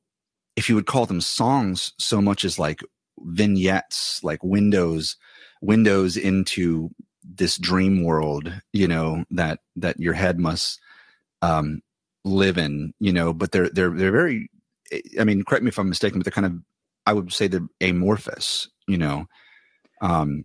if 0.56 0.68
you 0.68 0.74
would 0.74 0.86
call 0.86 1.06
them 1.06 1.20
songs 1.20 1.92
so 1.98 2.20
much 2.20 2.44
as 2.44 2.58
like 2.58 2.80
vignettes, 3.18 4.20
like 4.22 4.42
windows 4.42 5.16
windows 5.62 6.16
into 6.16 6.90
this 7.34 7.58
dream 7.58 8.04
world, 8.04 8.52
you 8.72 8.88
know, 8.88 9.24
that 9.30 9.60
that 9.76 9.98
your 10.00 10.14
head 10.14 10.38
must 10.38 10.80
um, 11.42 11.82
live 12.24 12.58
in, 12.58 12.94
you 13.00 13.12
know. 13.12 13.32
But 13.32 13.52
they're 13.52 13.68
they're 13.68 13.90
they're 13.90 14.12
very. 14.12 14.50
I 15.18 15.24
mean, 15.24 15.44
correct 15.44 15.62
me 15.62 15.68
if 15.68 15.78
I'm 15.78 15.88
mistaken, 15.88 16.18
but 16.18 16.24
they're 16.24 16.32
kind 16.32 16.46
of 16.46 16.54
I 17.06 17.12
would 17.12 17.32
say 17.32 17.46
they're 17.46 17.68
amorphous, 17.80 18.68
you 18.86 18.98
know, 18.98 19.26
um, 20.00 20.44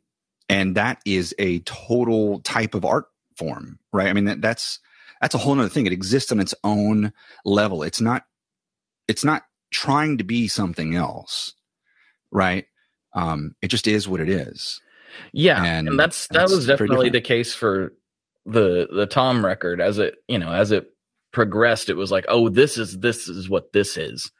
and 0.49 0.75
that 0.75 0.99
is 1.05 1.33
a 1.39 1.59
total 1.59 2.39
type 2.41 2.75
of 2.75 2.85
art 2.85 3.05
form, 3.37 3.79
right? 3.91 4.07
I 4.07 4.13
mean, 4.13 4.25
that, 4.25 4.41
that's 4.41 4.79
that's 5.21 5.35
a 5.35 5.39
whole 5.39 5.59
other 5.59 5.69
thing. 5.69 5.85
It 5.85 5.93
exists 5.93 6.31
on 6.31 6.39
its 6.39 6.53
own 6.63 7.13
level. 7.43 7.83
It's 7.83 8.01
not 8.01 8.23
it's 9.07 9.23
not 9.23 9.43
trying 9.71 10.17
to 10.17 10.23
be 10.23 10.47
something 10.47 10.95
else, 10.95 11.53
right? 12.31 12.65
Um, 13.13 13.55
it 13.61 13.67
just 13.69 13.87
is 13.87 14.07
what 14.07 14.21
it 14.21 14.29
is. 14.29 14.81
Yeah, 15.33 15.63
and, 15.63 15.89
and 15.89 15.99
that's 15.99 16.27
that 16.29 16.49
was 16.49 16.67
definitely 16.67 17.09
the 17.09 17.21
case 17.21 17.53
for 17.53 17.93
the 18.45 18.87
the 18.91 19.05
Tom 19.05 19.45
record 19.45 19.81
as 19.81 19.97
it 19.97 20.15
you 20.27 20.39
know 20.39 20.51
as 20.51 20.71
it 20.71 20.91
progressed. 21.35 21.89
It 21.89 21.95
was 21.95 22.11
like, 22.11 22.25
oh, 22.29 22.49
this 22.49 22.77
is 22.77 22.97
this 22.99 23.27
is 23.27 23.49
what 23.49 23.73
this 23.73 23.97
is, 23.97 24.31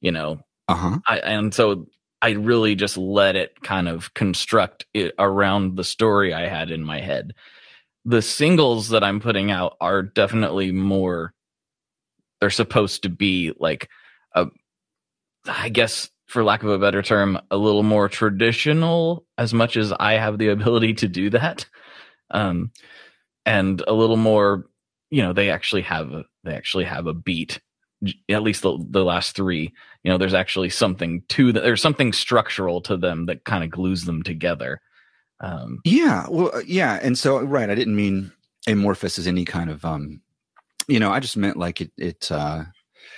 you 0.00 0.10
know. 0.10 0.40
Uh-huh. 0.66 0.98
And 1.22 1.54
so 1.54 1.86
I 2.20 2.30
really 2.30 2.74
just 2.74 2.96
let 2.96 3.36
it 3.36 3.60
kind 3.62 3.88
of 3.88 4.12
construct 4.14 4.86
it 4.94 5.14
around 5.18 5.76
the 5.76 5.84
story 5.84 6.34
I 6.34 6.48
had 6.48 6.70
in 6.70 6.82
my 6.82 7.00
head. 7.00 7.34
The 8.04 8.22
singles 8.22 8.88
that 8.88 9.04
I'm 9.04 9.20
putting 9.20 9.50
out 9.50 9.76
are 9.80 10.02
definitely 10.02 10.72
more. 10.72 11.34
They're 12.40 12.50
supposed 12.50 13.02
to 13.02 13.08
be 13.08 13.52
like 13.58 13.88
a, 14.34 14.46
I 15.46 15.68
guess 15.68 16.10
for 16.28 16.44
lack 16.44 16.62
of 16.62 16.68
a 16.68 16.78
better 16.78 17.02
term, 17.02 17.40
a 17.50 17.56
little 17.56 17.82
more 17.82 18.08
traditional 18.08 19.24
as 19.38 19.52
much 19.52 19.76
as 19.76 19.92
I 19.92 20.12
have 20.12 20.38
the 20.38 20.48
ability 20.48 20.94
to 20.94 21.08
do 21.08 21.30
that. 21.30 21.66
Um, 22.30 22.70
and 23.46 23.82
a 23.86 23.94
little 23.94 24.18
more, 24.18 24.66
you 25.10 25.22
know, 25.22 25.32
they 25.32 25.50
actually 25.50 25.82
have, 25.82 26.12
a, 26.12 26.24
they 26.44 26.54
actually 26.54 26.84
have 26.84 27.06
a 27.06 27.14
beat, 27.14 27.60
at 28.28 28.42
least 28.42 28.62
the, 28.62 28.78
the 28.90 29.04
last 29.04 29.34
three, 29.34 29.72
you 30.04 30.10
know, 30.10 30.18
there's 30.18 30.34
actually 30.34 30.68
something 30.68 31.22
to 31.28 31.50
that. 31.52 31.62
There's 31.62 31.82
something 31.82 32.12
structural 32.12 32.82
to 32.82 32.96
them 32.98 33.24
that 33.26 33.44
kind 33.44 33.64
of 33.64 33.70
glues 33.70 34.04
them 34.04 34.22
together. 34.22 34.82
Um, 35.40 35.80
yeah. 35.84 36.26
Well, 36.28 36.50
uh, 36.54 36.60
yeah. 36.66 37.00
And 37.02 37.16
so, 37.16 37.40
right. 37.42 37.70
I 37.70 37.74
didn't 37.74 37.96
mean 37.96 38.32
amorphous 38.66 39.18
as 39.18 39.26
any 39.26 39.46
kind 39.46 39.70
of, 39.70 39.84
um, 39.84 40.20
you 40.88 41.00
know, 41.00 41.10
I 41.10 41.20
just 41.20 41.36
meant 41.38 41.56
like 41.56 41.80
it, 41.80 41.90
it, 41.96 42.30
uh, 42.30 42.64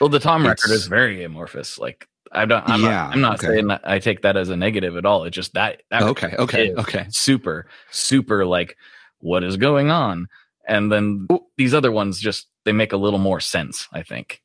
well, 0.01 0.11
the 0.11 0.21
Tom 0.21 0.47
record 0.47 0.71
is 0.71 0.87
very 0.87 1.25
amorphous. 1.25 1.77
Like 1.77 2.07
I 2.33 2.45
don't. 2.45 2.69
I'm 2.69 2.83
yeah, 2.83 2.89
not, 2.89 3.13
I'm 3.13 3.21
not 3.21 3.35
okay. 3.39 3.49
saying 3.49 3.67
that 3.69 3.81
I 3.85 3.99
take 3.99 4.23
that 4.23 4.37
as 4.37 4.49
a 4.51 4.57
negative 4.57 4.97
at 4.97 5.05
all. 5.05 5.25
It's 5.25 5.35
just 5.35 5.55
that. 5.55 5.83
that 5.91 6.03
okay. 6.03 6.35
Okay. 6.39 6.73
Okay. 6.75 7.07
Super. 7.11 7.67
Super. 7.91 8.47
Like, 8.47 8.77
what 9.19 9.43
is 9.43 9.57
going 9.57 9.91
on? 9.91 10.29
And 10.67 10.93
then 10.93 11.27
these 11.57 11.75
other 11.75 11.91
ones 11.91 12.21
just 12.21 12.47
they 12.65 12.73
make 12.73 12.93
a 12.93 12.97
little 12.97 13.19
more 13.19 13.41
sense. 13.41 13.89
I 13.93 14.03
think. 14.03 14.43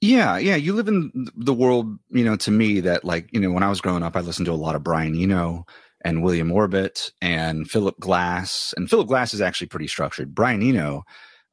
Yeah, 0.00 0.36
yeah. 0.36 0.56
You 0.56 0.72
live 0.72 0.88
in 0.88 1.28
the 1.36 1.54
world, 1.54 1.98
you 2.10 2.24
know. 2.24 2.36
To 2.36 2.50
me, 2.50 2.80
that 2.80 3.04
like 3.04 3.28
you 3.32 3.40
know, 3.40 3.50
when 3.50 3.62
I 3.62 3.68
was 3.68 3.80
growing 3.80 4.02
up, 4.02 4.16
I 4.16 4.20
listened 4.20 4.46
to 4.46 4.52
a 4.52 4.54
lot 4.54 4.76
of 4.76 4.84
Brian 4.84 5.20
Eno 5.20 5.66
and 6.04 6.22
William 6.22 6.50
Orbit 6.50 7.10
and 7.20 7.70
Philip 7.70 7.98
Glass. 7.98 8.74
And 8.76 8.90
Philip 8.90 9.08
Glass 9.08 9.34
is 9.34 9.40
actually 9.40 9.68
pretty 9.68 9.86
structured. 9.86 10.34
Brian 10.34 10.62
Eno, 10.62 11.04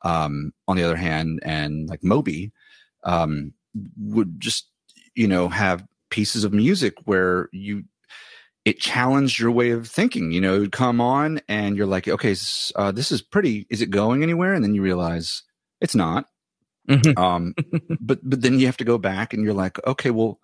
um, 0.03 0.51
on 0.67 0.77
the 0.77 0.83
other 0.83 0.95
hand, 0.95 1.39
and 1.43 1.87
like 1.87 2.03
Moby 2.03 2.51
um, 3.03 3.53
would 3.97 4.39
just 4.39 4.68
you 5.19 5.27
know 5.27 5.49
have 5.49 5.85
pieces 6.09 6.45
of 6.45 6.53
music 6.53 6.95
where 7.03 7.49
you 7.51 7.83
it 8.65 8.79
challenged 8.79 9.39
your 9.39 9.51
way 9.51 9.71
of 9.71 9.87
thinking. 9.87 10.31
You 10.31 10.41
know, 10.41 10.55
it 10.55 10.59
would 10.59 10.71
come 10.71 11.01
on 11.01 11.41
and 11.47 11.75
you're 11.75 11.87
like, 11.87 12.07
okay, 12.07 12.35
uh, 12.75 12.91
this 12.91 13.11
is 13.11 13.21
pretty. 13.21 13.65
Is 13.69 13.81
it 13.81 13.89
going 13.89 14.23
anywhere? 14.23 14.53
And 14.53 14.63
then 14.63 14.75
you 14.75 14.81
realize 14.81 15.43
it's 15.81 15.95
not. 15.95 16.25
Mm-hmm. 16.89 17.21
Um, 17.21 17.53
but 17.99 18.19
but 18.23 18.41
then 18.41 18.59
you 18.59 18.65
have 18.65 18.77
to 18.77 18.83
go 18.83 18.97
back 18.97 19.33
and 19.33 19.43
you're 19.43 19.53
like, 19.53 19.85
okay, 19.85 20.09
well, 20.09 20.39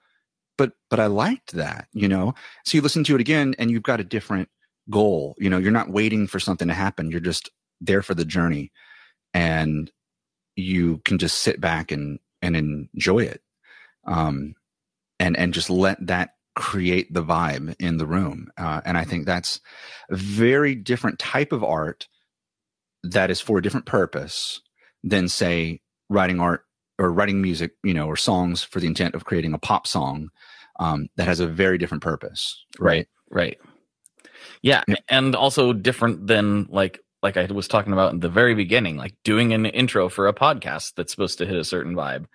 but 0.58 0.74
but 0.90 1.00
I 1.00 1.06
liked 1.06 1.54
that, 1.54 1.88
you 1.94 2.08
know. 2.08 2.34
So 2.66 2.78
you 2.78 2.82
listen 2.82 3.04
to 3.06 3.16
it 3.16 3.22
again 3.22 3.56
and 3.58 3.72
you've 3.72 3.84
got 3.84 4.02
a 4.02 4.04
different 4.04 4.50
goal. 4.90 5.36
You 5.38 5.50
know, 5.50 5.58
you're 5.58 5.72
not 5.72 5.90
waiting 5.90 6.28
for 6.28 6.40
something 6.40 6.68
to 6.68 6.74
happen. 6.74 7.12
You're 7.12 7.20
just 7.22 7.50
there 7.80 8.02
for 8.02 8.14
the 8.14 8.26
journey, 8.26 8.72
and 9.34 9.90
you 10.56 11.00
can 11.06 11.18
just 11.18 11.42
sit 11.42 11.62
back 11.62 11.92
and 11.92 12.20
and 12.42 12.56
enjoy 12.56 13.20
it, 13.20 13.42
um, 14.06 14.56
and 15.20 15.38
and 15.38 15.54
just 15.54 15.70
let 15.70 16.06
that 16.08 16.32
create 16.56 17.14
the 17.14 17.24
vibe 17.24 17.76
in 17.80 17.98
the 17.98 18.06
room. 18.06 18.50
Uh, 18.58 18.82
and 18.86 18.98
I 18.98 19.04
think 19.04 19.26
that's 19.26 19.60
a 20.10 20.16
very 20.16 20.74
different 20.74 21.20
type 21.20 21.52
of 21.52 21.64
art 21.64 22.08
that 23.04 23.30
is 23.30 23.42
for 23.42 23.58
a 23.58 23.62
different 23.62 23.86
purpose 23.86 24.62
than 25.04 25.28
say 25.28 25.82
writing 26.10 26.40
art 26.40 26.62
or 26.98 27.12
writing 27.12 27.42
music, 27.42 27.74
you 27.84 27.94
know, 27.94 28.08
or 28.08 28.16
songs 28.16 28.64
for 28.64 28.80
the 28.80 28.88
intent 28.88 29.16
of 29.16 29.26
creating 29.26 29.54
a 29.54 29.60
pop 29.60 29.86
song 29.86 30.30
um, 30.80 31.08
that 31.18 31.28
has 31.28 31.40
a 31.40 31.48
very 31.48 31.78
different 31.78 32.04
purpose. 32.04 32.66
Right. 32.80 33.08
Right. 33.30 33.58
Yeah, 34.62 34.84
yeah. 34.88 34.96
And 35.10 35.36
also 35.36 35.74
different 35.74 36.28
than 36.28 36.68
like 36.70 37.00
like 37.22 37.38
I 37.38 37.46
was 37.46 37.68
talking 37.68 37.92
about 37.92 38.14
in 38.14 38.20
the 38.20 38.30
very 38.30 38.54
beginning, 38.54 38.98
like 38.98 39.16
doing 39.24 39.54
an 39.54 39.66
intro 39.66 40.10
for 40.10 40.28
a 40.28 40.34
podcast 40.34 40.94
that's 40.96 41.12
supposed 41.12 41.40
to 41.40 41.46
hit 41.46 41.56
a 41.56 41.64
certain 41.64 41.96
vibe. 41.96 42.26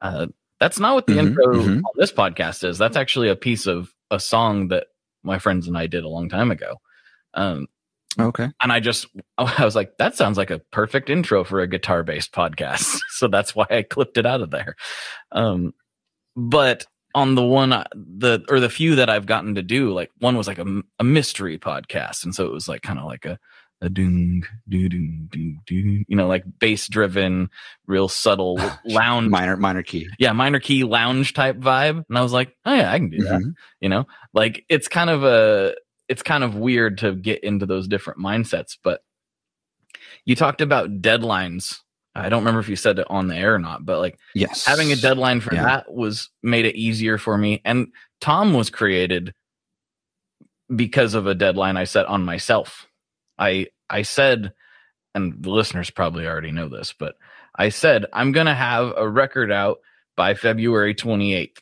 Uh, 0.00 0.26
that's 0.60 0.78
not 0.78 0.94
what 0.94 1.06
the 1.06 1.14
mm-hmm, 1.14 1.28
intro 1.28 1.46
mm-hmm. 1.54 1.84
on 1.84 1.92
this 1.96 2.12
podcast 2.12 2.64
is. 2.64 2.78
That's 2.78 2.96
actually 2.96 3.28
a 3.28 3.36
piece 3.36 3.66
of 3.66 3.92
a 4.10 4.18
song 4.18 4.68
that 4.68 4.86
my 5.22 5.38
friends 5.38 5.68
and 5.68 5.76
I 5.76 5.86
did 5.86 6.04
a 6.04 6.08
long 6.08 6.28
time 6.28 6.50
ago. 6.50 6.76
Um, 7.34 7.66
okay. 8.18 8.50
And 8.62 8.72
I 8.72 8.80
just, 8.80 9.06
I 9.38 9.64
was 9.64 9.76
like, 9.76 9.98
that 9.98 10.16
sounds 10.16 10.38
like 10.38 10.50
a 10.50 10.58
perfect 10.58 11.10
intro 11.10 11.44
for 11.44 11.60
a 11.60 11.68
guitar 11.68 12.02
based 12.02 12.32
podcast. 12.32 12.98
so 13.10 13.28
that's 13.28 13.54
why 13.54 13.66
I 13.70 13.82
clipped 13.82 14.18
it 14.18 14.26
out 14.26 14.40
of 14.40 14.50
there. 14.50 14.76
Um, 15.32 15.74
but 16.36 16.86
on 17.14 17.34
the 17.34 17.44
one, 17.44 17.72
uh, 17.72 17.84
the, 17.94 18.44
or 18.48 18.60
the 18.60 18.68
few 18.68 18.96
that 18.96 19.10
I've 19.10 19.26
gotten 19.26 19.54
to 19.54 19.62
do, 19.62 19.92
like 19.92 20.10
one 20.18 20.36
was 20.36 20.46
like 20.46 20.58
a, 20.58 20.82
a 20.98 21.04
mystery 21.04 21.58
podcast. 21.58 22.24
And 22.24 22.34
so 22.34 22.46
it 22.46 22.52
was 22.52 22.68
like 22.68 22.82
kind 22.82 22.98
of 22.98 23.06
like 23.06 23.24
a, 23.24 23.38
a 23.80 23.88
doom 23.88 24.42
doo 24.68 24.88
doo 24.88 25.08
doo 25.30 25.54
doo 25.66 26.04
you 26.08 26.16
know 26.16 26.26
like 26.26 26.44
bass 26.58 26.88
driven 26.88 27.48
real 27.86 28.08
subtle 28.08 28.60
lounge 28.84 29.28
minor 29.28 29.56
minor 29.56 29.82
key. 29.82 30.08
Yeah 30.18 30.32
minor 30.32 30.60
key 30.60 30.84
lounge 30.84 31.32
type 31.32 31.56
vibe. 31.56 32.04
And 32.08 32.18
i 32.18 32.22
was 32.22 32.32
like 32.32 32.56
oh 32.64 32.74
yeah 32.74 32.92
i 32.92 32.98
can 32.98 33.10
do 33.10 33.18
that 33.18 33.40
mm-hmm. 33.40 33.50
you 33.80 33.88
know? 33.88 34.06
Like 34.34 34.64
it's 34.68 34.88
kind 34.88 35.10
of 35.10 35.24
a 35.24 35.74
it's 36.08 36.22
kind 36.22 36.42
of 36.42 36.56
weird 36.56 36.98
to 36.98 37.14
get 37.14 37.44
into 37.44 37.66
those 37.66 37.86
different 37.86 38.18
mindsets 38.18 38.76
but 38.82 39.02
you 40.24 40.36
talked 40.36 40.60
about 40.60 41.00
deadlines. 41.00 41.78
I 42.14 42.28
don't 42.28 42.40
remember 42.40 42.60
if 42.60 42.68
you 42.68 42.76
said 42.76 42.98
it 42.98 43.06
on 43.08 43.28
the 43.28 43.36
air 43.36 43.54
or 43.54 43.58
not 43.60 43.86
but 43.86 44.00
like 44.00 44.18
yes. 44.34 44.64
having 44.64 44.90
a 44.90 44.96
deadline 44.96 45.40
for 45.40 45.54
yeah. 45.54 45.64
that 45.64 45.92
was 45.92 46.30
made 46.42 46.64
it 46.64 46.74
easier 46.74 47.16
for 47.16 47.38
me. 47.38 47.62
And 47.64 47.88
tom 48.20 48.54
was 48.54 48.70
created 48.70 49.34
because 50.74 51.14
of 51.14 51.26
a 51.26 51.34
deadline 51.34 51.78
i 51.78 51.84
set 51.84 52.04
on 52.06 52.24
myself 52.24 52.87
I 53.38 53.68
I 53.88 54.02
said, 54.02 54.52
and 55.14 55.42
the 55.42 55.50
listeners 55.50 55.90
probably 55.90 56.26
already 56.26 56.52
know 56.52 56.68
this, 56.68 56.94
but 56.98 57.16
I 57.54 57.68
said 57.70 58.06
I'm 58.12 58.32
gonna 58.32 58.54
have 58.54 58.92
a 58.96 59.08
record 59.08 59.52
out 59.52 59.78
by 60.16 60.34
February 60.34 60.94
28th 60.94 61.58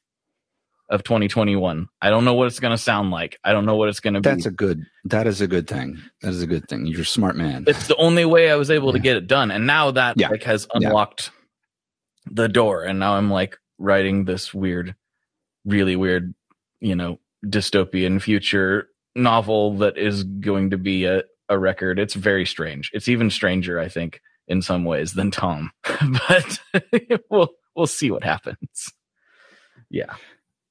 of 0.89 1.03
2021. 1.03 1.89
I 2.01 2.11
don't 2.11 2.25
know 2.25 2.35
what 2.35 2.47
it's 2.47 2.61
going 2.61 2.73
to 2.73 2.79
sound 2.79 3.11
like. 3.11 3.39
I 3.45 3.53
don't 3.53 3.67
know 3.67 3.77
what 3.77 3.89
it's 3.89 4.01
going 4.01 4.15
to 4.15 4.21
be. 4.21 4.29
That's 4.29 4.47
a 4.47 4.51
good. 4.51 4.85
That 5.05 5.27
is 5.27 5.41
a 5.41 5.47
good 5.47 5.67
thing. 5.67 6.01
That 6.23 6.31
is 6.31 6.43
a 6.43 6.47
good 6.47 6.69
thing. 6.69 6.87
You're 6.87 7.03
a 7.03 7.05
smart 7.05 7.37
man. 7.37 7.65
It's 7.67 7.89
the 7.89 7.97
only 7.97 8.25
way 8.25 8.51
I 8.51 8.57
was 8.57 8.71
able 8.71 8.89
yeah. 8.89 8.93
to 8.93 8.99
get 9.01 9.17
it 9.17 9.27
done, 9.27 9.51
and 9.51 9.67
now 9.67 9.91
that 9.93 10.19
yeah. 10.19 10.29
like 10.29 10.45
has 10.45 10.67
unlocked 10.73 11.31
yeah. 12.27 12.33
the 12.33 12.49
door, 12.49 12.85
and 12.85 12.99
now 12.99 13.15
I'm 13.15 13.31
like 13.31 13.57
writing 13.79 14.25
this 14.25 14.55
weird, 14.55 14.95
really 15.65 15.97
weird, 15.97 16.35
you 16.81 16.95
know, 16.95 17.19
dystopian 17.45 18.21
future 18.23 18.89
novel 19.15 19.79
that 19.79 19.99
is 19.99 20.25
going 20.25 20.71
to 20.71 20.79
be 20.79 21.05
a 21.05 21.23
a 21.49 21.59
record. 21.59 21.99
It's 21.99 22.15
very 22.15 22.47
strange. 22.47 22.91
It's 22.93 23.09
even 23.09 23.31
stranger, 23.31 23.79
I 23.79 23.89
think, 23.89 24.21
in 24.49 24.63
some 24.63 24.85
ways 24.85 25.15
than 25.15 25.31
Tom. 25.31 25.71
but 26.29 26.61
we'll 27.31 27.51
we'll 27.75 27.87
see 27.87 28.11
what 28.11 28.25
happens. 28.25 28.93
Yeah. 29.91 30.15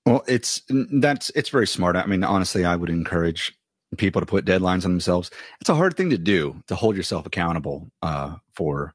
Well, 0.06 0.24
it's 0.28 0.62
that's 0.70 1.32
it's 1.32 1.50
very 1.50 1.68
smart. 1.68 1.96
I 1.96 2.06
mean, 2.06 2.24
honestly, 2.24 2.66
I 2.66 2.76
would 2.76 2.90
encourage 2.90 3.54
people 3.98 4.22
to 4.22 4.26
put 4.26 4.46
deadlines 4.46 4.86
on 4.86 4.92
themselves. 4.92 5.32
It's 5.62 5.70
a 5.70 5.76
hard 5.76 5.98
thing 5.98 6.10
to 6.12 6.18
do 6.18 6.62
to 6.68 6.76
hold 6.76 6.96
yourself 6.96 7.26
accountable 7.26 7.90
uh, 8.02 8.36
for, 8.54 8.94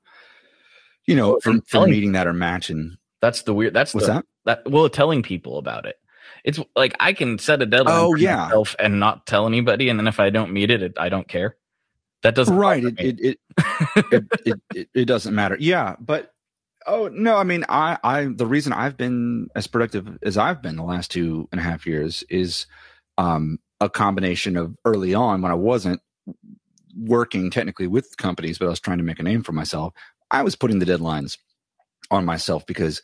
you 1.06 1.16
know, 1.16 1.30
well, 1.30 1.40
for, 1.40 1.60
for 1.66 1.86
meeting 1.86 2.12
that 2.12 2.26
or 2.26 2.32
matching. 2.32 2.96
That's 3.20 3.42
the 3.42 3.54
weird. 3.54 3.74
That's 3.74 3.94
what's 3.94 4.06
the, 4.06 4.12
that? 4.14 4.26
That 4.44 4.70
well, 4.70 4.88
telling 4.88 5.22
people 5.22 5.58
about 5.58 5.86
it. 5.86 5.96
It's 6.44 6.58
like 6.76 6.94
I 7.00 7.12
can 7.12 7.38
set 7.38 7.60
a 7.60 7.66
deadline 7.66 7.96
oh, 7.98 8.14
yeah. 8.14 8.36
myself 8.36 8.74
and 8.78 9.00
not 9.00 9.26
tell 9.26 9.46
anybody, 9.46 9.88
and 9.88 9.98
then 9.98 10.06
if 10.06 10.20
I 10.20 10.30
don't 10.30 10.52
meet 10.52 10.70
it, 10.70 10.82
it 10.82 10.92
I 10.96 11.08
don't 11.08 11.28
care. 11.28 11.56
That 12.22 12.34
doesn't 12.34 12.56
right. 12.56 12.84
It 12.84 12.98
it 12.98 13.20
it, 13.20 13.38
it, 14.12 14.24
it, 14.44 14.60
it 14.74 14.88
it 14.94 15.04
doesn't 15.06 15.34
matter. 15.34 15.56
Yeah, 15.58 15.96
but 16.00 16.32
oh 16.86 17.08
no, 17.08 17.36
I 17.36 17.44
mean, 17.44 17.64
I 17.68 17.98
I 18.04 18.24
the 18.26 18.46
reason 18.46 18.72
I've 18.72 18.96
been 18.96 19.48
as 19.56 19.66
productive 19.66 20.18
as 20.22 20.36
I've 20.36 20.62
been 20.62 20.76
the 20.76 20.84
last 20.84 21.10
two 21.10 21.48
and 21.52 21.60
a 21.60 21.64
half 21.64 21.86
years 21.86 22.22
is 22.28 22.66
um 23.18 23.58
a 23.80 23.88
combination 23.88 24.56
of 24.56 24.76
early 24.84 25.14
on 25.14 25.40
when 25.40 25.50
I 25.50 25.54
wasn't 25.54 26.00
working 26.98 27.50
technically 27.50 27.86
with 27.86 28.16
companies, 28.18 28.58
but 28.58 28.66
I 28.66 28.70
was 28.70 28.80
trying 28.80 28.98
to 28.98 29.04
make 29.04 29.18
a 29.18 29.22
name 29.22 29.42
for 29.42 29.52
myself. 29.52 29.94
I 30.30 30.42
was 30.42 30.54
putting 30.56 30.78
the 30.78 30.86
deadlines 30.86 31.38
on 32.10 32.24
myself 32.24 32.66
because 32.66 33.02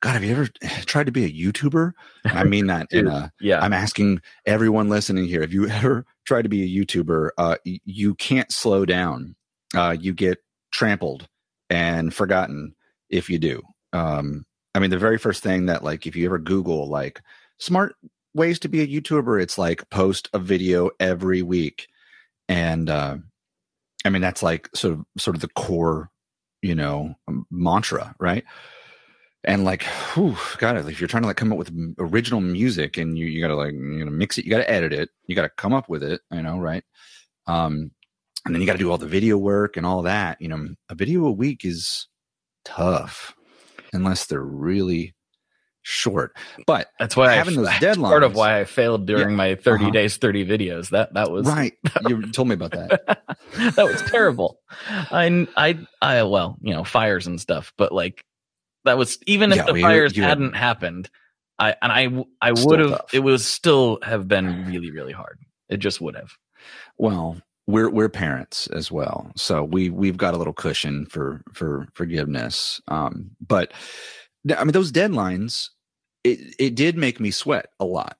God, 0.00 0.12
have 0.12 0.24
you 0.24 0.32
ever 0.32 0.46
tried 0.86 1.06
to 1.06 1.12
be 1.12 1.24
a 1.24 1.32
YouTuber? 1.32 1.92
I 2.24 2.44
mean 2.44 2.66
that 2.68 2.88
Dude, 2.88 3.06
in 3.06 3.08
a 3.08 3.32
yeah. 3.40 3.60
I'm 3.60 3.72
asking 3.72 4.20
everyone 4.46 4.88
listening 4.88 5.26
here. 5.26 5.40
Have 5.40 5.52
you 5.52 5.68
ever 5.68 6.06
tried 6.24 6.42
to 6.42 6.48
be 6.48 6.62
a 6.62 6.84
YouTuber? 6.84 7.30
Uh, 7.36 7.56
you 7.64 8.14
can't 8.14 8.52
slow 8.52 8.84
down. 8.84 9.34
Uh, 9.74 9.96
you 9.98 10.14
get 10.14 10.38
trampled 10.70 11.28
and 11.70 12.12
forgotten 12.14 12.74
if 13.10 13.28
you 13.28 13.38
do. 13.38 13.62
Um, 13.92 14.44
I 14.74 14.80
mean, 14.80 14.90
the 14.90 14.98
very 14.98 15.18
first 15.18 15.42
thing 15.42 15.66
that 15.66 15.82
like 15.82 16.06
if 16.06 16.14
you 16.14 16.26
ever 16.26 16.38
Google 16.38 16.88
like 16.88 17.20
smart 17.58 17.96
ways 18.34 18.58
to 18.60 18.68
be 18.68 18.80
a 18.80 18.86
YouTuber, 18.86 19.42
it's 19.42 19.58
like 19.58 19.88
post 19.90 20.28
a 20.32 20.38
video 20.38 20.90
every 21.00 21.42
week, 21.42 21.88
and 22.48 22.88
uh, 22.88 23.16
I 24.04 24.10
mean 24.10 24.22
that's 24.22 24.42
like 24.42 24.68
sort 24.74 24.94
of 24.94 25.04
sort 25.18 25.36
of 25.36 25.42
the 25.42 25.48
core, 25.48 26.10
you 26.62 26.74
know, 26.74 27.14
mantra, 27.50 28.14
right? 28.18 28.44
and 29.44 29.64
like 29.64 29.82
whew, 30.14 30.36
god 30.58 30.76
if 30.76 31.00
you're 31.00 31.08
trying 31.08 31.22
to 31.22 31.26
like 31.26 31.36
come 31.36 31.52
up 31.52 31.58
with 31.58 31.70
original 31.98 32.40
music 32.40 32.96
and 32.96 33.16
you 33.16 33.26
you 33.26 33.40
gotta 33.40 33.54
like 33.54 33.72
you 33.72 34.04
know 34.04 34.10
mix 34.10 34.38
it 34.38 34.44
you 34.44 34.50
gotta 34.50 34.70
edit 34.70 34.92
it 34.92 35.10
you 35.26 35.36
gotta 35.36 35.48
come 35.50 35.72
up 35.72 35.88
with 35.88 36.02
it 36.02 36.20
you 36.32 36.42
know 36.42 36.58
right 36.58 36.84
um 37.46 37.90
and 38.44 38.54
then 38.54 38.60
you 38.60 38.66
gotta 38.66 38.78
do 38.78 38.90
all 38.90 38.98
the 38.98 39.06
video 39.06 39.36
work 39.36 39.76
and 39.76 39.86
all 39.86 40.02
that 40.02 40.40
you 40.40 40.48
know 40.48 40.68
a 40.88 40.94
video 40.94 41.24
a 41.26 41.32
week 41.32 41.64
is 41.64 42.08
tough 42.64 43.34
unless 43.92 44.26
they're 44.26 44.42
really 44.42 45.14
short 45.82 46.36
but 46.66 46.88
that's 46.98 47.16
why 47.16 47.32
having 47.32 47.58
I, 47.58 47.62
those 47.62 47.68
deadlines 47.96 48.08
part 48.08 48.22
of 48.22 48.34
why 48.34 48.60
i 48.60 48.64
failed 48.64 49.06
during 49.06 49.30
yeah, 49.30 49.36
my 49.36 49.54
30 49.54 49.84
uh-huh. 49.84 49.90
days 49.92 50.16
30 50.16 50.46
videos 50.46 50.90
that 50.90 51.14
that 51.14 51.30
was 51.30 51.46
right 51.46 51.72
you 52.08 52.30
told 52.30 52.48
me 52.48 52.54
about 52.54 52.72
that 52.72 53.04
that 53.56 53.84
was 53.86 54.02
terrible 54.10 54.60
i 54.88 55.46
i 55.56 55.78
i 56.02 56.22
well 56.22 56.58
you 56.60 56.74
know 56.74 56.84
fires 56.84 57.26
and 57.26 57.40
stuff 57.40 57.72
but 57.78 57.92
like 57.92 58.24
that 58.88 58.98
was 58.98 59.18
even 59.26 59.52
if 59.52 59.58
yeah, 59.58 59.64
the 59.64 59.72
well, 59.74 59.82
fires 59.82 60.16
hadn't 60.16 60.54
happened, 60.54 61.10
I 61.58 61.74
and 61.82 61.92
I 61.92 62.24
I 62.40 62.52
would 62.52 62.80
have 62.80 63.02
it 63.12 63.20
was 63.20 63.46
still 63.46 63.98
have 64.02 64.26
been 64.26 64.66
really 64.66 64.90
really 64.90 65.12
hard. 65.12 65.38
It 65.68 65.78
just 65.78 66.00
would 66.00 66.16
have. 66.16 66.32
Well, 66.96 67.40
we're 67.66 67.90
we're 67.90 68.08
parents 68.08 68.66
as 68.68 68.90
well, 68.90 69.30
so 69.36 69.62
we 69.64 69.90
we've 69.90 70.16
got 70.16 70.34
a 70.34 70.38
little 70.38 70.52
cushion 70.52 71.06
for 71.06 71.42
for 71.52 71.86
forgiveness. 71.92 72.80
Um, 72.88 73.30
but 73.46 73.72
I 74.56 74.64
mean, 74.64 74.72
those 74.72 74.92
deadlines, 74.92 75.70
it 76.24 76.54
it 76.58 76.74
did 76.74 76.96
make 76.96 77.20
me 77.20 77.30
sweat 77.30 77.66
a 77.80 77.84
lot. 77.84 78.18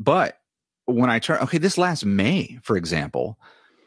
But 0.00 0.38
when 0.86 1.10
I 1.10 1.18
turn, 1.18 1.38
okay, 1.42 1.58
this 1.58 1.78
last 1.78 2.04
May, 2.04 2.58
for 2.62 2.76
example, 2.76 3.38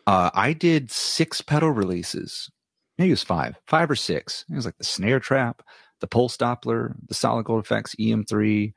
uh, 0.07 0.29
I 0.33 0.53
did 0.53 0.91
six 0.91 1.41
pedal 1.41 1.71
releases. 1.71 2.49
Maybe 2.97 3.09
it 3.09 3.13
was 3.13 3.23
five, 3.23 3.55
five 3.67 3.89
or 3.89 3.95
six. 3.95 4.45
It 4.49 4.55
was 4.55 4.65
like 4.65 4.77
the 4.77 4.83
snare 4.83 5.19
trap, 5.19 5.63
the 5.99 6.07
pulse 6.07 6.37
Doppler, 6.37 6.95
the 7.07 7.13
solid 7.13 7.45
gold 7.45 7.63
effects 7.63 7.95
EM3, 7.99 8.73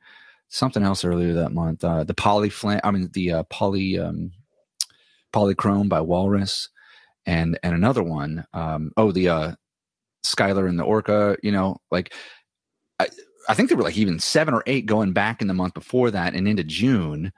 something 0.47 0.83
else 0.83 1.03
earlier 1.03 1.33
that 1.33 1.51
month. 1.51 1.83
Uh, 1.83 2.03
the 2.03 2.13
poly 2.13 2.49
flan, 2.49 2.81
I 2.83 2.91
mean 2.91 3.09
the 3.13 3.31
uh, 3.31 3.43
poly 3.43 3.99
um, 3.99 4.31
polychrome 5.33 5.89
by 5.89 6.01
Walrus, 6.01 6.69
and 7.25 7.59
and 7.61 7.75
another 7.75 8.03
one. 8.03 8.45
Um, 8.53 8.91
oh, 8.97 9.11
the 9.11 9.29
uh, 9.29 9.51
Skylar 10.25 10.67
and 10.67 10.79
the 10.79 10.83
Orca, 10.83 11.37
you 11.43 11.51
know, 11.51 11.77
like 11.91 12.13
I, 13.47 13.53
think 13.53 13.69
there 13.69 13.77
were 13.77 13.83
like 13.83 13.97
even 13.97 14.19
seven 14.19 14.53
or 14.53 14.63
eight 14.65 14.85
going 14.85 15.13
back 15.13 15.41
in 15.41 15.47
the 15.47 15.53
month 15.53 15.73
before 15.73 16.11
that 16.11 16.33
and 16.33 16.47
into 16.47 16.63
June 16.63 17.31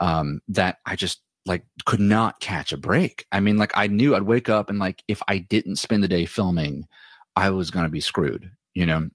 um, 0.00 0.40
that 0.48 0.78
I 0.86 0.96
just 0.96 1.20
like 1.46 1.64
could 1.86 2.00
not 2.00 2.40
catch 2.40 2.72
a 2.72 2.76
break. 2.76 3.26
I 3.32 3.40
mean, 3.40 3.56
like 3.56 3.72
I 3.74 3.86
knew 3.86 4.14
I'd 4.14 4.22
wake 4.22 4.48
up 4.48 4.70
and 4.70 4.78
like 4.78 5.02
if 5.08 5.22
I 5.28 5.38
didn't 5.38 5.76
spend 5.76 6.02
the 6.02 6.08
day 6.08 6.26
filming, 6.26 6.86
I 7.34 7.50
was 7.50 7.70
going 7.70 7.84
to 7.84 7.90
be 7.90 8.00
screwed, 8.00 8.50
you 8.74 8.86
know? 8.86 9.08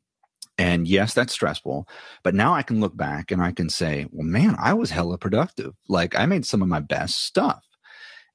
And 0.57 0.87
yes, 0.87 1.13
that's 1.13 1.33
stressful. 1.33 1.87
But 2.23 2.35
now 2.35 2.53
I 2.53 2.61
can 2.61 2.79
look 2.79 2.95
back 2.95 3.31
and 3.31 3.41
I 3.41 3.51
can 3.51 3.69
say, 3.69 4.07
well, 4.11 4.25
man, 4.25 4.55
I 4.59 4.73
was 4.73 4.91
hella 4.91 5.17
productive. 5.17 5.73
Like 5.87 6.17
I 6.17 6.25
made 6.25 6.45
some 6.45 6.61
of 6.61 6.67
my 6.67 6.79
best 6.79 7.23
stuff. 7.23 7.63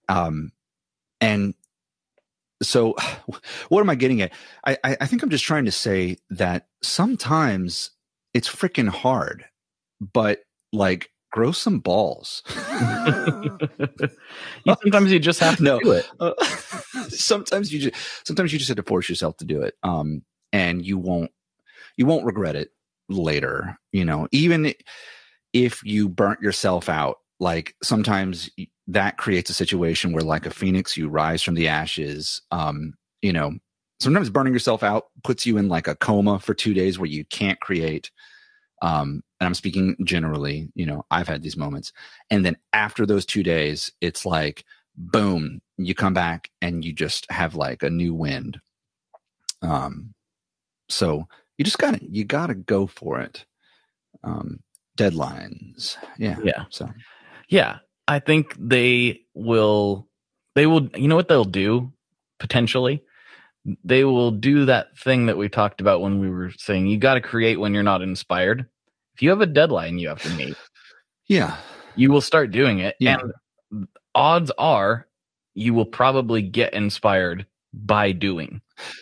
Um, 0.08 0.52
and 1.20 1.54
so 2.62 2.94
what 3.68 3.80
am 3.80 3.90
I 3.90 3.94
getting 3.94 4.22
at? 4.22 4.32
I, 4.64 4.78
I 4.84 5.06
think 5.06 5.22
I'm 5.22 5.30
just 5.30 5.44
trying 5.44 5.66
to 5.66 5.72
say 5.72 6.18
that 6.30 6.66
sometimes 6.82 7.90
it's 8.38 8.48
freaking 8.48 8.88
hard, 8.88 9.44
but 10.00 10.42
like 10.72 11.10
grow 11.32 11.50
some 11.50 11.80
balls. 11.80 12.44
you, 12.48 13.58
sometimes 14.80 15.10
you 15.10 15.18
just 15.18 15.40
have 15.40 15.56
to 15.56 15.62
no, 15.64 15.80
do 15.80 15.90
it. 15.90 16.08
Uh, 16.20 16.34
sometimes 17.08 17.72
you 17.72 17.80
just 17.80 17.96
sometimes 18.24 18.52
you 18.52 18.60
just 18.60 18.68
have 18.68 18.76
to 18.76 18.84
force 18.84 19.08
yourself 19.08 19.36
to 19.38 19.44
do 19.44 19.62
it. 19.62 19.74
Um, 19.82 20.22
and 20.52 20.86
you 20.86 20.98
won't 20.98 21.32
you 21.96 22.06
won't 22.06 22.26
regret 22.26 22.54
it 22.54 22.68
later. 23.08 23.76
You 23.90 24.04
know, 24.04 24.28
even 24.30 24.72
if 25.52 25.82
you 25.82 26.08
burnt 26.08 26.40
yourself 26.40 26.88
out, 26.88 27.16
like 27.40 27.74
sometimes 27.82 28.50
that 28.86 29.18
creates 29.18 29.50
a 29.50 29.54
situation 29.54 30.12
where, 30.12 30.22
like 30.22 30.46
a 30.46 30.50
phoenix, 30.50 30.96
you 30.96 31.08
rise 31.08 31.42
from 31.42 31.56
the 31.56 31.66
ashes. 31.66 32.40
Um, 32.52 32.94
you 33.20 33.32
know, 33.32 33.58
sometimes 33.98 34.30
burning 34.30 34.52
yourself 34.52 34.84
out 34.84 35.06
puts 35.24 35.44
you 35.44 35.58
in 35.58 35.68
like 35.68 35.88
a 35.88 35.96
coma 35.96 36.38
for 36.38 36.54
two 36.54 36.74
days 36.74 37.00
where 37.00 37.10
you 37.10 37.24
can't 37.24 37.60
create. 37.60 38.12
Um, 38.82 39.22
and 39.40 39.46
I'm 39.46 39.54
speaking 39.54 39.96
generally, 40.04 40.70
you 40.74 40.86
know, 40.86 41.04
I've 41.10 41.28
had 41.28 41.42
these 41.42 41.56
moments. 41.56 41.92
And 42.30 42.44
then 42.44 42.56
after 42.72 43.06
those 43.06 43.26
two 43.26 43.42
days, 43.42 43.90
it's 44.00 44.24
like, 44.24 44.64
boom, 44.96 45.60
you 45.76 45.94
come 45.94 46.14
back 46.14 46.50
and 46.60 46.84
you 46.84 46.92
just 46.92 47.30
have 47.30 47.54
like 47.54 47.82
a 47.82 47.90
new 47.90 48.14
wind. 48.14 48.60
Um, 49.62 50.14
so 50.88 51.26
you 51.56 51.64
just 51.64 51.78
gotta, 51.78 52.00
you 52.02 52.24
gotta 52.24 52.54
go 52.54 52.86
for 52.86 53.20
it. 53.20 53.44
Um, 54.24 54.60
deadlines. 54.96 55.96
Yeah. 56.18 56.36
Yeah. 56.42 56.64
So, 56.70 56.88
yeah, 57.48 57.78
I 58.06 58.18
think 58.18 58.56
they 58.58 59.22
will, 59.34 60.08
they 60.54 60.66
will, 60.66 60.88
you 60.96 61.08
know 61.08 61.16
what 61.16 61.28
they'll 61.28 61.44
do 61.44 61.92
potentially? 62.38 63.02
They 63.84 64.04
will 64.04 64.30
do 64.30 64.64
that 64.66 64.96
thing 64.98 65.26
that 65.26 65.36
we 65.36 65.48
talked 65.48 65.80
about 65.80 66.00
when 66.00 66.20
we 66.20 66.30
were 66.30 66.50
saying 66.56 66.86
you 66.86 66.98
got 66.98 67.14
to 67.14 67.20
create 67.20 67.60
when 67.60 67.74
you're 67.74 67.82
not 67.82 68.02
inspired 68.02 68.66
if 69.18 69.22
you 69.22 69.30
have 69.30 69.40
a 69.40 69.46
deadline 69.46 69.98
you 69.98 70.10
have 70.10 70.22
to 70.22 70.30
meet, 70.30 70.56
yeah, 71.26 71.56
you 71.96 72.12
will 72.12 72.20
start 72.20 72.52
doing 72.52 72.78
it. 72.78 72.94
Yeah. 73.00 73.18
And 73.72 73.88
odds 74.14 74.52
are 74.56 75.08
you 75.54 75.74
will 75.74 75.86
probably 75.86 76.40
get 76.40 76.72
inspired 76.72 77.44
by 77.74 78.12
doing 78.12 78.60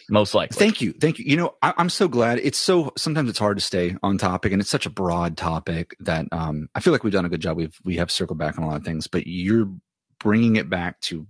most 0.09 0.35
likely. 0.35 0.57
Thank 0.57 0.81
you. 0.81 0.95
Thank 0.95 1.19
you. 1.19 1.27
You 1.27 1.37
know, 1.37 1.55
I, 1.61 1.75
am 1.77 1.91
so 1.91 2.09
glad. 2.09 2.39
It's 2.39 2.57
so 2.57 2.95
sometimes 2.97 3.29
it's 3.29 3.39
hard 3.39 3.59
to 3.59 3.63
stay 3.63 3.95
on 4.03 4.17
topic 4.17 4.53
and 4.53 4.63
it's 4.63 4.71
such 4.71 4.87
a 4.87 4.91
broad 4.91 5.37
topic 5.37 5.95
that 6.01 6.25
um, 6.33 6.71
I 6.75 6.81
feel 6.81 6.95
like 6.95 7.05
we've 7.05 7.13
done 7.13 7.27
a 7.27 7.29
good 7.29 7.43
job. 7.43 7.59
We've, 7.59 7.79
we 7.85 7.97
have 7.97 8.11
circled 8.11 8.39
back 8.39 8.57
on 8.57 8.65
a 8.65 8.69
lot 8.69 8.77
of 8.77 8.85
things, 8.87 9.07
but 9.07 9.27
you're 9.27 9.71
bringing 10.19 10.57
it 10.57 10.71
back 10.71 10.99
to 11.03 11.27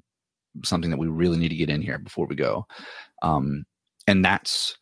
something 0.65 0.91
that 0.91 0.99
we 0.99 1.09
really 1.09 1.39
need 1.39 1.49
to 1.49 1.57
get 1.57 1.71
in 1.71 1.83
here 1.83 1.99
before 1.99 2.27
we 2.27 2.37
go. 2.37 2.67
Um, 3.23 3.65
and 4.07 4.25
that's 4.25 4.77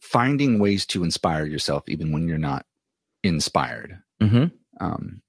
finding 0.00 0.58
ways 0.58 0.86
to 0.86 1.02
inspire 1.04 1.46
yourself 1.46 1.84
even 1.88 2.12
when 2.12 2.28
you're 2.28 2.38
not 2.38 2.66
inspired. 3.22 3.98
Mm-hmm. 4.22 4.46
Um, 4.80 5.22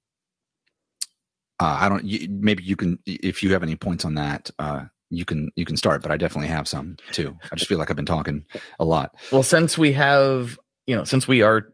uh, 1.58 1.78
I 1.80 1.88
don't. 1.88 2.04
You, 2.04 2.28
maybe 2.30 2.62
you 2.62 2.76
can, 2.76 2.98
if 3.06 3.42
you 3.42 3.52
have 3.52 3.62
any 3.62 3.76
points 3.76 4.04
on 4.04 4.14
that, 4.14 4.50
uh, 4.58 4.84
you 5.10 5.24
can 5.24 5.50
you 5.56 5.64
can 5.64 5.76
start. 5.76 6.02
But 6.02 6.10
I 6.10 6.16
definitely 6.16 6.48
have 6.48 6.68
some 6.68 6.96
too. 7.12 7.36
I 7.50 7.56
just 7.56 7.68
feel 7.68 7.78
like 7.78 7.90
I've 7.90 7.96
been 7.96 8.04
talking 8.04 8.44
a 8.78 8.84
lot. 8.84 9.14
Well, 9.32 9.42
since 9.42 9.78
we 9.78 9.92
have, 9.92 10.58
you 10.86 10.94
know, 10.94 11.04
since 11.04 11.26
we 11.26 11.42
are 11.42 11.72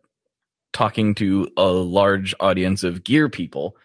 talking 0.73 1.15
to 1.17 1.49
a 1.57 1.67
large 1.67 2.35
audience 2.39 2.85
of 2.85 3.03
gear 3.03 3.29
people, 3.29 3.77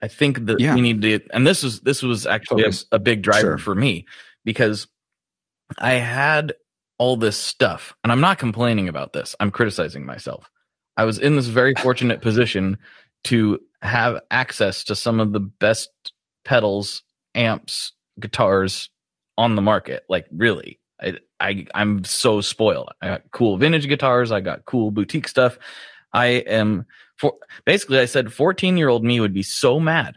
I 0.00 0.08
think 0.08 0.46
that 0.46 0.60
yeah. 0.60 0.74
we 0.74 0.80
need 0.80 1.02
to. 1.02 1.20
And 1.32 1.46
this 1.46 1.64
is 1.64 1.80
this 1.80 2.02
was 2.02 2.26
actually 2.26 2.64
a, 2.64 2.72
a, 2.92 2.98
big 2.98 3.22
driver 3.22 3.40
sure. 3.40 3.58
for 3.58 3.74
me 3.74 4.06
because 4.44 4.86
I 5.78 5.94
had 5.94 6.54
all 6.98 7.16
this 7.16 7.36
stuff, 7.36 7.94
and 8.02 8.12
I'm 8.12 8.20
not 8.20 8.38
complaining 8.38 8.88
about 8.88 9.12
this. 9.12 9.34
I'm 9.40 9.50
criticizing 9.50 10.06
myself. 10.06 10.48
I 10.96 11.04
was 11.04 11.18
in 11.18 11.36
this 11.36 11.46
very 11.46 11.74
fortunate 11.74 12.20
position 12.20 12.78
to 13.24 13.58
have 13.82 14.20
access 14.30 14.84
to 14.84 14.94
some 14.94 15.20
of 15.20 15.32
the 15.32 15.40
best 15.40 15.90
pedals, 16.44 17.02
amps, 17.34 17.92
guitars 18.20 18.90
on 19.38 19.54
the 19.56 19.62
market. 19.62 20.04
Like 20.08 20.26
really, 20.32 20.78
I, 21.00 21.18
I 21.40 21.66
I'm 21.74 22.04
so 22.04 22.40
spoiled. 22.40 22.90
I 23.00 23.08
got 23.08 23.30
cool 23.32 23.56
vintage 23.56 23.88
guitars. 23.88 24.30
I 24.30 24.40
got 24.40 24.64
cool 24.64 24.90
boutique 24.90 25.28
stuff. 25.28 25.58
I 26.12 26.26
am 26.26 26.86
for 27.16 27.34
basically. 27.64 27.98
I 27.98 28.04
said 28.04 28.32
14 28.32 28.76
year 28.76 28.88
old 28.88 29.04
me 29.04 29.20
would 29.20 29.34
be 29.34 29.42
so 29.42 29.80
mad 29.80 30.16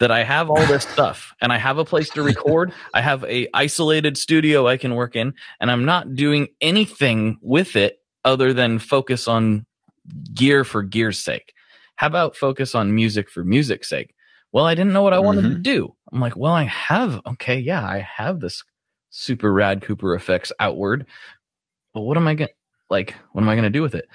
that 0.00 0.10
I 0.10 0.22
have 0.22 0.48
all 0.50 0.66
this 0.66 0.84
stuff 0.84 1.34
and 1.40 1.52
I 1.52 1.58
have 1.58 1.78
a 1.78 1.84
place 1.84 2.08
to 2.10 2.22
record. 2.22 2.72
I 2.94 3.00
have 3.00 3.24
a 3.24 3.48
isolated 3.54 4.16
studio 4.16 4.66
I 4.68 4.76
can 4.76 4.94
work 4.94 5.16
in, 5.16 5.34
and 5.60 5.70
I'm 5.70 5.84
not 5.84 6.14
doing 6.14 6.48
anything 6.60 7.38
with 7.42 7.76
it 7.76 8.00
other 8.24 8.52
than 8.52 8.78
focus 8.78 9.26
on 9.26 9.66
gear 10.34 10.64
for 10.64 10.82
gear's 10.82 11.18
sake? 11.18 11.54
How 11.96 12.06
about 12.06 12.36
focus 12.36 12.74
on 12.74 12.94
music 12.94 13.30
for 13.30 13.44
music's 13.44 13.88
sake? 13.88 14.14
Well, 14.52 14.64
I 14.64 14.74
didn't 14.74 14.92
know 14.92 15.02
what 15.02 15.12
I 15.12 15.18
wanted 15.18 15.44
mm-hmm. 15.44 15.54
to 15.54 15.60
do. 15.60 15.94
I'm 16.12 16.20
like, 16.20 16.36
well, 16.36 16.52
I 16.52 16.64
have, 16.64 17.20
okay, 17.26 17.58
yeah, 17.58 17.84
I 17.84 17.98
have 17.98 18.40
this 18.40 18.64
super 19.10 19.52
rad 19.52 19.82
Cooper 19.82 20.14
effects 20.14 20.52
outward. 20.58 21.06
But 21.92 22.02
what 22.02 22.16
am 22.16 22.28
I 22.28 22.34
going 22.34 22.48
to, 22.48 22.54
like, 22.88 23.14
what 23.32 23.42
am 23.42 23.48
I 23.48 23.54
going 23.54 23.64
to 23.64 23.70
do 23.70 23.82
with 23.82 23.94
it? 23.94 24.08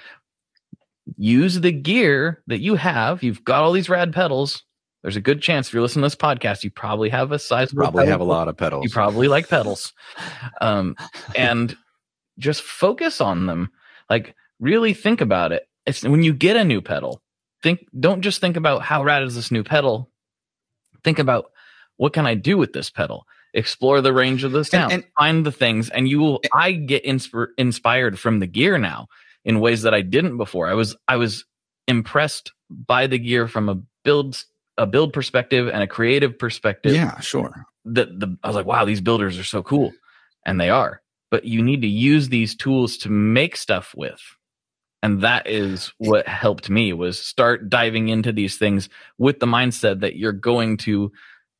Use 1.16 1.60
the 1.60 1.72
gear 1.72 2.42
that 2.46 2.60
you 2.60 2.74
have. 2.76 3.22
You've 3.22 3.44
got 3.44 3.62
all 3.62 3.72
these 3.72 3.88
rad 3.88 4.12
pedals. 4.12 4.64
There's 5.04 5.16
a 5.16 5.20
good 5.20 5.40
chance 5.40 5.68
if 5.68 5.74
you're 5.74 5.82
listening 5.82 6.02
to 6.02 6.06
this 6.06 6.16
podcast, 6.16 6.64
you 6.64 6.72
probably 6.72 7.10
have 7.10 7.30
a 7.30 7.38
size. 7.38 7.72
Probably 7.72 8.08
have 8.08 8.20
a 8.20 8.24
lot 8.24 8.48
of 8.48 8.56
pedals. 8.56 8.84
You 8.84 8.90
probably 8.90 9.28
like 9.28 9.48
pedals. 9.48 9.92
Um, 10.60 10.96
and 11.36 11.76
just 12.38 12.62
focus 12.62 13.20
on 13.20 13.46
them. 13.46 13.70
Like, 14.10 14.34
really 14.58 14.94
think 14.94 15.20
about 15.20 15.52
it 15.52 15.68
it's 15.86 16.02
when 16.02 16.22
you 16.22 16.32
get 16.32 16.56
a 16.56 16.64
new 16.64 16.80
pedal, 16.80 17.22
think 17.62 17.86
don't 17.98 18.22
just 18.22 18.40
think 18.40 18.56
about 18.56 18.82
how 18.82 19.02
rad 19.02 19.22
is 19.22 19.34
this 19.34 19.50
new 19.50 19.62
pedal. 19.62 20.10
Think 21.02 21.18
about 21.18 21.50
what 21.96 22.12
can 22.12 22.26
I 22.26 22.34
do 22.34 22.56
with 22.56 22.72
this 22.72 22.90
pedal? 22.90 23.26
Explore 23.52 24.00
the 24.00 24.12
range 24.12 24.42
of 24.42 24.52
the 24.52 24.64
sound, 24.64 24.92
and, 24.92 25.04
and, 25.04 25.12
find 25.16 25.46
the 25.46 25.52
things, 25.52 25.88
and 25.90 26.08
you 26.08 26.20
will. 26.20 26.40
I 26.52 26.72
get 26.72 27.04
insp- 27.04 27.48
inspired 27.56 28.18
from 28.18 28.40
the 28.40 28.46
gear 28.46 28.78
now 28.78 29.06
in 29.44 29.60
ways 29.60 29.82
that 29.82 29.94
I 29.94 30.00
didn't 30.00 30.38
before. 30.38 30.66
I 30.66 30.74
was 30.74 30.96
I 31.06 31.16
was 31.16 31.44
impressed 31.86 32.52
by 32.70 33.06
the 33.06 33.18
gear 33.18 33.46
from 33.46 33.68
a 33.68 33.80
build 34.02 34.42
a 34.76 34.86
build 34.86 35.12
perspective 35.12 35.68
and 35.68 35.82
a 35.82 35.86
creative 35.86 36.38
perspective. 36.38 36.94
Yeah, 36.94 37.20
sure. 37.20 37.66
The 37.84 38.06
the 38.06 38.36
I 38.42 38.48
was 38.48 38.56
like, 38.56 38.66
wow, 38.66 38.84
these 38.84 39.00
builders 39.00 39.38
are 39.38 39.44
so 39.44 39.62
cool, 39.62 39.92
and 40.46 40.60
they 40.60 40.70
are. 40.70 41.00
But 41.30 41.44
you 41.44 41.62
need 41.62 41.82
to 41.82 41.88
use 41.88 42.28
these 42.28 42.54
tools 42.54 42.96
to 42.98 43.10
make 43.10 43.56
stuff 43.56 43.92
with 43.96 44.20
and 45.04 45.20
that 45.20 45.46
is 45.46 45.92
what 45.98 46.26
helped 46.26 46.70
me 46.70 46.94
was 46.94 47.18
start 47.18 47.68
diving 47.68 48.08
into 48.08 48.32
these 48.32 48.56
things 48.56 48.88
with 49.18 49.38
the 49.38 49.46
mindset 49.46 50.00
that 50.00 50.16
you're 50.16 50.32
going 50.32 50.78
to 50.78 51.12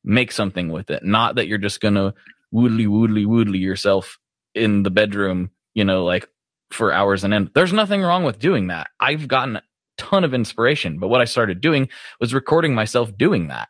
make 0.03 0.31
something 0.31 0.69
with 0.69 0.89
it 0.89 1.05
not 1.05 1.35
that 1.35 1.47
you're 1.47 1.59
just 1.59 1.79
going 1.79 1.93
to 1.93 2.13
woodly 2.53 2.87
woodly 2.87 3.25
woodly 3.25 3.59
yourself 3.59 4.17
in 4.55 4.81
the 4.83 4.89
bedroom 4.89 5.51
you 5.75 5.83
know 5.85 6.03
like 6.03 6.27
for 6.71 6.91
hours 6.91 7.23
and 7.23 7.33
end 7.33 7.51
there's 7.53 7.71
nothing 7.71 8.01
wrong 8.01 8.23
with 8.23 8.39
doing 8.39 8.67
that 8.67 8.87
i've 8.99 9.27
gotten 9.27 9.61
ton 9.97 10.23
of 10.23 10.33
inspiration 10.33 10.99
but 10.99 11.07
what 11.07 11.21
i 11.21 11.25
started 11.25 11.61
doing 11.61 11.87
was 12.19 12.33
recording 12.33 12.73
myself 12.73 13.15
doing 13.17 13.47
that 13.47 13.69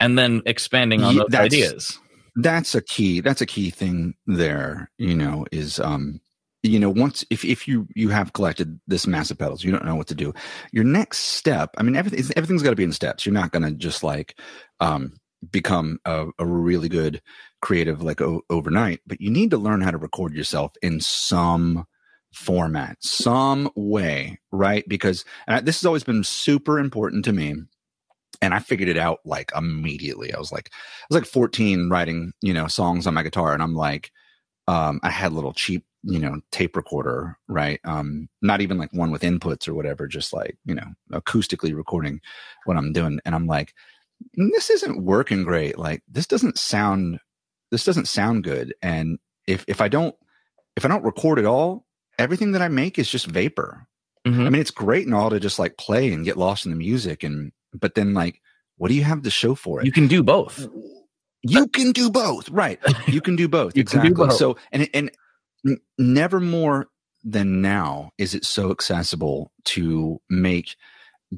and 0.00 0.18
then 0.18 0.42
expanding 0.46 1.02
on 1.02 1.16
those 1.16 1.34
ideas. 1.34 1.98
that's 2.36 2.74
a 2.74 2.82
key 2.82 3.20
that's 3.20 3.40
a 3.40 3.46
key 3.46 3.70
thing 3.70 4.14
there 4.26 4.90
you 4.98 5.14
know 5.14 5.46
is 5.52 5.80
um 5.80 6.20
you 6.62 6.78
know 6.78 6.90
once 6.90 7.24
if, 7.30 7.44
if 7.44 7.66
you 7.68 7.86
you 7.94 8.08
have 8.08 8.32
collected 8.32 8.80
this 8.86 9.06
mass 9.06 9.30
of 9.30 9.38
pedals 9.38 9.64
you 9.64 9.70
don't 9.70 9.84
know 9.84 9.94
what 9.94 10.06
to 10.06 10.14
do 10.14 10.32
your 10.72 10.84
next 10.84 11.18
step 11.18 11.70
i 11.78 11.82
mean 11.82 11.96
everything 11.96 12.32
everything's 12.36 12.62
got 12.62 12.70
to 12.70 12.76
be 12.76 12.84
in 12.84 12.92
steps. 12.92 13.24
You're 13.24 13.32
not 13.32 13.52
going 13.52 13.62
to 13.62 13.72
just 13.72 14.02
like 14.02 14.38
um 14.80 15.12
become 15.50 15.98
a, 16.04 16.26
a 16.38 16.46
really 16.46 16.88
good 16.88 17.22
creative 17.62 18.02
like 18.02 18.20
o- 18.20 18.42
overnight 18.50 19.00
but 19.06 19.20
you 19.20 19.30
need 19.30 19.50
to 19.50 19.58
learn 19.58 19.80
how 19.80 19.90
to 19.90 19.98
record 19.98 20.34
yourself 20.34 20.72
in 20.82 21.00
some 21.00 21.86
format 22.36 22.96
some 23.00 23.70
way 23.74 24.38
right? 24.52 24.84
Because 24.88 25.24
I, 25.48 25.60
this 25.60 25.80
has 25.80 25.86
always 25.86 26.04
been 26.04 26.24
super 26.24 26.78
important 26.78 27.24
to 27.26 27.32
me 27.32 27.54
and 28.42 28.54
I 28.54 28.58
figured 28.58 28.88
it 28.88 28.98
out 28.98 29.20
like 29.24 29.50
immediately. 29.56 30.34
I 30.34 30.38
was 30.38 30.52
like, 30.52 30.70
I 30.72 31.06
was 31.10 31.20
like 31.20 31.30
14 31.30 31.88
writing, 31.88 32.32
you 32.42 32.52
know, 32.52 32.66
songs 32.66 33.06
on 33.06 33.14
my 33.14 33.22
guitar, 33.22 33.54
and 33.54 33.62
I'm 33.62 33.74
like, 33.74 34.12
um, 34.68 35.00
I 35.02 35.10
had 35.10 35.32
a 35.32 35.34
little 35.34 35.52
cheap 35.52 35.84
you 36.08 36.20
know 36.20 36.40
tape 36.52 36.76
recorder 36.76 37.36
right? 37.48 37.80
Um 37.84 38.28
not 38.40 38.60
even 38.60 38.78
like 38.78 38.92
one 38.92 39.10
with 39.10 39.22
inputs 39.22 39.66
or 39.66 39.74
whatever 39.74 40.06
just 40.06 40.32
like 40.32 40.56
you 40.64 40.74
know 40.74 40.86
acoustically 41.12 41.74
recording 41.74 42.20
what 42.64 42.76
i'm 42.76 42.92
doing 42.92 43.18
and 43.24 43.34
i'm 43.34 43.46
like 43.46 43.74
this 44.34 44.70
isn't 44.70 45.04
working 45.04 45.42
great. 45.42 45.78
Like 45.78 46.02
this 46.08 46.26
doesn't 46.26 46.58
sound 46.58 47.18
this 47.70 47.84
doesn't 47.84 48.06
sound 48.08 48.44
good 48.44 48.74
and 48.82 49.18
if 49.48 49.64
if 49.66 49.80
i 49.80 49.88
don't 49.88 50.14
if 50.76 50.84
i 50.84 50.88
don't 50.88 51.04
record 51.04 51.38
at 51.38 51.44
all 51.44 51.85
everything 52.18 52.52
that 52.52 52.62
i 52.62 52.68
make 52.68 52.98
is 52.98 53.08
just 53.08 53.26
vapor 53.26 53.86
Mhm. 54.26 54.46
i 54.46 54.50
mean 54.50 54.60
it's 54.60 54.70
great 54.72 55.06
and 55.06 55.14
all 55.14 55.30
to 55.30 55.38
just 55.40 55.58
like 55.58 55.76
play 55.76 56.12
and 56.12 56.24
get 56.24 56.36
lost 56.36 56.64
in 56.66 56.70
the 56.72 56.76
music 56.76 57.22
and 57.22 57.52
but 57.72 57.94
then 57.94 58.12
like 58.14 58.40
what 58.76 58.88
do 58.88 58.94
you 58.94 59.04
have 59.04 59.22
to 59.22 59.30
show 59.30 59.54
for 59.54 59.80
it 59.80 59.86
You 59.86 59.92
can 59.92 60.06
do 60.08 60.22
both. 60.22 60.66
you 61.42 61.66
can 61.68 61.92
do 61.92 62.10
both 62.10 62.48
right 62.50 62.78
you 63.06 63.20
can 63.20 63.36
do 63.36 63.48
both 63.58 63.72
can 63.74 63.78
do 63.78 63.80
exactly 63.82 64.10
both. 64.14 64.32
so 64.34 64.56
and 64.72 64.88
and 64.94 65.10
never 65.98 66.40
more 66.40 66.88
than 67.24 67.60
now 67.60 68.10
is 68.18 68.34
it 68.34 68.44
so 68.44 68.70
accessible 68.70 69.50
to 69.64 70.20
make 70.30 70.76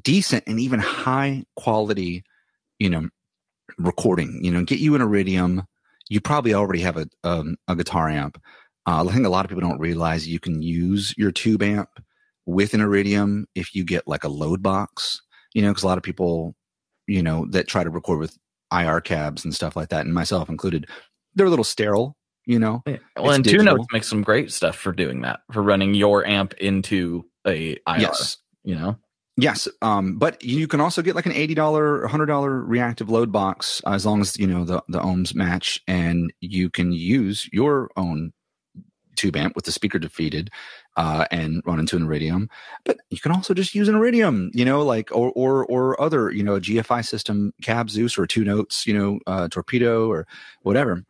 decent 0.02 0.44
and 0.46 0.60
even 0.60 0.80
high 0.80 1.44
quality 1.56 2.22
you 2.78 2.90
know 2.90 3.09
recording 3.78 4.40
you 4.44 4.50
know 4.50 4.62
get 4.64 4.78
you 4.78 4.94
an 4.94 5.00
iridium 5.02 5.62
you 6.09 6.20
probably 6.20 6.55
already 6.55 6.80
have 6.80 6.96
a 6.96 7.06
um, 7.24 7.56
a 7.68 7.76
guitar 7.76 8.09
amp 8.09 8.40
uh, 8.89 9.05
i 9.09 9.12
think 9.12 9.27
a 9.27 9.31
lot 9.31 9.44
of 9.44 9.48
people 9.48 9.69
don't 9.69 9.78
realize 9.78 10.27
you 10.27 10.40
can 10.40 10.62
use 10.62 11.15
your 11.16 11.31
tube 11.31 11.62
amp 11.62 11.90
with 12.47 12.74
an 12.74 12.81
iridium 12.81 13.47
if 13.55 13.74
you 13.74 13.85
get 13.85 14.09
like 14.09 14.24
a 14.24 14.28
load 14.28 14.62
box 14.62 15.20
you 15.55 15.62
know 15.62 15.69
because 15.69 15.82
a 15.82 15.86
lot 15.86 15.98
of 15.98 16.05
people 16.05 16.56
you 17.06 17.23
know 17.23 17.47
that 17.51 17.69
try 17.69 17.85
to 17.85 17.90
record 17.90 18.19
with 18.19 18.36
ir 18.73 19.01
cabs 19.01 19.44
and 19.44 19.55
stuff 19.55 19.77
like 19.77 19.89
that 19.90 20.05
and 20.05 20.15
myself 20.15 20.48
included 20.48 20.89
they're 21.35 21.47
a 21.47 21.51
little 21.51 21.65
sterile 21.65 22.16
you 22.47 22.59
know 22.59 22.82
Well, 23.16 23.28
It's 23.28 23.36
and 23.36 23.44
Two. 23.44 23.62
Notes 23.62 23.86
makes 23.93 24.09
some 24.09 24.23
great 24.23 24.51
stuff 24.51 24.74
for 24.74 24.90
doing 24.90 25.20
that, 25.20 25.40
for 25.52 25.62
running 25.62 25.94
your 25.94 26.27
amp 26.27 26.55
into 26.55 27.27
a 27.47 27.73
IR. 27.86 27.98
yes 27.98 28.39
You 28.65 28.74
know, 28.74 28.98
Yes, 29.36 29.69
um, 29.82 30.19
but 30.19 30.43
you 30.43 30.66
can 30.66 30.81
also 30.81 31.01
get 31.01 31.15
like 31.15 31.27
an 31.27 31.32
eighty 31.32 31.55
dollar, 31.55 32.06
hundred 32.09 32.27
dollar 32.27 32.60
reactive 32.60 33.09
load 33.09 33.31
box 33.31 33.81
as 33.86 34.05
long 34.05 34.20
as 34.20 34.36
you 34.36 34.48
know 34.48 34.65
the 34.65 34.82
the 34.89 34.98
ohms 34.98 35.35
match, 35.35 35.81
and 35.86 36.32
you 36.40 36.70
can 36.70 36.90
use 36.90 37.48
your 37.52 37.90
own 37.97 38.32
tube 39.18 39.36
amp 39.36 39.54
with 39.54 39.64
the 39.64 39.72
speaker 39.72 39.98
defeated 39.98 40.50
uh, 40.96 41.26
and 41.30 41.62
run 41.66 41.78
into 41.78 41.96
an 41.96 42.04
iridium. 42.04 42.48
But 42.84 42.98
you 43.10 43.18
can 43.18 43.32
also 43.32 43.54
just 43.54 43.74
use 43.74 43.88
an 43.88 43.94
iridium, 43.94 44.50
you 44.54 44.64
know, 44.64 44.82
like 44.82 45.10
or 45.12 45.32
or 45.34 45.66
or 45.66 46.00
other, 46.00 46.30
you 46.30 46.42
know, 46.42 46.54
a 46.54 46.60
GFI 46.60 47.06
system, 47.06 47.52
Cabzeus 47.62 48.18
or 48.18 48.26
two 48.26 48.44
notes, 48.44 48.86
you 48.86 48.96
know, 48.96 49.18
uh, 49.26 49.48
torpedo 49.48 50.08
or 50.08 50.26
whatever, 50.62 51.04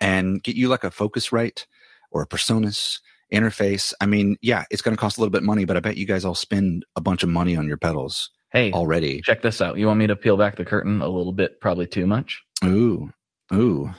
and 0.00 0.42
get 0.42 0.56
you 0.56 0.68
like 0.68 0.84
a 0.84 0.90
Focusrite 0.90 1.66
or 2.10 2.22
a 2.22 2.26
PreSonus 2.26 3.00
interface. 3.32 3.92
I 4.00 4.06
mean, 4.06 4.36
yeah, 4.42 4.64
it's 4.70 4.82
going 4.82 4.96
to 4.96 5.00
cost 5.00 5.18
a 5.18 5.20
little 5.20 5.32
bit 5.32 5.42
of 5.42 5.46
money, 5.46 5.64
but 5.64 5.76
I 5.76 5.80
bet 5.80 5.96
you 5.96 6.06
guys 6.06 6.24
all 6.24 6.34
spend 6.34 6.84
a 6.96 7.00
bunch 7.00 7.22
of 7.22 7.28
money 7.28 7.56
on 7.56 7.66
your 7.66 7.76
pedals 7.76 8.30
hey, 8.52 8.72
already. 8.72 9.20
check 9.22 9.42
this 9.42 9.60
out. 9.60 9.78
You 9.78 9.86
want 9.86 9.98
me 9.98 10.06
to 10.06 10.16
peel 10.16 10.36
back 10.36 10.56
the 10.56 10.64
curtain 10.64 11.02
a 11.02 11.08
little 11.08 11.32
bit? 11.32 11.60
Probably 11.60 11.86
too 11.86 12.06
much. 12.06 12.42
Ooh, 12.64 13.10
ooh, 13.52 13.90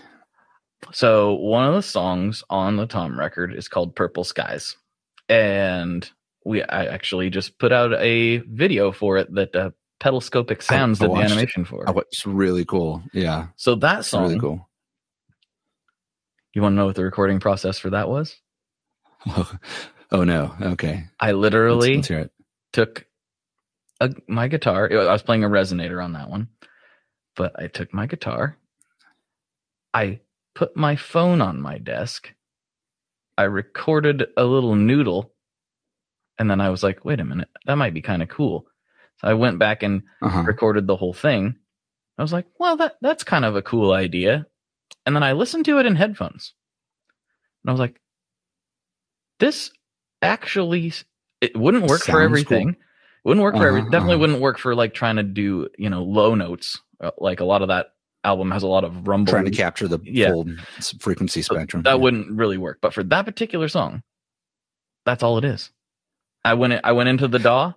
So 0.92 1.34
one 1.34 1.68
of 1.68 1.74
the 1.74 1.82
songs 1.82 2.44
on 2.50 2.76
the 2.78 2.86
Tom 2.86 3.20
record 3.20 3.54
is 3.54 3.68
called 3.68 3.96
"Purple 3.96 4.24
Skies," 4.24 4.76
and 5.28 6.10
we 6.46 6.64
I 6.64 6.86
actually 6.86 7.30
just 7.30 7.58
put 7.60 7.72
out 7.72 7.94
a 7.94 8.38
video 8.38 8.92
for 8.92 9.18
it 9.18 9.34
that 9.36 9.56
uh, 9.56 9.72
Pedalscopic 10.00 10.62
Sounds 10.62 11.02
I 11.02 11.06
did 11.06 11.10
the 11.10 11.14
watched 11.14 11.32
animation 11.32 11.66
for. 11.66 11.84
oh, 11.90 12.00
it's 12.00 12.26
really 12.26 12.64
cool. 12.66 13.02
Yeah, 13.14 13.48
So 13.56 13.76
that 13.76 14.00
it's 14.00 14.08
song, 14.10 14.24
really 14.28 14.40
cool. 14.40 14.70
you 16.54 16.62
want 16.62 16.74
to 16.74 16.78
know 16.78 16.86
what 16.86 16.96
the 16.96 17.04
recording 17.04 17.40
process 17.40 17.80
for 17.80 17.90
that 17.92 18.08
was? 18.10 18.36
Oh, 20.10 20.24
no, 20.24 20.56
okay. 20.62 21.04
I 21.20 21.34
Let's, 21.34 21.42
literally 21.42 21.96
let's 21.98 22.10
it. 22.12 22.32
took 22.72 23.06
a, 24.00 24.10
my 24.30 24.48
guitar. 24.48 24.90
I 24.90 25.12
was 25.12 25.22
playing 25.22 25.44
a 25.44 25.50
resonator 25.50 26.02
on 26.02 26.14
that 26.14 26.30
one, 26.30 26.48
but 27.36 27.52
I 27.62 27.68
took 27.68 27.94
my 27.94 28.06
guitar. 28.06 28.56
I 29.94 30.22
put 30.58 30.76
my 30.76 30.96
phone 30.96 31.40
on 31.40 31.62
my 31.62 31.78
desk. 31.78 32.34
I 33.38 33.44
recorded 33.44 34.26
a 34.36 34.44
little 34.44 34.74
noodle, 34.74 35.32
and 36.40 36.50
then 36.50 36.60
I 36.60 36.70
was 36.72 36.82
like, 36.82 37.06
"Wait 37.06 37.20
a 37.20 37.24
minute, 37.24 37.50
that 37.68 37.76
might 37.78 37.94
be 37.94 38.02
kind 38.02 38.24
of 38.24 38.30
cool." 38.30 38.66
So 39.22 39.28
I 39.28 39.36
went 39.36 39.60
back 39.60 39.84
and 39.84 40.02
Uh-huh. 40.22 40.42
recorded 40.44 40.88
the 40.88 40.96
whole 40.96 41.14
thing. 41.14 41.56
I 42.18 42.24
was 42.24 42.34
like, 42.34 42.48
"Well, 42.60 42.76
that 42.78 42.96
that's 43.02 43.24
kind 43.24 43.46
of 43.46 43.56
a 43.56 43.62
cool 43.62 43.92
idea." 43.92 44.48
And 45.06 45.16
then 45.16 45.22
I 45.22 45.34
listened 45.34 45.66
to 45.66 45.78
it 45.78 45.86
in 45.86 45.96
headphones, 45.96 46.54
and 47.64 47.70
I 47.70 47.74
was 47.74 47.80
like, 47.80 48.02
"This 49.40 49.70
actually 50.24 50.92
it 51.42 51.56
wouldn't 51.56 51.86
work 51.86 52.02
for 52.02 52.20
everything. 52.20 52.70
It 52.70 52.78
wouldn't 53.24 53.44
work 53.44 53.56
for 53.58 53.68
every. 53.68 53.82
Uh-huh, 53.82 53.92
Definitely 53.92 54.16
uh-huh. 54.16 54.22
wouldn't 54.22 54.42
work 54.42 54.58
for 54.58 54.74
like 54.74 54.96
trying 54.96 55.18
to 55.18 55.24
do 55.24 55.70
you 55.78 55.92
know 55.92 56.02
low 56.04 56.34
notes. 56.34 56.82
Uh, 57.00 57.12
Like 57.20 57.42
a 57.42 57.46
lot 57.46 57.62
of 57.62 57.68
that 57.68 57.94
album 58.24 58.52
has 58.52 58.64
a 58.64 58.68
lot 58.68 58.84
of 58.84 59.08
rumble. 59.08 59.32
Trying 59.32 59.46
to 59.46 59.52
capture 59.52 59.88
the 59.88 60.00
Yeah. 60.04 60.32
full 60.32 60.48
frequency 61.00 61.42
spectrum. 61.42 61.84
That 61.84 61.92
Yeah. 61.92 61.96
wouldn't 61.96 62.32
really 62.32 62.58
work. 62.58 62.80
But 62.82 62.94
for 62.94 63.04
that 63.04 63.26
particular 63.26 63.68
song, 63.68 64.04
that's 65.06 65.24
all 65.24 65.38
it 65.38 65.46
is. 65.46 65.72
I 66.44 66.54
went 66.54 66.80
I 66.84 66.92
went 66.94 67.10
into 67.10 67.28
the 67.28 67.40
DAW. 67.40 67.74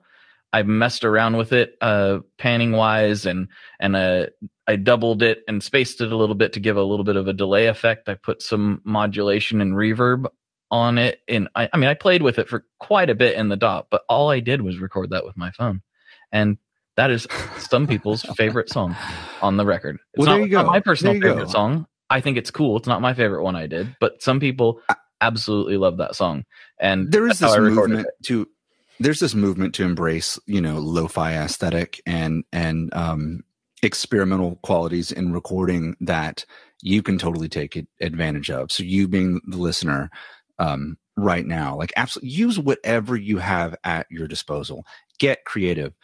I 0.52 0.64
messed 0.64 1.04
around 1.04 1.36
with 1.36 1.52
it, 1.52 1.76
uh, 1.80 2.20
panning 2.36 2.72
wise, 2.72 3.24
and 3.24 3.48
and 3.78 3.94
uh, 3.94 4.26
I 4.66 4.76
doubled 4.76 5.22
it 5.22 5.42
and 5.46 5.62
spaced 5.62 6.00
it 6.00 6.10
a 6.10 6.16
little 6.16 6.34
bit 6.34 6.52
to 6.54 6.60
give 6.60 6.76
a 6.76 6.82
little 6.82 7.04
bit 7.04 7.16
of 7.16 7.28
a 7.28 7.32
delay 7.32 7.66
effect. 7.66 8.08
I 8.08 8.14
put 8.14 8.42
some 8.42 8.80
modulation 8.84 9.60
and 9.60 9.74
reverb 9.74 10.26
on 10.72 10.98
it, 10.98 11.20
and 11.28 11.48
I, 11.54 11.68
I 11.72 11.76
mean 11.76 11.88
I 11.88 11.94
played 11.94 12.22
with 12.22 12.38
it 12.40 12.48
for 12.48 12.64
quite 12.80 13.10
a 13.10 13.14
bit 13.14 13.36
in 13.36 13.48
the 13.48 13.56
DAW, 13.56 13.84
but 13.90 14.02
all 14.08 14.28
I 14.30 14.40
did 14.40 14.62
was 14.62 14.78
record 14.78 15.10
that 15.10 15.24
with 15.24 15.36
my 15.36 15.52
phone, 15.52 15.82
and 16.32 16.58
that 16.96 17.10
is 17.10 17.26
some 17.58 17.86
people's 17.86 18.22
favorite 18.36 18.68
song 18.70 18.96
on 19.42 19.56
the 19.56 19.64
record. 19.64 19.98
It's 20.14 20.20
Well, 20.20 20.26
not, 20.26 20.36
there 20.36 20.46
you 20.46 20.46
it's 20.46 20.54
not 20.54 20.66
my 20.66 20.80
personal 20.80 21.14
favorite 21.14 21.46
go. 21.46 21.52
song. 21.52 21.86
I 22.10 22.20
think 22.20 22.36
it's 22.36 22.50
cool. 22.50 22.76
It's 22.76 22.88
not 22.88 23.00
my 23.00 23.14
favorite 23.14 23.42
one 23.42 23.56
I 23.56 23.66
did, 23.66 23.94
but 24.00 24.22
some 24.22 24.40
people 24.40 24.80
absolutely 25.20 25.76
love 25.76 25.98
that 25.98 26.16
song. 26.16 26.44
And 26.80 27.12
there 27.12 27.26
is 27.26 27.38
this 27.38 27.56
movement 27.58 28.08
to 28.24 28.48
there's 29.00 29.20
this 29.20 29.34
movement 29.34 29.74
to 29.74 29.84
embrace 29.84 30.38
you 30.46 30.60
know 30.60 30.78
lo-fi 30.78 31.32
aesthetic 31.34 32.00
and 32.06 32.44
and 32.52 32.92
um 32.94 33.40
experimental 33.82 34.56
qualities 34.62 35.10
in 35.10 35.32
recording 35.32 35.96
that 36.00 36.44
you 36.82 37.02
can 37.02 37.16
totally 37.18 37.48
take 37.48 37.86
advantage 38.00 38.50
of 38.50 38.70
so 38.70 38.82
you 38.82 39.08
being 39.08 39.40
the 39.46 39.56
listener 39.56 40.10
um 40.58 40.98
right 41.16 41.46
now 41.46 41.74
like 41.76 41.92
absolutely 41.96 42.28
use 42.30 42.58
whatever 42.58 43.16
you 43.16 43.38
have 43.38 43.74
at 43.84 44.06
your 44.10 44.28
disposal 44.28 44.84
get 45.18 45.44
creative 45.46 45.94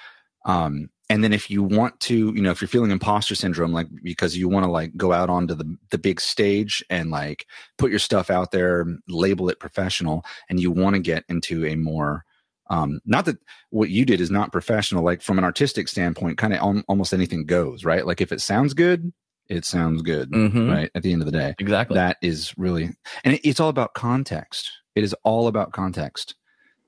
um 0.47 0.89
and 1.09 1.23
then 1.23 1.33
if 1.33 1.51
you 1.51 1.63
want 1.63 1.99
to 2.01 2.33
you 2.35 2.41
know 2.43 2.51
if 2.51 2.61
you're 2.61 2.69
feeling 2.69 2.91
imposter 2.91 3.35
syndrome 3.35 3.73
like 3.73 3.87
because 4.03 4.37
you 4.37 4.49
want 4.49 4.65
to 4.65 4.71
like 4.71 4.97
go 4.97 5.13
out 5.13 5.29
onto 5.31 5.55
the 5.55 5.77
the 5.91 5.99
big 5.99 6.21
stage 6.21 6.83
and 6.91 7.11
like 7.11 7.47
put 7.79 7.91
your 7.91 7.99
stuff 8.01 8.31
out 8.31 8.51
there 8.53 8.87
label 9.09 9.49
it 9.51 9.61
professional 9.61 10.25
and 10.49 10.59
you 10.59 10.71
want 10.71 10.95
to 10.97 11.01
get 11.01 11.25
into 11.29 11.65
a 11.67 11.77
more 11.77 12.25
um 12.71 12.99
not 13.05 13.25
that 13.27 13.37
what 13.71 13.91
you 13.91 14.05
did 14.05 14.21
is 14.21 14.31
not 14.31 14.51
professional 14.51 15.05
like 15.05 15.23
from 15.23 15.39
an 15.39 15.45
artistic 15.45 15.87
standpoint 15.89 16.39
kind 16.39 16.53
of 16.55 16.59
al- 16.61 16.83
almost 16.89 17.13
anything 17.13 17.45
goes 17.45 17.85
right 17.85 18.07
like 18.07 18.21
if 18.21 18.33
it 18.33 18.41
sounds 18.41 18.75
good 18.75 19.13
it 19.49 19.65
sounds 19.65 20.03
good 20.03 20.31
Mhm. 20.33 20.69
right 20.73 20.91
at 20.97 21.05
the 21.05 21.13
end 21.13 21.23
of 21.23 21.27
the 21.27 21.39
day 21.39 21.55
Exactly. 21.61 21.95
that 21.95 22.17
is 22.23 22.53
really 22.59 22.91
and 23.25 23.35
it- 23.35 23.41
it's 23.49 23.61
all 23.61 23.69
about 23.69 23.95
context 23.95 24.71
it 24.97 25.05
is 25.05 25.15
all 25.23 25.47
about 25.47 25.73
context 25.73 26.35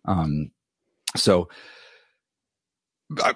um 0.07 0.51
so 1.17 1.49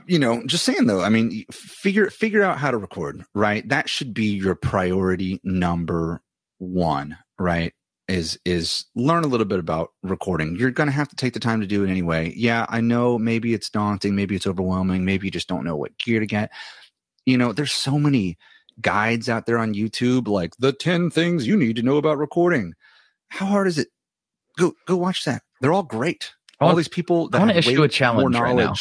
you 0.07 0.19
know 0.19 0.45
just 0.47 0.65
saying 0.65 0.87
though 0.87 1.01
i 1.03 1.09
mean 1.09 1.47
figure 1.51 2.11
figure 2.11 2.43
out 2.43 2.59
how 2.59 2.71
to 2.71 2.77
record 2.77 3.25
right? 3.35 3.67
That 3.69 3.89
should 3.89 4.13
be 4.13 4.27
your 4.27 4.55
priority 4.55 5.41
number 5.43 6.23
one 6.59 7.17
right? 7.39 7.73
Is 8.09 8.39
is 8.45 8.85
learn 8.95 9.25
a 9.25 9.29
little 9.29 9.47
bit 9.47 9.59
about 9.59 9.91
recording. 10.03 10.57
You're 10.57 10.71
going 10.71 10.89
to 10.89 10.93
have 10.93 11.09
to 11.09 11.17
take 11.17 11.33
the 11.33 11.41
time 11.41 11.61
to 11.61 11.67
do 11.67 11.85
it 11.85 11.91
anyway. 11.91 12.33
Yeah 12.37 12.67
i 12.69 12.81
know 12.81 13.19
maybe 13.19 13.55
it's 13.55 13.71
daunting 13.71 14.15
maybe 14.15 14.37
it's 14.37 14.47
overwhelming 14.47 15.05
maybe 15.05 15.27
you 15.27 15.31
just 15.31 15.49
don't 15.49 15.65
know 15.65 15.77
what 15.77 15.97
gear 15.99 16.21
to 16.21 16.27
get. 16.27 16.51
You 17.25 17.39
know 17.39 17.53
there's 17.53 17.73
so 17.73 17.99
many 17.99 18.37
guides 18.81 19.29
out 19.29 19.47
there 19.47 19.59
on 19.59 19.75
youtube 19.75 20.27
like 20.27 20.55
the 20.59 20.73
10 20.73 21.11
things 21.11 21.47
you 21.47 21.57
need 21.57 21.77
to 21.77 21.83
know 21.83 21.97
about 21.97 22.19
recording. 22.19 22.75
How 23.29 23.47
hard 23.47 23.69
is 23.69 23.79
it? 23.79 23.89
Go 24.59 24.75
go 24.87 24.97
watch 24.97 25.25
that. 25.25 25.43
They're 25.61 25.73
all 25.73 25.83
great 25.83 26.33
all 26.63 26.69
want- 26.69 26.77
these 26.79 26.89
people 26.89 27.29
I 27.33 27.39
want 27.39 27.51
to 27.51 27.59
issue 27.59 27.83
a 27.83 27.89
challenge 27.89 28.37
right 28.37 28.55
now. 28.57 28.75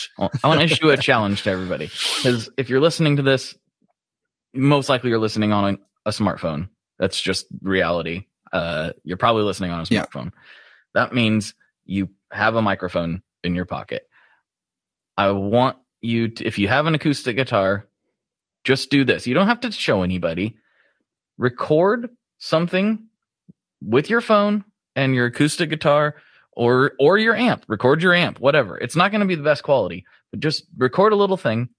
I 0.43 0.47
want 0.47 0.59
to 0.59 0.65
issue 0.65 0.89
a 0.89 0.97
challenge 0.97 1.43
to 1.43 1.49
everybody 1.51 1.85
because 2.17 2.49
if 2.57 2.69
you're 2.69 2.79
listening 2.81 3.17
to 3.17 3.21
this, 3.21 3.55
most 4.53 4.89
likely 4.89 5.09
you're 5.09 5.19
listening 5.19 5.51
on 5.53 5.75
a, 6.05 6.09
a 6.09 6.11
smartphone. 6.11 6.69
That's 6.99 7.19
just 7.19 7.45
reality. 7.61 8.25
Uh, 8.53 8.91
you're 9.03 9.17
probably 9.17 9.43
listening 9.43 9.71
on 9.71 9.79
a 9.81 9.85
Yeah. 9.89 10.05
smartphone. 10.05 10.31
That 10.93 11.13
means 11.13 11.53
you 11.85 12.09
have 12.31 12.55
a 12.55 12.61
microphone 12.61 13.21
in 13.43 13.55
your 13.55 13.65
pocket. 13.65 14.07
I 15.17 15.31
want 15.31 15.77
you 16.01 16.27
to, 16.29 16.45
if 16.45 16.57
you 16.59 16.67
have 16.67 16.85
an 16.85 16.95
acoustic 16.95 17.35
guitar, 17.35 17.87
just 18.63 18.89
do 18.89 19.03
this. 19.05 19.25
You 19.25 19.33
don't 19.33 19.47
have 19.47 19.61
to 19.61 19.71
show 19.71 20.03
anybody. 20.03 20.57
Record 21.37 22.09
something 22.37 23.07
with 23.81 24.09
your 24.09 24.21
phone 24.21 24.63
and 24.95 25.15
your 25.15 25.27
acoustic 25.27 25.69
guitar 25.69 26.15
or 26.53 26.93
or 26.99 27.17
your 27.17 27.35
amp. 27.35 27.65
Record 27.67 28.01
your 28.01 28.13
amp, 28.13 28.39
whatever. 28.39 28.77
It's 28.77 28.95
not 28.95 29.11
going 29.11 29.21
to 29.21 29.27
be 29.27 29.35
the 29.35 29.43
best 29.43 29.63
quality, 29.63 30.05
but 30.31 30.39
just 30.39 30.65
record 30.77 31.13
a 31.13 31.17
little 31.17 31.37
thing. 31.37 31.69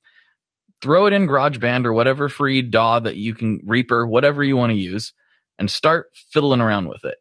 Throw 0.80 1.06
it 1.06 1.12
in 1.12 1.28
GarageBand 1.28 1.84
or 1.84 1.92
whatever 1.92 2.28
free 2.28 2.60
DAW 2.62 3.00
that 3.00 3.16
you 3.16 3.34
can 3.34 3.60
Reaper, 3.64 4.06
whatever 4.06 4.42
you 4.42 4.56
want 4.56 4.70
to 4.70 4.78
use, 4.78 5.12
and 5.58 5.70
start 5.70 6.08
fiddling 6.30 6.60
around 6.60 6.88
with 6.88 7.04
it. 7.04 7.18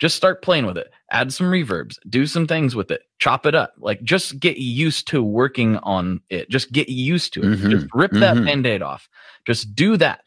Just 0.00 0.16
start 0.16 0.42
playing 0.42 0.66
with 0.66 0.78
it. 0.78 0.90
Add 1.10 1.32
some 1.32 1.46
reverbs, 1.46 1.96
do 2.08 2.26
some 2.26 2.46
things 2.46 2.74
with 2.74 2.90
it, 2.90 3.02
chop 3.18 3.46
it 3.46 3.54
up. 3.54 3.74
Like 3.78 4.02
just 4.02 4.38
get 4.40 4.56
used 4.58 5.08
to 5.08 5.22
working 5.22 5.76
on 5.78 6.20
it. 6.30 6.48
Just 6.50 6.72
get 6.72 6.88
used 6.88 7.34
to 7.34 7.42
it. 7.42 7.58
Mhm. 7.58 7.70
Just 7.70 7.86
rip 7.94 8.12
that 8.12 8.36
Mhm. 8.36 8.46
band-aid 8.46 8.82
off. 8.82 9.08
Just 9.46 9.74
do 9.74 9.96
that. 9.98 10.24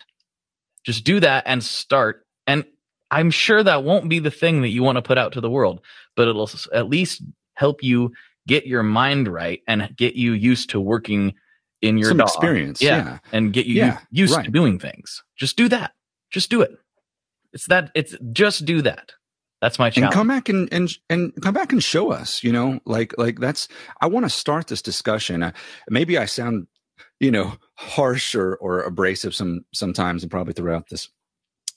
Just 0.84 1.04
do 1.04 1.20
that 1.20 1.44
and 1.48 1.64
start. 1.64 2.26
And 2.46 2.66
I'm 3.18 3.32
sure 3.32 3.64
that 3.64 3.84
won't 3.84 4.10
be 4.10 4.20
the 4.20 4.32
thing 4.32 4.62
that 4.62 4.70
you 4.70 4.84
want 4.84 4.96
to 4.98 5.02
put 5.02 5.18
out 5.18 5.34
to 5.34 5.42
the 5.42 5.50
world, 5.50 5.82
but 6.16 6.28
it'll 6.28 6.50
at 6.74 6.90
least 6.90 7.22
help 7.56 7.84
you 7.84 8.12
get 8.48 8.66
your 8.66 8.84
mind 8.84 9.28
right 9.28 9.62
and 9.68 9.90
get 9.96 10.16
you 10.16 10.34
used 10.34 10.70
to 10.72 10.80
working 10.82 11.34
in 11.82 11.98
your 11.98 12.10
Some 12.10 12.18
DAW. 12.18 12.26
experience. 12.26 12.82
Yeah. 12.82 12.98
Yeah. 12.98 13.18
and 13.32 13.54
get 13.54 13.66
you 13.66 13.76
Yeah, 13.76 14.00
used 14.12 14.42
to 14.44 14.50
doing 14.52 14.80
things. 14.80 15.24
Just 15.38 15.56
do 15.58 15.70
that. 15.70 15.92
Just 16.32 16.50
do 16.50 16.62
it. 16.62 16.72
It's 17.54 17.68
that. 17.68 17.92
It's 17.94 18.16
just 18.32 18.66
do 18.66 18.82
that. 18.82 19.12
That's 19.62 19.80
my 19.80 19.90
challenge. 19.90 20.08
and 20.08 20.14
come 20.14 20.28
back 20.28 20.50
and, 20.50 20.68
and 20.74 20.90
and 21.10 21.34
come 21.42 21.54
back 21.54 21.72
and 21.72 21.82
show 21.82 22.12
us 22.12 22.44
you 22.44 22.52
know 22.52 22.82
like 22.86 23.18
like 23.18 23.40
that's 23.40 23.70
i 24.02 24.08
want 24.08 24.26
to 24.26 24.30
start 24.30 24.68
this 24.68 24.82
discussion 24.82 25.42
uh, 25.42 25.52
maybe 25.90 26.18
i 26.18 26.26
sound 26.26 26.68
you 27.22 27.32
know 27.32 27.54
harsh 27.76 28.36
or 28.36 28.58
or 28.58 28.82
abrasive 28.82 29.34
some 29.34 29.62
sometimes 29.74 30.22
and 30.22 30.30
probably 30.30 30.52
throughout 30.52 30.90
this 30.90 31.08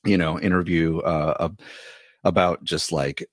you 0.06 0.16
know 0.16 0.38
interview 0.40 0.98
uh 1.00 1.48
about 2.24 2.64
just 2.64 2.92
like 2.92 3.26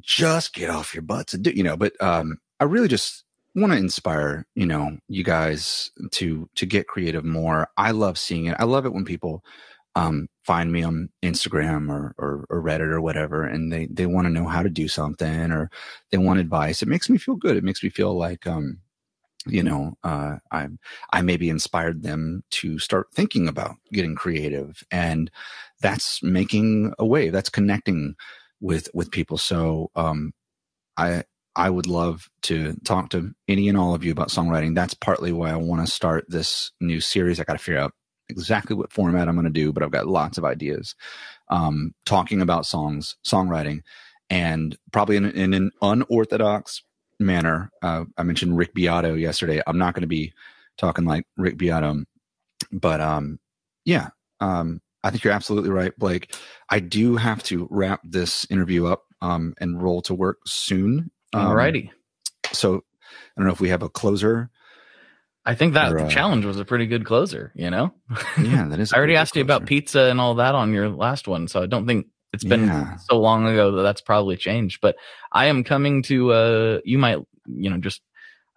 just 0.00 0.54
get 0.54 0.70
off 0.70 0.94
your 0.94 1.02
butts 1.02 1.34
and 1.34 1.44
do 1.44 1.50
you 1.50 1.62
know 1.62 1.76
but 1.76 1.92
um 2.00 2.38
i 2.60 2.64
really 2.64 2.88
just 2.88 3.24
want 3.54 3.72
to 3.72 3.78
inspire 3.78 4.46
you 4.54 4.66
know 4.66 4.96
you 5.08 5.24
guys 5.24 5.90
to 6.12 6.48
to 6.54 6.64
get 6.64 6.86
creative 6.86 7.24
more 7.24 7.68
i 7.76 7.90
love 7.90 8.16
seeing 8.16 8.46
it 8.46 8.56
i 8.58 8.64
love 8.64 8.86
it 8.86 8.92
when 8.92 9.04
people 9.04 9.44
um, 9.96 10.28
find 10.44 10.72
me 10.72 10.82
on 10.82 11.08
Instagram 11.22 11.90
or, 11.90 12.14
or, 12.18 12.46
or 12.48 12.62
Reddit 12.62 12.92
or 12.92 13.00
whatever, 13.00 13.44
and 13.44 13.72
they, 13.72 13.86
they 13.86 14.06
want 14.06 14.26
to 14.26 14.32
know 14.32 14.46
how 14.46 14.62
to 14.62 14.70
do 14.70 14.88
something 14.88 15.50
or 15.50 15.70
they 16.10 16.18
want 16.18 16.40
advice. 16.40 16.82
It 16.82 16.88
makes 16.88 17.10
me 17.10 17.18
feel 17.18 17.34
good. 17.34 17.56
It 17.56 17.64
makes 17.64 17.82
me 17.82 17.90
feel 17.90 18.16
like, 18.16 18.46
um, 18.46 18.78
you 19.46 19.62
know, 19.62 19.94
uh, 20.04 20.36
I, 20.52 20.68
I 21.12 21.22
maybe 21.22 21.48
inspired 21.48 22.02
them 22.02 22.44
to 22.50 22.78
start 22.78 23.08
thinking 23.12 23.48
about 23.48 23.76
getting 23.92 24.14
creative 24.14 24.84
and 24.90 25.30
that's 25.80 26.22
making 26.22 26.92
a 26.98 27.06
wave. 27.06 27.32
That's 27.32 27.50
connecting 27.50 28.14
with, 28.60 28.88
with 28.94 29.10
people. 29.10 29.38
So, 29.38 29.90
um, 29.96 30.32
I, 30.96 31.24
I 31.56 31.68
would 31.68 31.86
love 31.86 32.28
to 32.42 32.74
talk 32.84 33.10
to 33.10 33.32
any 33.48 33.68
and 33.68 33.76
all 33.76 33.94
of 33.94 34.04
you 34.04 34.12
about 34.12 34.28
songwriting. 34.28 34.74
That's 34.74 34.94
partly 34.94 35.32
why 35.32 35.50
I 35.50 35.56
want 35.56 35.84
to 35.84 35.92
start 35.92 36.26
this 36.28 36.70
new 36.80 37.00
series. 37.00 37.40
I 37.40 37.44
got 37.44 37.54
to 37.54 37.58
figure 37.58 37.80
out 37.80 37.92
exactly 38.28 38.76
what 38.76 38.92
format 38.92 39.28
I'm 39.28 39.34
going 39.34 39.44
to 39.44 39.50
do, 39.50 39.72
but 39.72 39.82
I've 39.82 39.90
got 39.90 40.06
lots 40.06 40.38
of 40.38 40.44
ideas. 40.44 40.94
Um, 41.48 41.92
talking 42.06 42.40
about 42.40 42.66
songs, 42.66 43.16
songwriting, 43.26 43.80
and 44.30 44.78
probably 44.92 45.16
in, 45.16 45.26
in 45.26 45.52
an 45.52 45.72
unorthodox 45.82 46.82
manner. 47.18 47.70
Uh, 47.82 48.04
I 48.16 48.22
mentioned 48.22 48.56
Rick 48.56 48.72
Beato 48.74 49.14
yesterday. 49.14 49.60
I'm 49.66 49.78
not 49.78 49.94
going 49.94 50.02
to 50.02 50.08
be 50.08 50.32
talking 50.78 51.04
like 51.04 51.26
Rick 51.36 51.58
Beato, 51.58 52.04
but 52.72 53.00
um, 53.00 53.40
yeah, 53.84 54.10
um, 54.40 54.80
I 55.02 55.10
think 55.10 55.24
you're 55.24 55.32
absolutely 55.32 55.70
right, 55.70 55.96
Blake. 55.98 56.34
I 56.68 56.80
do 56.80 57.16
have 57.16 57.42
to 57.44 57.66
wrap 57.70 58.00
this 58.04 58.46
interview 58.50 58.86
up 58.86 59.04
um, 59.22 59.54
and 59.58 59.82
roll 59.82 60.02
to 60.02 60.14
work 60.14 60.38
soon. 60.46 61.10
Um, 61.32 61.46
Alrighty. 61.48 61.90
So 62.52 62.76
I 62.76 62.80
don't 63.36 63.46
know 63.46 63.52
if 63.52 63.60
we 63.60 63.70
have 63.70 63.82
a 63.82 63.88
closer. 63.88 64.50
I 65.46 65.54
think 65.54 65.72
that 65.74 65.92
or, 65.92 66.00
uh, 66.00 66.08
challenge 66.10 66.44
was 66.44 66.60
a 66.60 66.64
pretty 66.66 66.86
good 66.86 67.06
closer. 67.06 67.50
You 67.54 67.70
know. 67.70 67.94
Yeah, 68.38 68.66
that 68.68 68.78
is. 68.80 68.92
I 68.92 68.98
already 68.98 69.16
asked 69.16 69.34
you 69.36 69.42
about 69.42 69.66
pizza 69.66 70.02
and 70.02 70.20
all 70.20 70.34
that 70.34 70.54
on 70.54 70.72
your 70.72 70.88
last 70.90 71.26
one, 71.26 71.48
so 71.48 71.62
I 71.62 71.66
don't 71.66 71.86
think 71.86 72.06
it's 72.32 72.44
been 72.44 72.66
Yeah. 72.66 72.96
so 72.96 73.18
long 73.18 73.46
ago 73.46 73.72
that 73.76 73.82
that's 73.82 74.02
probably 74.02 74.36
changed. 74.36 74.80
But 74.82 74.96
I 75.32 75.46
am 75.46 75.64
coming 75.64 76.02
to. 76.04 76.32
uh 76.32 76.78
You 76.84 76.98
might, 76.98 77.18
you 77.46 77.70
know, 77.70 77.78
just 77.78 78.02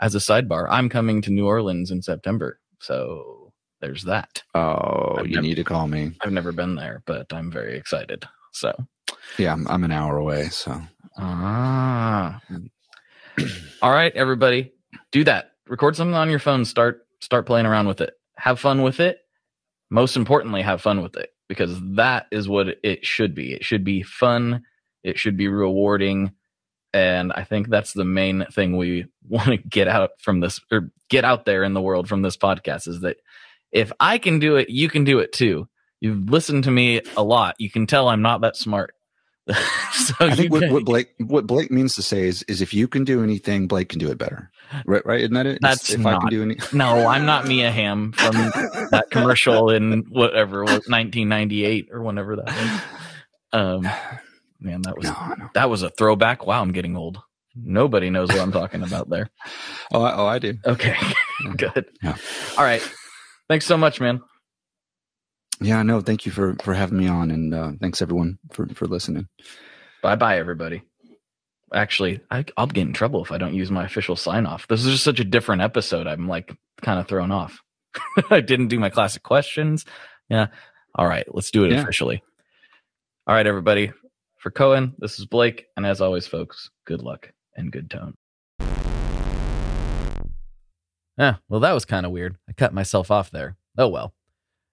as 0.02 0.14
a 0.14 0.20
sidebar, 0.20 0.68
I'm 0.70 0.90
coming 0.90 1.22
to 1.22 1.32
New 1.32 1.48
Orleans 1.48 1.90
in 1.90 2.02
September, 2.02 2.60
so 2.80 3.43
there's 3.84 4.04
that. 4.04 4.42
Oh, 4.56 5.16
I've 5.18 5.28
you 5.28 5.36
never- 5.36 5.42
need 5.48 5.56
to 5.56 5.64
call 5.66 5.88
me. 5.88 6.14
I've 6.22 6.32
never 6.32 6.54
been 6.54 6.76
there, 6.76 7.04
but 7.06 7.32
I'm 7.34 7.52
very 7.52 7.76
excited. 7.78 8.24
So 8.54 8.74
Yeah, 9.38 9.52
I'm, 9.52 9.68
I'm 9.68 9.84
an 9.84 9.92
hour 9.92 10.16
away. 10.18 10.46
So 10.50 10.82
Ah. 11.18 12.42
All 13.82 13.92
right, 13.92 14.14
everybody. 14.16 14.72
Do 15.12 15.24
that. 15.26 15.52
Record 15.68 15.96
something 15.96 16.16
on 16.16 16.30
your 16.30 16.40
phone. 16.40 16.64
Start 16.66 17.06
start 17.20 17.46
playing 17.46 17.66
around 17.66 17.88
with 17.88 18.00
it. 18.02 18.14
Have 18.38 18.60
fun 18.60 18.82
with 18.84 19.00
it. 19.00 19.18
Most 19.90 20.16
importantly, 20.16 20.62
have 20.62 20.82
fun 20.82 21.02
with 21.02 21.18
it 21.18 21.30
because 21.50 21.78
that 21.96 22.28
is 22.32 22.48
what 22.48 22.68
it 22.84 23.06
should 23.06 23.36
be. 23.36 23.54
It 23.54 23.64
should 23.66 23.84
be 23.84 24.02
fun. 24.02 24.64
It 25.04 25.20
should 25.20 25.36
be 25.38 25.48
rewarding. 25.50 26.32
And 26.94 27.34
I 27.34 27.44
think 27.44 27.70
that's 27.70 27.94
the 27.94 28.06
main 28.06 28.46
thing 28.52 28.78
we 28.78 29.06
want 29.28 29.50
to 29.50 29.58
get 29.58 29.88
out 29.88 30.12
from 30.20 30.40
this 30.40 30.60
or 30.72 30.92
get 31.10 31.26
out 31.26 31.46
there 31.46 31.64
in 31.64 31.74
the 31.74 31.82
world 31.82 32.08
from 32.08 32.22
this 32.22 32.38
podcast 32.38 32.88
is 32.88 33.02
that 33.02 33.18
if 33.74 33.92
I 34.00 34.18
can 34.20 34.40
do 34.40 34.56
it, 34.56 34.70
you 34.70 34.88
can 34.90 35.04
do 35.04 35.20
it 35.20 35.34
too. 35.34 35.68
You've 36.00 36.30
listened 36.30 36.66
to 36.66 36.72
me 36.72 37.02
a 37.18 37.24
lot. 37.24 37.56
You 37.60 37.70
can 37.70 37.88
tell 37.88 38.08
I'm 38.08 38.22
not 38.22 38.42
that 38.42 38.56
smart. 38.56 38.94
so 39.94 40.14
I 40.22 40.36
think 40.36 40.52
what, 40.54 40.62
can- 40.62 40.72
what 40.74 40.86
Blake 40.86 41.10
what 41.20 41.46
Blake 41.46 41.70
means 41.70 41.96
to 41.96 42.02
say 42.02 42.28
is 42.28 42.44
is 42.44 42.62
if 42.62 42.74
you 42.74 42.88
can 42.88 43.04
do 43.04 43.22
anything, 43.24 43.68
Blake 43.68 43.90
can 43.90 44.00
do 44.00 44.10
it 44.10 44.18
better. 44.18 44.50
Right? 44.86 45.06
Right? 45.06 45.20
Isn't 45.22 45.34
that 45.34 45.46
it? 45.46 45.60
That's 45.62 45.90
if 45.90 46.06
I 46.06 46.12
not- 46.12 46.22
can 46.22 46.30
do 46.30 46.42
any. 46.44 46.58
No, 46.72 47.08
I'm 47.08 47.26
not 47.26 47.46
Mia 47.46 47.70
Hamm 47.70 48.14
from 48.14 48.36
that 48.92 49.08
commercial 49.12 49.70
in 49.70 50.06
whatever 50.10 50.64
what, 50.64 50.88
1998 50.88 51.90
or 51.92 52.02
whenever 52.04 52.38
that 52.38 52.46
was. 52.46 52.82
Um, 53.52 53.82
man, 54.62 54.82
that 54.84 54.96
was 54.98 55.06
No, 55.06 55.34
no. 55.38 55.50
that 55.56 55.70
was 55.70 55.84
a 55.84 55.90
throwback. 55.90 56.46
Wow, 56.48 56.62
I'm 56.62 56.72
getting 56.72 56.96
old. 56.96 57.20
Nobody 57.56 58.10
knows 58.10 58.30
what 58.30 58.40
I'm 58.40 58.52
talking 58.52 58.82
about 58.84 59.10
there. 59.10 59.30
Oh, 59.92 60.02
I, 60.02 60.16
oh, 60.16 60.26
I 60.26 60.40
do. 60.40 60.56
Okay, 60.66 60.96
good. 61.58 61.86
Yeah. 62.02 62.16
All 62.58 62.64
right, 62.64 62.82
thanks 63.54 63.68
so 63.68 63.78
much, 63.78 64.02
man. 64.02 64.20
Yeah, 65.62 65.84
no. 65.84 66.02
Thank 66.02 66.26
you 66.26 66.32
for 66.32 66.56
for 66.64 66.74
having 66.74 66.98
me 66.98 67.08
on, 67.08 67.30
and 67.30 67.54
uh, 67.54 67.72
thanks 67.80 68.02
everyone 68.02 68.40
for 68.52 68.66
for 68.74 68.88
listening. 68.88 69.28
Bye, 70.02 70.16
bye, 70.16 70.40
everybody. 70.40 70.82
Actually, 71.72 72.20
I, 72.32 72.46
I'll 72.58 72.66
get 72.66 72.82
in 72.82 72.94
trouble 72.94 73.24
if 73.24 73.32
I 73.32 73.38
don't 73.38 73.54
use 73.54 73.70
my 73.70 73.86
official 73.86 74.16
sign 74.16 74.48
off. 74.48 74.68
This 74.68 74.84
is 74.84 74.92
just 74.94 75.04
such 75.04 75.20
a 75.20 75.24
different 75.24 75.62
episode. 75.62 76.08
I'm 76.08 76.28
like 76.28 76.52
kind 76.82 77.00
of 77.00 77.08
thrown 77.08 77.32
off. 77.32 77.62
I 78.32 78.42
didn't 78.42 78.70
do 78.70 78.80
my 78.80 78.90
classic 78.90 79.22
questions. 79.22 79.86
Yeah. 80.30 80.48
All 80.96 81.08
right, 81.08 81.26
let's 81.34 81.52
do 81.52 81.64
it 81.64 81.72
Yeah. 81.72 81.82
officially. 81.84 82.24
All 83.28 83.36
right, 83.36 83.46
everybody. 83.46 83.92
For 84.40 84.50
Cohen, 84.50 84.96
this 84.98 85.20
is 85.20 85.26
Blake. 85.28 85.66
And 85.78 85.86
as 85.86 86.02
always, 86.02 86.26
folks, 86.26 86.72
good 86.86 87.02
luck 87.04 87.32
and 87.56 87.72
good 87.72 87.90
tone. 87.92 88.16
Yeah, 91.18 91.36
well, 91.48 91.60
that 91.60 91.74
was 91.74 91.86
kind 91.86 92.06
of 92.06 92.12
weird. 92.12 92.38
I 92.50 92.54
cut 92.54 92.74
myself 92.74 93.12
off 93.12 93.30
there. 93.32 93.56
Oh 93.78 93.88
well. 93.88 94.14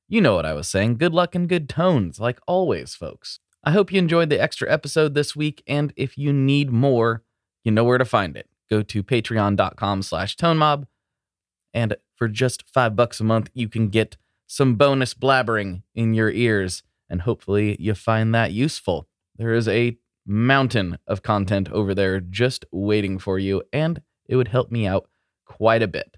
You 0.09 0.21
know 0.21 0.35
what 0.35 0.47
I 0.47 0.55
was 0.55 0.67
saying. 0.67 0.97
Good 0.97 1.15
luck 1.15 1.35
and 1.35 1.49
good 1.49 1.69
tones, 1.69 2.19
like 2.19 2.41
always, 2.47 2.95
folks. 2.95 3.39
I 3.63 3.73
hope 3.73 3.93
you 3.93 3.99
enjoyed 3.99 4.31
the 4.31 4.41
extra 4.41 4.71
episode 4.73 5.15
this 5.15 5.37
week, 5.37 5.63
and 5.67 5.93
if 5.97 6.17
you 6.17 6.33
need 6.33 6.71
more, 6.73 7.23
you 7.63 7.71
know 7.71 7.85
where 7.85 7.99
to 7.99 8.05
find 8.05 8.37
it. 8.37 8.49
Go 8.71 8.83
to 8.83 9.03
patreon.com 9.03 10.03
slash 10.03 10.37
tonemob, 10.37 10.87
and 11.75 11.97
for 12.17 12.27
just 12.27 12.65
five 12.69 12.97
bucks 12.97 13.21
a 13.21 13.25
month, 13.25 13.51
you 13.55 13.69
can 13.69 13.89
get 13.89 14.17
some 14.47 14.75
bonus 14.75 15.15
blabbering 15.15 15.83
in 15.95 16.15
your 16.15 16.31
ears, 16.31 16.83
and 17.09 17.23
hopefully 17.23 17.77
you 17.79 17.95
find 17.95 18.35
that 18.35 18.53
useful. 18.53 19.07
There 19.37 19.55
is 19.55 19.69
a 19.69 19.97
mountain 20.27 20.99
of 21.07 21.23
content 21.23 21.71
over 21.71 21.95
there 21.95 22.19
just 22.21 22.65
waiting 22.73 23.19
for 23.19 23.39
you, 23.39 23.63
and 23.73 24.03
it 24.27 24.37
would 24.37 24.49
help 24.49 24.73
me 24.73 24.87
out 24.87 25.09
quite 25.45 25.83
a 25.83 25.89
bit. 25.89 26.17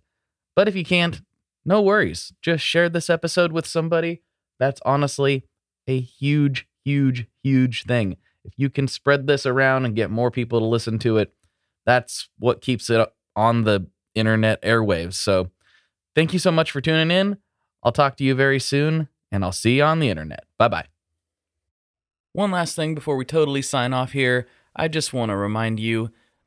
But 0.54 0.68
if 0.68 0.76
you 0.76 0.84
can't, 0.84 1.22
no 1.64 1.80
worries. 1.80 2.32
Just 2.42 2.64
share 2.64 2.88
this 2.88 3.08
episode 3.08 3.52
with 3.52 3.66
somebody. 3.66 4.22
That's 4.58 4.80
honestly 4.84 5.44
a 5.86 6.00
huge, 6.00 6.66
huge, 6.84 7.26
huge 7.42 7.84
thing. 7.84 8.16
If 8.44 8.54
you 8.56 8.70
can 8.70 8.88
spread 8.88 9.26
this 9.26 9.46
around 9.46 9.84
and 9.84 9.96
get 9.96 10.10
more 10.10 10.30
people 10.30 10.58
to 10.60 10.66
listen 10.66 10.98
to 11.00 11.18
it, 11.18 11.32
that's 11.86 12.28
what 12.38 12.60
keeps 12.60 12.90
it 12.90 13.08
on 13.36 13.64
the 13.64 13.86
internet 14.14 14.60
airwaves. 14.62 15.14
So 15.14 15.50
thank 16.14 16.32
you 16.32 16.38
so 16.38 16.50
much 16.52 16.70
for 16.70 16.80
tuning 16.80 17.10
in. 17.10 17.38
I'll 17.82 17.92
talk 17.92 18.16
to 18.16 18.24
you 18.24 18.34
very 18.34 18.60
soon, 18.60 19.08
and 19.30 19.44
I'll 19.44 19.52
see 19.52 19.76
you 19.76 19.84
on 19.84 19.98
the 19.98 20.08
internet. 20.08 20.44
Bye 20.58 20.68
bye. 20.68 20.86
One 22.32 22.50
last 22.50 22.76
thing 22.76 22.94
before 22.94 23.16
we 23.16 23.24
totally 23.24 23.62
sign 23.62 23.92
off 23.92 24.12
here. 24.12 24.46
I 24.74 24.88
just 24.88 25.12
want 25.12 25.30
to 25.30 25.36
remind 25.36 25.80
you 25.80 26.10